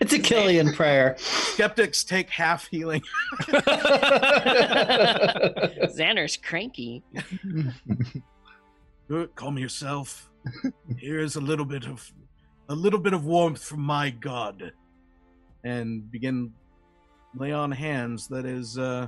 [0.00, 1.14] It's a Killian prayer.
[1.18, 3.00] Skeptics take half healing.
[5.86, 7.02] Xander's cranky.
[9.08, 10.28] Good, Calm yourself.
[10.98, 12.12] Here's a little bit of
[12.68, 14.72] a little bit of warmth from my god.
[15.62, 16.52] And begin
[17.36, 19.06] lay on hands that is uh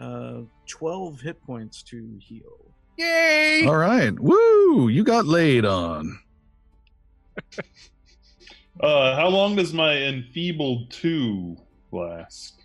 [0.00, 2.74] uh 12 hit points to heal.
[2.98, 3.64] Yay!
[3.66, 4.18] All right.
[4.18, 4.88] Woo!
[4.88, 6.18] You got laid on.
[8.80, 11.56] Uh, how long does my enfeebled two
[11.92, 12.64] last?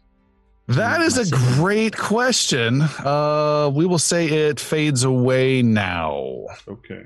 [0.68, 2.82] That is a great question.
[2.82, 7.04] Uh, we will say it fades away now Okay.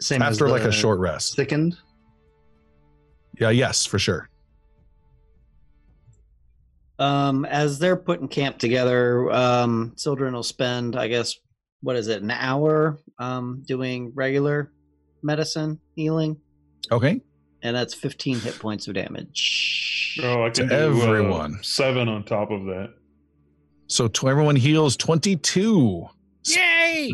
[0.00, 1.36] Same as after like a short rest.
[1.36, 1.76] Thickened.
[3.38, 3.50] Yeah.
[3.50, 4.28] Yes, for sure.
[7.02, 11.34] Um, as they're putting camp together, um, Sildren will spend, I guess,
[11.80, 14.70] what is it, an hour um, doing regular
[15.22, 16.36] medicine healing,
[16.92, 17.20] Okay.
[17.62, 20.18] and that's 15 hit points of damage.
[20.22, 21.58] Oh, I To can do, uh, everyone.
[21.62, 22.90] seven on top of that.
[23.88, 26.06] So to everyone heals 22.
[26.44, 27.10] Yay!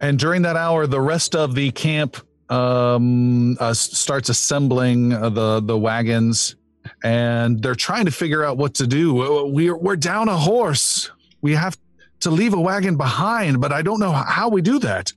[0.00, 2.16] And during that hour, the rest of the camp
[2.50, 6.56] um, uh, starts assembling uh, the the wagons,
[7.02, 9.14] and they're trying to figure out what to do.
[9.14, 11.10] We're we're down a horse.
[11.40, 11.76] We have
[12.20, 15.12] to leave a wagon behind, but I don't know how we do that.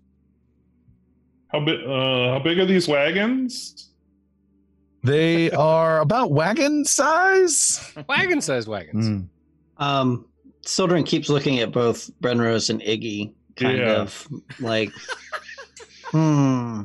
[1.50, 1.80] How big?
[1.88, 3.90] Uh, how big are these wagons?
[5.04, 7.94] They are about wagon size.
[8.10, 9.08] Wagon size wagons.
[9.08, 9.28] Mm.
[9.78, 10.26] Um,
[10.64, 14.02] Sildren keeps looking at both Brenrose and Iggy, kind Yeah.
[14.02, 14.28] of
[14.60, 14.92] like,
[16.06, 16.82] hmm.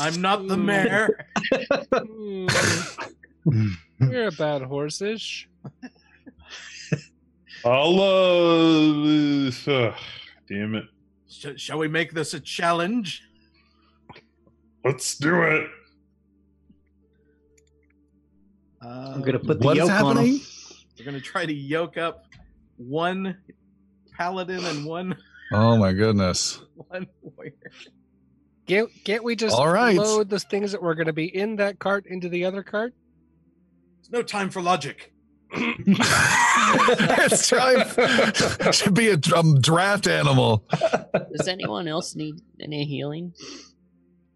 [0.00, 1.26] I'm not the mayor.
[4.00, 5.46] You're about horsish.
[7.64, 9.94] I'll uh, ugh,
[10.48, 10.84] damn it.
[11.28, 13.22] Sh- shall we make this a challenge?
[14.84, 15.68] Let's do it.
[18.82, 20.40] Uh, I'm gonna put the What is yoke on him.
[20.98, 22.24] We're gonna try to yoke up
[22.78, 23.36] one
[24.16, 25.16] paladin and one
[25.52, 26.60] Oh my goodness!
[26.88, 27.52] one warrior.
[28.66, 29.96] Can't, can't we just All right.
[29.96, 32.94] load the things that were going to be in that cart into the other cart?
[34.10, 35.12] There's no time for logic.
[35.52, 37.80] it's time
[38.72, 40.64] to be a um, draft animal.
[41.36, 43.34] Does anyone else need any healing?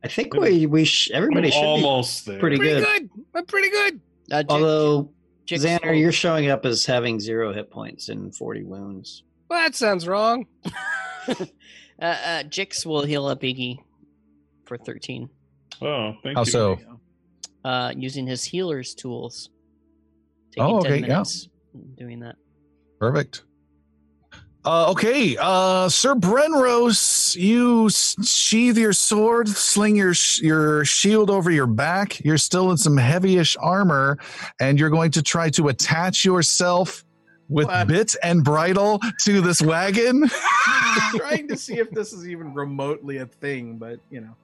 [0.02, 2.40] I think we we sh- everybody I'm should almost be there.
[2.40, 2.84] pretty Pretty good.
[2.84, 3.10] good.
[3.34, 4.00] I'm pretty good.
[4.30, 5.10] Uh, Jix- Although
[5.46, 9.22] Jix- Xander, you're showing up as having zero hit points and 40 wounds.
[9.48, 10.46] Well, that sounds wrong.
[11.28, 11.34] uh,
[12.00, 13.78] uh, Jix will heal up Iggy
[14.66, 15.28] for 13.
[15.80, 16.50] Oh, thank How you.
[16.50, 16.78] so?
[17.64, 19.50] uh, using his healer's tools.
[20.58, 21.22] Oh, 10 okay, yeah.
[21.98, 22.36] Doing that.
[23.00, 23.42] Perfect.
[24.66, 31.28] Uh, okay, uh, Sir Brenrose, you s- sheathe your sword, sling your sh- your shield
[31.28, 32.24] over your back.
[32.24, 34.16] You're still in some heavyish armor,
[34.60, 37.04] and you're going to try to attach yourself
[37.50, 37.88] with What?
[37.88, 40.26] bit and bridle to this wagon.
[41.16, 44.34] trying to see if this is even remotely a thing, but you know.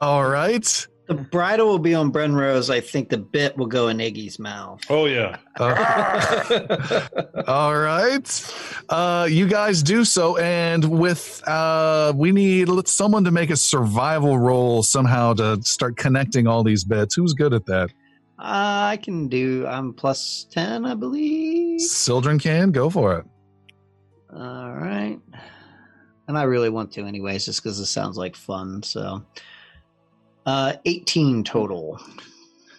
[0.00, 0.86] All right.
[1.10, 2.70] The bridle will be on Brenrose.
[2.70, 4.80] I think the bit will go in Iggy's mouth.
[4.88, 5.38] Oh yeah.
[5.58, 7.00] Uh,
[7.48, 8.54] all right.
[8.88, 14.38] Uh, you guys do so, and with uh, we need someone to make a survival
[14.38, 17.16] roll somehow to start connecting all these bits.
[17.16, 17.90] Who's good at that?
[18.38, 19.66] I can do.
[19.66, 21.80] I'm plus ten, I believe.
[21.80, 23.26] Sildren can go for it.
[24.32, 25.18] All right.
[26.28, 28.84] And I really want to, anyways, just because it sounds like fun.
[28.84, 29.24] So,
[30.50, 32.00] uh, 18 total.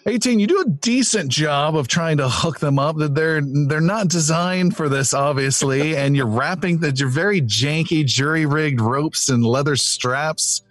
[0.08, 3.80] 18 you do a decent job of trying to hook them up that they're they're
[3.80, 9.30] not designed for this obviously and you're wrapping that you're very janky jury rigged ropes
[9.30, 10.64] and leather straps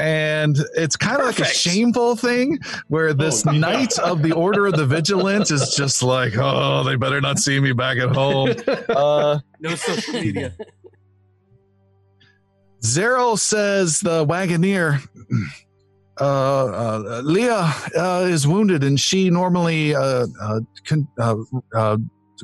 [0.00, 2.58] and it's kind of like a shameful thing
[2.88, 3.60] where this Oh, yeah.
[3.60, 7.60] knight of the order of the vigilant is just like oh they better not see
[7.60, 8.50] me back at home
[8.88, 10.52] uh No social media.
[12.82, 15.06] Zeril says the wagoneer,
[16.20, 21.36] uh, uh, Leah uh, is wounded, and she normally uh, uh, con- uh,
[21.74, 21.96] uh,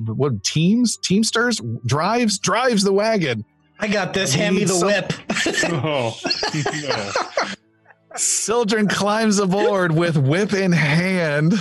[0.06, 3.44] what teams teamsters drives drives the wagon.
[3.78, 4.34] I got this.
[4.34, 5.12] Hand me the some- whip.
[5.64, 6.18] Oh
[6.82, 7.12] no.
[8.16, 11.52] Sildren climbs aboard with whip in hand,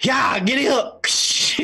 [0.00, 1.04] yeah, get it up.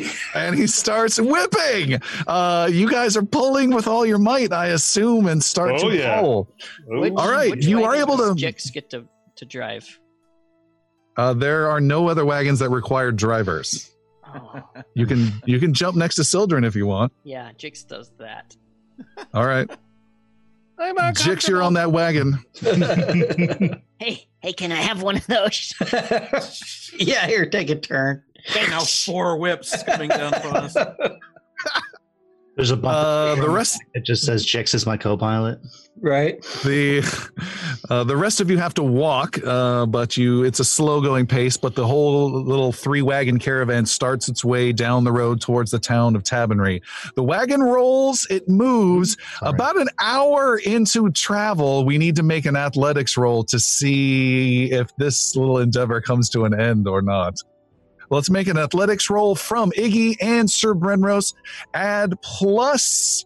[0.35, 2.01] and he starts whipping.
[2.27, 5.97] Uh, you guys are pulling with all your might, I assume, and start Oh, to
[5.97, 6.21] yeah.
[6.21, 6.53] pull.
[6.87, 9.05] Which- All right, you are able to- Jix get to
[9.37, 9.99] to drive.
[11.17, 13.91] Uh, there are no other wagons that require drivers.
[14.27, 14.61] Oh,
[14.95, 17.13] You can you can jump next to Sildren if you want.
[17.25, 18.57] yeah, Jix does that.
[19.33, 19.71] All right.
[20.79, 22.39] I'm Jix, you're on that wagon.
[23.99, 25.73] Hey, hey, can I have one of those?
[26.99, 28.23] yeah, here, take a turn.
[28.55, 30.77] Now four whips coming down upon us.
[32.57, 33.39] There's a button.
[33.39, 35.59] Uh, the rest, it just says Jix is my co-pilot.
[36.01, 36.43] Right.
[36.65, 37.03] the
[37.91, 41.27] uh, the rest of you have to walk, uh, but you it's a slow going
[41.27, 41.59] pace.
[41.59, 45.79] But the whole little three wagon caravan starts its way down the road towards the
[45.79, 46.83] town of Tabernary.
[47.15, 49.19] The wagon rolls, it moves.
[49.39, 49.51] Sorry.
[49.51, 54.95] About an hour into travel, we need to make an athletics roll to see if
[54.97, 57.39] this little endeavor comes to an end or not.
[58.11, 61.35] Let's make an athletics roll from Iggy and Sir Brenrose.
[61.75, 63.25] Add plus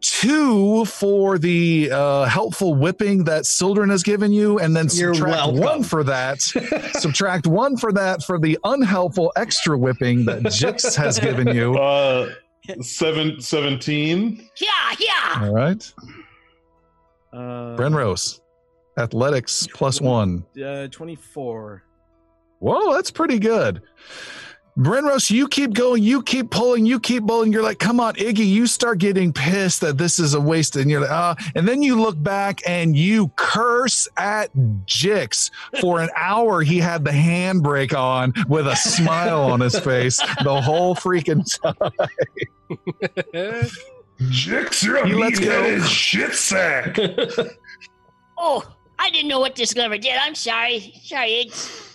[0.00, 5.36] two for the uh, helpful whipping that Sildren has given you, and then You're subtract
[5.52, 5.60] welcome.
[5.60, 6.40] one for that.
[6.94, 11.78] subtract one for that for the unhelpful extra whipping that Jix has given you.
[11.82, 12.30] Uh,
[12.80, 14.48] seven, 17.
[14.60, 14.68] Yeah,
[15.00, 15.42] yeah.
[15.46, 15.92] All right.
[17.32, 18.40] Uh, Brenrose.
[18.96, 20.44] Athletics plus one.
[20.62, 21.82] Uh, 24.
[22.62, 23.82] Whoa, that's pretty good.
[24.78, 27.52] Brenrose, you keep going, you keep pulling, you keep pulling.
[27.52, 30.76] You're like, come on, Iggy, you start getting pissed that this is a waste.
[30.76, 34.54] And you're like, ah, and then you look back and you curse at
[34.86, 35.50] Jix.
[35.80, 40.60] For an hour, he had the handbrake on with a smile on his face the
[40.62, 41.92] whole freaking time.
[44.20, 45.46] Jix, you're a You let's go.
[45.62, 46.96] meat-headed shit sack.
[48.44, 48.64] Oh,
[48.98, 50.14] I didn't know what this lever did.
[50.20, 50.94] I'm sorry.
[51.02, 51.91] Sorry, it's.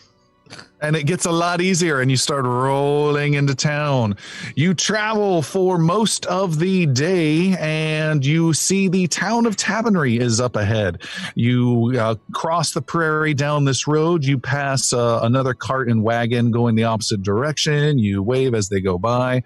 [0.80, 4.16] And it gets a lot easier and you start rolling into town.
[4.56, 10.40] You travel for most of the day and you see the town of Tabernary is
[10.40, 11.01] up ahead.
[11.34, 14.24] You uh, cross the prairie down this road.
[14.24, 17.98] You pass uh, another cart and wagon going the opposite direction.
[17.98, 19.42] You wave as they go by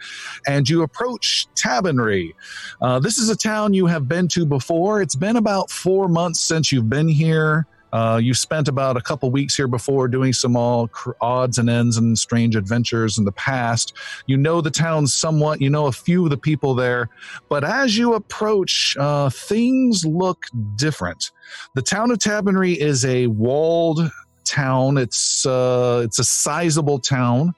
[0.47, 2.35] and you approach Tabernary
[2.81, 5.01] uh, this is a town you have been to before.
[5.01, 9.29] It's been about four months since you've been here uh, you spent about a couple
[9.31, 10.89] weeks here before doing some all
[11.19, 13.93] odds and ends and strange adventures in the past.
[14.27, 17.09] You know the town somewhat, you know a few of the people there,
[17.49, 20.45] but as you approach, uh, things look
[20.75, 21.31] different.
[21.75, 24.09] The town of Tabernary is a walled
[24.45, 24.97] town.
[24.97, 27.53] It's uh, it's a sizable town.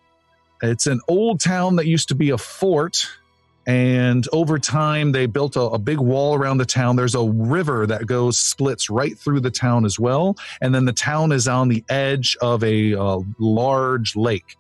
[0.62, 3.06] It's an old town that used to be a fort
[3.66, 6.96] and over time they built a, a big wall around the town.
[6.96, 10.36] There's a river that goes splits right through the town as well.
[10.62, 14.56] And then the town is on the edge of a uh, large lake.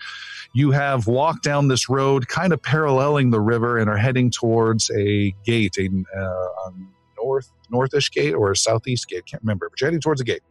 [0.53, 4.89] You have walked down this road kind of paralleling the river and are heading towards
[4.91, 6.71] a gate a, uh, a
[7.17, 9.25] north northish gate or a southeast gate.
[9.25, 10.41] Can't remember but you're heading towards a gate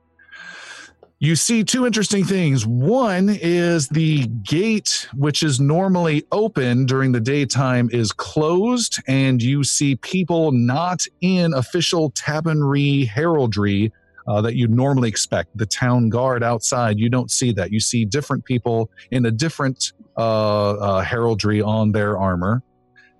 [1.23, 2.67] you see two interesting things.
[2.67, 9.62] One is the gate, which is normally open during the daytime, is closed, and you
[9.62, 13.92] see people not in official Tabernary heraldry
[14.26, 15.57] uh, that you'd normally expect.
[15.57, 17.70] The town guard outside, you don't see that.
[17.70, 22.65] You see different people in a different uh, uh, heraldry on their armor.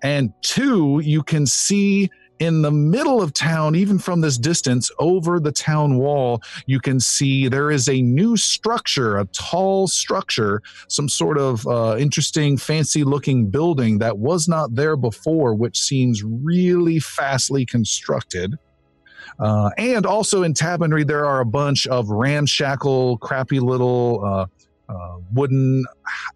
[0.03, 2.09] And two, you can see
[2.39, 6.99] in the middle of town, even from this distance, over the town wall, you can
[6.99, 13.03] see there is a new structure, a tall structure, some sort of uh, interesting, fancy
[13.03, 18.55] looking building that was not there before, which seems really fastly constructed.
[19.39, 24.45] Uh, and also in Tabernary, there are a bunch of ramshackle, crappy little uh,
[24.89, 25.83] uh, wooden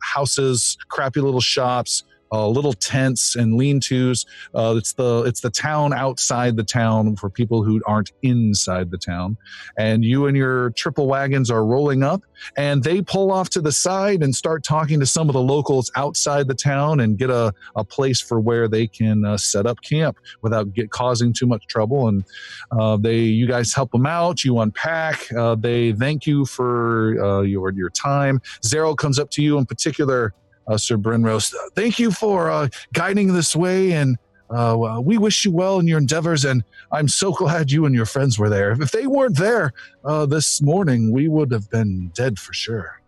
[0.02, 4.26] houses, crappy little shops, uh, little tents and lean-tos.
[4.54, 8.98] Uh, it's the it's the town outside the town for people who aren't inside the
[8.98, 9.38] town.
[9.78, 12.24] And you and your triple wagons are rolling up,
[12.56, 15.92] and they pull off to the side and start talking to some of the locals
[15.96, 19.82] outside the town and get a, a place for where they can uh, set up
[19.82, 22.08] camp without get causing too much trouble.
[22.08, 22.24] And
[22.72, 24.44] uh, they you guys help them out.
[24.44, 25.32] You unpack.
[25.34, 28.42] Uh, they thank you for uh, your your time.
[28.64, 30.34] Zeril comes up to you in particular
[30.76, 31.54] Sir Brenrose.
[31.76, 34.18] Thank you for uh, guiding this way, and
[34.50, 36.44] uh, we wish you well in your endeavors.
[36.46, 38.72] And I'm so glad you and your friends were there.
[38.72, 39.74] If they weren't there
[40.04, 43.02] uh, this morning, we would have been dead for sure.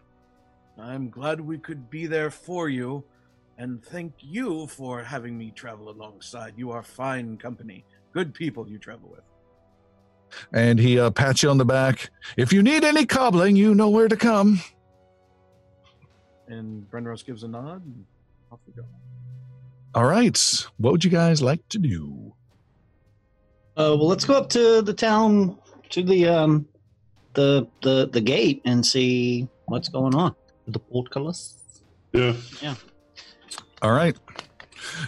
[0.78, 3.04] I'm glad we could be there for you,
[3.58, 6.54] and thank you for having me travel alongside.
[6.56, 9.22] You are fine company, good people you travel with.
[10.54, 12.12] And he uh, pats you on the back.
[12.38, 14.62] If you need any cobbling, you know where to come.
[16.50, 18.06] And Brenrose gives a nod, and
[18.52, 18.84] off we go.
[19.96, 20.38] All right.
[20.78, 22.34] What would you guys like to do?
[23.78, 25.58] Uh, well, let's go up to the town,
[25.90, 26.68] to the um,
[27.36, 30.36] the the the gate, and see what's going on.
[30.68, 31.82] The portcullis.
[32.14, 32.34] Yeah.
[32.62, 32.76] Yeah.
[33.82, 34.18] All right.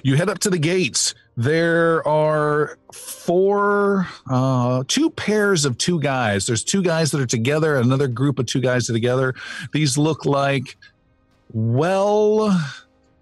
[0.04, 1.16] You head up to the gates.
[1.38, 6.46] There are four, uh, two pairs of two guys.
[6.46, 9.34] There's two guys that are together, another group of two guys are together.
[9.72, 10.78] These look like
[11.54, 12.58] well,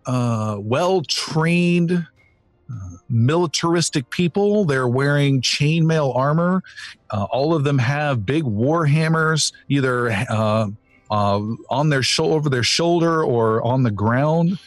[0.05, 4.65] uh, well trained, uh, militaristic people.
[4.65, 6.63] They're wearing chainmail armor.
[7.09, 10.67] Uh, all of them have big war hammers, either uh,
[11.09, 14.59] uh, on their shoulder, over their shoulder, or on the ground.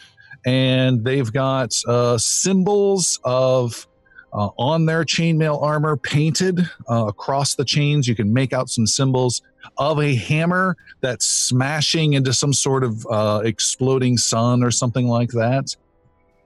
[0.44, 3.86] And they've got uh, symbols of
[4.32, 8.08] uh, on their chainmail armor painted uh, across the chains.
[8.08, 9.42] You can make out some symbols
[9.78, 15.30] of a hammer that's smashing into some sort of uh, exploding sun or something like
[15.30, 15.74] that.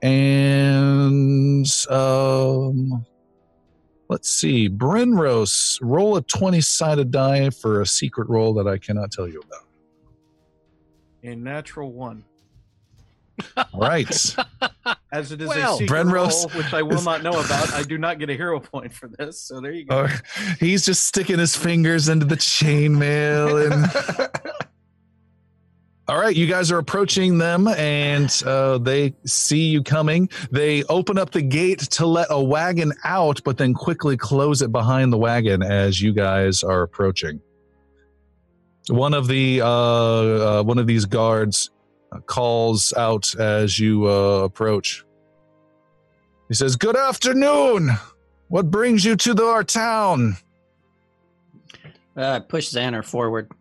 [0.01, 3.05] And um,
[4.09, 9.11] let's see, Brenrose, roll a 20 sided die for a secret roll that I cannot
[9.11, 9.63] tell you about.
[11.23, 12.23] A natural one.
[13.55, 14.07] All right.
[15.11, 16.13] As it is Well- a secret Brenrose
[16.53, 18.93] roll, which I will is- not know about, I do not get a hero point
[18.93, 19.41] for this.
[19.41, 20.07] So there you go.
[20.07, 20.17] Oh,
[20.59, 24.31] he's just sticking his fingers into the chainmail and
[26.09, 31.17] all right you guys are approaching them and uh, they see you coming they open
[31.17, 35.17] up the gate to let a wagon out but then quickly close it behind the
[35.17, 37.41] wagon as you guys are approaching
[38.89, 41.71] one of the uh, uh, one of these guards
[42.25, 45.03] calls out as you uh, approach
[46.47, 47.91] he says good afternoon
[48.49, 50.37] what brings you to the, our town?
[52.15, 53.51] Uh, push Xander forward.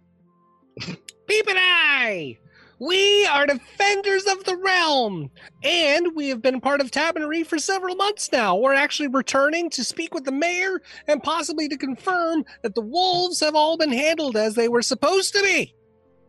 [0.81, 2.39] Peep and I!
[2.79, 5.31] We are defenders of the realm,
[5.63, 8.55] and we have been part of Tabernary for several months now.
[8.55, 13.41] We're actually returning to speak with the mayor and possibly to confirm that the wolves
[13.41, 15.75] have all been handled as they were supposed to be.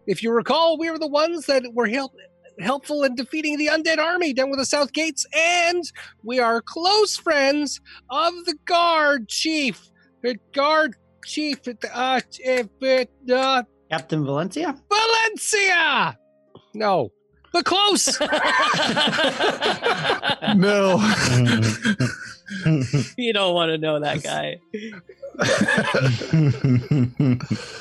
[0.08, 2.14] If you recall, we were the ones that were help-
[2.60, 5.84] helpful in defeating the undead army down with the south gates, and
[6.24, 7.80] we are close friends
[8.10, 9.90] of the guard chief.
[10.24, 10.96] The guard
[11.26, 12.64] chief, uh, uh,
[13.34, 14.76] uh, Captain Valencia?
[14.90, 16.18] Valencia!
[16.74, 17.12] No.
[17.54, 18.18] But close!
[20.56, 20.98] No.
[23.18, 24.60] you don't want to know that guy.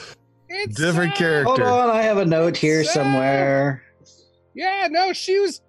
[0.65, 1.49] It's, Different uh, character.
[1.49, 3.05] Hold on, I have a note here Sam!
[3.05, 3.83] somewhere.
[4.55, 5.61] Yeah, no, she was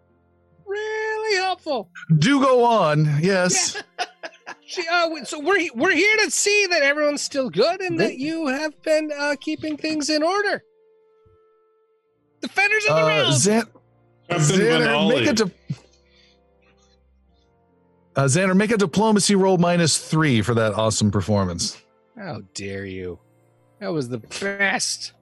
[0.66, 1.90] really helpful.
[2.19, 3.19] Do go on.
[3.22, 3.82] Yes.
[4.69, 8.48] She, uh, so we're we're here to see that everyone's still good and that you
[8.48, 10.61] have been uh, keeping things in order.
[12.41, 13.32] Defenders of the Uh, realm.
[13.32, 13.67] Xan-
[14.30, 15.51] Captain Xander, make a di-
[18.17, 21.82] uh, Xander, make a diplomacy roll minus three for that awesome performance.
[22.17, 23.19] How dare you?
[23.80, 25.14] That was the best.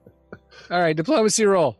[0.70, 1.76] All right, diplomacy roll.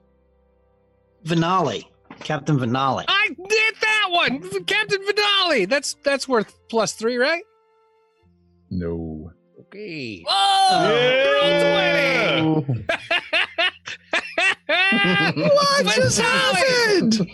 [1.24, 1.84] Vinali,
[2.20, 3.04] Captain Vinali.
[3.08, 5.66] I did that one, Captain Vidali.
[5.68, 7.42] That's that's worth plus three, right?
[8.70, 9.32] No.
[9.60, 10.22] Okay.
[10.28, 11.42] Whoa!
[11.42, 12.60] Yeah!
[14.66, 17.26] what just happened?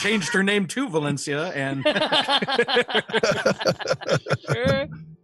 [0.00, 1.84] Changed her name to Valencia, and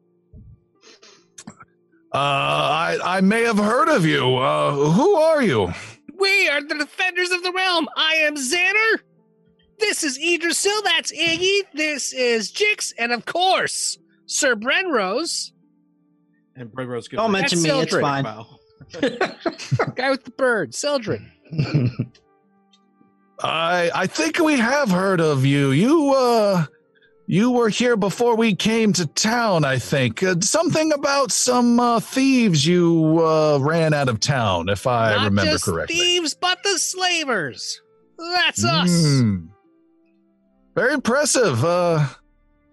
[2.15, 4.37] Uh, I I may have heard of you.
[4.37, 5.73] Uh, who are you?
[6.19, 7.89] we are the defenders of the realm.
[7.97, 9.01] I am Xander.
[9.81, 10.85] This is Idrisil.
[10.85, 11.61] That's Iggy.
[11.75, 15.53] This is Jix, and of course, Sir Brenrose,
[16.55, 17.09] and Bread Rose.
[17.09, 17.71] gives Don't her mention me.
[17.71, 18.25] That's It's fine.
[18.25, 18.47] bow.
[19.97, 21.33] guy with the bird, Sildren.
[23.43, 25.71] I I think we have heard of you.
[25.73, 26.67] You uh
[27.33, 30.23] you were here before we came to town, I think.
[30.23, 35.25] Uh, something about some uh, thieves you uh, ran out of town, if I Not
[35.25, 35.97] remember just correctly.
[35.97, 37.81] thieves, but the slavers.
[38.19, 38.91] That's us.
[38.91, 39.49] Mm.
[40.75, 41.65] Very impressive.
[41.65, 42.07] Uh,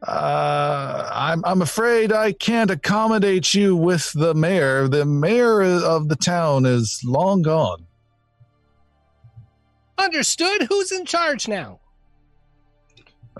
[0.06, 4.90] uh, I'm I'm afraid I can't accommodate you with the mayor.
[4.90, 7.86] The mayor of the town is long gone.
[9.98, 10.64] Understood.
[10.64, 11.80] Who's in charge now?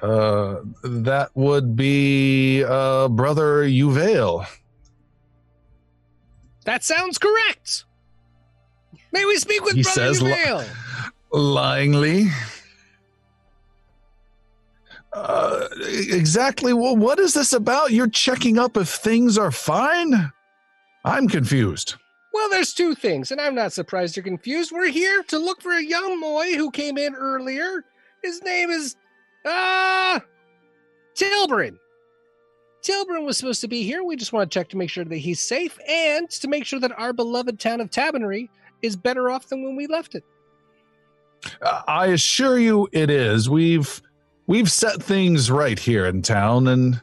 [0.02, 4.46] Uh, that would be uh, brother Uvail.
[6.66, 7.86] That sounds correct.
[9.12, 10.64] May we speak with He Brother says li-
[11.34, 12.32] Lyingly.
[15.12, 16.74] Uh, exactly.
[16.74, 17.92] Well, what is this about?
[17.92, 20.32] You're checking up if things are fine.
[21.04, 21.96] I'm confused.
[22.34, 24.72] Well, there's two things, and I'm not surprised you're confused.
[24.72, 27.84] We're here to look for a young boy who came in earlier.
[28.22, 28.96] His name is,
[29.46, 30.20] uh,
[31.16, 31.78] Tilbrin.
[32.82, 34.04] Tilbrin was supposed to be here.
[34.04, 36.80] We just want to check to make sure that he's safe and to make sure
[36.80, 38.50] that our beloved town of Tabernary
[38.82, 40.24] is better off than when we left it.
[41.62, 43.50] Uh, I assure you, it is.
[43.50, 44.02] We've
[44.48, 47.02] we've set things right here in town, and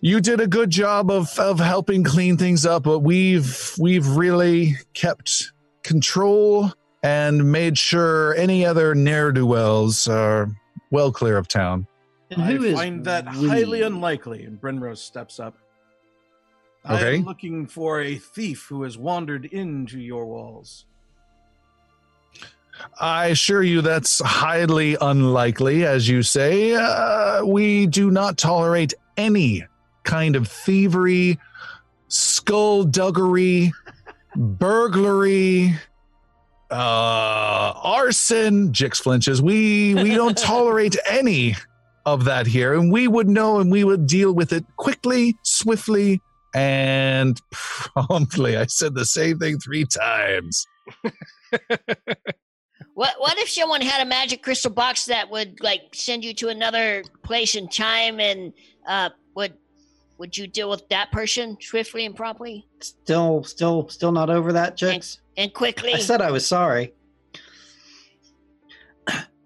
[0.00, 2.84] you did a good job of of helping clean things up.
[2.84, 6.72] But we've we've really kept control
[7.02, 10.48] and made sure any other ne'er do wells are
[10.92, 11.88] well clear of town.
[12.30, 13.48] And I who is find that we?
[13.48, 14.44] highly unlikely.
[14.44, 15.56] And Brenrose steps up.
[16.84, 20.86] I am looking for a thief who has wandered into your walls.
[22.98, 26.74] I assure you that's highly unlikely, as you say.
[26.74, 29.64] Uh, we do not tolerate any
[30.02, 31.38] kind of thievery,
[32.08, 33.72] skullduggery,
[34.36, 35.76] burglary,
[36.72, 38.72] uh, arson.
[38.72, 39.40] Jix flinches.
[39.42, 41.54] We we don't tolerate any
[42.06, 46.20] of that here, and we would know, and we would deal with it quickly, swiftly,
[46.54, 48.56] and promptly.
[48.56, 50.66] I said the same thing three times.
[52.94, 56.48] What what if someone had a magic crystal box that would like send you to
[56.48, 58.52] another place in time and
[58.86, 59.54] uh would
[60.18, 64.76] would you deal with that person swiftly and promptly Still, still, still not over that,
[64.76, 65.18] Jix.
[65.36, 65.94] And quickly?
[65.94, 66.92] I said I was sorry.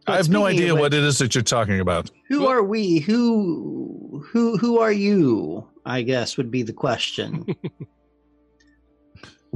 [0.08, 2.10] I have no idea what it is that you're talking about.
[2.28, 3.00] Who are we?
[3.00, 5.66] Who, who, who are you?
[5.84, 7.46] I guess would be the question.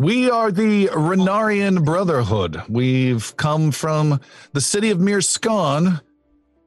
[0.01, 2.63] We are the Renarian Brotherhood.
[2.71, 4.19] We've come from
[4.55, 6.01] the city of Mirskan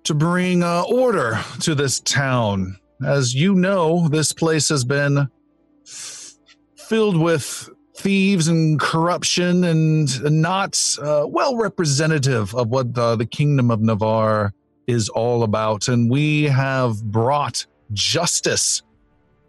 [0.03, 2.77] to bring uh, order to this town.
[3.03, 5.29] As you know, this place has been
[5.83, 6.35] f-
[6.75, 13.69] filled with thieves and corruption and not uh, well representative of what the, the kingdom
[13.69, 14.53] of Navarre
[14.87, 15.87] is all about.
[15.87, 18.81] And we have brought justice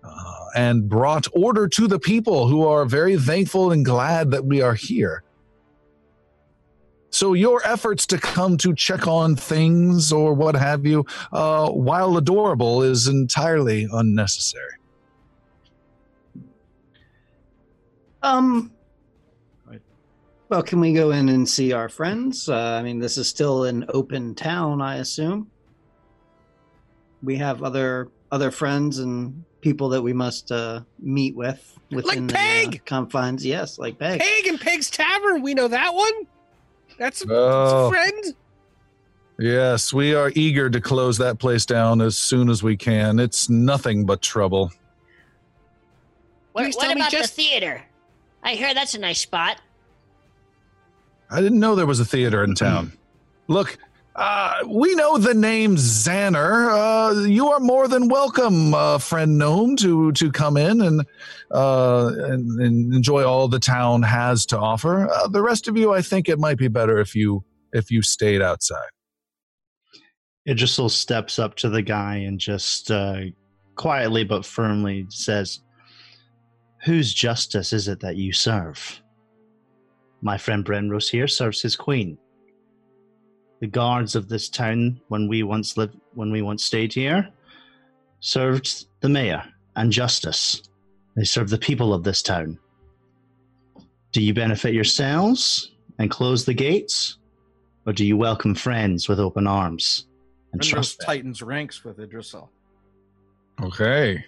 [0.02, 4.60] uh, and brought order to the people who are very thankful and glad that we
[4.60, 5.22] are here.
[7.10, 12.16] So, your efforts to come to check on things or what have you, uh, while
[12.16, 14.72] adorable, is entirely unnecessary.
[18.24, 18.72] Um.
[19.66, 19.80] Right.
[20.48, 22.48] Well, can we go in and see our friends?
[22.48, 25.50] Uh, I mean, this is still an open town, I assume.
[27.22, 32.38] We have other other friends and people that we must uh, meet with within the
[32.38, 33.44] uh, confines.
[33.46, 34.20] Yes, like Peg.
[34.20, 35.40] Peg and Peg's Tavern.
[35.42, 36.12] We know that one.
[36.98, 37.86] That's a, that's Oh.
[37.86, 38.34] a friend.
[39.38, 43.18] Yes, we are eager to close that place down as soon as we can.
[43.18, 44.70] It's nothing but trouble.
[46.52, 47.82] what Please what tell about just- the theater?
[48.44, 49.60] I hear that's a nice spot.
[51.30, 52.92] I didn't know there was a theater in town.
[53.48, 53.78] Look,
[54.16, 56.70] Uh, we know the name Xander.
[56.70, 61.04] Uh, you are more than welcome, uh, friend gnome, to to come in and,
[61.50, 65.10] uh, and and enjoy all the town has to offer.
[65.10, 67.42] Uh, the rest of you, I think it might be better if you
[67.72, 68.88] if you stayed outside.
[70.46, 73.16] Idrisil steps up to the guy and just uh,
[73.74, 75.58] quietly but firmly says,
[76.84, 79.00] Whose justice is it that you serve?
[80.20, 82.18] My friend Brenrose here serves his queen.
[83.60, 87.30] The guards of this town, when we once lived, when we once stayed here,
[88.20, 89.42] served the mayor
[89.76, 90.62] and justice.
[91.16, 92.58] They serve the people of this town.
[94.12, 97.18] Do you benefit yourselves and close the gates,
[97.86, 100.06] or do you welcome friends with open arms
[100.52, 102.48] and Renros trust them tightens ranks with Idrisil.
[103.62, 104.24] Okay.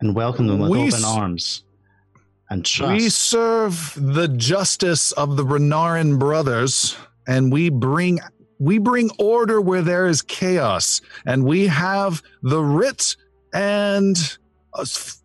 [0.00, 1.64] and welcome them with We open s- arms
[2.50, 2.92] and trust?
[2.92, 6.96] We serve the justice of the Renarin brothers,
[7.26, 8.20] and we bring
[8.58, 13.16] we bring order where there is chaos, and we have the writ
[13.54, 14.38] and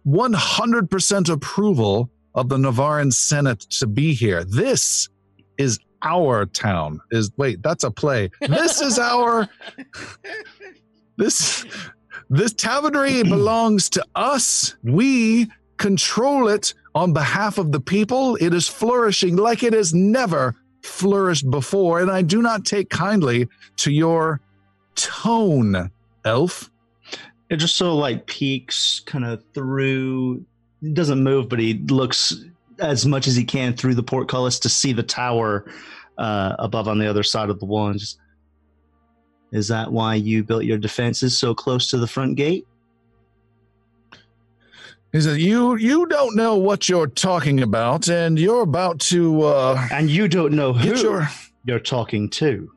[0.03, 4.43] one hundred percent approval of the Navaran Senate to be here.
[4.43, 5.09] This
[5.57, 7.01] is our town.
[7.11, 8.29] Is wait, that's a play.
[8.41, 9.49] This is our
[11.17, 11.65] this
[12.29, 14.75] this Tabernary belongs to us.
[14.83, 15.47] We
[15.77, 18.37] control it on behalf of the people.
[18.37, 23.47] It is flourishing like it has never flourished before, and I do not take kindly
[23.77, 24.39] to your
[24.95, 25.91] tone,
[26.23, 26.71] elf.
[27.49, 30.43] It just so like peeks kind of through.
[30.93, 32.45] Doesn't move, but he looks
[32.79, 35.65] as much as he can through the portcullis to see the tower
[36.17, 37.87] uh, above on the other side of the wall.
[37.87, 38.19] And just,
[39.51, 42.67] is that why you built your defenses so close to the front gate?
[45.15, 49.87] He said, "You you don't know what you're talking about, and you're about to uh,
[49.89, 51.29] And you don't know who your."
[51.63, 52.69] you're talking to.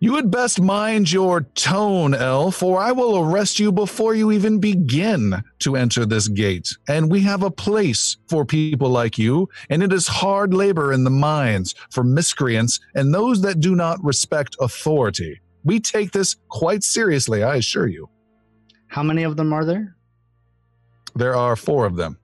[0.00, 4.58] You had best mind your tone, elf, or I will arrest you before you even
[4.58, 6.68] begin to enter this gate.
[6.88, 11.04] And we have a place for people like you, and it is hard labor in
[11.04, 15.40] the mines for miscreants and those that do not respect authority.
[15.62, 18.08] We take this quite seriously, I assure you.
[18.88, 19.94] How many of them are there?
[21.14, 22.18] There are four of them.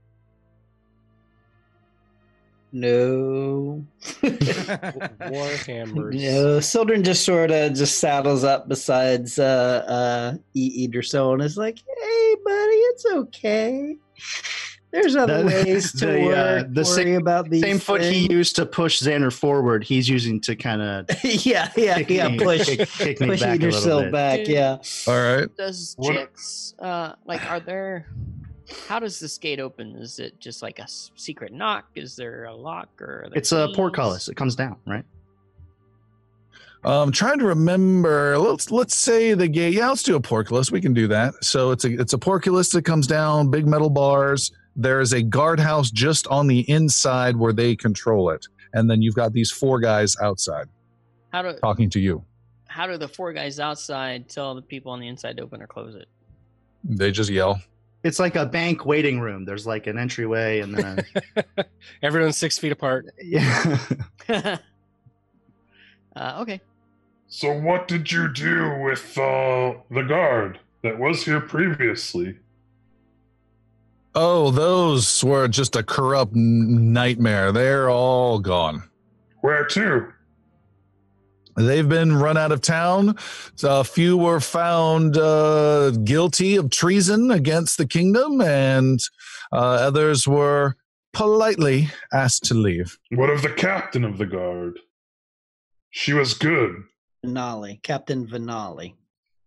[2.72, 3.84] No.
[4.22, 6.14] Warhammers.
[6.14, 11.56] No, Sildren just sort of just saddles up besides uh uh E Idrisil and is
[11.56, 13.96] like, "Hey, buddy, it's okay.
[14.92, 18.30] There's other The- ways to the, uh, the worry same- about these Same foot he
[18.32, 22.36] used to push Xander forward, he's using to kind of yeah, yeah, yeah.
[22.38, 24.12] Push, kick, kick me push back a little Idrisil bit.
[24.12, 24.40] back.
[24.46, 24.78] Yeah.
[25.12, 25.48] All right.
[25.56, 28.06] Does What- Jix, uh, like, are there?
[28.88, 29.96] How does this gate open?
[29.96, 31.86] Is it just like a secret knock?
[31.94, 33.24] Is there a lock or?
[33.24, 34.28] Are there It's a portcullis.
[34.28, 35.04] It comes down, right?
[36.82, 38.38] I'm trying to remember.
[38.38, 39.74] Let's let's say the gate.
[39.74, 40.70] Yeah, let's do a portcullis.
[40.72, 41.34] We can do that.
[41.44, 44.50] So it's a it's a portcullis that comes down, big metal bars.
[44.76, 49.16] There is a guardhouse just on the inside where they control it, and then you've
[49.16, 50.68] got these four guys outside
[51.32, 52.24] How do talking to you.
[52.66, 55.66] how do the four guys outside tell the people on the inside to open or
[55.66, 56.08] close it?
[56.84, 57.60] They just yell.
[58.02, 59.44] It's like a bank waiting room.
[59.44, 61.04] There's like an entryway and then
[61.36, 61.64] a,
[62.02, 63.06] Everyone's six feet apart.
[63.22, 63.78] yeah.
[66.16, 66.60] uh, okay.
[67.28, 72.38] So what did you do with uh, the guard that was here previously?
[74.14, 77.52] Oh, those were just a corrupt n- nightmare.
[77.52, 78.82] They're all gone.
[79.42, 80.12] Where to?
[81.56, 83.16] They've been run out of town.
[83.62, 89.00] A few were found uh, guilty of treason against the kingdom, and
[89.52, 90.76] uh, others were
[91.12, 92.98] politely asked to leave.
[93.10, 94.78] What of the captain of the guard?
[95.90, 96.84] She was good.
[97.24, 98.94] Vinali, Captain Vinali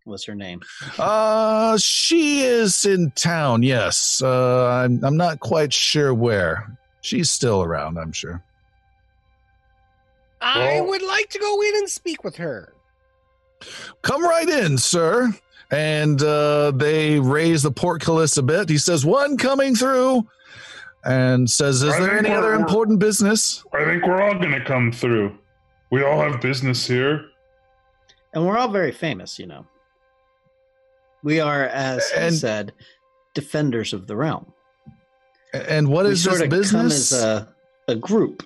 [0.06, 0.62] was her name.
[1.00, 3.64] Uh, she is in town.
[3.64, 5.04] Yes, uh, I'm.
[5.04, 6.78] I'm not quite sure where.
[7.02, 7.98] She's still around.
[7.98, 8.44] I'm sure.
[10.44, 12.74] I Well- would like to go in and speak with her.
[14.02, 15.34] Come right in, sir.
[15.72, 18.70] And uh, they raise the portcullis a bit.
[18.70, 20.28] He says, "One coming through,"
[21.04, 24.92] and says, "Is I there any other important business?" I think we're all gonna come
[24.92, 25.36] through.
[25.92, 27.26] We all have business here.
[28.34, 29.66] And we're all very famous, you know.
[31.24, 32.74] We are, as he And- said,
[33.34, 34.52] defenders of the realm.
[35.54, 36.72] And what is we is sort this of business?
[37.12, 37.48] come as a,
[37.88, 38.44] a group.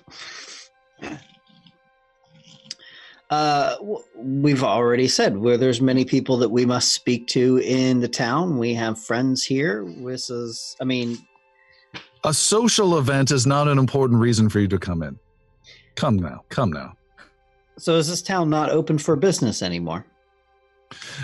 [3.30, 3.76] Uh,
[4.16, 8.56] we've already said where there's many people that we must speak to in the town.
[8.56, 9.84] We have friends here.
[10.02, 11.18] This is, I mean,
[12.24, 15.18] A social event is not an important reason for you to come in.
[15.94, 16.94] Come now, come now.
[17.76, 20.04] So is this town not open for business anymore?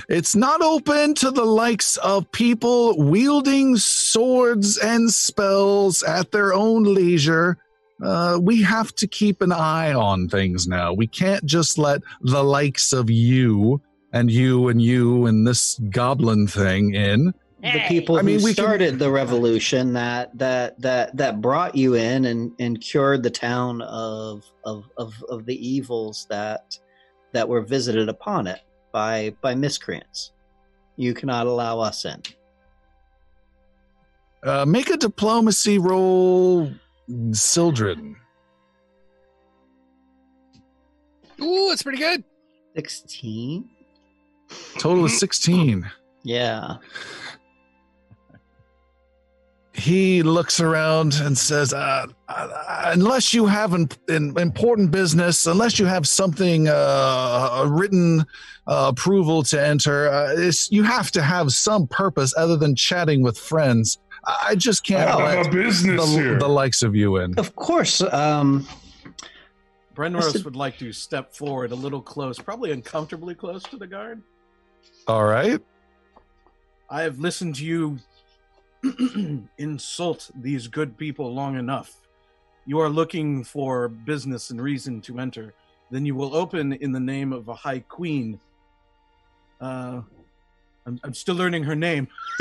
[0.09, 6.85] It's not open to the likes of people wielding swords and spells at their own
[6.85, 7.57] leisure.
[8.03, 10.93] Uh, we have to keep an eye on things now.
[10.93, 13.81] We can't just let the likes of you
[14.13, 17.33] and you and you and this goblin thing in.
[17.63, 21.41] The Hey, people I mean, who we can- started the revolution that that that that
[21.41, 26.79] brought you in and and cured the town of of of, of the evils that
[27.33, 28.61] that were visited upon it
[28.93, 30.33] by by miscreants.
[30.97, 32.21] You cannot allow us in.
[34.43, 36.71] Uh, make a diplomacy roll,
[37.33, 38.17] Sildren.
[41.41, 42.25] Ooh, it's pretty good.
[42.77, 43.69] Sixteen.
[44.79, 45.91] Total of 16.
[46.23, 46.77] Yeah.
[49.73, 52.49] he looks around and says, uh, uh,
[52.87, 58.21] "Unless you have an, an important business, unless you have something, uh, a written
[58.69, 63.21] uh, approval to enter, uh, it's, you have to have some purpose other than chatting
[63.21, 63.99] with friends.
[64.27, 66.39] I I just can't I let have a business the, here.
[66.39, 68.01] the likes of you in." Of course.
[68.01, 68.67] Um,
[69.95, 70.45] Brenrose Mr.
[70.45, 74.23] would like to step forward a little close, probably uncomfortably close to the guard.
[75.07, 75.61] All right.
[76.91, 77.99] I have listened to you
[79.59, 82.01] insult these good people long enough.
[82.67, 85.55] You are looking for business and reason to enter.
[85.91, 88.41] Then you will open in the name of a high queen.
[89.61, 90.03] Uh,
[90.87, 92.09] I'm, I'm still learning her name.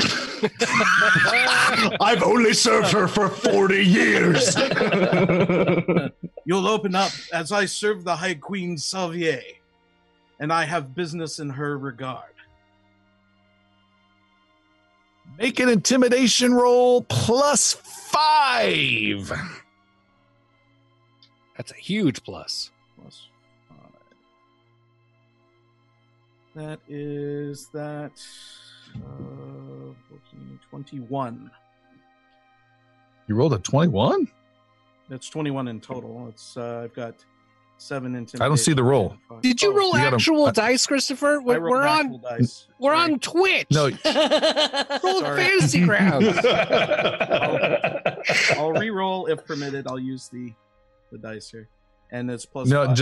[2.00, 4.54] I've only served her for 40 years.
[6.44, 9.40] You'll open up as I serve the High Queen Salvier,
[10.40, 12.34] and I have business in her regard.
[15.38, 19.32] Make an intimidation roll plus five.
[21.56, 22.70] That's a huge plus.
[22.70, 22.73] Plus
[26.54, 28.12] That is that
[28.94, 31.50] uh, 14, 21.
[33.26, 34.28] You rolled a 21?
[35.08, 36.28] That's 21 in total.
[36.28, 37.14] It's uh, I've got
[37.78, 38.42] seven intimidation.
[38.42, 39.16] I don't see the roll.
[39.42, 41.40] Did you Oh, roll you gotta- actual dice, Christopher?
[41.40, 42.68] I We're, rolled we're actual on dice.
[42.78, 43.12] we're Sorry.
[43.12, 43.66] on Twitch.
[43.72, 43.86] No,
[45.04, 46.38] Roll fantasy grounds.
[48.56, 49.88] I'll re-roll if permitted.
[49.88, 50.52] I'll use the
[51.10, 51.68] the dice here,
[52.12, 52.68] and it's plus.
[52.68, 52.96] No, five.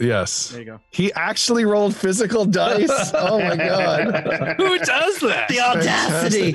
[0.00, 0.48] Ju- That's- yes.
[0.50, 0.80] there you go.
[0.90, 3.12] He actually rolled physical dice.
[3.14, 4.54] Oh my god.
[4.56, 5.48] Who does that?
[5.48, 6.54] the audacity.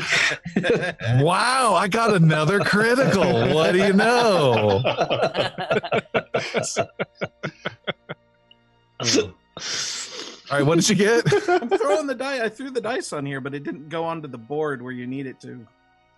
[1.24, 3.54] Wow, I got another critical.
[3.54, 4.82] What do you know?
[10.52, 11.24] All right, what did you get?
[11.50, 12.44] I'm throwing the die.
[12.44, 15.08] I threw the dice on here, but it didn't go onto the board where you
[15.08, 15.66] need it to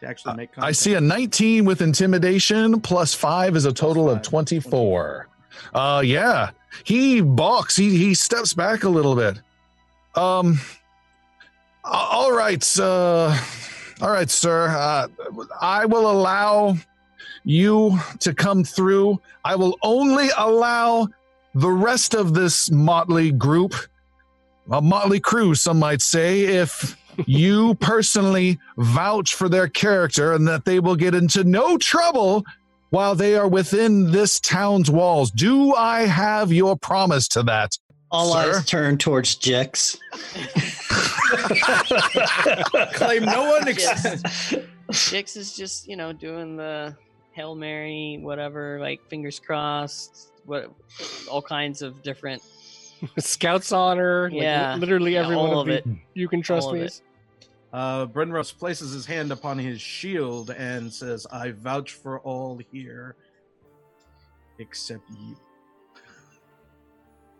[0.01, 0.49] to actually make.
[0.57, 5.27] I see a 19 with intimidation plus 5 is a total of Five, 24.
[5.73, 6.49] Uh yeah.
[6.83, 7.75] He balks.
[7.75, 9.39] He he steps back a little bit.
[10.15, 10.59] Um
[11.83, 13.37] all right, uh
[14.01, 14.67] all right, sir.
[14.67, 15.07] Uh,
[15.61, 16.75] I will allow
[17.45, 19.21] you to come through.
[19.45, 21.07] I will only allow
[21.53, 23.73] the rest of this motley group,
[24.69, 30.65] a motley crew, some might say, if you personally vouch for their character and that
[30.65, 32.43] they will get into no trouble
[32.89, 35.31] while they are within this town's walls.
[35.31, 37.77] Do I have your promise to that?
[38.11, 38.57] All Sir?
[38.57, 39.97] eyes turn towards Jix.
[42.93, 43.67] Claim no one.
[43.67, 46.95] Ex- Jix, Jix is just you know doing the
[47.31, 50.71] hail mary, whatever, like fingers crossed, what,
[51.29, 52.41] all kinds of different.
[53.19, 54.29] Scouts honor.
[54.31, 54.75] like, Yeah.
[54.75, 55.91] literally Yeah, every one all of of you.
[55.93, 55.97] it.
[56.13, 56.87] You can trust All me.
[57.75, 57.77] It.
[57.77, 63.15] Uh, Brenrose places his hand upon his shield and says, "I vouch for all here,
[64.59, 65.37] except you."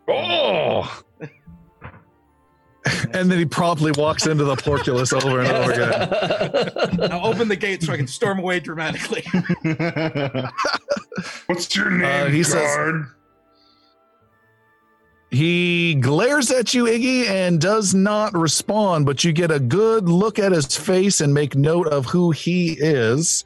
[0.08, 1.02] Oh!
[3.12, 6.08] and then he promptly walks into the portcullis over and over again.
[7.10, 9.24] Now open the gate so I can storm away dramatically.
[11.46, 13.06] What's your name, Uh, he says- guard?
[15.30, 20.38] He glares at you, Iggy, and does not respond, but you get a good look
[20.38, 23.44] at his face and make note of who he is.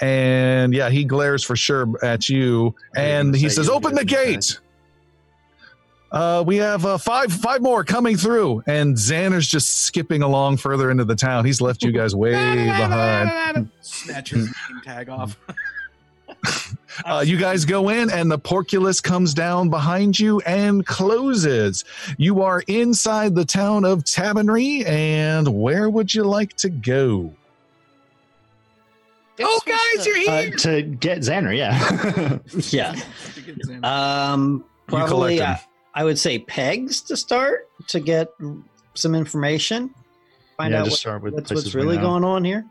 [0.00, 2.74] And yeah, he glares for sure at you.
[2.96, 4.58] And he say says, Open the gate.
[6.10, 10.90] Uh, we have uh, five five more coming through, and Xander's just skipping along further
[10.90, 11.46] into the town.
[11.46, 13.70] He's left you guys way behind.
[13.80, 15.38] Snatch his tag off.
[17.04, 21.84] Uh, you guys go in, and the portcullis comes down behind you and closes.
[22.18, 27.32] You are inside the town of Tabernary, and where would you like to go?
[29.40, 30.50] Oh, guys, you're uh, here.
[30.56, 32.38] to get Xander, yeah.
[32.70, 32.94] yeah.
[33.82, 35.38] Um, probably.
[35.38, 38.28] collect I, would say pegs to start to get
[38.94, 39.94] some information.
[40.56, 42.64] Find Yeah, out just what- start with what's, what's really going on here.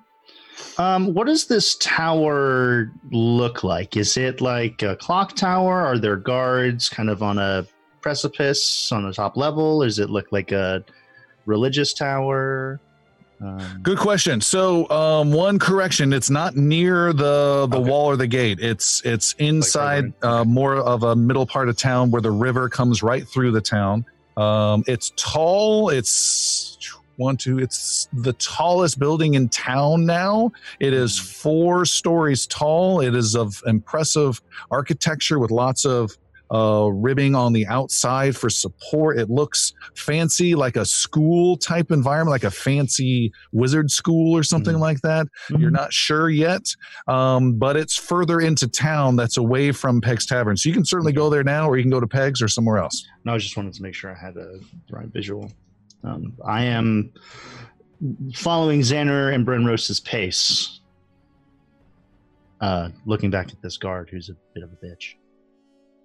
[0.78, 3.98] Um, what does this tower look like?
[3.98, 5.82] Is it like a clock tower?
[5.82, 7.66] Are there guards kind of on a
[8.02, 9.82] precipice on the top level?
[9.84, 10.84] Does it look like a
[11.46, 12.80] religious tower?
[13.42, 14.40] Um, Good question.
[14.40, 17.90] So, um, one correction: it's not near the the Okay.
[17.90, 18.60] wall or the gate.
[18.62, 23.02] It's it's inside, uh, more of a middle part of town where the river comes
[23.02, 24.06] right through the town.
[24.38, 25.90] Um, it's tall.
[25.90, 26.78] It's
[27.22, 27.60] one, to.
[27.60, 30.52] It's the tallest building in town now.
[30.80, 33.00] It is four stories tall.
[33.00, 36.12] It is of impressive architecture with lots of
[36.54, 39.18] uh, ribbing on the outside for support.
[39.18, 44.76] It looks fancy, like a school type environment, like a fancy wizard school or something
[44.76, 44.80] Mhm.
[44.82, 45.28] like that.
[45.58, 46.64] You're not sure yet,
[47.08, 50.58] um, but it's further into town that's away from Peg's Tavern.
[50.58, 52.80] So you can certainly go there now, or you can go to Peg's or somewhere
[52.80, 53.08] else.
[53.24, 55.50] No, I just wanted to make sure I had a the right visual.
[56.04, 57.14] Um, I am
[58.34, 60.80] following Xander and Brenrose's pace,
[62.60, 65.16] uh, looking back at this guard who's a bit of a bitch.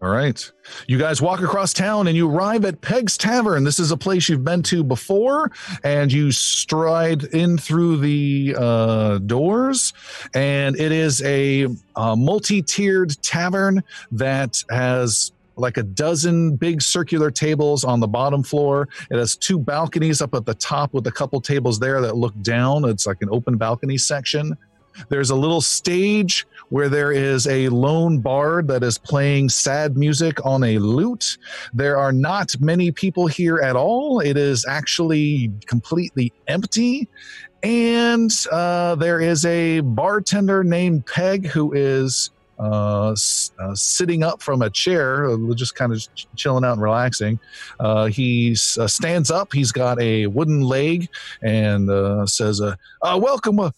[0.03, 0.53] All right.
[0.87, 3.65] You guys walk across town and you arrive at Peg's Tavern.
[3.65, 5.51] This is a place you've been to before,
[5.85, 9.95] and you stride in through the uh, doors.
[10.35, 17.31] And it is a, uh multi tiered tavern that has like a dozen big circular
[17.31, 18.89] tables on the bottom floor.
[19.11, 22.35] It has two balconies up at the top with a couple tables there that look
[22.43, 22.89] down.
[22.89, 24.57] It's like an open balcony section.
[25.09, 30.45] There's a little stage where there is a lone bard that is playing sad music
[30.45, 31.39] on a lute.
[31.75, 34.21] There are not many people here at all.
[34.21, 37.09] It is actually completely empty.
[37.63, 43.15] And uh, there is a bartender named Peg who is uh,
[43.59, 47.39] uh, sitting up from a chair, uh, just kind of ch- chilling out and relaxing.
[47.81, 49.53] Uh, he uh, stands up.
[49.53, 51.09] He's got a wooden leg
[51.43, 53.71] and uh, says, uh, uh, "Welcome, uh,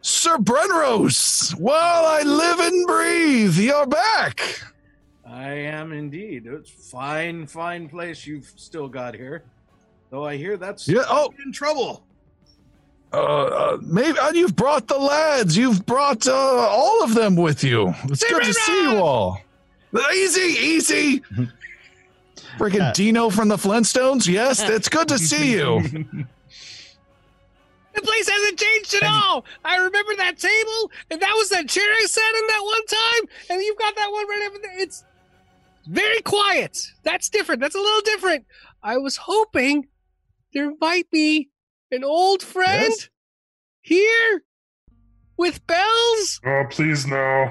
[0.00, 1.52] Sir Brenrose.
[1.58, 4.60] While I live and breathe, you're back."
[5.28, 6.46] I am indeed.
[6.46, 9.44] It's fine, fine place you've still got here.
[10.10, 11.32] Though I hear that's Yeah, oh.
[11.44, 12.05] in trouble.
[13.12, 15.56] Uh, uh, maybe uh, you've brought the lads.
[15.56, 17.94] You've brought uh, all of them with you.
[18.04, 19.40] It's good to see you all.
[20.12, 21.22] Easy, easy.
[22.58, 24.26] Freaking Uh, Dino from the Flintstones.
[24.26, 25.82] Yes, it's good to see you.
[27.94, 29.46] The place hasn't changed at all.
[29.64, 33.28] I remember that table, and that was that chair I sat in that one time,
[33.48, 34.78] and you've got that one right over there.
[34.78, 35.02] It's
[35.86, 36.78] very quiet.
[37.04, 37.62] That's different.
[37.62, 38.44] That's a little different.
[38.82, 39.86] I was hoping
[40.52, 41.48] there might be
[41.90, 43.08] an old friend Yes?
[43.82, 44.42] here
[45.36, 46.40] with bells.
[46.44, 47.50] Oh, please no.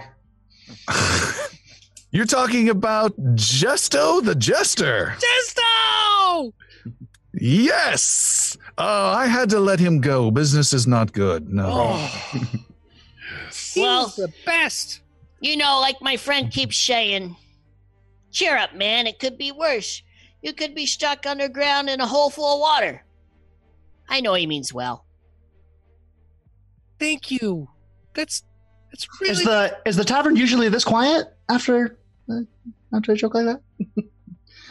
[2.12, 5.16] You're talking about Jesto the Jester.
[5.20, 6.54] Jesto!
[7.34, 8.58] Yes.
[8.78, 10.32] Uh, I had to let him go.
[10.32, 11.50] Business is not good.
[11.50, 11.70] No.
[11.70, 12.20] Oh,
[13.52, 15.02] he's Well- the best.
[15.42, 17.36] You know, like my friend keeps saying,
[18.32, 19.06] cheer up, man.
[19.06, 20.02] It could be worse.
[20.42, 23.04] You could be stuck underground in a hole full of water.
[24.08, 25.06] I know he means well.
[27.00, 27.68] Thank you.
[28.14, 28.44] That's
[28.92, 31.98] that's really Is the is the tavern usually this quiet after
[32.30, 32.42] uh,
[32.94, 33.62] after a joke like that?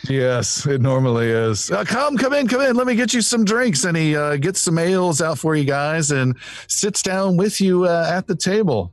[0.08, 1.70] Yes, it normally is.
[1.70, 2.76] Uh, come, come in, come in.
[2.76, 3.84] Let me get you some drinks.
[3.84, 6.36] And he uh, gets some ales out for you guys and
[6.68, 8.92] sits down with you uh, at the table.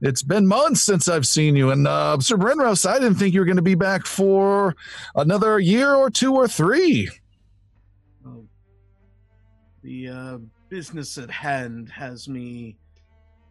[0.00, 1.70] It's been months since I've seen you.
[1.70, 4.74] And uh, Sir Brenrose, I didn't think you were going to be back for
[5.14, 7.08] another year or two or three.
[9.82, 12.76] The uh, business at hand has me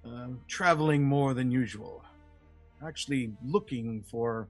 [0.05, 2.03] uh, traveling more than usual.
[2.85, 4.47] Actually, looking for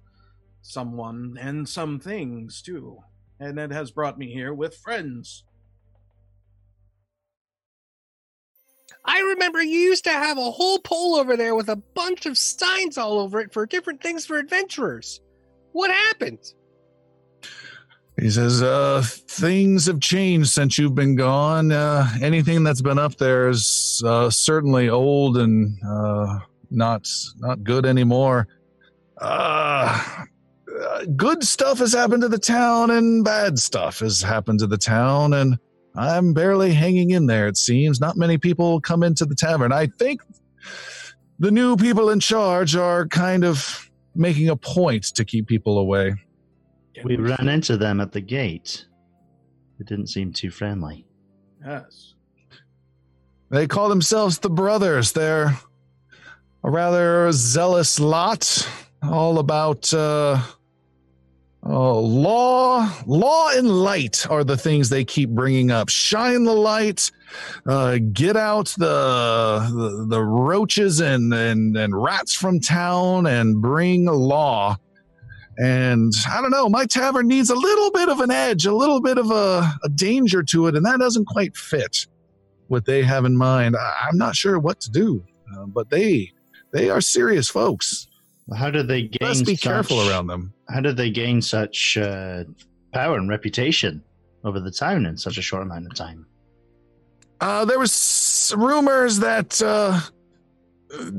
[0.62, 2.98] someone and some things too.
[3.40, 5.46] And it has brought me here with friends.
[9.06, 12.38] I remember you used to have a whole pole over there with a bunch of
[12.38, 15.22] signs all over it for different things for adventurers.
[15.72, 16.54] What happened?
[18.20, 21.72] He says, uh, things have changed since you've been gone.
[21.72, 26.40] Uh, anything that's been up there is uh, certainly old and uh,
[26.70, 27.08] not
[27.38, 28.48] not good anymore.
[29.20, 30.26] Uh,
[31.16, 35.34] good stuff has happened to the town, and bad stuff has happened to the town,
[35.34, 35.58] and
[35.96, 37.48] I'm barely hanging in there.
[37.48, 39.72] It seems not many people come into the tavern.
[39.72, 40.22] I think
[41.40, 46.16] the new people in charge are kind of making a point to keep people away.
[47.04, 48.86] We ran into them at the gate.
[49.80, 51.06] It didn't seem too friendly.
[51.66, 52.14] Yes.
[53.50, 55.12] They call themselves the Brothers.
[55.12, 55.58] They're
[56.64, 58.68] a rather zealous lot,
[59.02, 60.42] all about uh,
[61.62, 65.90] Oh, law, law and light are the things they keep bringing up.
[65.90, 67.12] Shine the light,
[67.66, 74.06] uh, get out the, the the roaches and, and and rats from town, and bring
[74.06, 74.78] law.
[75.62, 79.02] And I don't know, my tavern needs a little bit of an edge, a little
[79.02, 82.08] bit of a, a danger to it, and that doesn't quite fit
[82.70, 83.76] what they have in mind.
[83.76, 85.24] I, I'm not sure what to do,
[85.54, 86.32] uh, but they
[86.72, 88.08] they are serious folks.
[88.56, 89.28] How did they gain?
[89.28, 90.54] Let's be such, careful around them.
[90.70, 92.46] How did they gain such uh,
[92.94, 94.02] power and reputation
[94.46, 96.26] over the town in such a short amount of time?
[97.42, 100.00] Uh, there was rumors that uh,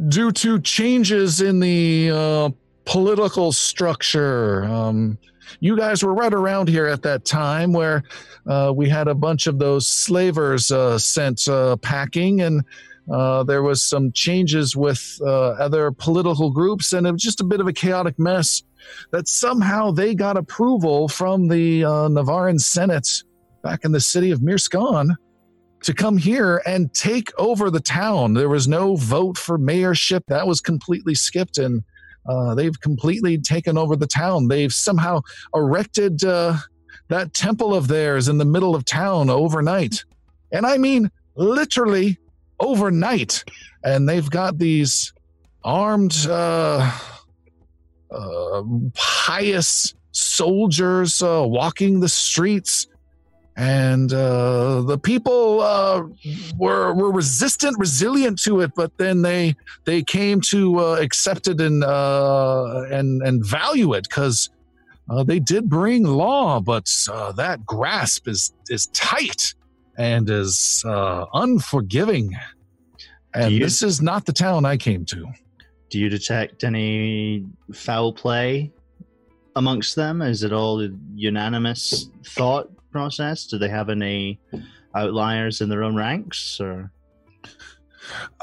[0.09, 2.51] due to changes in the uh,
[2.91, 5.17] political structure, um,
[5.61, 8.03] you guys were right around here at that time where
[8.49, 12.65] uh, we had a bunch of those slavers uh, sent uh, packing, and
[13.09, 17.45] uh, there was some changes with uh, other political groups, and it was just a
[17.45, 18.65] bit of a chaotic mess.
[19.13, 23.23] That somehow they got approval from the uh, Navaran Senate
[23.63, 25.15] back in the city of Mirskan
[25.83, 28.35] to come here and take over the town.
[28.35, 30.23] There was no vote for mayorship.
[30.27, 31.85] That was completely skipped, and
[32.27, 34.49] uh, they've completely taken over the town.
[34.49, 35.21] They've somehow
[35.55, 36.57] erected uh,
[37.09, 40.05] that temple of theirs in the middle of town overnight.
[40.53, 42.19] And I mean, literally
[42.59, 43.45] overnight.
[43.85, 45.13] And they've got these
[45.65, 46.99] armed, uh,
[48.11, 48.63] uh,
[48.95, 52.89] pious soldiers uh, walking the streets
[53.57, 56.03] and uh, the people uh,
[56.57, 59.55] were were resistant, resilient to it, but then they
[59.85, 64.49] they came to uh, accept it and uh, and and value it because
[65.11, 69.55] uh, they did bring law, but uh, that grasp is is tight
[69.99, 72.35] and is uh, unforgiving.
[73.35, 75.27] And you- this is not the town I came to.
[75.91, 78.71] Do you detect any foul play
[79.57, 80.23] amongst them?
[80.23, 83.47] Is it all unanimous thought process?
[83.47, 84.39] Do they have any
[84.95, 86.91] outliers in their own ranks, or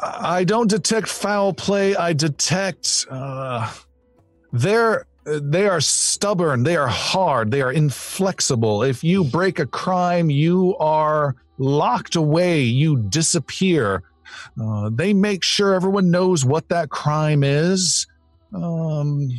[0.02, 1.96] I don't detect foul play.
[1.96, 3.72] I detect uh,
[4.52, 6.64] they're they are stubborn.
[6.64, 7.52] They are hard.
[7.52, 8.84] They are inflexible.
[8.84, 12.62] If you break a crime, you are locked away.
[12.62, 14.04] You disappear.
[14.62, 18.08] Uh, they make sure everyone knows what that crime is.
[18.54, 19.30] Um,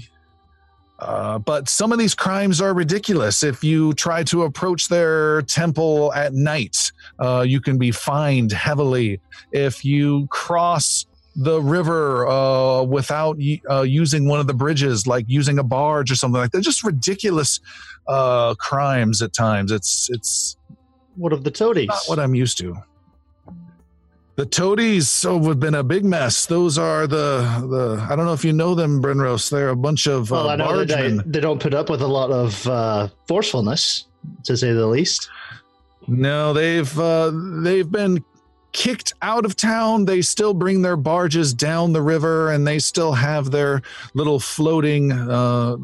[0.98, 3.42] uh, but some of these crimes are ridiculous.
[3.42, 9.20] If you try to approach their temple at night, uh, you can be fined heavily.
[9.52, 13.38] If you cross the river uh, without
[13.70, 16.82] uh, using one of the bridges, like using a barge or something like that, just
[16.82, 17.60] ridiculous
[18.08, 19.70] uh, crimes at times.
[19.70, 20.56] It's it's
[21.14, 21.88] what of the toadies?
[21.88, 22.74] not what I'm used to.
[24.39, 26.47] The toadies oh, have been a big mess.
[26.47, 29.50] Those are the the I don't know if you know them, Brenrose.
[29.50, 32.07] They're a bunch of well, uh, I know they, they don't put up with a
[32.07, 34.07] lot of uh, forcefulness,
[34.44, 35.28] to say the least.
[36.07, 37.33] No, they've uh,
[37.65, 38.25] they've been
[38.70, 40.05] kicked out of town.
[40.05, 43.83] They still bring their barges down the river, and they still have their
[44.15, 45.78] little floating uh,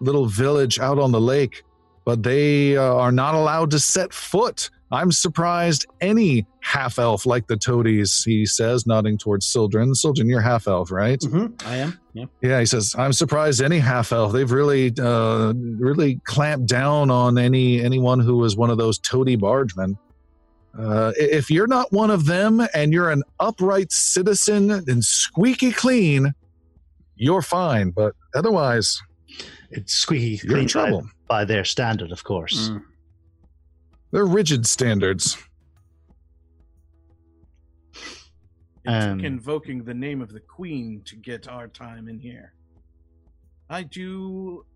[0.00, 1.62] little village out on the lake.
[2.04, 4.70] But they uh, are not allowed to set foot.
[4.92, 8.22] I'm surprised any half elf like the toadies.
[8.24, 9.94] He says, nodding towards Sildren.
[9.94, 11.18] Sildren, you're half elf, right?
[11.18, 11.66] Mm-hmm.
[11.66, 11.98] I am.
[12.12, 12.26] Yeah.
[12.42, 14.32] Yeah, he says, I'm surprised any half elf.
[14.32, 19.36] They've really, uh, really clamped down on any anyone who is one of those toady
[19.36, 19.96] bargemen.
[20.78, 26.32] Uh, if you're not one of them and you're an upright citizen and squeaky clean,
[27.16, 27.90] you're fine.
[27.90, 29.00] But otherwise,
[29.70, 31.08] It's squeaky you're in clean by, trouble.
[31.28, 32.68] by their standard, of course.
[32.70, 32.82] Mm.
[34.12, 35.38] They're rigid standards.
[37.94, 42.52] It took Um, invoking the name of the queen to get our time in here.
[43.70, 44.66] I do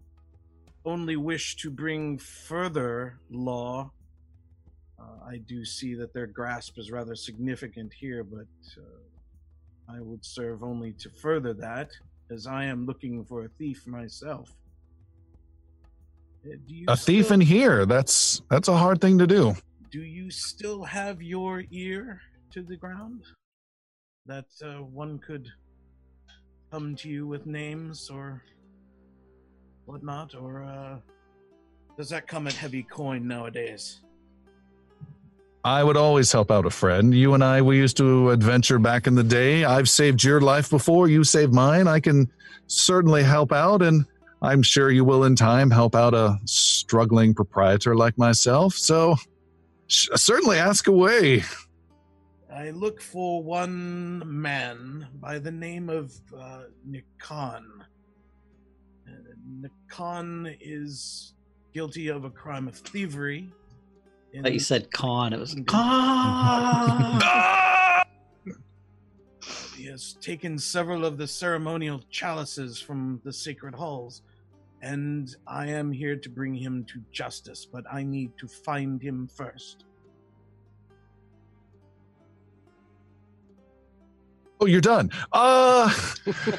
[0.84, 3.90] only wish to bring further law.
[4.98, 8.46] Uh, I do see that their grasp is rather significant here, but
[8.78, 11.90] uh, I would serve only to further that,
[12.30, 14.50] as I am looking for a thief myself.
[16.88, 17.86] A thief still- in here.
[17.86, 19.54] That's that's a hard thing to do.
[19.90, 22.20] do you still have your ear
[22.52, 23.22] to the ground?
[24.26, 25.48] That uh, one could
[26.70, 28.42] come to you with names or
[29.86, 30.98] whatnot, or uh,
[31.96, 34.00] does that come at heavy coin nowadays?
[35.64, 37.12] I would always help out a friend.
[37.14, 39.64] You and I, we used to adventure back in the day.
[39.64, 41.08] I've saved your life before.
[41.08, 41.88] You saved mine.
[41.88, 42.30] I can
[42.68, 44.06] certainly help out, and
[44.42, 48.74] I'm sure you will in time help out a struggling proprietor like myself.
[48.74, 49.16] So
[49.88, 51.42] sh- certainly ask away.
[52.52, 57.64] I look for one man by the name of uh, Nikan.
[59.06, 59.12] Uh,
[59.60, 61.34] Nikan is
[61.74, 63.50] guilty of a crime of thievery.
[64.32, 65.32] in- But you said con.
[65.32, 67.20] It was con.
[69.76, 74.22] He has taken several of the ceremonial chalices from the sacred halls,
[74.82, 79.28] and I am here to bring him to justice, but I need to find him
[79.28, 79.84] first.
[84.60, 85.10] Oh, you're done.
[85.32, 85.92] Uh,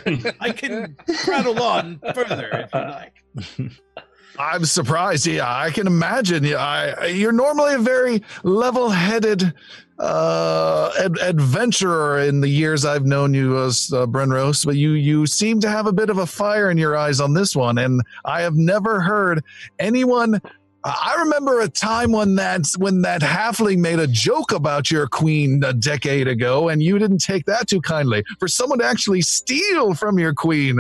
[0.40, 0.96] I can
[1.28, 3.82] rattle on further if you like.
[4.40, 5.26] I'm surprised.
[5.26, 6.44] Yeah, I can imagine.
[6.44, 9.54] Yeah, I, you're normally a very level-headed
[10.00, 15.26] uh, ad- adventurer in the years I've known you, as uh, Brenrose, but you you
[15.26, 18.02] seem to have a bit of a fire in your eyes on this one, and
[18.26, 19.44] I have never heard
[19.80, 20.40] anyone.
[20.84, 25.64] I remember a time when that when that halfling made a joke about your queen
[25.66, 28.24] a decade ago, and you didn't take that too kindly.
[28.40, 30.80] For someone to actually steal from your queen,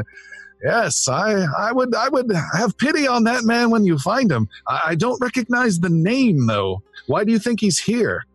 [0.64, 4.50] Yes, I, I would, I would have pity on that man when you find him.
[4.68, 6.82] I, I don't recognize the name though.
[7.06, 8.26] Why do you think he's here?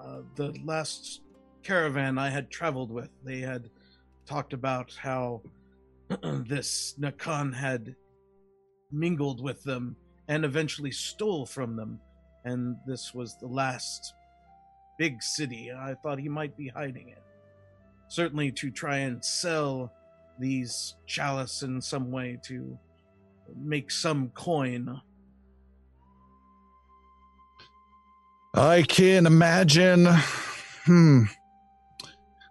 [0.00, 1.22] Uh, the last
[1.62, 3.68] caravan I had traveled with, they had
[4.26, 5.42] talked about how
[6.22, 7.96] this Nikan had
[8.92, 9.96] mingled with them
[10.28, 11.98] and eventually stole from them.
[12.44, 14.14] And this was the last
[14.98, 17.16] big city I thought he might be hiding in.
[18.08, 19.92] Certainly to try and sell
[20.38, 22.78] these chalice in some way to
[23.56, 25.00] make some coin.
[28.54, 30.06] I can imagine.
[30.84, 31.24] Hmm.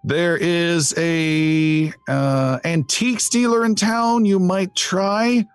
[0.04, 5.46] There is a uh, antiques dealer in town you might try.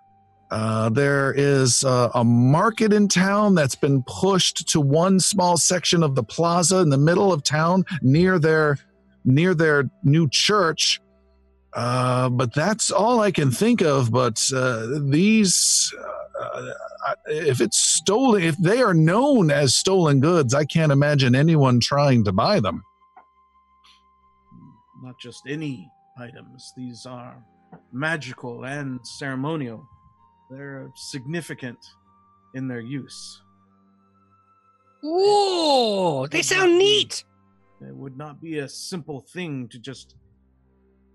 [0.53, 6.05] Uh, there is uh, a market in town that's been pushed to one small section
[6.05, 8.79] of the plaza in the middle of town near their
[9.25, 11.01] near their new church.
[11.77, 14.11] Uh, but that's all I can think of.
[14.11, 15.95] But uh, these,
[16.41, 16.73] uh,
[17.27, 22.25] if it's stolen, if they are known as stolen goods, I can't imagine anyone trying
[22.25, 22.83] to buy them.
[25.03, 27.45] Not just any items, these are
[27.93, 29.87] magical and ceremonial.
[30.51, 31.79] They're significant
[32.55, 33.43] in their use.
[35.03, 37.25] Whoa, they sound neat.
[37.83, 40.15] It would not be a simple thing to just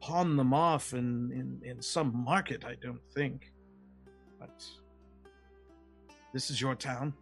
[0.01, 3.51] pawn them off in, in, in some market, I don't think.
[4.39, 4.63] But
[6.33, 7.13] this is your town.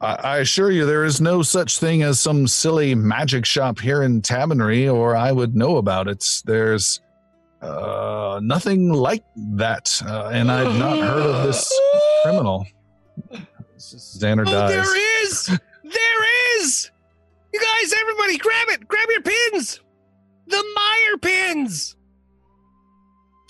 [0.00, 4.02] I, I assure you, there is no such thing as some silly magic shop here
[4.02, 6.42] in Tabernary, or I would know about it.
[6.44, 7.00] There's
[7.62, 11.80] uh, nothing like that, uh, and I've not heard of this
[12.22, 12.66] criminal.
[13.78, 14.70] Xander Oh, dies.
[14.70, 15.46] there is!
[15.46, 16.90] There is!
[17.52, 18.86] You guys, everybody, grab it!
[18.88, 19.80] Grab your pins!
[20.46, 21.96] The Meyer pins!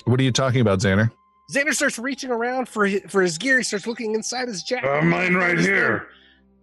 [0.04, 1.10] What are you talking about, Xander?
[1.50, 3.58] Xander starts reaching around for his, for his gear.
[3.58, 4.88] He starts looking inside his jacket.
[4.88, 6.08] Uh, mine right here.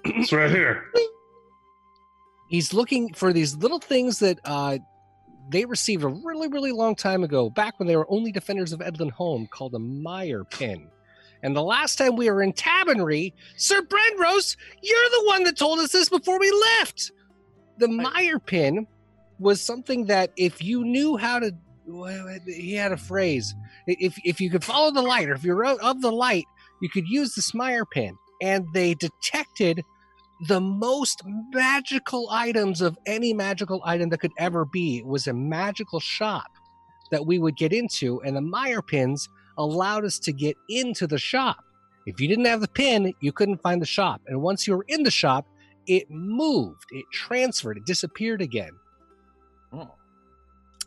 [0.06, 0.86] It's right here.
[2.50, 4.78] He's looking for these little things that uh,
[5.50, 8.82] they received a really, really long time ago, back when they were only defenders of
[8.82, 10.90] Edlin Home, called a Meyer pin.
[11.44, 15.80] And the last time we were in Tabernary, Sir Brenrose, you're the one that told
[15.80, 17.12] us this before we left.
[17.78, 18.86] The Meyer pin
[19.42, 21.52] was something that if you knew how to,
[22.46, 23.54] he had a phrase.
[23.88, 26.46] If if you could follow the light, or if you're of the light,
[26.82, 29.84] you could use the Meyer pin, and they detected
[30.48, 31.22] the most
[31.52, 34.98] magical items of any magical item that could ever be.
[34.98, 36.48] It was a magical shop
[37.12, 41.20] that we would get into, and the Meyer pins allowed us to get into the
[41.20, 41.64] shop.
[42.06, 44.22] If you didn't have the pin, you couldn't find the shop.
[44.28, 45.46] And once you were in the shop,
[45.88, 48.72] it moved, it transferred, it disappeared again.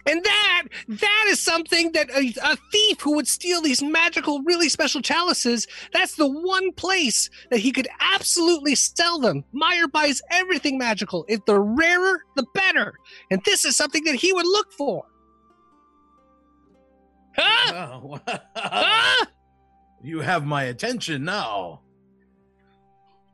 [0.06, 4.68] And that that is something that a, a thief who would steal these magical, really
[4.68, 9.44] special chalices, that's the one place that he could absolutely sell them.
[9.52, 11.24] Meyer buys everything magical.
[11.28, 12.94] If the rarer, the better.
[13.30, 15.04] And this is something that he would look for.
[17.36, 18.00] Huh?
[18.02, 18.20] Oh,
[18.56, 19.26] Huh?
[20.02, 21.80] you have my attention now.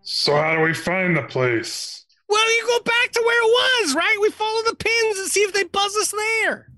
[0.03, 2.00] So how do we find the place?
[2.31, 4.17] Well, you go back to where it was, right?
[4.21, 6.69] We follow the pins and see if they buzz us there.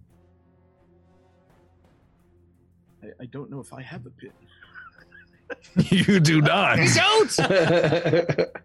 [3.03, 4.31] I, I don't know if I have a pin.
[6.07, 6.79] you do not.
[6.79, 8.49] You don't.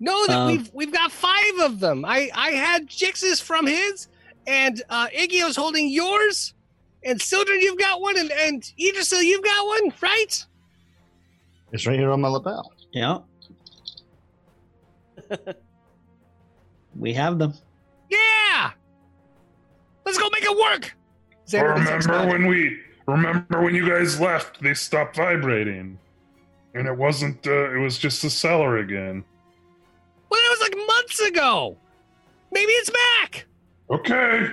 [0.00, 2.04] No, that Um, we've we've got five of them.
[2.04, 4.06] I I had Jix's from his,
[4.46, 6.54] and uh Iggy's holding yours,
[7.02, 10.46] and Sildren, you've got one, and and Idrisil, you've got one, right?
[11.72, 12.72] It's right here on my lapel.
[12.92, 13.18] Yeah.
[16.96, 17.54] we have them.
[18.10, 18.70] Yeah.
[20.04, 20.94] Let's go make it work.
[21.46, 25.98] Xander, remember when we remember when you guys left, they stopped vibrating.
[26.74, 29.24] And it wasn't, uh, it was just the cellar again.
[30.30, 31.76] Well, that was like months ago.
[32.52, 33.46] Maybe it's back.
[33.90, 34.48] Okay.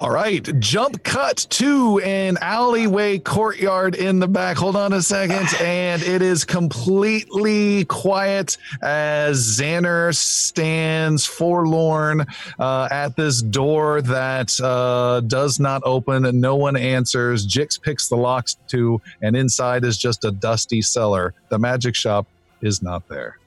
[0.00, 4.56] All right, jump cut to an alleyway courtyard in the back.
[4.56, 12.26] Hold on a second, and it is completely quiet as Xander stands forlorn
[12.58, 17.46] uh, at this door that uh, does not open and no one answers.
[17.46, 21.34] Jix picks the locks too, and inside is just a dusty cellar.
[21.50, 22.26] The magic shop
[22.62, 23.38] is not there.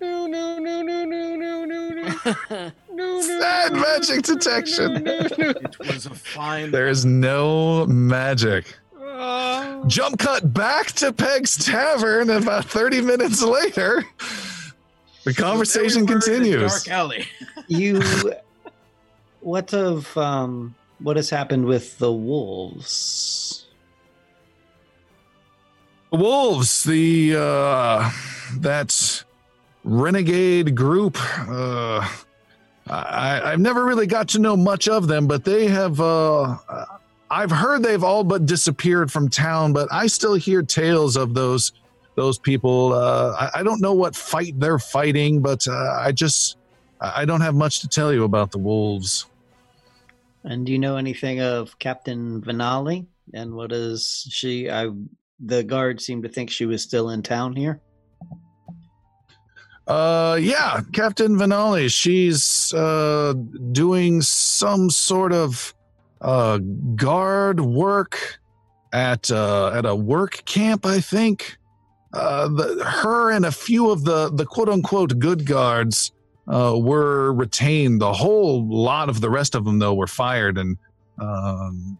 [0.00, 2.72] No, no, no, no, no, no, no,
[3.04, 3.20] no.
[3.20, 4.92] No, no, Sad no, magic no, detection.
[4.94, 5.50] no, no, no.
[5.62, 6.70] It was a fine.
[6.70, 8.76] There is no magic.
[8.98, 9.84] Oh.
[9.86, 14.04] Jump cut back to Peg's Tavern about 30 minutes later.
[15.24, 16.72] The conversation There we were in the continues.
[16.84, 17.26] Dark alley.
[17.66, 18.02] You,
[19.40, 23.66] what of um, what has happened with the wolves?
[26.10, 28.10] The wolves, the uh
[28.58, 29.24] that
[29.82, 31.16] renegade group,
[31.48, 32.06] uh
[32.88, 36.56] I, I've never really got to know much of them, but they have uh
[37.30, 41.72] I've heard they've all but disappeared from town, but I still hear tales of those
[42.14, 42.92] those people.
[42.92, 46.56] Uh I, I don't know what fight they're fighting, but uh, I just
[47.00, 49.26] I don't have much to tell you about the wolves.
[50.44, 53.06] And do you know anything of Captain Vinali?
[53.32, 54.70] And what is she?
[54.70, 54.90] I
[55.40, 57.80] the guard seemed to think she was still in town here.
[59.86, 61.92] Uh, yeah, Captain Vinali.
[61.92, 63.34] She's uh
[63.72, 65.74] doing some sort of
[66.22, 66.58] uh
[66.94, 68.38] guard work
[68.92, 71.58] at uh at a work camp, I think.
[72.14, 76.12] Uh, the, her and a few of the the quote unquote good guards
[76.48, 78.00] uh were retained.
[78.00, 80.78] The whole lot of the rest of them though were fired, and
[81.18, 81.98] um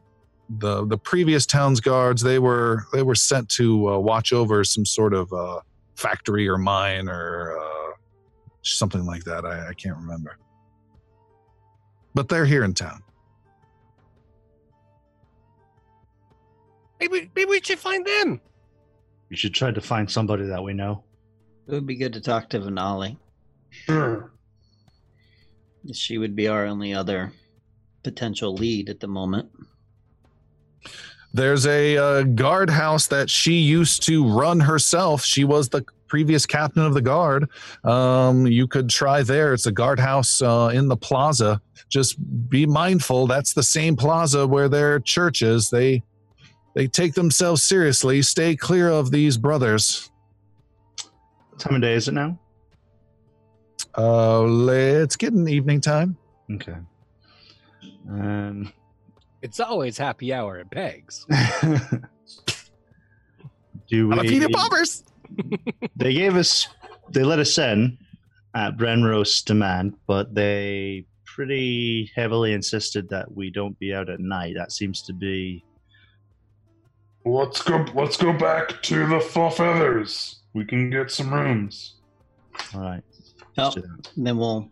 [0.58, 4.86] the the previous town's guards they were they were sent to uh, watch over some
[4.86, 5.60] sort of uh
[5.94, 7.92] factory or mine or uh,
[8.62, 9.44] something like that.
[9.44, 10.38] I, I can't remember.
[12.14, 13.02] But they're here in town.
[17.00, 18.40] Maybe, maybe we should find them.
[19.28, 21.04] We should try to find somebody that we know.
[21.66, 23.16] It would be good to talk to Vinali.
[23.70, 24.32] Sure.
[25.92, 27.32] She would be our only other
[28.02, 29.50] potential lead at the moment.
[31.34, 35.24] There's a uh, guardhouse that she used to run herself.
[35.24, 37.50] She was the previous captain of the guard.
[37.82, 39.52] Um, you could try there.
[39.52, 41.60] It's a guardhouse uh, in the plaza.
[41.88, 42.16] Just
[42.48, 43.26] be mindful.
[43.26, 45.70] That's the same plaza where their church is.
[45.70, 46.04] They
[46.76, 48.22] they take themselves seriously.
[48.22, 50.10] Stay clear of these brothers.
[51.50, 52.38] What time of day is it now?
[53.98, 56.16] Uh, let's get an evening time.
[56.52, 56.76] Okay.
[58.08, 58.72] Um,
[59.44, 61.26] It's always happy hour at Pegs.
[63.86, 64.16] do we?
[64.16, 65.04] Jalapeno poppers.
[65.96, 66.66] They gave us,
[67.10, 67.98] they let us in
[68.54, 74.54] at Brenrose demand, but they pretty heavily insisted that we don't be out at night.
[74.56, 75.62] That seems to be.
[77.26, 77.84] Let's go.
[77.94, 80.40] Let's go back to the Four Feathers.
[80.54, 81.96] We can get some rooms.
[82.74, 83.02] All right.
[83.58, 84.10] Oh, Let's do that.
[84.16, 84.70] and then we'll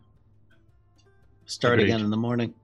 [1.44, 1.90] start Agreed.
[1.90, 2.54] again in the morning.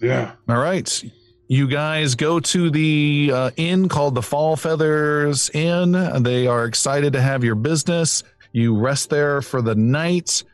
[0.00, 0.32] Yeah.
[0.48, 1.02] All right.
[1.50, 5.92] You guys go to the uh, inn called the Fall Feathers Inn.
[6.22, 8.22] They are excited to have your business.
[8.52, 10.44] You rest there for the night.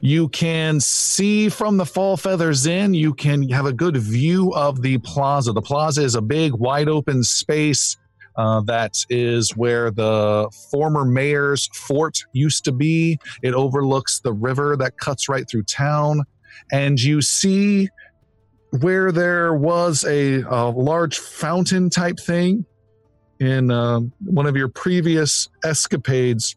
[0.00, 4.80] You can see from the Fall Feathers Inn, you can have a good view of
[4.80, 5.52] the plaza.
[5.52, 7.96] The plaza is a big, wide open space
[8.36, 13.18] uh, that is where the former mayor's fort used to be.
[13.42, 16.24] It overlooks the river that cuts right through town.
[16.72, 17.88] And you see
[18.80, 22.64] where there was a, a large fountain type thing
[23.38, 26.56] in uh, one of your previous escapades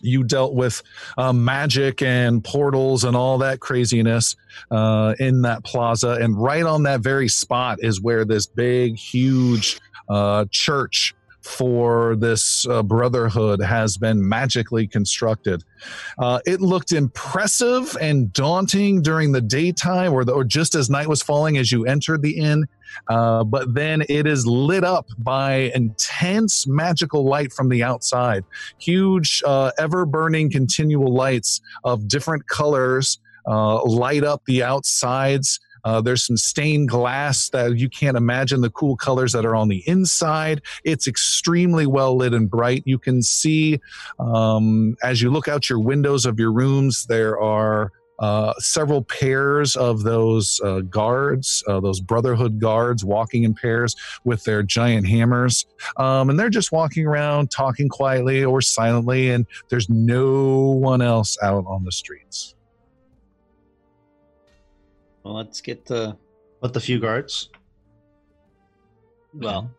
[0.00, 0.82] you dealt with
[1.16, 4.36] uh, magic and portals and all that craziness
[4.70, 6.18] uh, in that plaza.
[6.20, 11.14] And right on that very spot is where this big huge uh, church
[11.44, 15.62] for this uh, brotherhood has been magically constructed.
[16.18, 21.06] Uh, it looked impressive and daunting during the daytime or, the, or just as night
[21.06, 22.64] was falling as you entered the inn.
[23.08, 28.44] Uh, but then it is lit up by intense magical light from the outside.
[28.78, 35.60] Huge, uh, ever burning, continual lights of different colors uh, light up the outsides.
[35.84, 39.68] Uh, there's some stained glass that you can't imagine the cool colors that are on
[39.68, 40.62] the inside.
[40.84, 42.82] It's extremely well lit and bright.
[42.86, 43.80] You can see
[44.18, 49.76] um, as you look out your windows of your rooms, there are uh, several pairs
[49.76, 55.66] of those uh, guards, uh, those Brotherhood guards, walking in pairs with their giant hammers.
[55.96, 61.36] Um, and they're just walking around, talking quietly or silently, and there's no one else
[61.42, 62.54] out on the streets.
[65.24, 66.16] Well, let's get to.
[66.60, 67.50] But the few guards.
[69.32, 69.70] Well,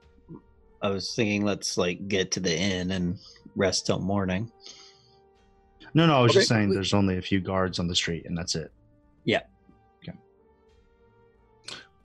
[0.81, 3.17] I was thinking let's like get to the inn and
[3.55, 4.51] rest till morning.
[5.93, 6.59] No, no, I was just Okay.
[6.59, 8.71] saying there's only a few guards on the street, and that's it.
[9.23, 9.41] Yeah.
[10.03, 10.17] Okay.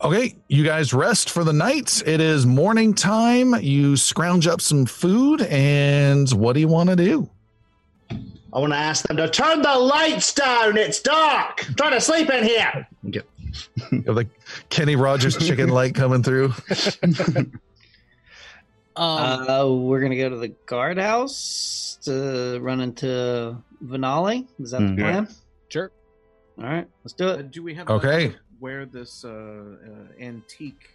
[0.03, 2.03] Okay, you guys rest for the night.
[2.07, 3.55] It is morning time.
[3.61, 7.29] You scrounge up some food, and what do you want to do?
[8.53, 10.77] I want to ask them to turn the lights down.
[10.77, 11.65] It's dark.
[11.69, 12.87] I'm trying to sleep in here.
[13.09, 13.21] Okay.
[13.93, 14.29] You have the
[14.69, 16.53] Kenny Rogers chicken light coming through.
[18.97, 24.47] Um, uh, we're gonna go to the guardhouse to run into Vinali.
[24.59, 24.97] Is that Mm.
[24.97, 25.29] the plan?
[25.69, 25.93] sure.
[26.59, 27.51] All right, let's do Uh, it.
[27.53, 28.35] do we have Okay.
[28.59, 30.91] where this uh, uh, antique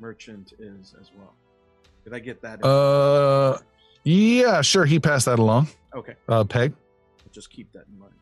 [0.00, 1.32] merchant is as well?
[2.04, 2.62] Did I get that?
[2.64, 3.58] Uh,
[4.02, 4.84] Yeah, sure.
[4.84, 5.68] He passed that along.
[5.94, 6.74] okay, Uh, Peg.
[7.36, 8.14] Just keep that in mind.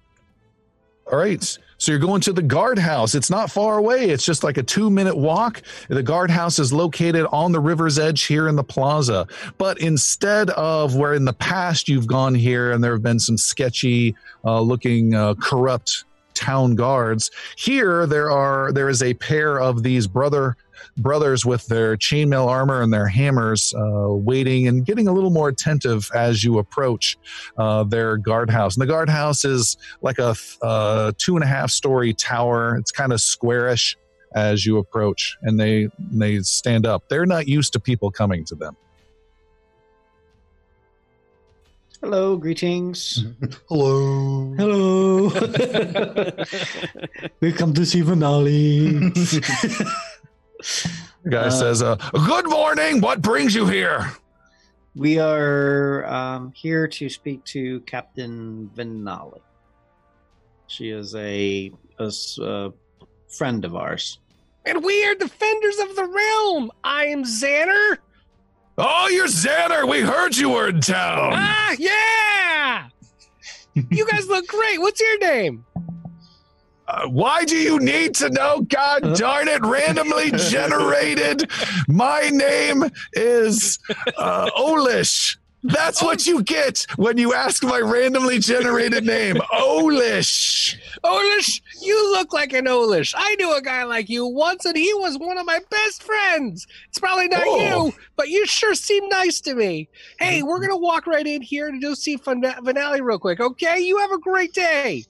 [1.13, 1.59] All right.
[1.79, 3.15] So you're going to the guardhouse.
[3.15, 4.11] It's not far away.
[4.11, 5.63] It's just like a two minute walk.
[5.89, 9.29] The guardhouse is located on the river's edge here in the plaza.
[9.57, 13.39] But instead of where in the past you've gone here and there have been some
[13.39, 16.03] sketchy uh, looking uh, corrupt
[16.35, 20.57] town guards, here there are there is a pair of these brother
[20.97, 25.49] brothers with their chainmail armor and their hammers uh, waiting and getting a little more
[25.49, 27.17] attentive as you approach
[27.59, 28.77] uh, their guardhouse.
[28.77, 32.77] And the guardhouse is like a uh, two and a half story tower.
[32.77, 33.97] It's kind of squarish
[34.35, 37.09] as you approach, and they they stand up.
[37.09, 38.77] They're not used to people coming to them.
[42.01, 43.25] Hello, greetings.
[43.71, 44.55] Hello.
[44.59, 45.29] Hello.
[47.41, 50.11] Welcome to see Vinali.
[51.23, 53.01] The guy Uh, says, uh, "Good morning.
[53.01, 54.13] What brings you here?"
[54.97, 59.41] we are um, here to speak to Captain Vinali.
[60.67, 62.71] She is a a
[63.29, 64.19] friend of ours.
[64.67, 66.71] And we are defenders of the realm.
[66.83, 67.99] I am Xander.
[68.79, 69.87] Oh, you're Xander.
[69.89, 71.33] We heard you were in town.
[71.35, 72.89] Ah, yeah.
[73.91, 74.81] you guys look great.
[74.81, 75.65] What's your name?
[76.87, 78.61] Uh, why do you need to know?
[78.63, 81.51] God darn it, randomly generated.
[81.89, 83.79] My name is
[84.19, 85.37] uh, Olish.
[85.67, 89.37] That's what you get when you ask my randomly generated name.
[89.53, 90.77] Olish.
[91.03, 93.15] Olish, you look like an Olish.
[93.17, 96.67] I knew a guy like you once, and he was one of my best friends.
[96.91, 97.87] It's probably not Oh.
[97.87, 99.89] you, but you sure seem nice to me.
[100.19, 103.81] Hey, we're gonna walk right in here to go see Finale real quick, okay?
[103.81, 105.05] You have a great day.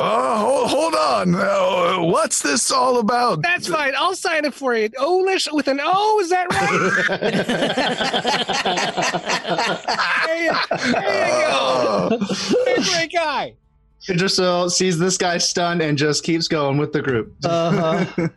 [0.00, 1.34] Oh, hold, hold on.
[1.34, 3.42] Uh, what's this all about?
[3.42, 3.94] That's fine.
[3.96, 4.88] I'll sign it for you.
[4.90, 7.08] Olish with an O, is that right?
[10.26, 10.52] there, you,
[10.92, 12.18] there you go.
[12.66, 13.54] You're a great guy.
[14.00, 17.34] He just uh, sees this guy stunned and just keeps going with the group.
[17.44, 18.28] Uh-huh.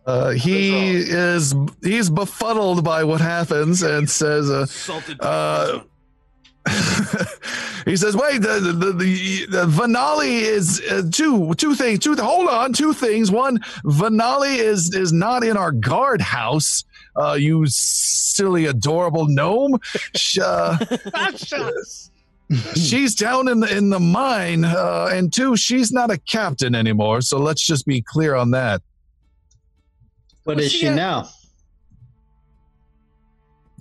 [0.07, 5.17] Uh, he is he's befuddled by what happens and says, uh, Salted.
[5.23, 5.81] uh,
[7.84, 11.99] he says, "Wait, the the, the, the, the Vinali is uh, two two things.
[12.01, 13.31] Two hold on, two things.
[13.31, 16.84] One, Vinali is is not in our guardhouse.
[17.17, 19.78] Uh, you silly, adorable gnome.
[20.17, 20.78] Sh- uh,
[22.75, 24.65] she's down in the in the mine.
[24.65, 27.20] Uh, and two, she's not a captain anymore.
[27.20, 28.83] So let's just be clear on that.
[30.44, 31.28] what Was is she she a- now?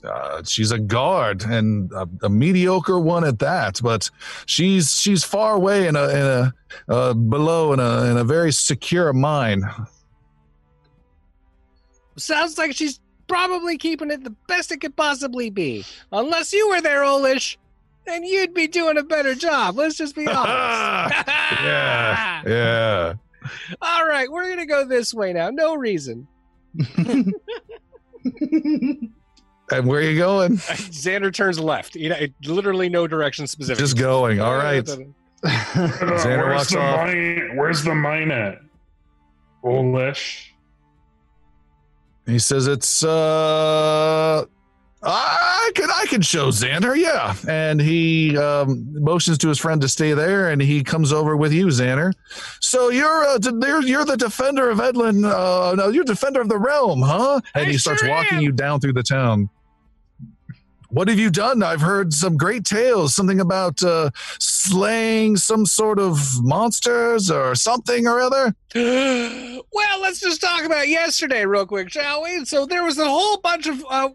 [0.03, 3.79] Uh, she's a guard and a, a mediocre one at that.
[3.81, 4.09] But
[4.45, 6.53] she's she's far away in a in a
[6.87, 9.63] uh, below in a in a very secure mine.
[12.15, 15.85] Sounds like she's probably keeping it the best it could possibly be.
[16.11, 17.57] Unless you were there, Olish,
[18.05, 19.77] then you'd be doing a better job.
[19.77, 21.27] Let's just be honest.
[21.27, 23.13] yeah, yeah.
[23.81, 25.49] All right, we're gonna go this way now.
[25.49, 26.27] No reason.
[29.71, 30.57] And where are you going?
[30.57, 31.95] Xander turns left.
[31.95, 33.79] You know, literally no direction specific.
[33.79, 34.39] Just going.
[34.39, 34.85] All right.
[34.85, 37.07] Xander where's walks the off.
[37.07, 37.55] mine?
[37.55, 38.59] Where's the mine at?
[39.63, 40.47] Olish.
[42.25, 44.45] He says it's uh
[45.05, 47.35] I can I can show Xander, yeah.
[47.47, 51.51] And he um, motions to his friend to stay there, and he comes over with
[51.51, 52.13] you, Xander.
[52.61, 55.25] So you're uh, you're, you're the defender of Edlin.
[55.25, 57.41] Uh, no, you're defender of the realm, huh?
[57.55, 58.43] And I he starts walking am.
[58.43, 59.49] you down through the town.
[60.89, 61.63] what have you done?
[61.63, 68.07] I've heard some great tales, something about uh, slaying some sort of monsters or something
[68.07, 68.55] or other.
[68.75, 72.43] well, let's just talk about yesterday real quick, shall we?
[72.45, 74.09] So there was a whole bunch of uh,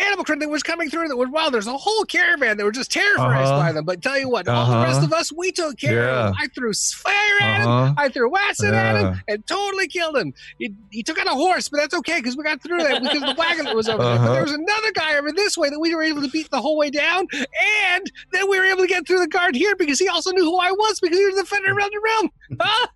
[0.00, 1.50] animal print that was coming through that was wow.
[1.50, 3.58] There's a whole caravan that were just terrified Uh-huh.
[3.58, 3.84] by them.
[3.84, 4.84] But tell you what, all the Uh-huh.
[4.84, 6.34] rest of us, we took care of him.
[6.38, 6.44] Yeah.
[6.44, 7.68] I threw fire at him.
[7.68, 7.94] Uh-huh.
[7.96, 10.32] I threw acid at him and totally killed him.
[10.58, 13.20] He, he took out a horse, but that's okay because we got through that because
[13.20, 14.16] the wagon was over there.
[14.16, 14.32] But Uh-huh.
[14.34, 16.76] there was another guy over this way that we were able to beat the whole
[16.76, 20.08] way down, and then we were able to get through the guard here because he
[20.08, 22.30] also knew who I was because he was the defender around the realm.
[22.60, 22.86] Huh?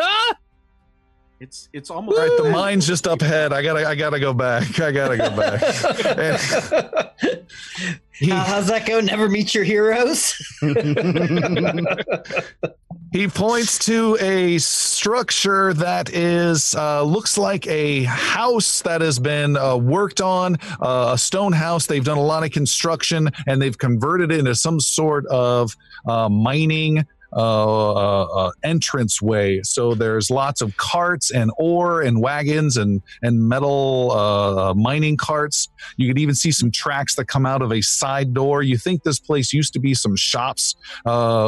[0.00, 0.34] Huh?
[1.40, 3.52] It's it's almost All right, the mine's just up ahead.
[3.52, 4.80] I gotta, I gotta go back.
[4.80, 7.14] I gotta go back.
[8.12, 9.00] He, How- how's that go?
[9.00, 10.34] Never meet your heroes.
[13.12, 19.56] he points to a structure that is uh, looks like a house that has been
[19.56, 21.86] uh, worked on, uh, a stone house.
[21.86, 25.76] They've done a lot of construction and they've converted it into some sort of
[26.06, 29.60] uh, mining uh, uh, uh, entrance way.
[29.62, 35.68] So there's lots of carts and ore and wagons and and metal uh, mining carts.
[35.96, 38.62] You could even see some tracks that come out of a side door.
[38.62, 40.76] You think this place used to be some shops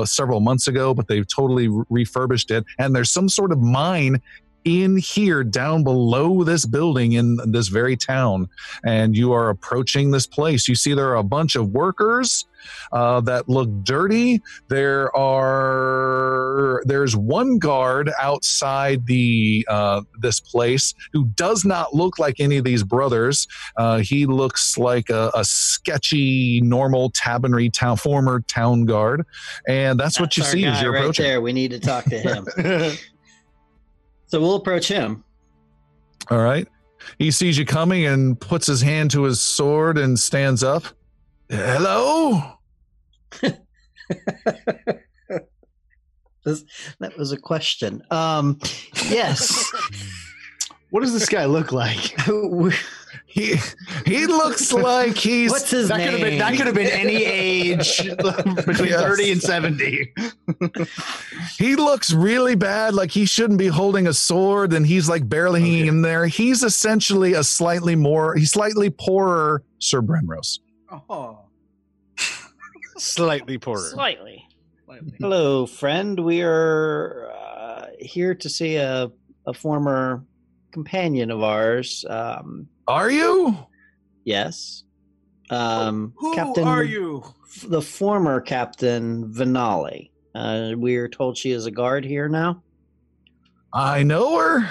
[0.05, 2.65] several months ago, but they've totally re- refurbished it.
[2.79, 4.21] And there's some sort of mine
[4.65, 8.49] in here down below this building in this very town.
[8.85, 10.69] And you are approaching this place.
[10.69, 12.45] You see there are a bunch of workers
[12.93, 14.41] uh, that look dirty.
[14.69, 22.41] There are there's one guard outside the uh, this place who does not look like
[22.41, 23.47] any of these brothers.
[23.77, 29.25] Uh, he looks like a, a sketchy, normal Tabernary town former town guard,
[29.69, 31.25] and that's, what you see as you're right approaching.
[31.25, 31.41] there.
[31.41, 32.47] We need to talk to him.
[34.27, 35.25] so we'll approach him.
[36.31, 36.69] All right.
[37.19, 40.85] He sees you coming and puts his hand to his sword and stands up.
[41.51, 42.43] Hello.
[46.43, 46.65] This,
[47.01, 48.03] that was a question.
[48.11, 48.59] Um,
[49.09, 49.71] yes.
[50.91, 52.17] What does this guy look like?
[53.27, 53.55] He
[54.07, 56.11] he looks like he's What's his That name?
[56.11, 57.99] could have been that could have been any age
[58.67, 59.01] between Yes.
[59.03, 60.13] 30 and 70.
[61.57, 65.61] he looks really bad like he shouldn't be holding a sword and he's like barely
[65.61, 70.59] hanging in there he's essentially a slightly more he's slightly poorer sir brenrose
[70.91, 71.39] Oh.
[72.97, 73.91] Slightly poorer.
[73.93, 74.47] Slightly.
[75.19, 76.19] Hello, friend.
[76.19, 79.11] We are uh, here to see a,
[79.47, 80.25] a former
[80.73, 82.05] companion of ours.
[82.09, 83.57] Um, are you
[84.25, 84.85] yes.
[85.51, 87.25] Um, Who Captain, are you?
[87.67, 90.11] The former Captain Vinali.
[90.35, 92.63] Uh, we are told she is a guard here now.
[93.73, 94.69] i know her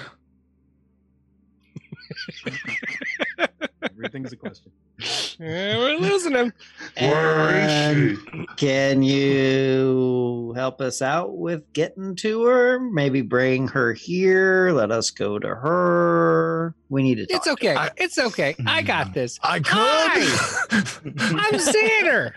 [3.99, 4.71] Everything's a question.
[5.41, 6.51] Yeah, we're losing him.
[6.99, 8.45] Where is she?
[8.57, 12.77] Can you help us out with getting to her?
[12.77, 14.71] Maybe bring her here.
[14.73, 16.75] Let us go to her.
[16.89, 17.37] We need to talk.
[17.37, 17.73] It's okay.
[17.73, 18.53] I- it's okay.
[18.67, 19.13] I got hmm.
[19.13, 19.39] this.
[19.41, 22.33] i could I'm Xander.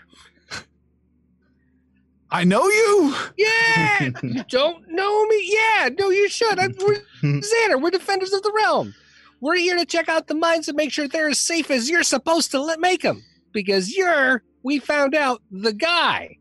[2.31, 4.11] i know you Yeah.
[4.23, 5.51] you don't know me?
[5.51, 5.89] Yeah.
[5.99, 6.57] No, you should.
[6.57, 7.81] I'm, we're Xander.
[7.81, 8.95] We're defenders of the realm.
[9.43, 12.03] We're here to check out the mines and make sure they're as safe as you're
[12.03, 13.21] supposed to let make them.
[13.51, 16.37] Because you're, we found out, the guy.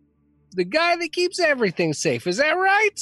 [0.53, 2.29] The guy that keeps everything safe.
[2.29, 3.01] Is that right?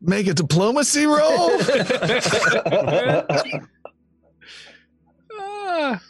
[0.00, 1.16] make a diplomacy roll
[5.38, 6.00] Ah.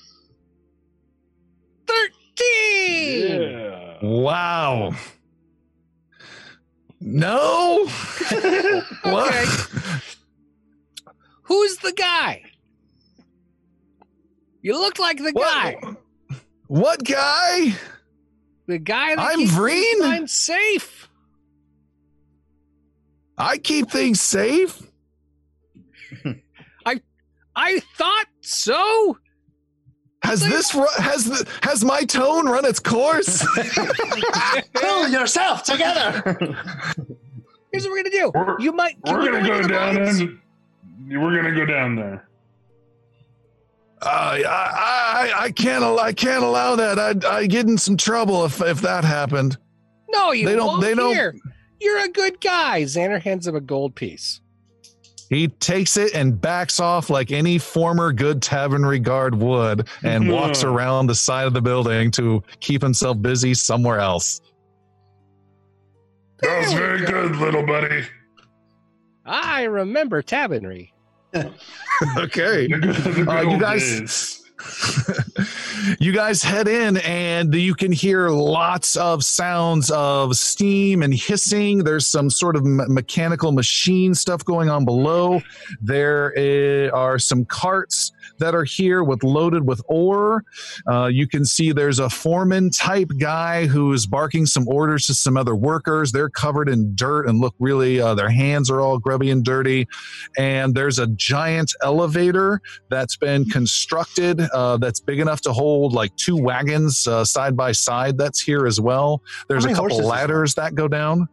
[1.86, 3.40] 13.
[3.40, 3.98] Yeah.
[4.02, 4.92] wow
[7.00, 7.86] no
[9.04, 9.44] what Okay.
[11.46, 12.42] Who's the guy?
[14.62, 15.76] You look like the guy.
[15.80, 15.96] what,
[16.66, 17.72] what guy
[18.66, 19.56] The guy that I'm keeps
[20.02, 21.08] I'm safe.
[23.38, 24.82] i keep things safe
[26.86, 27.00] I
[27.54, 29.18] I thought so.
[30.22, 33.46] Has this ru- has the, has my tone run its course?
[34.74, 36.22] Pull yourself together.
[37.72, 38.32] Here's what we're gonna do.
[38.34, 38.96] We're- you might.
[39.06, 40.20] We're we gonna go down mines?
[40.20, 40.40] and
[41.08, 42.28] we're gonna go down there.
[44.02, 46.98] Uh, I, I I can't al- I can't allow that.
[46.98, 49.56] I'd I get in some trouble if if that happened.
[50.10, 51.34] No, you They don't- won't they don't- Here.
[51.80, 52.82] You're a good guy.
[52.82, 54.40] Xander hands him a gold piece.
[55.28, 60.62] He takes it and backs off like any former good Tabernary guard would, and walks
[60.62, 64.40] around the side of the building to keep himself busy somewhere else.
[66.42, 67.06] That was very go.
[67.28, 68.04] good, little buddy.
[69.24, 70.92] I remember Tabernary.
[72.18, 72.66] okay.
[72.66, 74.42] The good, the good Uh, you guys-
[76.00, 81.78] you guys head in and you can hear lots of sounds of steam and hissing.
[81.84, 85.40] There's some sort of me- mechanical machine stuff going on below.
[85.80, 90.44] There are some carts that are here with loaded with ore.
[90.88, 95.14] Uh, you can see there's a foreman type guy who is barking some orders to
[95.14, 96.12] some other workers.
[96.12, 99.86] They're covered in dirt and look really uh, their hands are all grubby and dirty.
[100.36, 106.14] And there's a giant elevator that's been constructed uh, that's big enough to hold like
[106.16, 109.22] two wagons uh, side by side that's here as well.
[109.48, 111.28] There's a couple ladders that go down.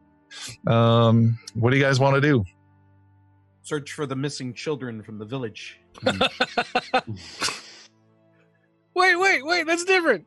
[0.68, 2.44] Um, what do you guys want to do?
[3.62, 5.80] Search for the missing children from the village.
[8.96, 9.66] Wait, wait, wait.
[9.66, 10.26] That's different.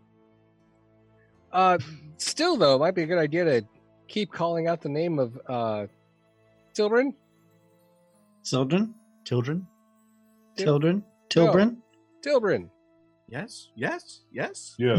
[1.53, 1.79] Uh,
[2.19, 3.67] still though, it might be a good idea to
[4.09, 5.87] keep calling out the name of uh,
[6.75, 7.15] children.
[8.45, 8.95] Children?
[9.25, 9.67] Children?
[10.59, 11.05] Children?
[11.31, 11.83] Children?
[12.25, 12.69] Tilbrin.
[13.29, 14.75] Yes, yes, yes.
[14.79, 14.99] Yeah.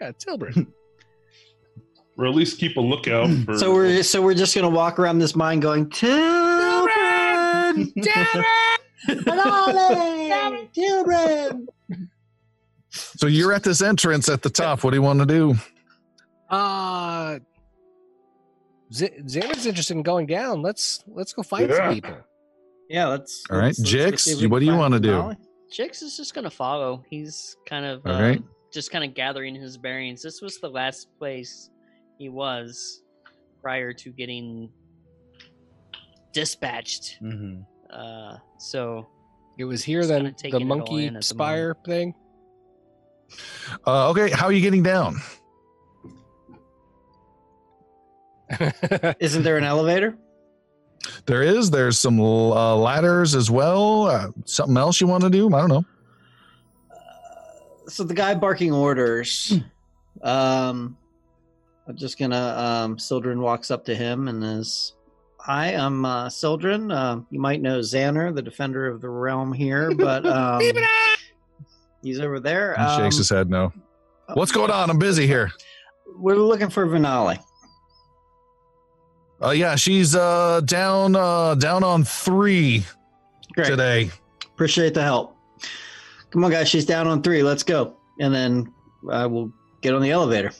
[0.00, 0.66] Yeah, Tilbrin.
[2.18, 3.58] or at least keep a lookout for.
[3.58, 7.92] So we're so we're just gonna walk around this mine going children,
[9.06, 11.68] children, children.
[12.90, 15.54] so you're at this entrance at the top what do you want to do
[16.50, 17.38] Uh,
[18.92, 20.62] Z- Xander's interested in going down.
[20.62, 21.76] Let's let's go find Yeah.
[21.76, 22.16] some people.
[22.88, 23.42] Yeah, let's.
[23.50, 25.08] All right, let's- let's Jix, see if we what do can you find wanna do?
[25.10, 25.36] Denali.
[25.76, 27.02] Jix is just gonna follow.
[27.10, 28.42] He's kind of All um, right.
[28.72, 30.22] just kind of gathering his bearings.
[30.22, 31.68] This was the last place
[32.18, 33.02] he was
[33.60, 34.70] prior to getting
[36.32, 37.18] dispatched.
[37.22, 37.62] Mm-hmm.
[37.96, 39.06] Uh, so
[39.58, 42.14] It was here then kinda the taking it all monkey in the spire thing.
[43.86, 45.16] uh, okay how are you getting down
[49.20, 50.16] Isn't there an elevator?
[51.26, 55.46] there is there's some uh, ladders as well uh, something else you want to do
[55.54, 55.84] i don't know
[57.88, 59.52] So the guy barking orders.
[60.22, 60.96] Um,
[61.86, 62.54] I'm just gonna.
[62.58, 64.94] Um, Sildren walks up to him and is,
[65.46, 66.90] "Hi, I'm uh, Sildren.
[66.90, 70.60] Uh, you might know Xander, the defender of the realm here, but um,
[72.02, 72.74] he's over there.
[72.74, 73.72] he shakes Um, his head no
[74.34, 75.52] what's going on i'm busy here
[76.16, 77.38] We're looking for Vinali.
[79.40, 82.84] uh, yeah she's uh, down uh, down on three
[83.54, 83.66] Great.
[83.68, 84.10] today
[84.54, 85.36] Appreciate the help.
[86.30, 86.66] Come on, guys.
[86.66, 87.42] She's down on three.
[87.42, 87.94] Let's go.
[88.20, 88.72] And then
[89.10, 89.52] uh, we'll
[89.82, 90.50] get on the elevator.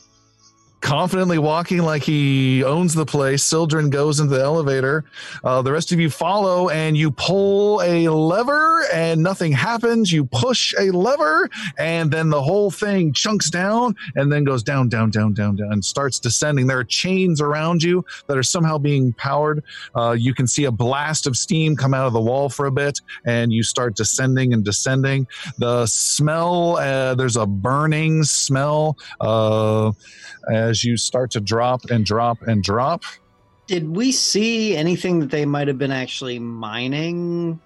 [0.87, 3.43] Confidently walking like he owns the place.
[3.43, 5.05] Sildren goes into the elevator.
[5.43, 10.13] Uh, the rest of you follow and you pull a lever and nothing happens.
[10.13, 14.89] You push a lever and then the whole thing chunks down and then goes down,
[14.89, 16.69] down, down, down, down and starts descending.
[16.69, 19.65] There are chains around you that are somehow being powered.
[19.97, 22.73] Uh, you can see a blast of steam come out of the wall for a
[22.73, 25.27] bit and you start descending and descending.
[25.59, 28.97] The smell, uh, there's a burning smell.
[29.21, 29.91] Uh,
[30.51, 33.03] as you start to drop and drop and drop.
[33.67, 37.61] Did we see anything that they might have been actually mining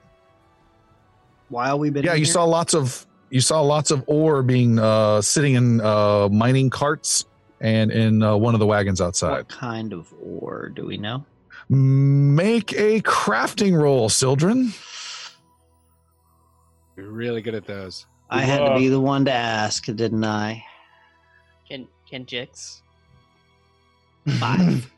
[1.49, 2.05] while we've been?
[2.05, 2.33] Yeah, you here?
[2.33, 7.26] saw lots of you saw lots of ore being uh, sitting in uh, mining carts
[7.60, 9.31] and in uh, one of the wagons outside.
[9.31, 11.25] What kind of ore do we know?
[11.68, 14.73] Make a crafting roll, Sildren.
[16.97, 18.07] You're really good at those.
[18.28, 20.65] I had to be the one to ask, didn't I?
[22.10, 22.80] Can can Jix?
[24.39, 24.90] Five.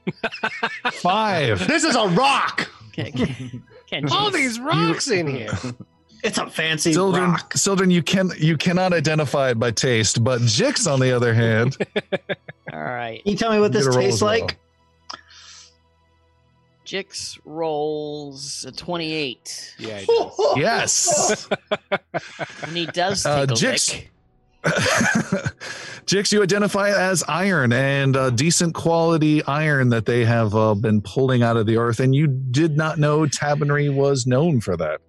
[0.95, 1.67] Five.
[1.69, 2.69] This is a rock.
[2.93, 5.53] Can, can, can All these rocks in here.
[6.25, 7.53] It's a fancy Sildren, rock.
[7.57, 11.77] Sildren, you can you cannot identify it by taste, but Jix, on the other hand,
[12.73, 13.21] All right.
[13.25, 14.39] Can you tell me what Get this a roll tastes as well.
[14.41, 14.57] like?
[16.87, 20.57] Jix rolls a twenty-eight, Yeah, he does.
[20.57, 21.49] yes.
[22.63, 23.93] and he does Uh, a Jix.
[23.93, 24.12] lick.
[26.07, 31.01] Jix, you identify as iron and uh, decent quality iron that they have uh, been
[31.01, 35.01] pulling out of the earth, and you did not know Tabernary was known for that.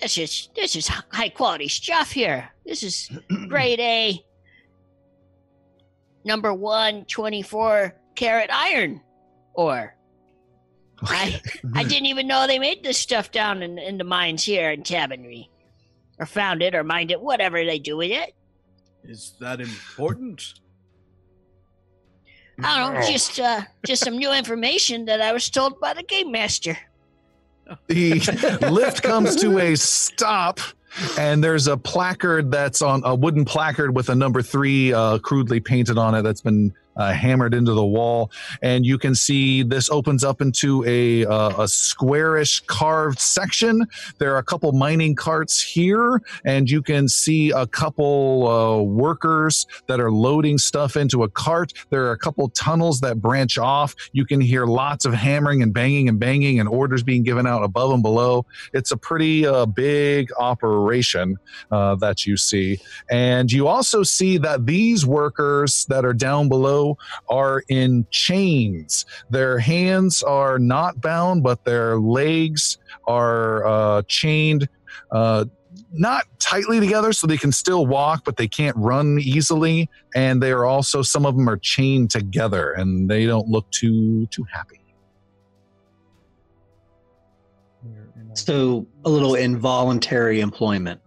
[0.00, 2.50] This is this is high quality stuff here.
[2.66, 3.08] This is
[3.48, 4.24] grade A.
[6.24, 9.00] Number one, 24 carat iron
[9.54, 9.94] ore.
[11.02, 11.40] I
[11.74, 14.82] I didn't even know they made this stuff down in, in the mines here in
[14.82, 15.48] Tabernary.
[16.18, 18.34] Or found it or mined it, whatever they do with it.
[19.04, 20.54] Is that important?
[22.62, 26.02] I don't know, just uh just some new information that I was told by the
[26.02, 26.76] game master.
[27.88, 30.60] The lift comes to a stop,
[31.18, 35.60] and there's a placard that's on a wooden placard with a number three uh, crudely
[35.60, 38.30] painted on it that's been uh, hammered into the wall,
[38.62, 43.86] and you can see this opens up into a uh, a squarish carved section.
[44.18, 49.66] There are a couple mining carts here, and you can see a couple uh, workers
[49.86, 51.72] that are loading stuff into a cart.
[51.90, 53.94] There are a couple tunnels that branch off.
[54.12, 57.62] You can hear lots of hammering and banging and banging, and orders being given out
[57.62, 58.46] above and below.
[58.72, 61.38] It's a pretty uh, big operation
[61.70, 62.78] uh, that you see,
[63.10, 66.81] and you also see that these workers that are down below
[67.28, 69.04] are in chains.
[69.30, 74.68] Their hands are not bound, but their legs are uh, chained.
[75.10, 75.44] Uh,
[75.92, 80.50] not tightly together so they can still walk but they can't run easily and they
[80.50, 84.78] are also some of them are chained together and they don't look too too happy
[88.34, 91.00] So a little involuntary employment.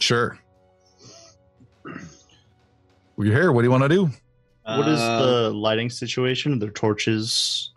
[0.00, 0.38] sure
[1.84, 4.10] well, you're here what do you want to do
[4.64, 6.54] What is Uh, the lighting situation?
[6.54, 7.70] Are there torches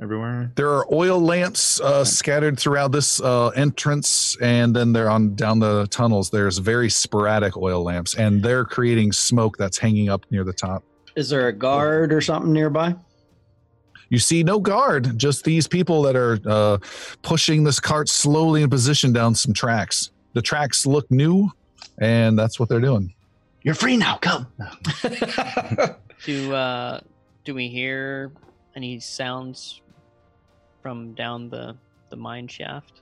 [0.00, 0.50] everywhere?
[0.56, 5.60] There are oil lamps uh, scattered throughout this uh, entrance, and then they're on down
[5.60, 6.30] the tunnels.
[6.30, 10.82] There's very sporadic oil lamps, and they're creating smoke that's hanging up near the top.
[11.14, 12.96] Is there a guard or something nearby?
[14.08, 16.78] You see no guard, just these people that are uh,
[17.22, 20.10] pushing this cart slowly in position down some tracks.
[20.34, 21.50] The tracks look new,
[21.98, 23.14] and that's what they're doing.
[23.62, 24.16] You're free now.
[24.16, 24.48] Come.
[26.24, 27.00] Do uh,
[27.44, 28.32] do we hear
[28.76, 29.80] any sounds
[30.82, 31.76] from down the
[32.10, 33.00] the mine shaft?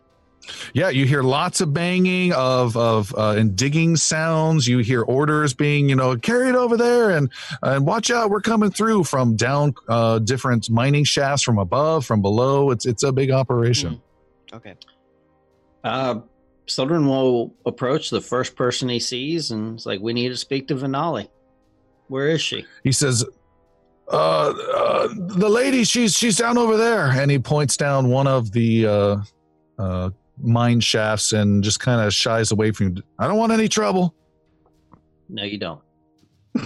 [0.72, 4.66] Yeah, you hear lots of banging of of uh, and digging sounds.
[4.66, 7.30] You hear orders being, you know, carried over there, and
[7.62, 12.22] and watch out, we're coming through from down uh, different mining shafts from above, from
[12.22, 12.70] below.
[12.70, 14.00] It's it's a big operation.
[14.52, 14.74] Okay.
[15.84, 16.20] Uh,
[16.70, 20.68] Sildren will approach the first person he sees and it's like, we need to speak
[20.68, 21.28] to Vinali.
[22.10, 22.66] Where is she?
[22.82, 23.24] He says,
[24.10, 28.50] uh, uh, "The lady, she's she's down over there," and he points down one of
[28.50, 29.16] the uh,
[29.78, 30.10] uh,
[30.42, 32.96] mine shafts and just kind of shies away from.
[32.96, 33.04] You.
[33.20, 34.12] I don't want any trouble.
[35.28, 35.80] No, you don't.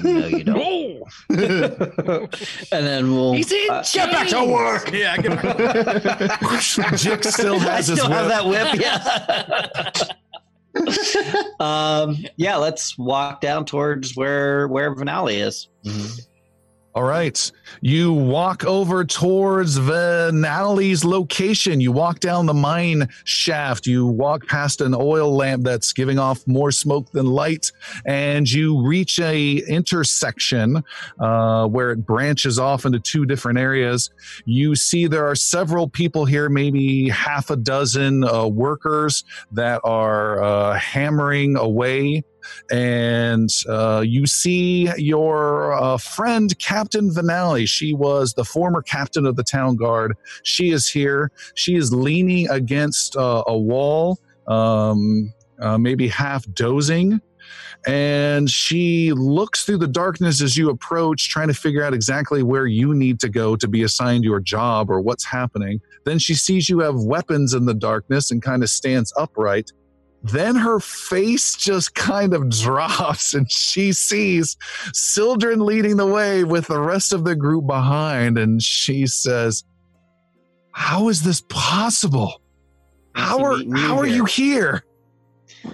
[0.02, 1.02] No, you don't.
[1.28, 3.34] and then we'll.
[3.34, 4.90] He's in uh, Get back to work.
[4.90, 5.56] Yeah, get back.
[6.96, 8.80] Jix still I has his still have that whip.
[8.80, 10.14] Yeah.
[11.60, 12.56] um, yeah.
[12.56, 15.68] Let's walk down towards where where Vinali is.
[16.94, 17.50] All right.
[17.80, 21.80] You walk over towards Vinali's location.
[21.80, 23.88] You walk down the mine shaft.
[23.88, 27.72] You walk past an oil lamp that's giving off more smoke than light,
[28.06, 30.84] and you reach a intersection
[31.18, 34.10] uh, where it branches off into two different areas.
[34.44, 40.40] You see there are several people here, maybe half a dozen uh, workers that are
[40.40, 42.22] uh, hammering away
[42.70, 47.68] and uh, you see your uh, friend Captain Vinali.
[47.68, 50.16] She was the former captain of the town guard.
[50.42, 51.30] She is here.
[51.54, 57.20] She is leaning against uh, a wall, um, uh, maybe half dozing.
[57.86, 62.66] And she looks through the darkness as you approach, trying to figure out exactly where
[62.66, 65.80] you need to go to be assigned your job or what's happening.
[66.04, 69.70] Then she sees you have weapons in the darkness and kind of stands upright
[70.24, 74.56] then her face just kind of drops and she sees
[74.92, 78.38] Sildren leading the way with the rest of the group behind.
[78.38, 79.64] And she says,
[80.72, 82.40] How is this possible?
[83.14, 84.84] How are, how are you here?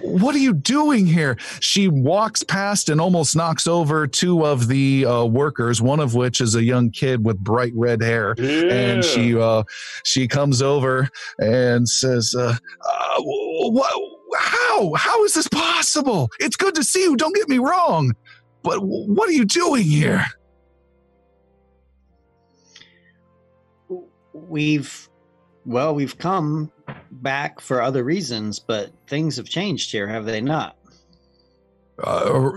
[0.01, 1.37] What are you doing here?
[1.59, 6.39] She walks past and almost knocks over two of the uh, workers, one of which
[6.39, 8.73] is a young kid with bright red hair Yeah.
[8.73, 9.63] and she uh,
[10.05, 13.91] she comes over and says, uh, uh, "What?
[14.37, 14.93] How?
[14.93, 16.29] How is this possible?
[16.39, 17.15] It's good to see you.
[17.15, 18.13] Don't get me wrong,
[18.63, 20.25] but what are you doing here?"
[24.33, 25.09] We've,
[25.65, 26.71] well, we've come
[27.11, 30.77] back for other reasons, but things have changed here, have they not?
[32.03, 32.51] Uh,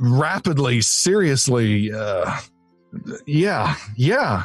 [0.00, 2.38] rapidly, seriously, uh,
[3.26, 4.44] yeah, yeah.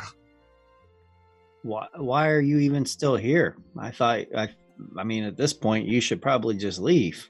[1.61, 3.57] Why, why are you even still here?
[3.77, 4.49] I thought, I,
[4.97, 7.29] I mean, at this point, you should probably just leave.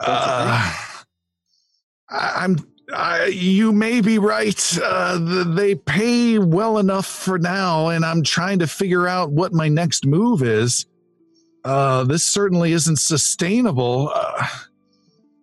[0.00, 0.74] Uh,
[2.10, 2.58] I'm.
[2.92, 4.78] I, you may be right.
[4.82, 9.68] Uh, they pay well enough for now, and I'm trying to figure out what my
[9.68, 10.84] next move is.
[11.64, 14.10] Uh, this certainly isn't sustainable.
[14.14, 14.46] Uh,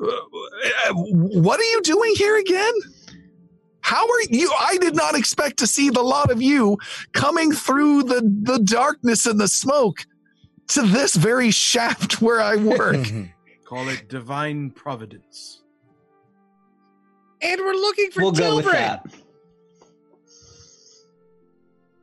[0.02, 2.74] uh, what are you doing here again?
[3.82, 4.52] How are you?
[4.60, 6.78] I did not expect to see the lot of you
[7.14, 10.06] coming through the, the darkness and the smoke
[10.70, 13.08] to this very shaft where I work.
[13.66, 15.62] Call it divine providence.
[17.42, 19.06] And we're looking for We'll go with that.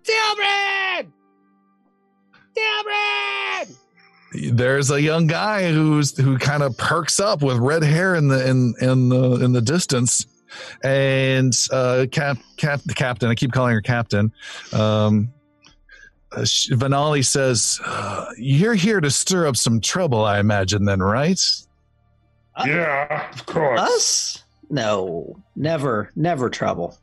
[0.05, 1.09] Delbred!
[2.57, 3.77] Delbred!
[4.53, 8.49] There's a young guy who's who kind of perks up with red hair in the
[8.49, 10.27] in in the in the distance,
[10.83, 13.31] and uh, cap cap the captain.
[13.31, 14.33] I keep calling her captain.
[14.73, 15.35] Um, sh-
[16.36, 20.84] Vinali says, uh, "You're here to stir up some trouble, I imagine.
[20.84, 21.40] Then, right?"
[22.65, 23.81] Yeah, of course.
[23.81, 24.44] Us?
[24.70, 26.98] No, never, never trouble.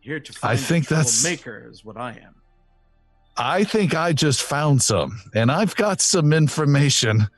[0.00, 2.34] Here to find I think the that's- maker is what I am.
[3.36, 7.28] I think I just found some, and I've got some information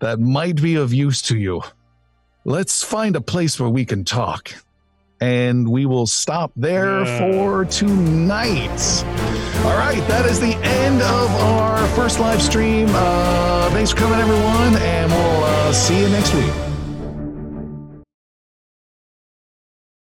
[0.00, 1.62] that might be of use to you.
[2.44, 4.50] Let's find a place where we can talk,
[5.20, 7.18] and we will stop there Yeah.
[7.18, 9.04] for tonight.
[9.66, 12.86] All right, that is the end of our first live stream.
[12.90, 16.75] Uh, thanks for coming, everyone, and we'll uh, see you next week.